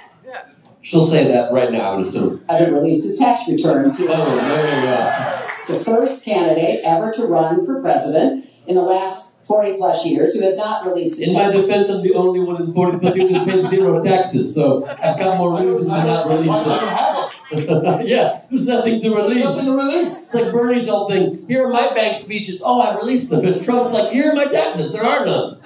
[0.83, 2.45] She'll say that right now, I would assume.
[2.47, 3.99] Hasn't releases his tax returns.
[3.99, 5.47] Oh, there you go.
[5.57, 10.35] He's the first candidate ever to run for president in the last 40 plus years
[10.35, 12.99] who has not released his In my tax defense, I'm the only one in 40
[12.99, 17.27] plus years who paid zero taxes, so I've got more reasons to not release it.
[18.07, 19.43] yeah, there's nothing to release.
[19.45, 20.25] Nothing to release.
[20.25, 21.47] It's like Bernie's old thing.
[21.47, 22.61] Here are my bank speeches.
[22.63, 23.45] Oh, I released them.
[23.45, 24.91] And Trump's like, here are my taxes.
[24.91, 25.61] There are none.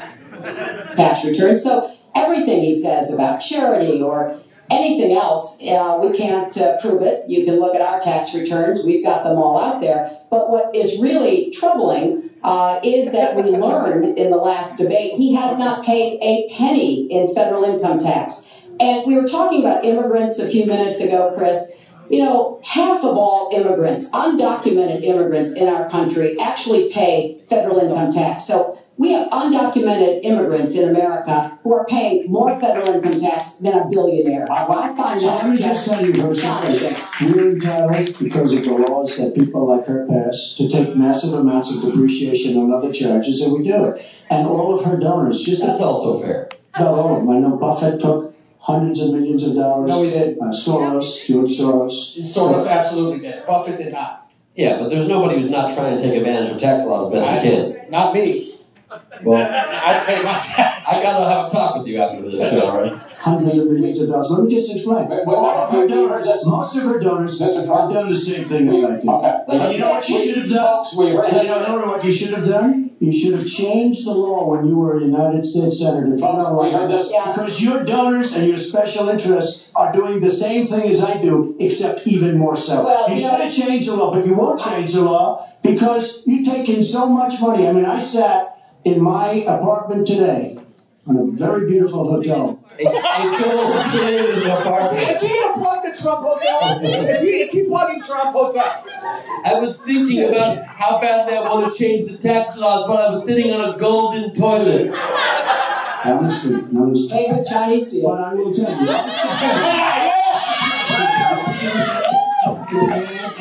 [0.95, 1.64] tax returns.
[1.64, 7.28] So everything he says about charity or anything else, uh, we can't uh, prove it.
[7.28, 8.86] You can look at our tax returns.
[8.86, 10.15] We've got them all out there.
[10.30, 15.34] But what is really troubling uh, is that we learned in the last debate he
[15.34, 18.65] has not paid a penny in federal income tax.
[18.80, 21.77] And we were talking about immigrants a few minutes ago, Chris.
[22.09, 28.11] You know, half of all immigrants, undocumented immigrants in our country, actually pay federal income
[28.11, 28.43] tax.
[28.45, 28.70] So
[29.02, 33.88] we have undocumented immigrants in America who are paying more federal income tax than a
[33.90, 34.45] billionaire.
[34.52, 36.95] I find So let me that just just tell you very astonishing.
[36.95, 41.34] simply, we're entitled, because of the laws that people like her pass, to take massive
[41.34, 44.06] amounts of depreciation on other charges, and we do it.
[44.30, 46.49] And all of her donors, just That's also fair.
[46.78, 47.30] Not all of them.
[47.36, 49.90] I know Buffett took hundreds of millions of dollars.
[49.90, 50.40] No, he didn't.
[50.40, 52.19] Uh, Soros, George Soros.
[52.19, 53.48] Soros absolutely did.
[53.48, 54.32] Buffett did not.
[54.53, 57.44] Yeah, but there's nobody who's not trying to take advantage of tax laws as best
[57.44, 57.90] he can.
[57.90, 58.51] Not me.
[59.23, 60.85] Well, I pay my tax.
[60.88, 62.93] I gotta have a talk with you after this show, all right?
[63.18, 64.31] Hundreds of millions of dollars.
[64.31, 65.07] Let me just explain.
[65.07, 67.55] Wait, wait, All of her donors, wait, most of her donors Mr.
[67.57, 67.93] have Trump.
[67.93, 69.07] done the same thing as I did.
[69.07, 69.34] Okay.
[69.47, 70.84] And you know what you should have done?
[70.84, 71.47] Folks, we heard And you this.
[71.68, 72.91] know, know what you should have done?
[72.99, 76.18] You should have changed the law when you were a United States Senator.
[76.18, 77.11] Folks, we heard this.
[77.11, 77.31] Yeah.
[77.31, 81.55] Because your donors and your special interests are doing the same thing as I do,
[81.59, 82.85] except even more so.
[82.85, 85.47] Well, you you should know- have changed the law, but you won't change the law
[85.61, 87.68] because you take in so much money.
[87.68, 88.51] I mean, I sat
[88.83, 90.57] in my apartment today
[91.07, 92.63] in a very beautiful hotel.
[92.79, 95.09] A, a gold plated apartment.
[95.09, 97.09] Is he gonna plug the Trump Hotel?
[97.09, 98.85] Is he, is he plugging Trump Hotel?
[99.43, 103.13] I was thinking about how badly I want to change the tax laws, but I
[103.13, 104.93] was sitting on a golden toilet.
[106.03, 107.27] Down the street, no street.
[107.29, 108.09] Made with Chinese steel.
[108.09, 108.89] But I will tell you,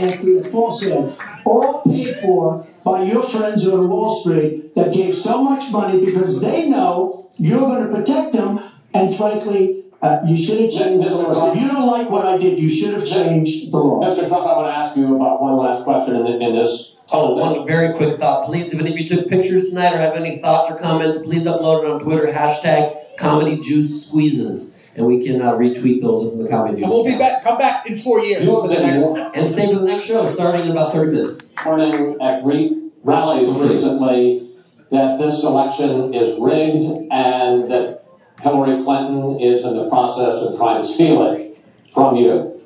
[0.00, 5.15] after the false ad, all paid for by your friends on Wall Street that gave
[5.15, 8.61] so much money because they know you're going to protect them,
[8.94, 11.57] and frankly, uh, you should have changed the laws.
[11.57, 14.19] If you don't like what I did, you should have changed the laws.
[14.19, 14.28] Mr.
[14.28, 17.39] Trump, I want to ask you about one last question in, in this tone.
[17.39, 18.73] One very quick thought, please.
[18.73, 21.85] If any of you took pictures tonight or have any thoughts or comments, please upload
[21.85, 22.32] it on Twitter.
[22.32, 26.84] Hashtag Comedy Juice Squeezes, and we can uh, retweet those from the Comedy Juice.
[26.84, 27.42] And we'll be back.
[27.42, 29.02] Come back in four years You for the next.
[29.34, 31.48] And stay for the next show, starting in about 30 minutes.
[31.56, 34.48] Turning at re- rallies recently
[34.90, 38.04] that this election is rigged and that
[38.40, 41.58] Hillary Clinton is in the process of trying to steal it
[41.92, 42.60] from you.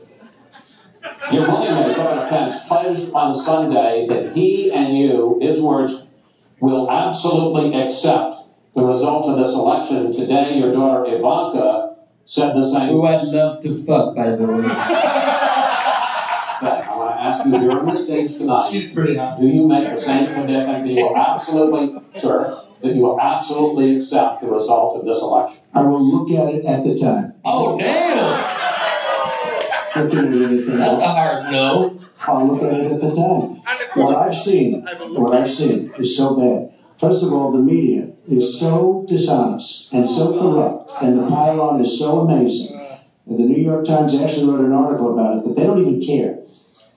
[1.32, 6.06] Your moneymaker, Governor Pence, pledged on Sunday that he and you, his words,
[6.60, 8.36] will absolutely accept
[8.74, 10.12] the result of this election.
[10.12, 11.83] Today, your daughter Ivanka
[12.24, 14.62] said the same Who I'd love to fuck, by the way.
[14.62, 14.70] thing.
[16.62, 18.68] I want to ask you here on the stage tonight.
[18.70, 19.38] She's pretty hot.
[19.38, 23.96] Do you make the same commitment that you will absolutely, sir, that you will absolutely
[23.96, 25.58] accept the result of this election?
[25.74, 27.34] I will look at it at the time.
[27.44, 28.54] Oh, damn!
[29.96, 32.00] Look at it at the That's a hard no.
[32.26, 33.60] I'll look at it at the time.
[33.94, 34.82] What I've seen,
[35.14, 36.70] what I've seen is so bad.
[36.98, 41.98] First of all, the media is so dishonest and so corrupt, and the pile-on is
[41.98, 42.80] so amazing.
[43.26, 46.02] And the New York Times actually wrote an article about it that they don't even
[46.04, 46.38] care.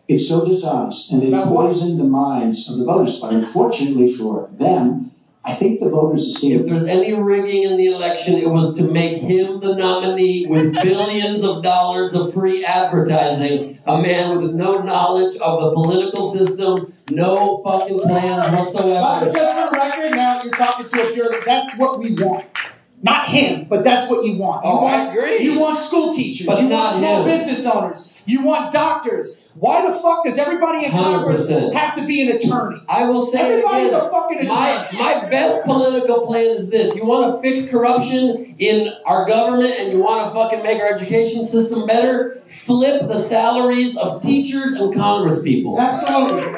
[0.07, 3.19] It's so dishonest, and they poison the minds of the voters.
[3.19, 5.11] But unfortunately for them,
[5.43, 8.75] I think the voters are seeing If there's any rigging in the election, it was
[8.75, 13.79] to make him the nominee with billions of dollars of free advertising.
[13.85, 19.31] A man with no knowledge of the political system, no fucking plans But whatsoever.
[19.31, 21.41] just for the record, now you're talking to a pure.
[21.45, 22.45] That's what we want.
[23.07, 24.63] Not him, but that's what you want.
[24.65, 25.39] You Oh, I want, agree.
[25.39, 26.45] You want school teachers.
[26.47, 27.29] But you want small him.
[27.37, 28.13] business owners.
[28.25, 29.45] You want doctors.
[29.55, 31.73] Why the fuck does everybody in Congress 100%.
[31.73, 32.81] have to be an attorney?
[32.89, 34.05] I will say Everybody's again.
[34.05, 34.49] a fucking attorney.
[34.49, 36.93] My, my best political plan is this.
[36.95, 40.93] You want to fix corruption in our government and you want to fucking make our
[40.95, 42.41] education system better?
[42.47, 45.79] Flip the salaries of teachers and congress people.
[45.79, 46.53] Absolutely.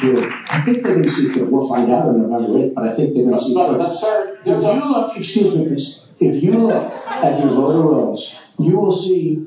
[0.00, 0.32] Good.
[0.48, 1.50] I think they're going to see good.
[1.50, 3.78] We'll find out on November 8th, but I think they're going to see But, good.
[3.78, 8.36] but sir, If you look, excuse me, please, if you look at your voter rolls,
[8.58, 9.44] you will see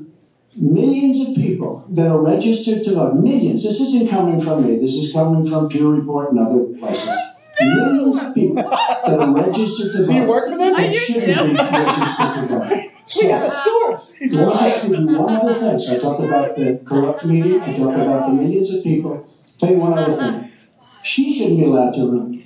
[0.55, 3.15] millions of people that are registered to vote.
[3.15, 3.63] Millions.
[3.63, 4.77] This isn't coming from me.
[4.77, 7.09] This is coming from Pew Report and other places.
[7.59, 10.11] Millions of people that are registered to vote.
[10.11, 10.73] Do you work for them?
[10.73, 12.91] That shouldn't be registered to vote.
[13.21, 14.15] We got the source.
[14.15, 14.69] He's Let me lying.
[14.71, 15.79] just give you one other thing.
[15.79, 17.61] So I talk about the corrupt media.
[17.61, 19.27] I talk about the millions of people.
[19.61, 20.51] Tell you one other thing.
[21.03, 22.43] She shouldn't be allowed to run.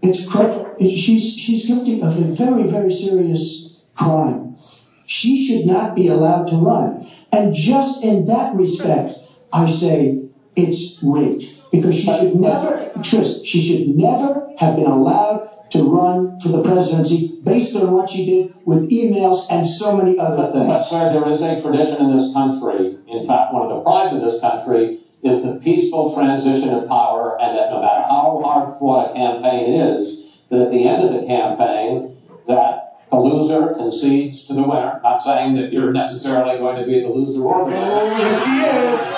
[0.00, 4.56] It's cr- she's she's guilty of a very very serious crime.
[5.04, 7.06] She should not be allowed to run.
[7.30, 9.12] And just in that respect,
[9.52, 10.24] I say
[10.56, 16.40] it's rigged because she should never, Chris, she should never have been allowed to run
[16.40, 20.52] for the presidency based on what she did with emails and so many other but,
[20.52, 20.66] things.
[20.66, 22.96] but sir, there is a tradition in this country.
[23.06, 27.40] In fact, one of the prides of this country is the peaceful transition of power,
[27.40, 31.10] and that no matter how hard fought a campaign is, that at the end of
[31.10, 32.14] the campaign,
[32.46, 35.00] that the loser concedes to the winner.
[35.02, 37.80] Not saying that you're necessarily going to be the loser or the winner.
[37.80, 39.14] Oh, yes, he is.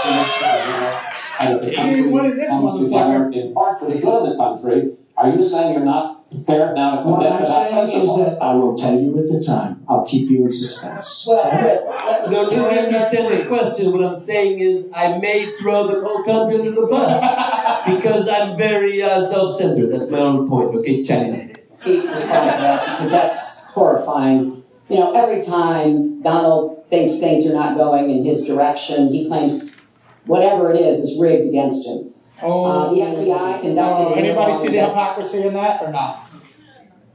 [1.38, 4.22] And if the He ain't winning country this comes together in part for the good
[4.22, 8.16] of the country, are you saying you're not prepared now to What I'm saying is
[8.16, 9.84] that I will tell you at the time.
[9.88, 11.24] I'll keep you in suspense.
[11.28, 13.92] Well, Chris, let me No, you understand the question.
[13.92, 18.56] What I'm saying is, I may throw the whole country under the bus because I'm
[18.56, 19.90] very uh, self-centered.
[19.90, 20.74] That's my own point.
[20.76, 21.48] Okay, China.
[21.82, 24.64] Pete respond to that because that's horrifying.
[24.88, 29.76] You know, every time Donald thinks things are not going in his direction, he claims
[30.24, 32.12] whatever it is is rigged against him.
[32.42, 36.28] Oh, Uh, the FBI conducted oh, anybody see the hypocrisy in that or not?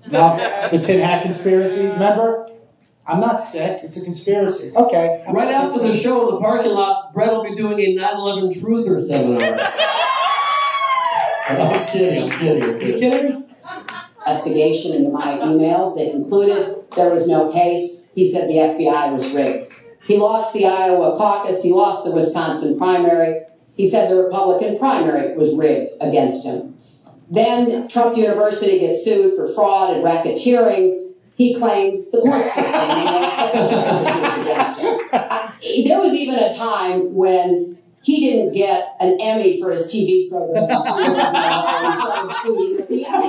[0.10, 1.94] No, the tin hat conspiracies.
[1.94, 2.50] Remember,
[3.06, 3.82] I'm not sick.
[3.84, 4.72] It's a conspiracy.
[4.76, 5.24] Okay.
[5.28, 7.96] I'm Right not after the show in the parking lot, Brett will be doing a
[7.96, 9.60] 9/11 truther seminar.
[11.50, 12.24] I'm kidding.
[12.24, 12.64] I'm kidding.
[12.64, 13.00] I'm You kidding.
[13.00, 13.46] kidding me?
[14.26, 15.96] investigation into my emails.
[15.96, 18.10] They concluded there was no case.
[18.14, 19.74] He said the FBI was rigged.
[20.08, 21.64] He lost the Iowa caucus.
[21.64, 23.42] He lost the Wisconsin primary.
[23.82, 26.76] He said the Republican primary was rigged against him.
[27.32, 31.14] Then Trump University gets sued for fraud and racketeering.
[31.34, 32.76] he claims the court system.
[34.40, 35.10] Against it.
[35.12, 35.52] Uh,
[35.84, 40.68] there was even a time when he didn't get an Emmy for his TV program.
[40.74, 43.28] Oh, a few years ago, and he started tweeting that the Emmy.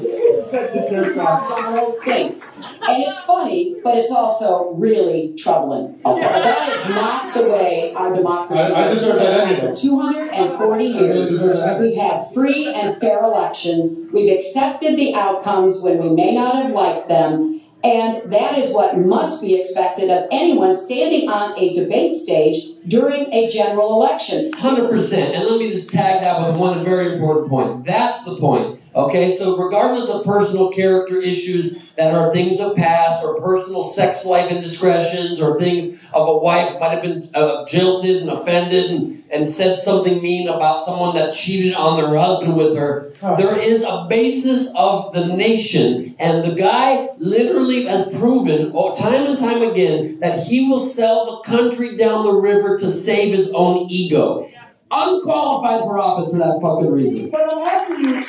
[0.00, 4.10] This is Such a this is jerk how Donald thinks, and it's funny, but it's
[4.10, 5.98] also really troubling.
[6.04, 8.60] That is not the way our democracy.
[8.72, 9.74] I- I deserve that Emmy, though.
[9.74, 11.88] For 240 I really years, deserve that Emmy.
[11.88, 13.96] we've had free and fair elections.
[14.12, 17.60] We've accepted the outcomes when we may not have liked them.
[17.84, 23.32] And that is what must be expected of anyone standing on a debate stage during
[23.32, 24.52] a general election.
[24.54, 25.34] Hundred percent.
[25.34, 27.84] And let me just tag that with one very important point.
[27.84, 28.75] That's the point.
[28.96, 34.24] Okay, so regardless of personal character issues that are things of past, or personal sex
[34.24, 39.24] life indiscretions, or things of a wife might have been uh, jilted and offended and,
[39.30, 43.82] and said something mean about someone that cheated on their husband with her, there is
[43.82, 49.62] a basis of the nation, and the guy literally has proven oh, time and time
[49.62, 54.48] again that he will sell the country down the river to save his own ego.
[54.90, 57.30] Unqualified for office for that fucking reason.
[57.30, 58.24] But I'm asking you.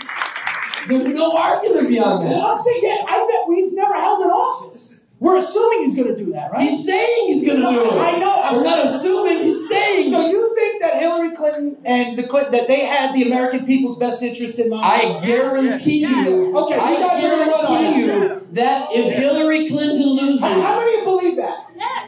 [0.87, 2.31] There's no argument beyond that.
[2.31, 5.05] Well, I'm saying, yeah, I bet we've never held an office.
[5.19, 6.69] We're assuming he's going to do that, right?
[6.69, 7.93] He's saying he's going to do it.
[7.93, 8.39] I know.
[8.39, 9.43] I'm We're not assuming.
[9.45, 10.11] He's saying.
[10.11, 13.97] So you think that Hillary Clinton and the Clinton that they had the American people's
[13.97, 14.85] best interest in mind?
[14.85, 16.55] I guarantee you.
[16.55, 18.29] Okay, you I guys are gonna run on guarantee that.
[18.41, 21.63] you that if Hillary Clinton loses, How, how many of you believe that?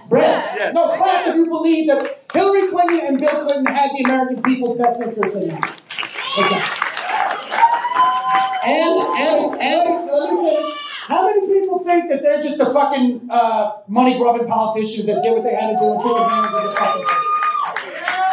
[0.08, 4.44] Brett, No, clap if you believe that Hillary Clinton and Bill Clinton had the American
[4.44, 5.66] people's best interest in mind.
[6.38, 6.62] Okay.
[8.66, 10.70] And and and Let me finish.
[11.08, 15.34] How many people think that they're just the fucking uh, money grubbing politicians that did
[15.34, 17.06] what they had to do and took advantage of the fucking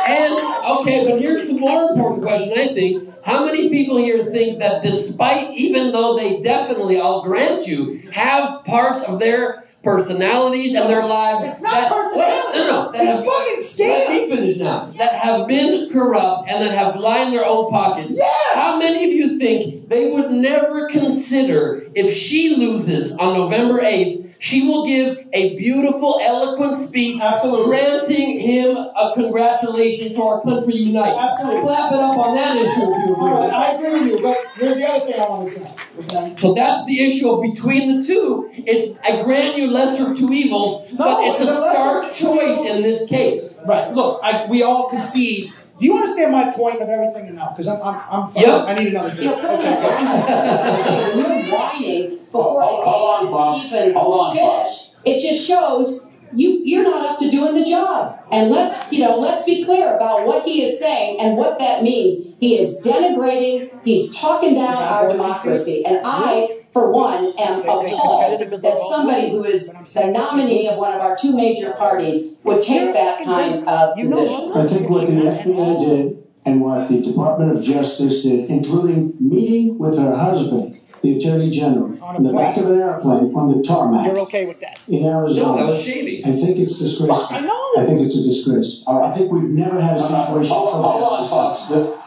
[0.06, 2.52] And okay, but here's the more important question.
[2.56, 7.66] I think how many people here think that despite, even though they definitely, I'll grant
[7.66, 12.58] you, have parts of their personalities and their lives It's not that, personality.
[12.58, 14.36] No, no, that It's have- fucking Let scams.
[14.36, 14.92] finish now.
[14.98, 18.10] That have been corrupt and that have lined their own pockets.
[18.12, 18.24] Yeah.
[18.54, 24.24] How many of you think they would never consider if she loses on November 8th?
[24.38, 27.66] She will give a beautiful, eloquent speech Absolutely.
[27.66, 31.16] granting him a congratulations to our country unite.
[31.18, 31.60] Absolutely.
[31.62, 33.26] Clap it up on that issue if you agree.
[33.26, 35.74] Right, I agree with you, but here's the other thing I want to say.
[36.00, 36.34] Okay?
[36.38, 38.50] So that's the issue of between the two.
[38.52, 43.08] It's I grant you lesser of two evils, but it's a stark choice in this
[43.08, 43.58] case.
[43.66, 43.92] Right.
[43.92, 45.52] Look, I, we all concede.
[45.78, 47.50] Do you understand my point of everything or no?
[47.50, 48.44] Because I'm, I'm, I'm fine.
[48.44, 48.64] Yep.
[48.66, 49.40] I need another You know, drink.
[49.40, 51.16] President Okay.
[51.16, 56.10] You're whining before Hold- the hold on, is even Hold on, finished, it just shows
[56.32, 58.18] you you're not up to doing the job.
[58.32, 61.82] And let's you know let's be clear about what he is saying and what that
[61.82, 62.34] means.
[62.40, 63.70] He is denigrating.
[63.84, 66.62] He's talking down our democracy, and I.
[66.76, 71.34] For one, am appalled that somebody who is the nominee of one of our two
[71.34, 74.52] major parties would take that kind of position.
[74.54, 79.78] I think what the FBI did and what the Department of Justice did, including meeting
[79.78, 84.08] with her husband, the Attorney General, in the back of an airplane on the tarmac
[84.08, 84.78] You're okay with that?
[84.86, 85.46] in Arizona.
[85.46, 86.22] No, that was shady.
[86.26, 87.34] I think it's disgraceful.
[87.34, 87.72] I know.
[87.78, 88.84] I think it's a disgrace.
[88.86, 90.52] I think we've never had a No, no, situation.
[90.52, 91.68] Hold hold on, folks.
[91.70, 91.98] This,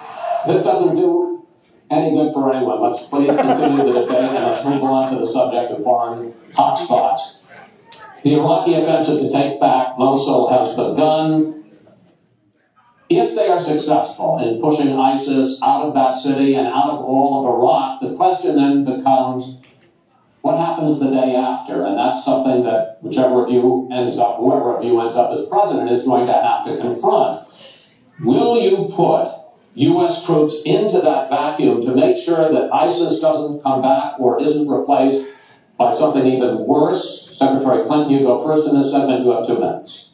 [0.45, 1.28] this doesn't do
[1.89, 2.81] any good for anyone.
[2.81, 7.41] Let's please continue the debate and let's move on to the subject of foreign hotspots.
[8.23, 11.55] The Iraqi offensive to take back Mosul has begun.
[13.09, 17.39] If they are successful in pushing ISIS out of that city and out of all
[17.39, 19.61] of Iraq, the question then becomes
[20.41, 21.83] what happens the day after?
[21.83, 25.47] And that's something that whichever of you ends up, whoever of you ends up as
[25.47, 27.45] president, is going to have to confront.
[28.19, 29.38] Will you put
[29.79, 30.25] U.S.
[30.25, 35.25] troops into that vacuum to make sure that ISIS doesn't come back or isn't replaced
[35.77, 37.29] by something even worse?
[37.31, 39.23] Secretary Clinton, you go first in this segment.
[39.23, 40.11] You have two minutes.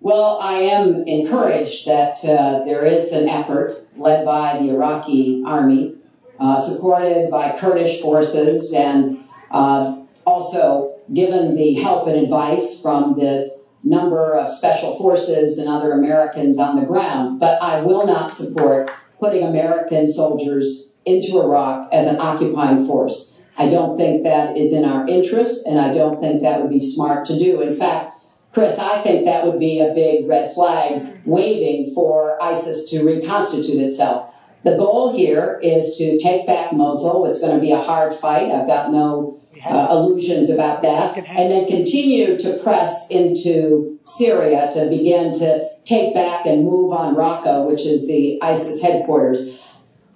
[0.00, 5.96] Well, I am encouraged that uh, there is an effort led by the Iraqi army,
[6.38, 13.51] uh, supported by Kurdish forces, and uh, also given the help and advice from the
[13.84, 17.40] number of special forces and other Americans on the ground.
[17.40, 23.42] But I will not support putting American soldiers into Iraq as an occupying force.
[23.58, 26.80] I don't think that is in our interest, and I don't think that would be
[26.80, 27.60] smart to do.
[27.60, 28.14] In fact,
[28.52, 33.80] Chris, I think that would be a big red flag waving for ISIS to reconstitute
[33.80, 34.34] itself.
[34.62, 37.26] The goal here is to take back Mosul.
[37.26, 38.50] It's going to be a hard fight.
[38.52, 41.16] I've got no uh, illusions about that.
[41.16, 47.14] And then continue to press into Syria to begin to take back and move on
[47.14, 49.60] Raqqa, which is the ISIS headquarters.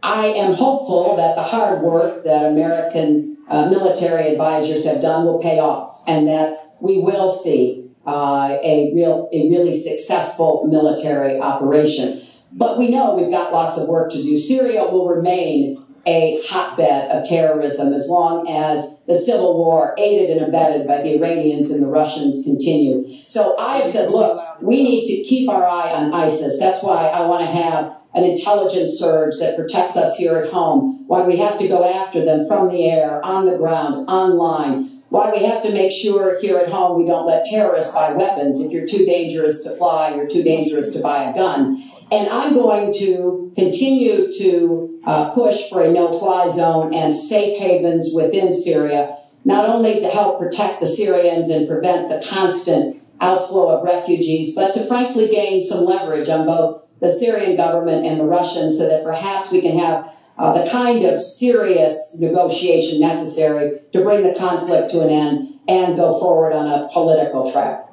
[0.02, 5.41] I am hopeful that the hard work that American uh, military advisors have done will
[5.41, 12.23] pay off and that we will see uh, a, real, a really successful military operation.
[12.52, 14.39] But we know we've got lots of work to do.
[14.39, 20.46] Syria will remain a hotbed of terrorism as long as the civil war, aided and
[20.46, 23.04] abetted by the Iranians and the Russians, continue.
[23.26, 26.60] So I have said, look, we need to keep our eye on ISIS.
[26.60, 31.04] That's why I want to have an intelligence surge that protects us here at home,
[31.06, 35.30] why we have to go after them from the air, on the ground, online, why
[35.30, 38.60] we have to make sure here at home we don't let terrorists buy weapons.
[38.60, 41.82] If you're too dangerous to fly, you're too dangerous to buy a gun.
[42.10, 47.58] And I'm going to continue to uh, push for a no fly zone and safe
[47.58, 53.68] havens within Syria, not only to help protect the Syrians and prevent the constant outflow
[53.68, 58.24] of refugees, but to frankly gain some leverage on both the Syrian government and the
[58.24, 64.02] Russians so that perhaps we can have uh, the kind of serious negotiation necessary to
[64.02, 67.84] bring the conflict to an end and go forward on a political track.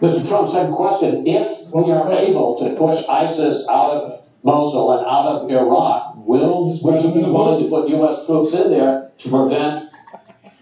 [0.00, 0.28] Mr.
[0.28, 1.26] Trump, second question.
[1.26, 6.78] If we are able to push ISIS out of Mosul and out of Iraq, will
[6.82, 8.26] would you be willing to put U.S.
[8.26, 9.90] troops in there to prevent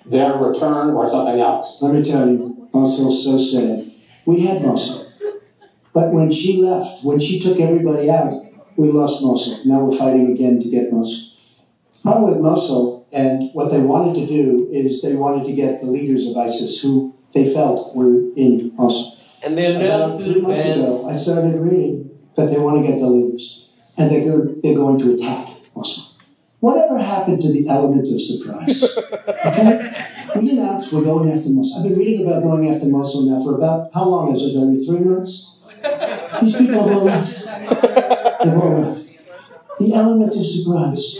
[0.04, 1.78] their return or something else?
[1.80, 3.90] Let me tell you, Mosul's so sad.
[4.24, 5.06] We had Mosul.
[5.92, 8.44] But when she left, when she took everybody out,
[8.76, 9.64] we lost Mosul.
[9.64, 11.32] Now we're fighting again to get Mosul.
[12.02, 15.86] Problem with Mosul, and what they wanted to do is they wanted to get the
[15.86, 19.16] leaders of ISIS who they felt were in Mosul.
[19.42, 22.90] And they About announced three in months ago, I started reading that they want to
[22.90, 23.65] get the leaders,
[23.96, 26.04] and they're go, they're going to attack Mosul.
[26.60, 28.84] Whatever happened to the element of surprise?
[29.46, 29.92] Okay,
[30.36, 31.78] we announced we're going after Mosul.
[31.78, 34.56] I've been reading about going after Mosul now for about how long is it?
[34.56, 35.56] Only three months.
[36.40, 37.44] These people have all left.
[37.44, 39.08] They've all left.
[39.78, 41.18] The element of surprise.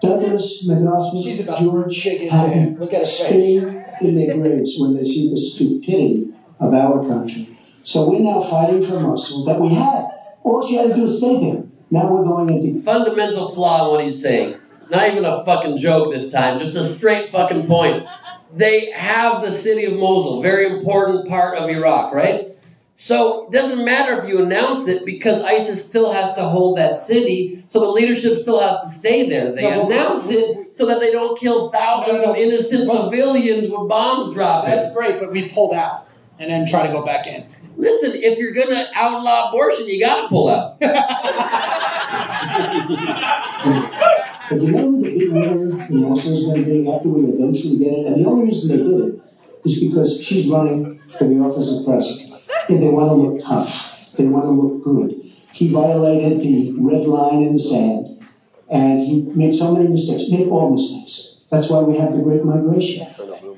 [0.00, 2.78] Douglas, MacArthur, She's about George, big into Patton, him.
[2.78, 3.60] Look at his face.
[3.62, 7.58] spinning in their graves when they see the stupidity of our country.
[7.82, 10.08] So we're now fighting for Mosul that we had.
[10.42, 11.64] All she had to do is stay there.
[11.90, 14.60] Now we're going into Fundamental flaw in what he's saying.
[14.90, 18.06] Not even a fucking joke this time, just a straight fucking point.
[18.54, 22.48] They have the city of Mosul, very important part of Iraq, right?
[22.96, 26.98] So it doesn't matter if you announce it because ISIS still has to hold that
[26.98, 29.52] city, so the leadership still has to stay there.
[29.52, 34.32] They No, announce it so that they don't kill thousands of innocent civilians with bombs
[34.34, 34.70] dropping.
[34.70, 36.08] That's great, but we pulled out
[36.38, 37.44] and then try to go back in.
[37.76, 40.80] Listen, if you're gonna outlaw abortion, you gotta pull out.
[44.48, 47.28] But you know who the big winner in Mosul is going to be after we
[47.28, 48.06] eventually get it?
[48.06, 49.20] And the only reason they did it
[49.64, 52.40] is because she's running for the office of president.
[52.68, 54.12] And they want to look tough.
[54.12, 55.20] They want to look good.
[55.52, 58.24] He violated the red line in the sand.
[58.70, 61.40] And he made so many mistakes, made all mistakes.
[61.50, 63.06] That's why we have the great migration.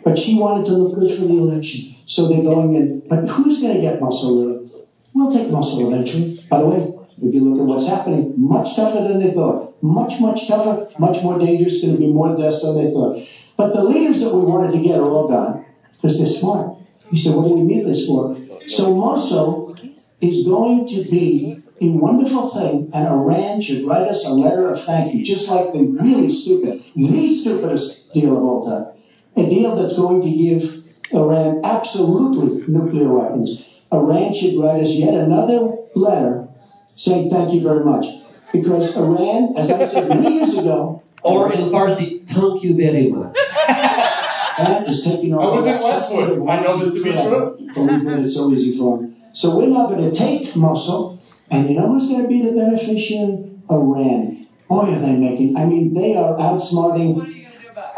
[0.04, 1.96] But she wanted to look good for the election.
[2.08, 3.02] So they're going in.
[3.06, 4.66] But who's going to get really?
[5.12, 6.40] We'll take Mosul eventually.
[6.48, 9.76] By the way, if you look at what's happening, much tougher than they thought.
[9.82, 13.22] Much, much tougher, much more dangerous, going to be more deaths than they thought.
[13.58, 16.78] But the leaders that we wanted to get are all gone because they're smart.
[17.10, 18.38] He said, What do we need this for?
[18.68, 19.76] So Mosul
[20.22, 24.80] is going to be a wonderful thing, and Iran should write us a letter of
[24.80, 28.94] thank you, just like the really stupid, the stupidest deal of all time.
[29.36, 30.77] A deal that's going to give
[31.12, 33.66] Iran absolutely nuclear weapons.
[33.92, 36.48] Iran should write us yet another letter
[36.86, 38.06] saying thank you very much.
[38.52, 43.36] Because Iran, as I said many years ago, Or in Farsi, thank you very much.
[43.68, 45.46] Iran is taking over.
[45.46, 46.48] I was in Westwood.
[46.48, 47.74] I know this to be true.
[47.74, 49.16] Believe me, it's so easy for them.
[49.32, 51.20] So we're now going to take Mosul,
[51.50, 53.50] and you know who's going to be the beneficiary?
[53.70, 54.46] Iran.
[54.68, 57.37] Boy, are they making, I mean, they are outsmarting.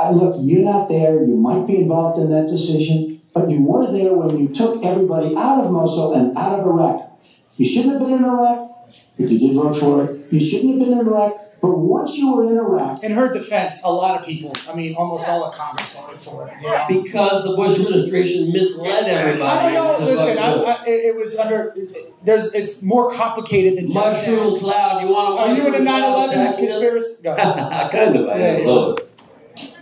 [0.00, 1.22] Uh, look, you're not there.
[1.22, 5.36] You might be involved in that decision, but you were there when you took everybody
[5.36, 7.10] out of Mosul and out of Iraq.
[7.56, 8.70] You shouldn't have been in Iraq,
[9.18, 10.32] but you did vote for it.
[10.32, 13.82] You shouldn't have been in Iraq, but once you were in Iraq, In her defense,
[13.84, 16.54] a lot of people, I mean, almost all of Congress voted for it.
[16.62, 16.86] You know?
[17.02, 19.66] Because the Bush administration misled everybody.
[19.66, 20.06] I don't know.
[20.06, 20.52] Listen, I.
[20.62, 21.76] I, it it was under.
[22.24, 22.54] There's.
[22.54, 25.02] It's more complicated than just Mushroom cloud.
[25.02, 25.64] You want to?
[25.64, 27.22] Are you in a 9/11 conspiracy?
[27.22, 27.90] Go ahead.
[27.92, 28.28] kind of.
[28.28, 28.66] I Yeah, am a yeah.
[28.66, 29.09] little bit.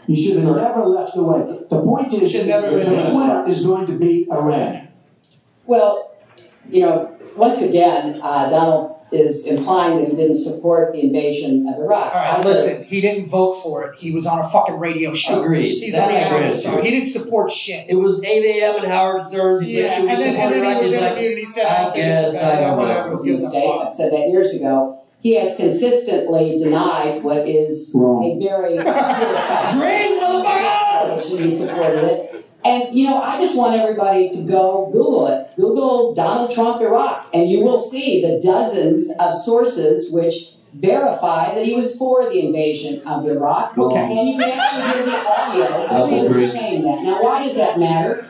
[0.08, 1.40] You should have never left the way.
[1.68, 4.88] The point is, should never the winner is going to be Iran.
[5.66, 6.16] Well,
[6.70, 11.78] you know, once again, uh, Donald is implying that he didn't support the invasion of
[11.78, 12.14] Iraq.
[12.14, 12.84] All right, I said- listen.
[12.84, 13.98] He didn't vote for it.
[13.98, 15.42] He was on a fucking radio show.
[15.42, 15.82] Agreed.
[15.82, 16.58] He's That a I reality agree.
[16.60, 16.82] star.
[16.82, 17.86] He didn't support shit.
[17.88, 18.76] It was 8 a.m.
[18.82, 19.64] and Howard Stern.
[19.64, 21.84] Yeah, and then, and then he was He's like, interviewed and he said, I "I
[21.84, 23.06] think guess I don't know.
[23.06, 23.70] It was was a gives a mistake.
[23.86, 24.97] I said that years ago.
[25.20, 28.24] He has consistently denied what is Wrong.
[28.24, 28.84] a very clear
[30.44, 31.24] fact.
[31.24, 32.46] He supported it.
[32.64, 35.48] And, you know, I just want everybody to go Google it.
[35.56, 41.64] Google Donald Trump Iraq, and you will see the dozens of sources which verify that
[41.64, 43.76] he was for the invasion of Iraq.
[43.78, 44.18] Okay.
[44.18, 47.02] And you can actually hear the audio of him saying that.
[47.02, 48.26] Now, why does that matter?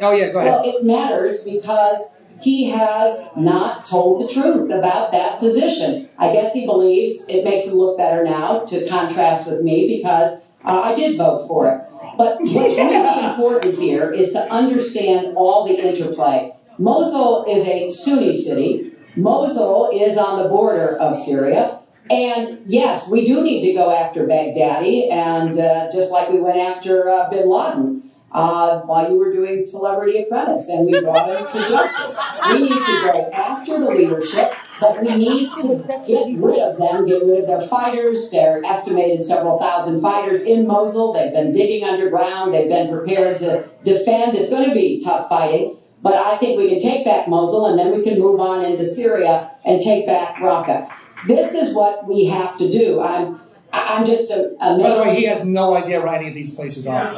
[0.00, 0.52] Oh yeah, go ahead.
[0.52, 6.08] Well, it matters because he has not told the truth about that position.
[6.18, 10.50] I guess he believes it makes him look better now to contrast with me because
[10.64, 11.84] uh, I did vote for it.
[12.16, 16.52] But what's really important here is to understand all the interplay.
[16.78, 18.92] Mosul is a Sunni city.
[19.16, 21.78] Mosul is on the border of Syria.
[22.10, 26.58] And yes, we do need to go after Baghdadi, and uh, just like we went
[26.58, 31.46] after uh, bin Laden uh, while you were doing Celebrity Apprentice, and we brought him
[31.48, 32.18] to justice.
[32.46, 37.06] We need to go after the leadership, but we need to get rid of them,
[37.06, 38.30] get rid of their fighters.
[38.30, 41.12] They're estimated several thousand fighters in Mosul.
[41.12, 42.54] They've been digging underground.
[42.54, 44.36] They've been prepared to defend.
[44.36, 45.76] It's going to be tough fighting.
[46.02, 48.84] But I think we can take back Mosul and then we can move on into
[48.84, 50.90] Syria and take back Raqqa.
[51.26, 53.02] This is what we have to do.
[53.02, 53.38] I'm,
[53.72, 56.54] I'm just a, a By the way, he has no idea where any of these
[56.54, 57.10] places are.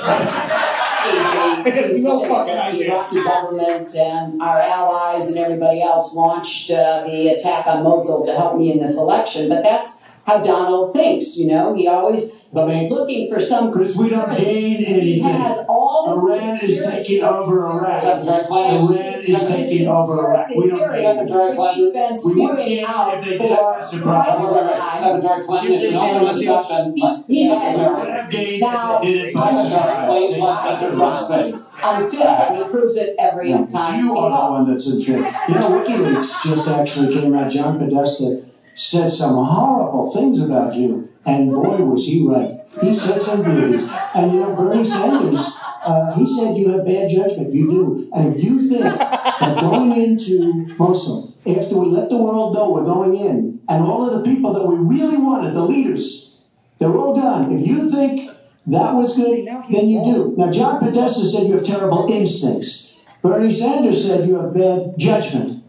[1.04, 2.90] He's no fucking idea.
[2.90, 2.92] the.
[2.92, 8.34] Iraqi government and our allies and everybody else launched uh, the attack on Mosul to
[8.34, 9.48] help me in this election.
[9.48, 11.36] But that's how Donald thinks.
[11.36, 13.70] You know, he always looking for some.
[13.70, 15.22] Because we don't gain He anything.
[15.22, 18.02] has all the Iran is taking over Iraq.
[18.04, 20.48] Iran is taking over Iraq.
[20.56, 23.62] We don't gain Secretary Clinton, been We spewing gain out if they for get us
[23.62, 24.38] quite some surprise.
[24.38, 25.00] time.
[25.02, 26.94] Secretary Clinton, it's an open discussion.
[26.96, 29.00] Let He the has Secretary- now.
[29.00, 30.96] Secretary, please let Mr.
[30.96, 31.82] Trump speak.
[31.84, 33.98] Unfit, and he proves it every time.
[33.98, 35.16] You he are the one that's unfair.
[35.48, 37.50] You know, WikiLeaks just actually came out.
[37.50, 38.42] John Podesta
[38.74, 42.60] said some horrible things about you, and boy, was he right.
[42.80, 43.88] He said some things.
[44.14, 45.46] And you know, Bernie Sanders,
[45.84, 47.52] uh, he said you have bad judgment.
[47.52, 48.10] You do.
[48.14, 52.84] And if you think that going into Mosul, after we let the world know we're
[52.84, 56.40] going in, and all of the people that we really wanted, the leaders,
[56.78, 57.52] they're all gone.
[57.52, 58.30] If you think
[58.66, 60.34] that was good, then you do.
[60.36, 63.00] Now, John Podesta said you have terrible instincts.
[63.20, 65.61] Bernie Sanders said you have bad judgment.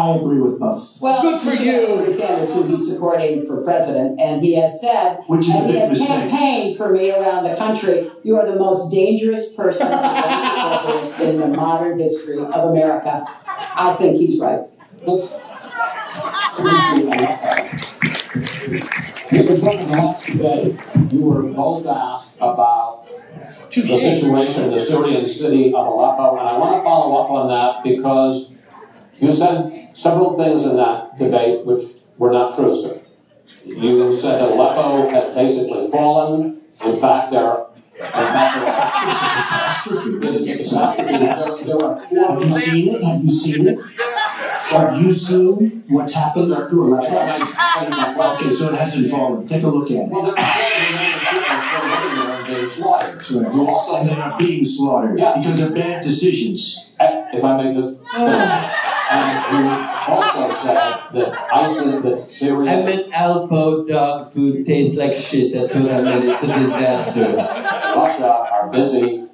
[0.00, 0.98] I agree with both.
[0.98, 1.86] Well, Good for you.
[1.86, 5.76] Bernie Sanders, who he's supporting for president, and he has said, Which is as he
[5.76, 6.08] has mistake.
[6.08, 11.20] campaigned for me around the country, you are the most dangerous person to be president
[11.20, 13.26] in the modern history of America.
[13.46, 14.60] I think he's right.
[15.02, 15.38] Let's.
[19.30, 19.60] Mr.
[19.60, 25.26] Trump, in the last debate, you were both asked about the situation in the Syrian
[25.26, 28.54] city of Aleppo, and I want to follow up on that because
[29.20, 31.82] you said several things in that debate which
[32.18, 33.00] were not true, sir.
[33.64, 36.60] You said that Aleppo has basically fallen.
[36.84, 37.66] In fact, there are.
[37.98, 39.00] In fact, there are.
[40.24, 41.10] It is a catastrophe.
[41.66, 41.94] There- there are
[42.28, 43.02] Have you seen it?
[43.04, 43.78] Have you seen it?
[44.70, 48.34] Have you seen what's happened to Aleppo?
[48.34, 49.46] Okay, so it hasn't fallen.
[49.46, 50.08] Take a look at it.
[50.08, 53.30] Well, there are people living there and being slaughtered.
[53.54, 55.34] You also And they are being slaughtered Yeah.
[55.36, 56.92] because of bad decisions.
[57.00, 58.99] Eh, if I may just finish.
[59.10, 60.74] And you also said
[61.12, 62.70] that ISIS, that Syria.
[62.70, 65.52] I meant Alpo dog food tastes like shit.
[65.52, 66.24] That's what I meant.
[66.24, 67.34] It's a disaster.
[67.34, 69.26] Russia are busy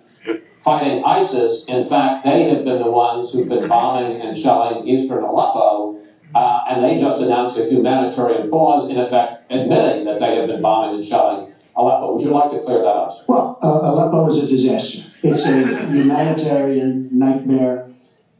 [0.66, 1.64] fighting ISIS.
[1.66, 6.00] In fact, they have been the ones who've been bombing and shelling eastern Aleppo,
[6.34, 10.60] uh, and they just announced a humanitarian pause, in effect, admitting that they have been
[10.60, 12.14] bombing and shelling Aleppo.
[12.14, 13.12] Would you like to clear that up?
[13.28, 15.12] Well, uh, Aleppo is a disaster.
[15.22, 17.85] It's a humanitarian nightmare,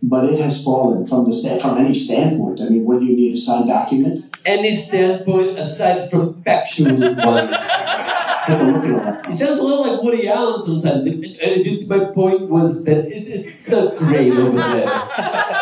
[0.09, 2.61] but it has fallen from the sta- from any standpoint.
[2.61, 4.37] I mean, what do you need a signed document?
[4.45, 7.57] Any standpoint aside from factual ones.
[8.47, 9.29] Take a look at.
[9.31, 11.05] It sounds a little like Woody Allen sometimes.
[11.07, 15.03] And it- it- my point was that it's not great over there.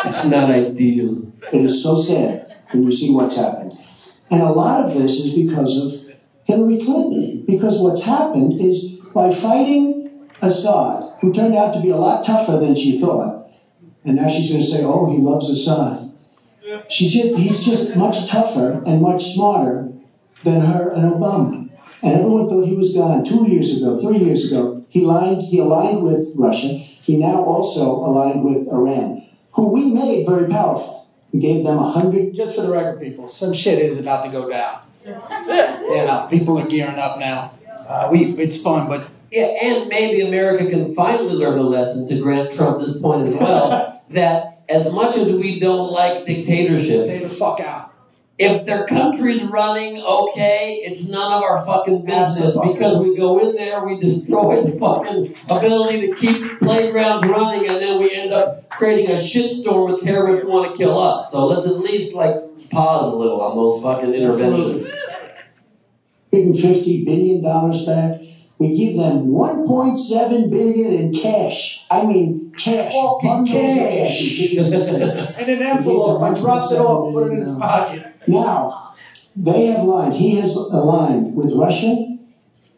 [0.05, 1.23] It's not ideal.
[1.51, 3.73] It is so sad when you see what's happened.
[4.29, 7.43] And a lot of this is because of Hillary Clinton.
[7.47, 8.83] Because what's happened is
[9.15, 13.34] by fighting Assad, who turned out to be a lot tougher than she thought,
[14.05, 16.11] and now she's going to say, oh, he loves Assad.
[16.89, 19.91] She's just, he's just much tougher and much smarter
[20.43, 21.69] than her and Obama.
[22.01, 24.85] And everyone thought he was gone two years ago, three years ago.
[24.89, 26.67] He aligned, he aligned with Russia.
[26.67, 31.07] He now also aligned with Iran, who we made very powerful.
[31.31, 32.35] We gave them a hundred.
[32.35, 34.81] Just for the record, people, some shit is about to go down.
[35.05, 35.13] You
[36.05, 37.53] know, people are gearing up now.
[37.87, 42.19] Uh, we, it's fun, but Yeah, and maybe America can finally learn a lesson to
[42.21, 47.05] grant Trump this point as well that as much as we don't like dictatorships, stay
[47.05, 47.93] the dictatorships, fuck out.
[48.37, 52.73] if their country's running okay, it's none of our fucking business Absolutely.
[52.73, 57.81] because we go in there, we destroy the fucking ability to keep playgrounds running, and
[57.81, 61.31] then we end up creating a shitstorm with terrorists who want to kill us.
[61.31, 62.35] So let's at least like
[62.69, 64.87] pause a little on those fucking interventions.
[66.33, 68.34] $150 billion back.
[68.57, 71.85] We give them 1.7 billion in cash.
[71.91, 72.93] I mean, cash.
[73.21, 74.39] Bundles cash.
[74.51, 78.13] In an envelope, I dropped it off, put it in his pocket.
[78.27, 78.95] Now,
[79.35, 80.13] they have lied.
[80.13, 82.17] He has aligned with Russia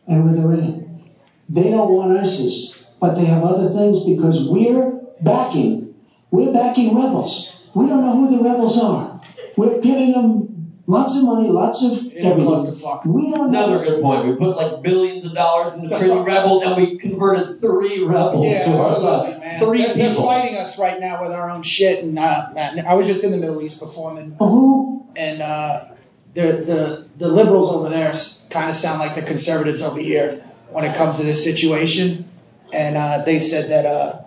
[0.07, 1.03] and with Iran.
[1.47, 5.93] They don't want ISIS, but they have other things because we're backing.
[6.31, 7.69] We're backing rebels.
[7.75, 9.21] We don't know who the rebels are.
[9.55, 10.56] We're giving them
[10.87, 13.13] lots of money, lots of everything.
[13.13, 13.65] We don't know.
[13.67, 14.25] Another good point.
[14.25, 18.65] We put like billions of dollars into training rebels, and we converted three rebels Yeah,
[18.65, 19.59] to our man.
[19.63, 20.25] Three they're, they're people.
[20.25, 22.47] fighting us right now with our own shit, and uh,
[22.87, 25.05] I was just in the Middle East performing, Who?
[25.15, 25.85] and uh,
[26.33, 28.13] the the the liberals over there
[28.49, 32.29] kind of sound like the conservatives over here when it comes to this situation,
[32.71, 34.21] and uh, they said that uh,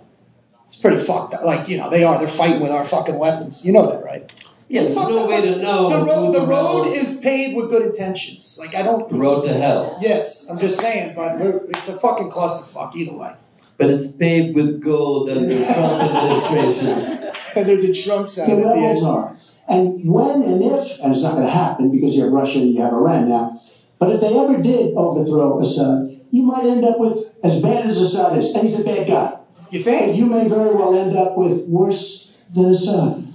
[0.65, 1.33] it's pretty fucked.
[1.33, 1.43] up.
[1.43, 2.19] Like you know, they are.
[2.19, 3.65] They're fighting with our fucking weapons.
[3.65, 4.31] You know that, right?
[4.71, 5.89] Yeah, there's no way to know.
[5.89, 8.57] The who road, the road rebels- is paved with good intentions.
[8.57, 9.09] Like I don't.
[9.11, 9.99] The road to hell.
[10.01, 13.33] Yes, I'm just saying, but we're, it's a fucking clusterfuck either way.
[13.77, 17.17] But it's paved with gold under the Trump administration.
[17.53, 19.07] And there's a Trump the at the rebels end.
[19.07, 19.35] are.
[19.67, 22.73] And when and if, and it's not going to happen because you have Russia and
[22.73, 23.59] you have Iran now,
[23.99, 27.97] but if they ever did overthrow Assad, you might end up with as bad as
[27.97, 29.37] Assad is, and he's a bad guy.
[29.69, 30.15] You think?
[30.15, 33.27] You may very well end up with worse than Assad.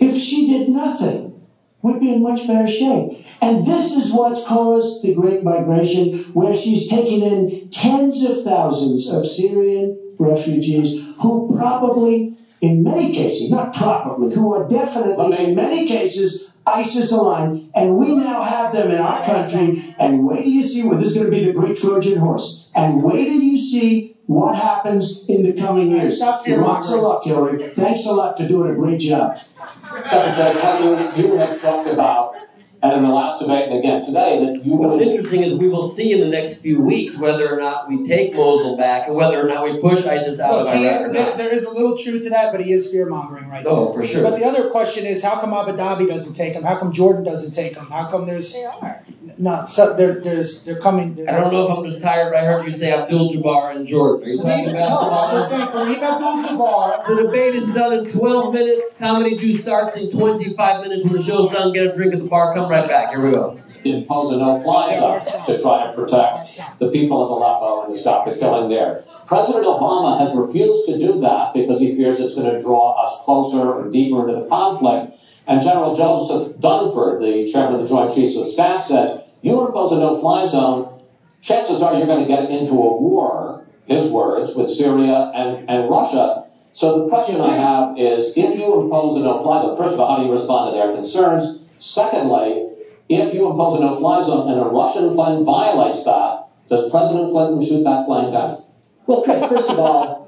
[0.00, 1.46] If she did nothing,
[1.82, 3.24] we'd be in much better shape.
[3.42, 9.08] And this is what's caused the Great Migration, where she's taken in tens of thousands
[9.08, 15.86] of Syrian refugees who probably, in many cases, not probably, who are definitely, in many
[15.86, 19.94] cases, ISIS aligned, and we now have them in our country.
[19.98, 22.70] And wait till you see what this is going to be the great Trojan horse.
[22.74, 26.22] And wait till you see what happens in the coming years.
[26.44, 27.70] Fear Lots of luck, Hillary.
[27.70, 29.40] Thanks a lot for doing a great job.
[29.90, 32.34] Secretary Clinton, you have talked about,
[32.82, 35.88] and in the last debate and again today, that you What's interesting is we will
[35.88, 39.44] see in the next few weeks whether or not we take Mosul back and whether
[39.44, 41.72] or not we push ISIS out of Look, he- Iraq or there, there is a
[41.72, 43.90] little truth to that, but he is fear mongering right oh, now.
[43.90, 44.22] Oh, for sure.
[44.22, 46.62] But the other question is, how come Abu Dhabi doesn't take him?
[46.62, 47.86] How come Jordan doesn't take him?
[47.86, 48.56] How come there's
[49.40, 49.64] no?
[49.66, 51.26] So there, there's they're coming.
[51.28, 53.86] I don't know if I'm just tired, but I heard you say Abdul Jabbar in
[53.86, 54.28] Jordan.
[54.28, 57.06] Are you talking No, about we're saying Kareem Abdul-Jabbar.
[57.06, 58.94] The debate is done in 12 minutes.
[58.98, 61.04] Comedy Juice starts in 25 minutes.
[61.04, 62.54] When the show's done, get a drink at the bar.
[62.54, 63.10] Come right back.
[63.10, 63.58] Here we go.
[63.84, 68.26] impose a no-fly zone to try and protect the people of Aleppo and to stop
[68.26, 69.02] the killing there.
[69.26, 73.24] President Obama has refused to do that because he fears it's going to draw us
[73.24, 75.16] closer or deeper into the conflict.
[75.46, 79.92] And General Joseph Dunford, the chairman of the Joint Chiefs of Staff, says, you impose
[79.92, 81.02] a no-fly zone,
[81.40, 85.88] chances are you're going to get into a war, his words, with Syria and, and
[85.88, 86.46] Russia.
[86.72, 90.10] So the question I have is, if you impose a no-fly zone, first of all,
[90.10, 91.68] how do you respond to their concerns?
[91.78, 92.68] Secondly,
[93.08, 97.66] if you impose a no-fly zone and a Russian plane violates that, does President Clinton
[97.66, 98.62] shoot that plane down?
[99.06, 100.19] Well, Chris, first of all,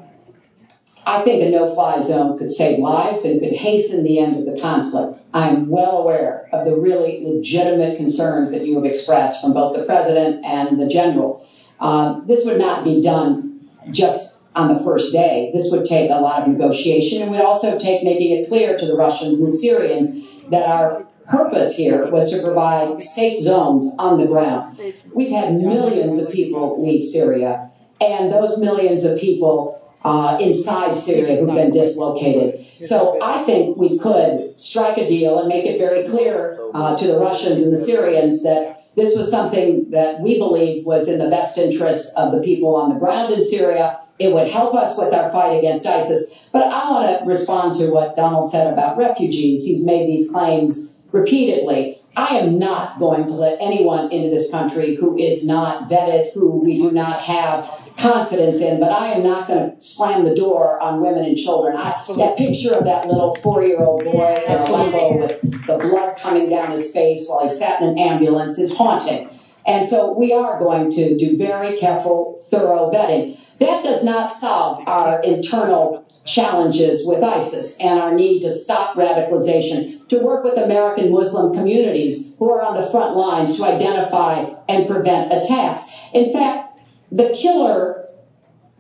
[1.05, 4.61] I think a no-fly zone could save lives and could hasten the end of the
[4.61, 5.19] conflict.
[5.35, 9.85] I'm well aware of the really legitimate concerns that you have expressed from both the
[9.85, 11.47] president and the general.
[11.81, 15.51] Uh, this would not be done just on the first day.
[15.53, 18.87] This would take a lot of negotiation and would also take making it clear to
[18.87, 24.19] the Russians and the Syrians that our purpose here was to provide safe zones on
[24.19, 24.79] the ground.
[25.15, 31.37] We've had millions of people leave Syria, and those millions of people uh, inside Syria
[31.37, 32.65] who've been dislocated.
[32.81, 37.07] So I think we could strike a deal and make it very clear uh, to
[37.07, 41.31] the Russians and the Syrians that this was something that we believed was in the
[41.31, 43.99] best interests of the people on the ground in Syria.
[44.19, 46.49] It would help us with our fight against ISIS.
[46.53, 49.65] But I want to respond to what Donald said about refugees.
[49.65, 51.99] He's made these claims repeatedly.
[52.15, 56.63] I am not going to let anyone into this country who is not vetted, who
[56.63, 60.81] we do not have confidence in, but I am not going to slam the door
[60.81, 61.77] on women and children.
[61.77, 65.79] I, that picture of that little four year old boy uh, in Aleppo with the
[65.79, 69.29] blood coming down his face while he sat in an ambulance is haunting.
[69.67, 73.39] And so we are going to do very careful, thorough vetting.
[73.59, 80.07] That does not solve our internal challenges with ISIS and our need to stop radicalization,
[80.09, 84.89] to work with American Muslim communities who are on the front lines to identify and
[84.89, 85.91] prevent attacks.
[86.13, 86.72] In fact,
[87.13, 88.09] the killer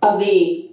[0.00, 0.70] of the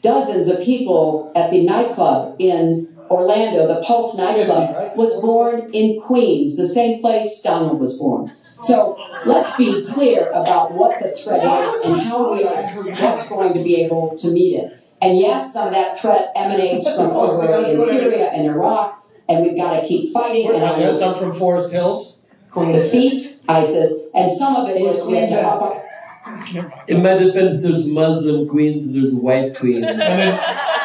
[0.00, 6.56] dozens of people at the nightclub in Orlando, the Pulse nightclub, was born in Queens,
[6.56, 8.32] the same place Donald was born.
[8.62, 13.52] So let's be clear about what the threat is and how we are best going
[13.52, 14.72] to be able to meet it.
[15.02, 19.56] And yes, some of that threat emanates from over in Syria and Iraq, and we've
[19.56, 20.50] got to keep fighting.
[20.52, 22.24] And I know some from Forest Hills.
[22.54, 25.82] defeat ISIS, and some of it is we have to up
[26.88, 29.84] In my defense, there's Muslim queens and there's white queens.
[29.86, 30.38] and then,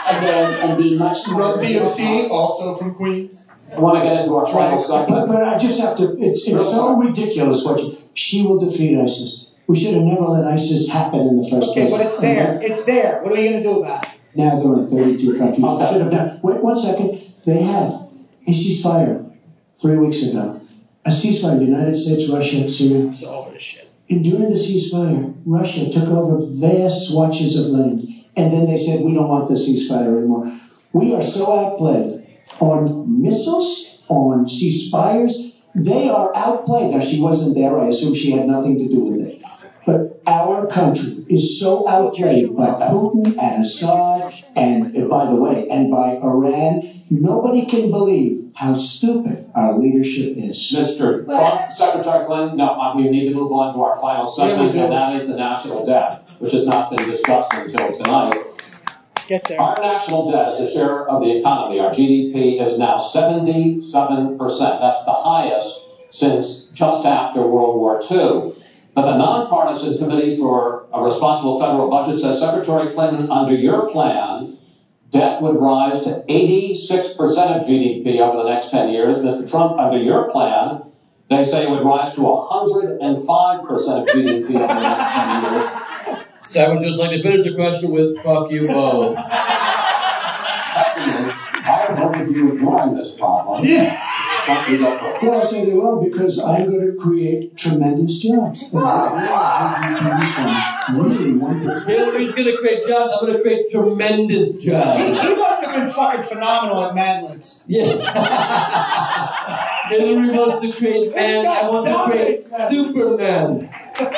[0.07, 1.61] again and be much smarter.
[1.61, 3.49] DMC, also from Queens.
[3.73, 5.27] I want to get into our final But, segment.
[5.27, 9.53] but I just have to, it's, it's so ridiculous what you, she will defeat ISIS.
[9.67, 11.91] We should have never let ISIS happen in the first Okay, place.
[11.91, 12.59] but it's there.
[12.61, 13.21] It's there.
[13.23, 14.11] What are we going to do about it?
[14.35, 14.87] Now they're in
[15.17, 15.63] 32 countries.
[15.63, 16.39] I should have done.
[16.43, 17.21] Wait one second.
[17.45, 17.91] They had
[18.47, 19.31] a ceasefire
[19.81, 20.61] three weeks ago.
[21.05, 23.07] A ceasefire, United States, Russia, Syria.
[23.07, 23.90] It's over this shit.
[24.11, 28.01] And during the ceasefire, Russia took over vast swatches of land.
[28.35, 30.51] And then they said, we don't want the ceasefire anymore.
[30.91, 32.27] We are so outplayed
[32.59, 35.53] on missiles, on ceasefires.
[35.73, 36.93] They are outplayed.
[36.93, 37.79] Now, she wasn't there.
[37.79, 39.41] I assume she had nothing to do with it.
[40.23, 45.67] But our country is so outplayed by Putin and Assad, and uh, by the way,
[45.69, 46.97] and by Iran.
[47.09, 50.55] Nobody can believe how stupid our leadership is.
[50.71, 51.25] Mr.
[51.25, 54.91] Trump, Secretary Clinton, no, uh, we need to move on to our final segment, and
[54.91, 58.33] that is the national debt, which has not been discussed until tonight.
[59.27, 59.59] Get there.
[59.59, 63.79] Our national debt as a share of the economy, our GDP, is now 77%.
[64.79, 68.53] That's the highest since just after World War II.
[68.93, 74.57] But the nonpartisan Committee for a Responsible Federal Budget says, Secretary Clinton, under your plan,
[75.11, 76.89] debt would rise to 86%
[77.21, 79.17] of GDP over the next 10 years.
[79.17, 79.49] Mr.
[79.49, 80.83] Trump, under your plan,
[81.29, 85.69] they say it would rise to 105% of GDP over the next 10 years.
[86.49, 89.15] So I would just like to finish the question with fuck you both.
[89.15, 93.63] Question is, why are both of you ignoring this problem?
[93.63, 94.10] Don't
[94.69, 94.81] you?
[94.81, 98.73] Well, I say they will because I'm going to create tremendous jobs.
[98.73, 101.81] And I really wonderful.
[101.81, 105.03] Hillary's gonna create jobs, I'm gonna create tremendous jobs.
[105.03, 107.65] he must have been fucking phenomenal at Mad Libs.
[107.67, 107.87] Yeah.
[109.89, 113.69] Hillary wants to create man, I want to create Superman.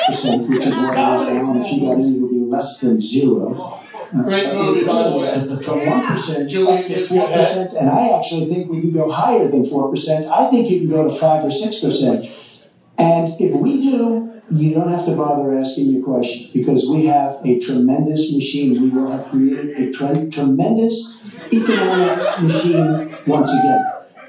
[0.06, 2.40] percent, which is what it is now, and if she got in, it would be
[2.40, 3.80] less than zero.
[4.22, 5.60] Great movie, by the way.
[5.60, 9.10] From one percent Julie, up to four percent, and I actually think we could go
[9.10, 10.26] higher than four percent.
[10.28, 12.26] I think you can go to five or six percent.
[12.96, 17.40] And if we do, you don't have to bother asking your question because we have
[17.44, 18.80] a tremendous machine.
[18.80, 21.20] We will have created a tre- tremendous
[21.52, 23.84] economic machine once again.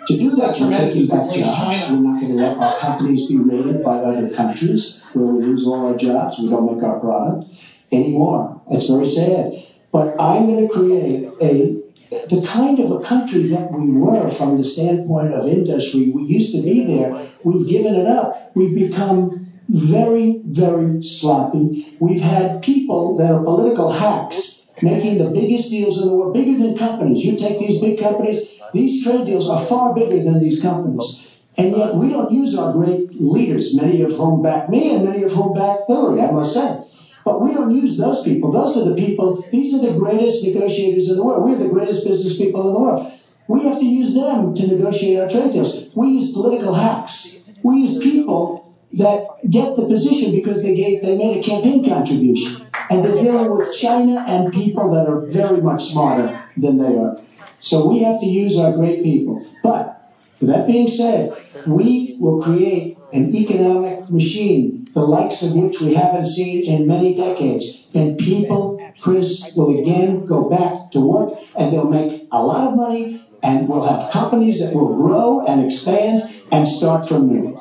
[0.08, 1.90] To do that, we're taking back jobs.
[1.90, 5.66] We're not going to let our companies be raided by other countries where we lose
[5.68, 6.40] all our jobs.
[6.40, 7.52] We don't make our product
[7.92, 8.62] anymore.
[8.70, 9.64] It's very sad.
[9.96, 11.82] But I'm going to create a
[12.28, 16.12] the kind of a country that we were from the standpoint of industry.
[16.12, 17.30] We used to be there.
[17.46, 18.52] We've given it up.
[18.56, 21.96] We've become very, very sloppy.
[22.02, 26.58] We've had people that are political hacks making the biggest deals in the world, bigger
[26.58, 27.24] than companies.
[27.24, 31.26] You take these big companies, these trade deals are far bigger than these companies.
[31.58, 35.24] And yet we don't use our great leaders, many of whom back me and many
[35.24, 36.85] of whom back Hillary, I must say.
[37.26, 38.52] But we don't use those people.
[38.52, 41.44] Those are the people, these are the greatest negotiators in the world.
[41.44, 43.12] We're the greatest business people in the world.
[43.48, 45.90] We have to use them to negotiate our trade deals.
[45.96, 47.50] We use political hacks.
[47.64, 52.68] We use people that get the position because they gave they made a campaign contribution.
[52.90, 57.20] And they're dealing with China and people that are very much smarter than they are.
[57.60, 59.44] So we have to use our great people.
[59.64, 65.94] But that being said, we will create an economic machine, the likes of which we
[65.94, 67.86] haven't seen in many decades.
[67.94, 72.76] And people, Chris, will again go back to work and they'll make a lot of
[72.78, 77.60] money and we'll have companies that will grow and expand and start from new.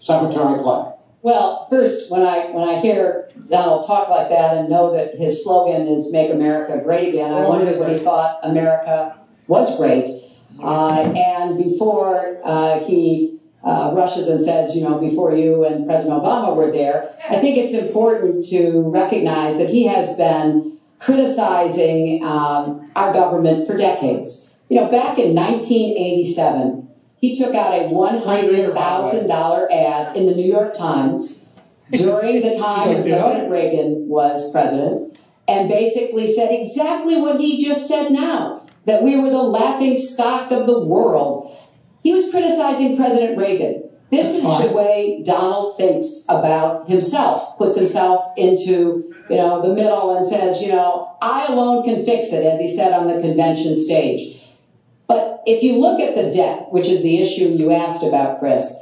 [0.00, 0.94] Secretary Clinton.
[1.22, 5.44] Well, first, when I when I hear Donald talk like that and know that his
[5.44, 10.08] slogan is "Make America Great Again," I wondered what he thought America was great.
[10.58, 16.14] Uh, and before uh, he uh, rushes and says, you know, before you and President
[16.14, 22.90] Obama were there, I think it's important to recognize that he has been criticizing um,
[22.96, 24.58] our government for decades.
[24.68, 26.88] You know, back in 1987,
[27.20, 31.48] he took out a $100,000 ad in the New York Times
[31.90, 37.40] during the time that like, "Did President Reagan was president and basically said exactly what
[37.40, 41.56] he just said now that we were the laughing stock of the world.
[42.02, 43.90] He was criticizing President Reagan.
[44.10, 50.16] This is the way Donald thinks about himself, puts himself into, you know, the middle
[50.16, 53.76] and says, you know, I alone can fix it, as he said on the convention
[53.76, 54.42] stage.
[55.06, 58.76] But if you look at the debt, which is the issue you asked about, Chris,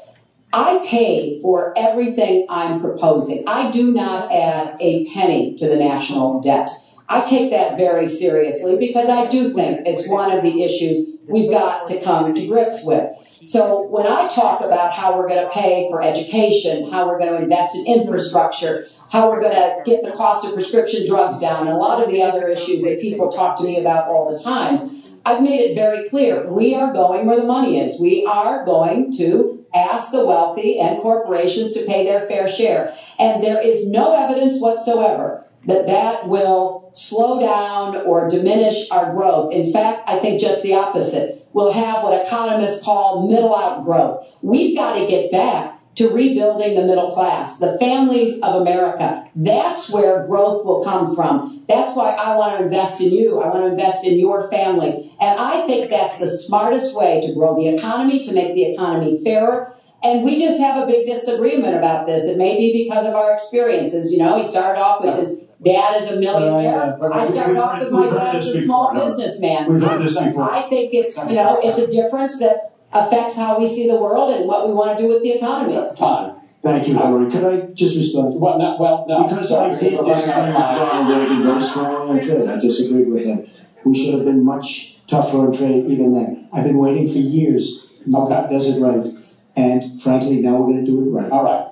[0.52, 3.44] I pay for everything I'm proposing.
[3.46, 6.70] I do not add a penny to the national debt.
[7.06, 11.50] I take that very seriously because I do think it's one of the issues we've
[11.50, 13.12] got to come to grips with.
[13.46, 17.32] So when I talk about how we're going to pay for education, how we're going
[17.34, 21.66] to invest in infrastructure, how we're going to get the cost of prescription drugs down,
[21.66, 24.42] and a lot of the other issues that people talk to me about all the
[24.42, 24.90] time,
[25.24, 26.48] I've made it very clear.
[26.50, 28.00] We are going where the money is.
[28.00, 32.94] We are going to ask the wealthy and corporations to pay their fair share.
[33.18, 39.52] And there is no evidence whatsoever that that will slow down or diminish our growth.
[39.52, 41.46] In fact, I think just the opposite.
[41.52, 44.26] We'll have what economists call middle out growth.
[44.42, 49.28] We've got to get back to rebuilding the middle class, the families of America.
[49.34, 51.64] That's where growth will come from.
[51.68, 53.40] That's why I want to invest in you.
[53.40, 55.12] I want to invest in your family.
[55.20, 59.22] And I think that's the smartest way to grow the economy, to make the economy
[59.22, 59.74] fairer.
[60.02, 62.26] And we just have a big disagreement about this.
[62.26, 64.12] It may be because of our experiences.
[64.12, 66.96] You know, he started off with his dad is a millionaire.
[66.98, 69.72] but I started we've off with my dad as a small before, businessman.
[69.72, 70.52] We've heard this before.
[70.52, 74.34] I think it's, you know, it's a difference that affects how we see the world
[74.34, 75.74] and what we want to do with the economy.
[75.96, 76.34] Time.
[76.60, 77.30] Thank you, Hillary.
[77.30, 78.40] Could I just respond?
[78.40, 79.22] Well, no, well, no.
[79.24, 82.48] Because I did disagree with Ronald Reagan very strongly on trade.
[82.48, 83.46] I disagreed with him.
[83.84, 86.48] We should have been much tougher on trade even then.
[86.52, 87.92] I've been waiting for years.
[88.06, 89.14] Nobody does it right.
[89.54, 91.30] And frankly, now we're going to do it right.
[91.30, 91.67] All right.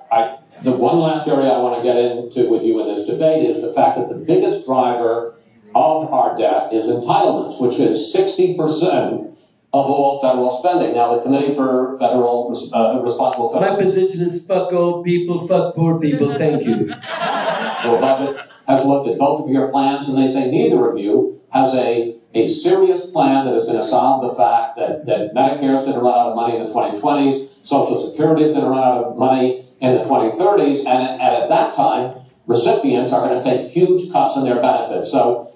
[0.63, 3.61] The one last area I want to get into with you in this debate is
[3.61, 5.35] the fact that the biggest driver
[5.75, 9.35] of our debt is entitlements, which is 60%
[9.73, 10.95] of all federal spending.
[10.95, 15.99] Now, the Committee for Federal uh, Responsible My position is fuck old people, fuck poor
[15.99, 16.35] people.
[16.37, 16.87] Thank you.
[16.89, 18.37] Federal Budget
[18.67, 22.17] has looked at both of your plans, and they say neither of you has a,
[22.33, 25.95] a serious plan that is going to solve the fact that, that Medicare is going
[25.95, 29.03] to run out of money in the 2020s, Social Security is going to run out
[29.03, 33.69] of money in the 2030s, and, and at that time, recipients are going to take
[33.71, 35.11] huge cuts in their benefits.
[35.11, 35.53] So,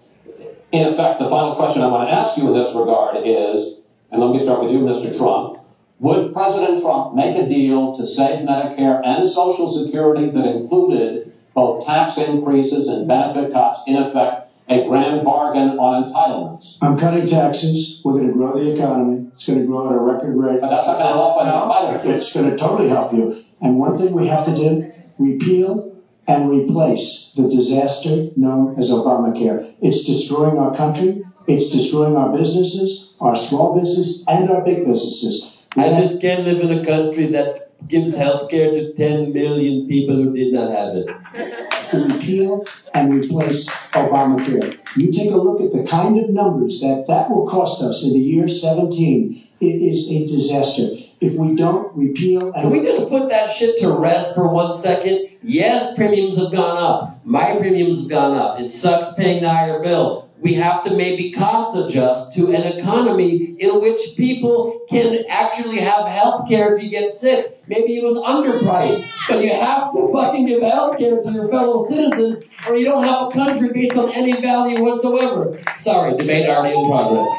[0.71, 3.79] in effect, the final question I want to ask you in this regard is,
[4.11, 5.15] and let me start with you, Mr.
[5.17, 5.57] Trump.
[5.99, 11.85] Would President Trump make a deal to save Medicare and Social Security that included both
[11.85, 16.77] tax increases and benefit cuts, in effect, a grand bargain on entitlements?
[16.81, 18.01] I'm cutting taxes.
[18.03, 19.29] We're going to grow the economy.
[19.33, 20.61] It's going to grow at a record rate.
[20.61, 22.15] But that's not going to help entitlements.
[22.15, 23.43] It's going to totally help you.
[23.61, 25.95] And one thing we have to do repeal
[26.27, 29.73] and replace the disaster known as Obamacare.
[29.81, 31.23] It's destroying our country.
[31.47, 35.57] It's destroying our businesses, our small business, and our big businesses.
[35.75, 40.15] I just can't live in a country that gives health care to 10 million people
[40.15, 41.71] who did not have it.
[41.91, 44.77] to repeal and replace Obamacare.
[44.95, 48.13] You take a look at the kind of numbers that that will cost us in
[48.13, 49.47] the year 17.
[49.61, 50.87] It is a disaster.
[51.21, 55.29] If we don't repeal Can we just put that shit to rest for one second?
[55.43, 57.21] Yes, premiums have gone up.
[57.23, 58.59] My premiums have gone up.
[58.59, 60.30] It sucks paying the higher bill.
[60.41, 66.07] We have to maybe cost adjust to an economy in which people can actually have
[66.07, 67.61] health care if you get sick.
[67.67, 71.87] Maybe it was underpriced, but you have to fucking give health care to your fellow
[71.87, 75.59] citizens or you don't have a country based on any value whatsoever.
[75.77, 77.29] Sorry, debate already in progress.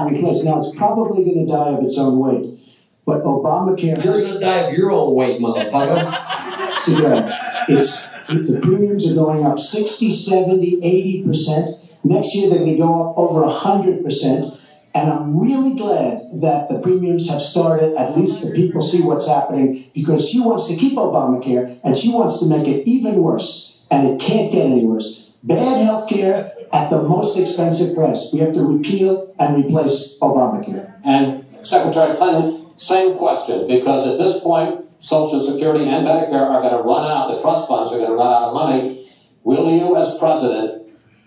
[0.00, 0.44] replace.
[0.44, 2.60] Now, it's probably going to die of its own weight.
[3.04, 4.02] But Obamacare.
[4.02, 6.84] You're going to die of your own weight, motherfucker.
[6.84, 7.38] today.
[7.68, 11.70] It's it- the premiums are going up 60, 70, 80 percent.
[12.04, 14.54] Next year they're going to go up over 100 percent.
[14.94, 17.96] And I'm really glad that the premiums have started.
[17.96, 22.10] At least the people see what's happening because she wants to keep Obamacare and she
[22.10, 23.84] wants to make it even worse.
[23.90, 25.32] And it can't get any worse.
[25.42, 28.30] Bad health care at the most expensive price.
[28.32, 30.94] We have to repeal and replace Obamacare.
[31.04, 36.76] And Secretary Clinton, same question, because at this point, Social Security and Medicare are going
[36.76, 39.08] to run out, the trust funds are going to run out of money.
[39.42, 40.83] Will you, as president,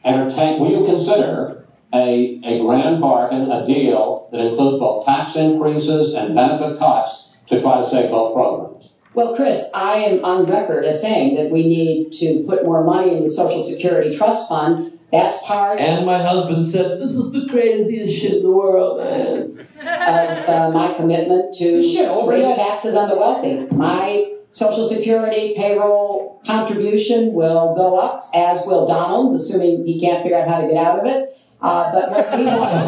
[0.08, 6.14] entertain, will you consider a, a grand bargain, a deal that includes both tax increases
[6.14, 8.94] and benefit cuts to try to save both programs?
[9.14, 13.18] Well, Chris, I am on record as saying that we need to put more money
[13.18, 14.94] in the Social Security Trust Fund.
[15.12, 19.68] That's part And my husband said, This is the craziest shit in the world, man.
[19.80, 23.66] of uh, my commitment to Shit, raise taxes on the wealthy.
[23.74, 30.38] My Social Security payroll contribution will go up, as will Donald's, assuming he can't figure
[30.40, 31.30] out how to get out of it.
[31.62, 32.80] Uh, but what we want to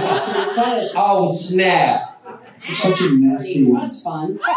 [0.00, 0.90] do is to replenish.
[0.96, 2.10] Oh, snap.
[2.68, 3.80] Such a nasty one.
[3.80, 4.40] trust fund.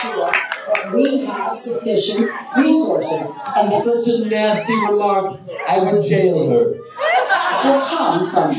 [0.00, 5.40] Sure, that we have sufficient resources, and that Such a nasty remark.
[5.68, 6.64] I would jail her.
[7.64, 8.52] will come from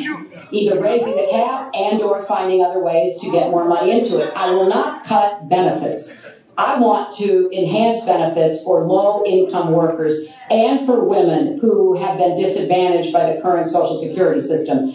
[0.56, 4.32] either raising the cap and or finding other ways to get more money into it.
[4.36, 6.26] I will not cut benefits.
[6.58, 12.36] I want to enhance benefits for low income workers and for women who have been
[12.36, 14.94] disadvantaged by the current Social Security system.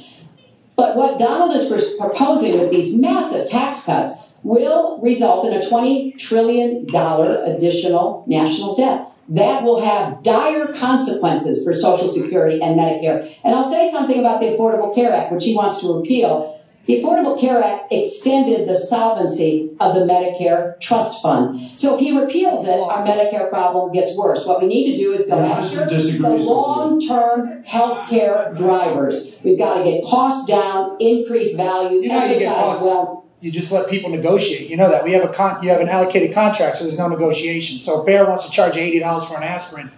[0.75, 6.17] But what Donald is proposing with these massive tax cuts will result in a $20
[6.19, 9.10] trillion additional national debt.
[9.31, 13.33] That will have dire consequences for Social Security and Medicare.
[13.44, 16.60] And I'll say something about the Affordable Care Act, which he wants to repeal.
[16.86, 21.60] The Affordable Care Act extended the solvency of the Medicare Trust Fund.
[21.78, 24.44] So if he repeals it, our Medicare problem gets worse.
[24.44, 29.39] What we need to do is go after the long-term health care drivers.
[29.44, 33.30] We've got to get costs down, increase value, You know how you get emphasize well.
[33.41, 34.69] You just let people negotiate.
[34.69, 37.09] You know that we have a con- you have an allocated contract, so there's no
[37.09, 37.78] negotiation.
[37.78, 39.91] So if Bayer wants to charge eighty dollars for an aspirin,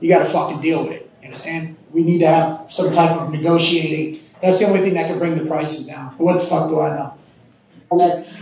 [0.00, 1.10] you got to fucking deal with it.
[1.20, 1.76] You understand?
[1.92, 4.20] We need to have some type of negotiating.
[4.42, 6.14] That's the only thing that can bring the prices down.
[6.18, 7.14] But what the fuck do I know?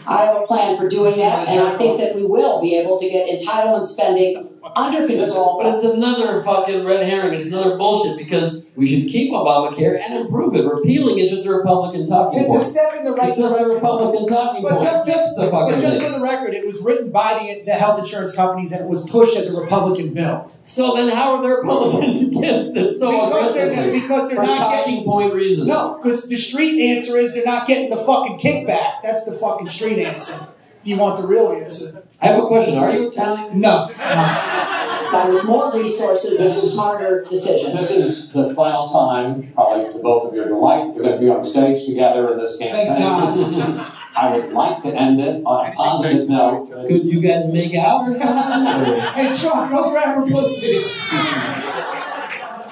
[0.06, 2.98] I have a plan for doing that, and I think that we will be able
[2.98, 5.60] to get entitlement spending under control.
[5.62, 7.34] But it's another fucking red herring.
[7.34, 10.64] It's another bullshit because we should keep Obamacare and improve it.
[10.66, 12.60] Repealing is just a Republican talking It's point.
[12.60, 13.74] It's a step in the right It's just a direction.
[13.74, 14.82] Republican talking But point.
[14.84, 17.74] just, just, the fucking but just for the record, it was written by the, the
[17.74, 20.52] health insurance companies and it was pushed as a Republican bill.
[20.62, 24.00] So then, how are the Republicans against it so because they're, aggressively?
[24.00, 25.68] because they're For not talking getting point reasons.
[25.68, 29.02] No, because the street answer is they're not getting the fucking kickback.
[29.02, 30.48] That's the fucking street answer.
[30.86, 32.04] If you want the real answer.
[32.22, 32.78] I have a question.
[32.78, 33.60] Are you Italian?
[33.60, 33.90] No.
[33.96, 37.74] But with more resources and a smarter decision.
[37.74, 41.28] This is the final time, probably to both of your delight, you're going to be
[41.28, 42.86] on stage together in this campaign.
[42.86, 43.92] Thank God.
[44.16, 46.70] I would like to end it on a positive note.
[46.70, 49.00] Could you guys make out or something?
[49.00, 50.84] Hey, Chuck, go grab her pussy.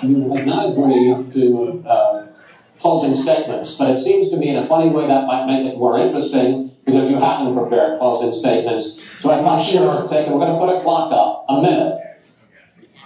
[0.07, 2.27] You have not agreed to uh,
[2.79, 5.77] closing statements, but it seems to me in a funny way that might make it
[5.77, 9.01] more interesting because you haven't prepared closing statements.
[9.19, 9.89] So I'm not sure.
[9.89, 11.99] we're going to put a clock up, a minute,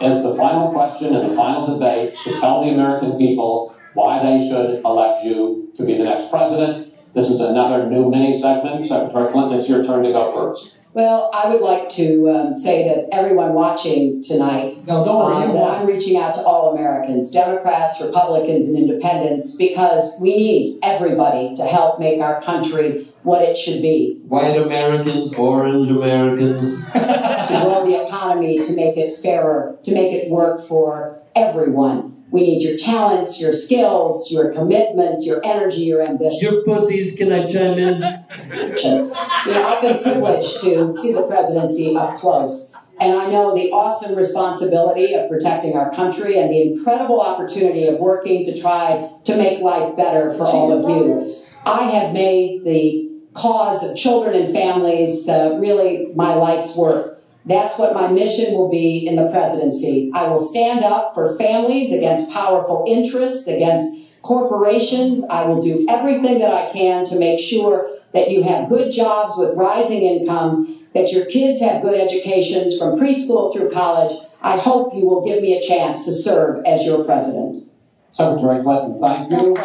[0.00, 4.46] as the final question and the final debate to tell the American people why they
[4.46, 6.92] should elect you to be the next president.
[7.12, 8.86] This is another new mini segment.
[8.86, 10.77] Secretary Clinton, it's your turn to go first.
[10.98, 15.54] Well, I would like to um, say that everyone watching tonight, no, don't worry, um,
[15.54, 15.78] that.
[15.78, 21.64] I'm reaching out to all Americans, Democrats, Republicans, and Independents, because we need everybody to
[21.64, 24.18] help make our country what it should be.
[24.26, 26.82] White Americans, orange Americans.
[26.92, 32.17] to grow the economy, to make it fairer, to make it work for everyone.
[32.30, 36.40] We need your talents, your skills, your commitment, your energy, your ambition.
[36.40, 38.24] Your pussies, can I chime in?
[39.46, 42.76] You know, I've been privileged to see the presidency up close.
[43.00, 47.98] And I know the awesome responsibility of protecting our country and the incredible opportunity of
[47.98, 51.22] working to try to make life better for all of you.
[51.64, 57.17] I have made the cause of children and families uh, really my life's work.
[57.48, 60.10] That's what my mission will be in the presidency.
[60.14, 65.24] I will stand up for families against powerful interests, against corporations.
[65.30, 69.36] I will do everything that I can to make sure that you have good jobs
[69.38, 74.12] with rising incomes, that your kids have good educations from preschool through college.
[74.42, 77.64] I hope you will give me a chance to serve as your president.
[78.12, 79.56] Secretary Clinton, thank you.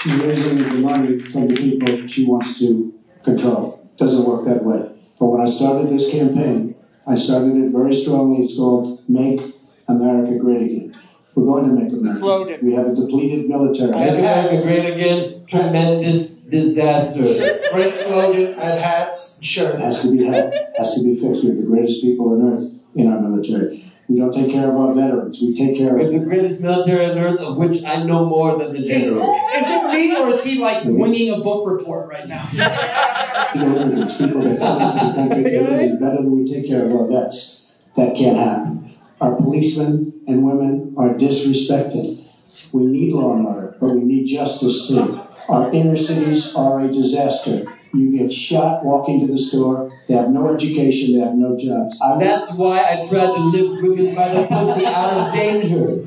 [0.00, 3.88] She's raising the money from the people she wants to control.
[3.96, 4.97] Doesn't work that way.
[5.18, 6.74] But when I started this campaign,
[7.06, 8.44] I started it very strongly.
[8.44, 9.40] It's called Make
[9.88, 10.96] America Great Again.
[11.34, 12.18] We're going to make America.
[12.18, 12.58] Slogan.
[12.62, 13.92] We have a depleted military.
[13.92, 15.46] Make America great again.
[15.46, 17.60] Tremendous disaster.
[17.72, 18.58] Great slogan.
[18.58, 19.78] I have hats, shirts.
[19.78, 21.44] has to be helped, has to be fixed.
[21.44, 23.87] We have the greatest people on earth in our military.
[24.08, 25.38] We don't take care of our veterans.
[25.42, 28.24] We take care We of have the greatest military on earth, of which I know
[28.24, 29.36] more than the Is, generals.
[29.54, 32.48] is it me or is he like winging a book report right now?
[33.54, 36.92] illegal immigrants, people that come into the country illegally, better than we take care of
[36.92, 37.70] our vets.
[37.96, 38.94] That can't happen.
[39.20, 42.24] Our policemen and women are disrespected.
[42.72, 45.20] We need law and order, but we need justice too.
[45.48, 47.77] Our inner cities are a disaster.
[47.94, 49.90] You get shot walking to the store.
[50.06, 51.14] They have no education.
[51.18, 51.98] They have no jobs.
[52.02, 56.04] I That's why I tried to lift women by the pussy out of danger.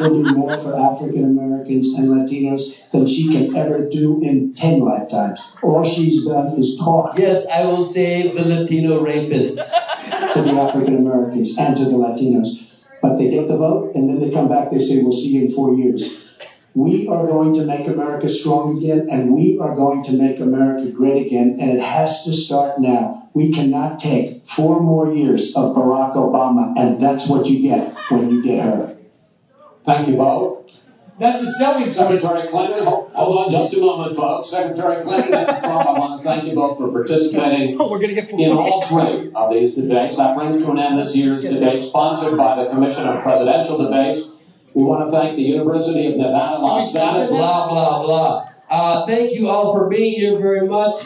[0.00, 4.80] will do more for African Americans and Latinos than she can ever do in 10
[4.80, 5.40] lifetimes.
[5.62, 9.56] All she's done is talk Yes, I will save the Latino rapists.
[10.32, 12.66] to the African Americans and to the Latinos.
[13.02, 15.46] But they get the vote and then they come back, they say, we'll see you
[15.46, 16.19] in four years.
[16.74, 20.90] We are going to make America strong again and we are going to make America
[20.90, 23.28] great again, and it has to start now.
[23.34, 28.30] We cannot take four more years of Barack Obama, and that's what you get when
[28.30, 28.96] you get her.
[29.84, 30.60] Thank you both.
[31.18, 31.96] That's a selling point.
[31.96, 34.48] Secretary Clinton, hold, hold on just a moment, folks.
[34.48, 35.60] Secretary Clinton, Mr.
[35.60, 38.80] Trump, I want to thank you both for participating Oh, we're gonna get in all
[38.82, 40.16] three of these debates.
[40.16, 44.39] That brings to an end this year's debate, sponsored by the Commission on Presidential Debates.
[44.74, 47.28] We want to thank the University of Nevada, Las Vegas.
[47.28, 48.48] Blah, blah, blah.
[48.68, 51.02] Uh, thank you all for being here very much.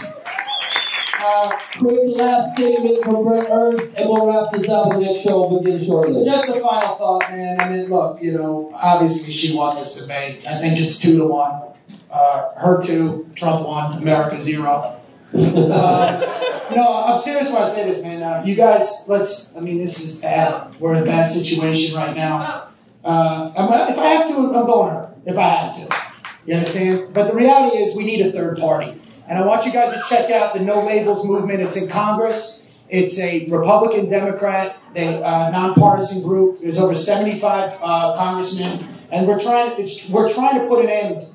[1.19, 4.91] Uh, quick last statement from Brett Ernst, and we'll wrap this up.
[4.91, 6.23] The next show will begin shortly.
[6.27, 7.59] Just a final thought, man.
[7.59, 10.47] I mean, look, you know, obviously she won this debate.
[10.47, 11.63] I think it's two to one.
[12.11, 15.01] Uh, her two, Trump one, America zero.
[15.33, 18.23] Uh, you know, I'm serious when I say this, man.
[18.23, 19.57] Uh, you guys, let's.
[19.57, 20.79] I mean, this is bad.
[20.79, 22.69] We're in a bad situation right now.
[23.05, 25.15] Uh, if I have to, I'm going her.
[25.27, 25.97] If I have to,
[26.47, 27.13] you understand.
[27.13, 29.01] But the reality is, we need a third party.
[29.29, 31.61] And I want you guys to check out the No Labels movement.
[31.61, 32.71] It's in Congress.
[32.89, 36.61] It's a Republican Democrat, they uh, nonpartisan group.
[36.61, 39.73] There's over 75 uh, congressmen, and we're trying.
[39.81, 41.27] It's, we're trying to put an end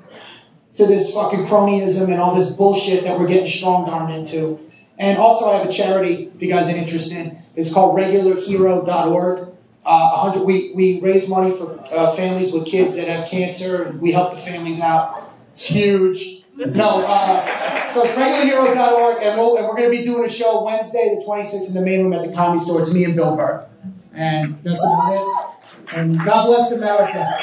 [0.73, 4.59] to this fucking cronyism and all this bullshit that we're getting strong armed into.
[4.99, 7.35] And also, I have a charity, if you guys are interested.
[7.55, 9.48] It's called regularhero.org.
[9.89, 13.99] Uh, 100, we, we raise money for uh, families with kids that have cancer, and
[13.99, 15.31] we help the families out.
[15.49, 16.43] It's huge.
[16.55, 20.63] No, uh, so it's regularhero.org, and, we'll, and we're going to be doing a show
[20.63, 22.81] Wednesday, the 26th, in the main room at the Comedy Store.
[22.81, 23.67] It's me and Bill Burr.
[24.13, 25.97] And that's about it.
[25.97, 27.39] And God bless America.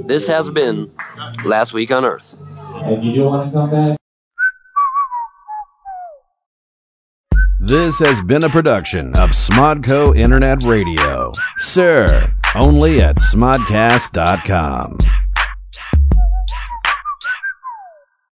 [0.07, 0.89] this has been
[1.45, 2.35] Last Week on Earth.
[2.77, 3.99] And you do want to come back?
[7.61, 11.33] This has been a production of Smodco Internet Radio.
[11.59, 14.99] Sir, only at smodcast.com.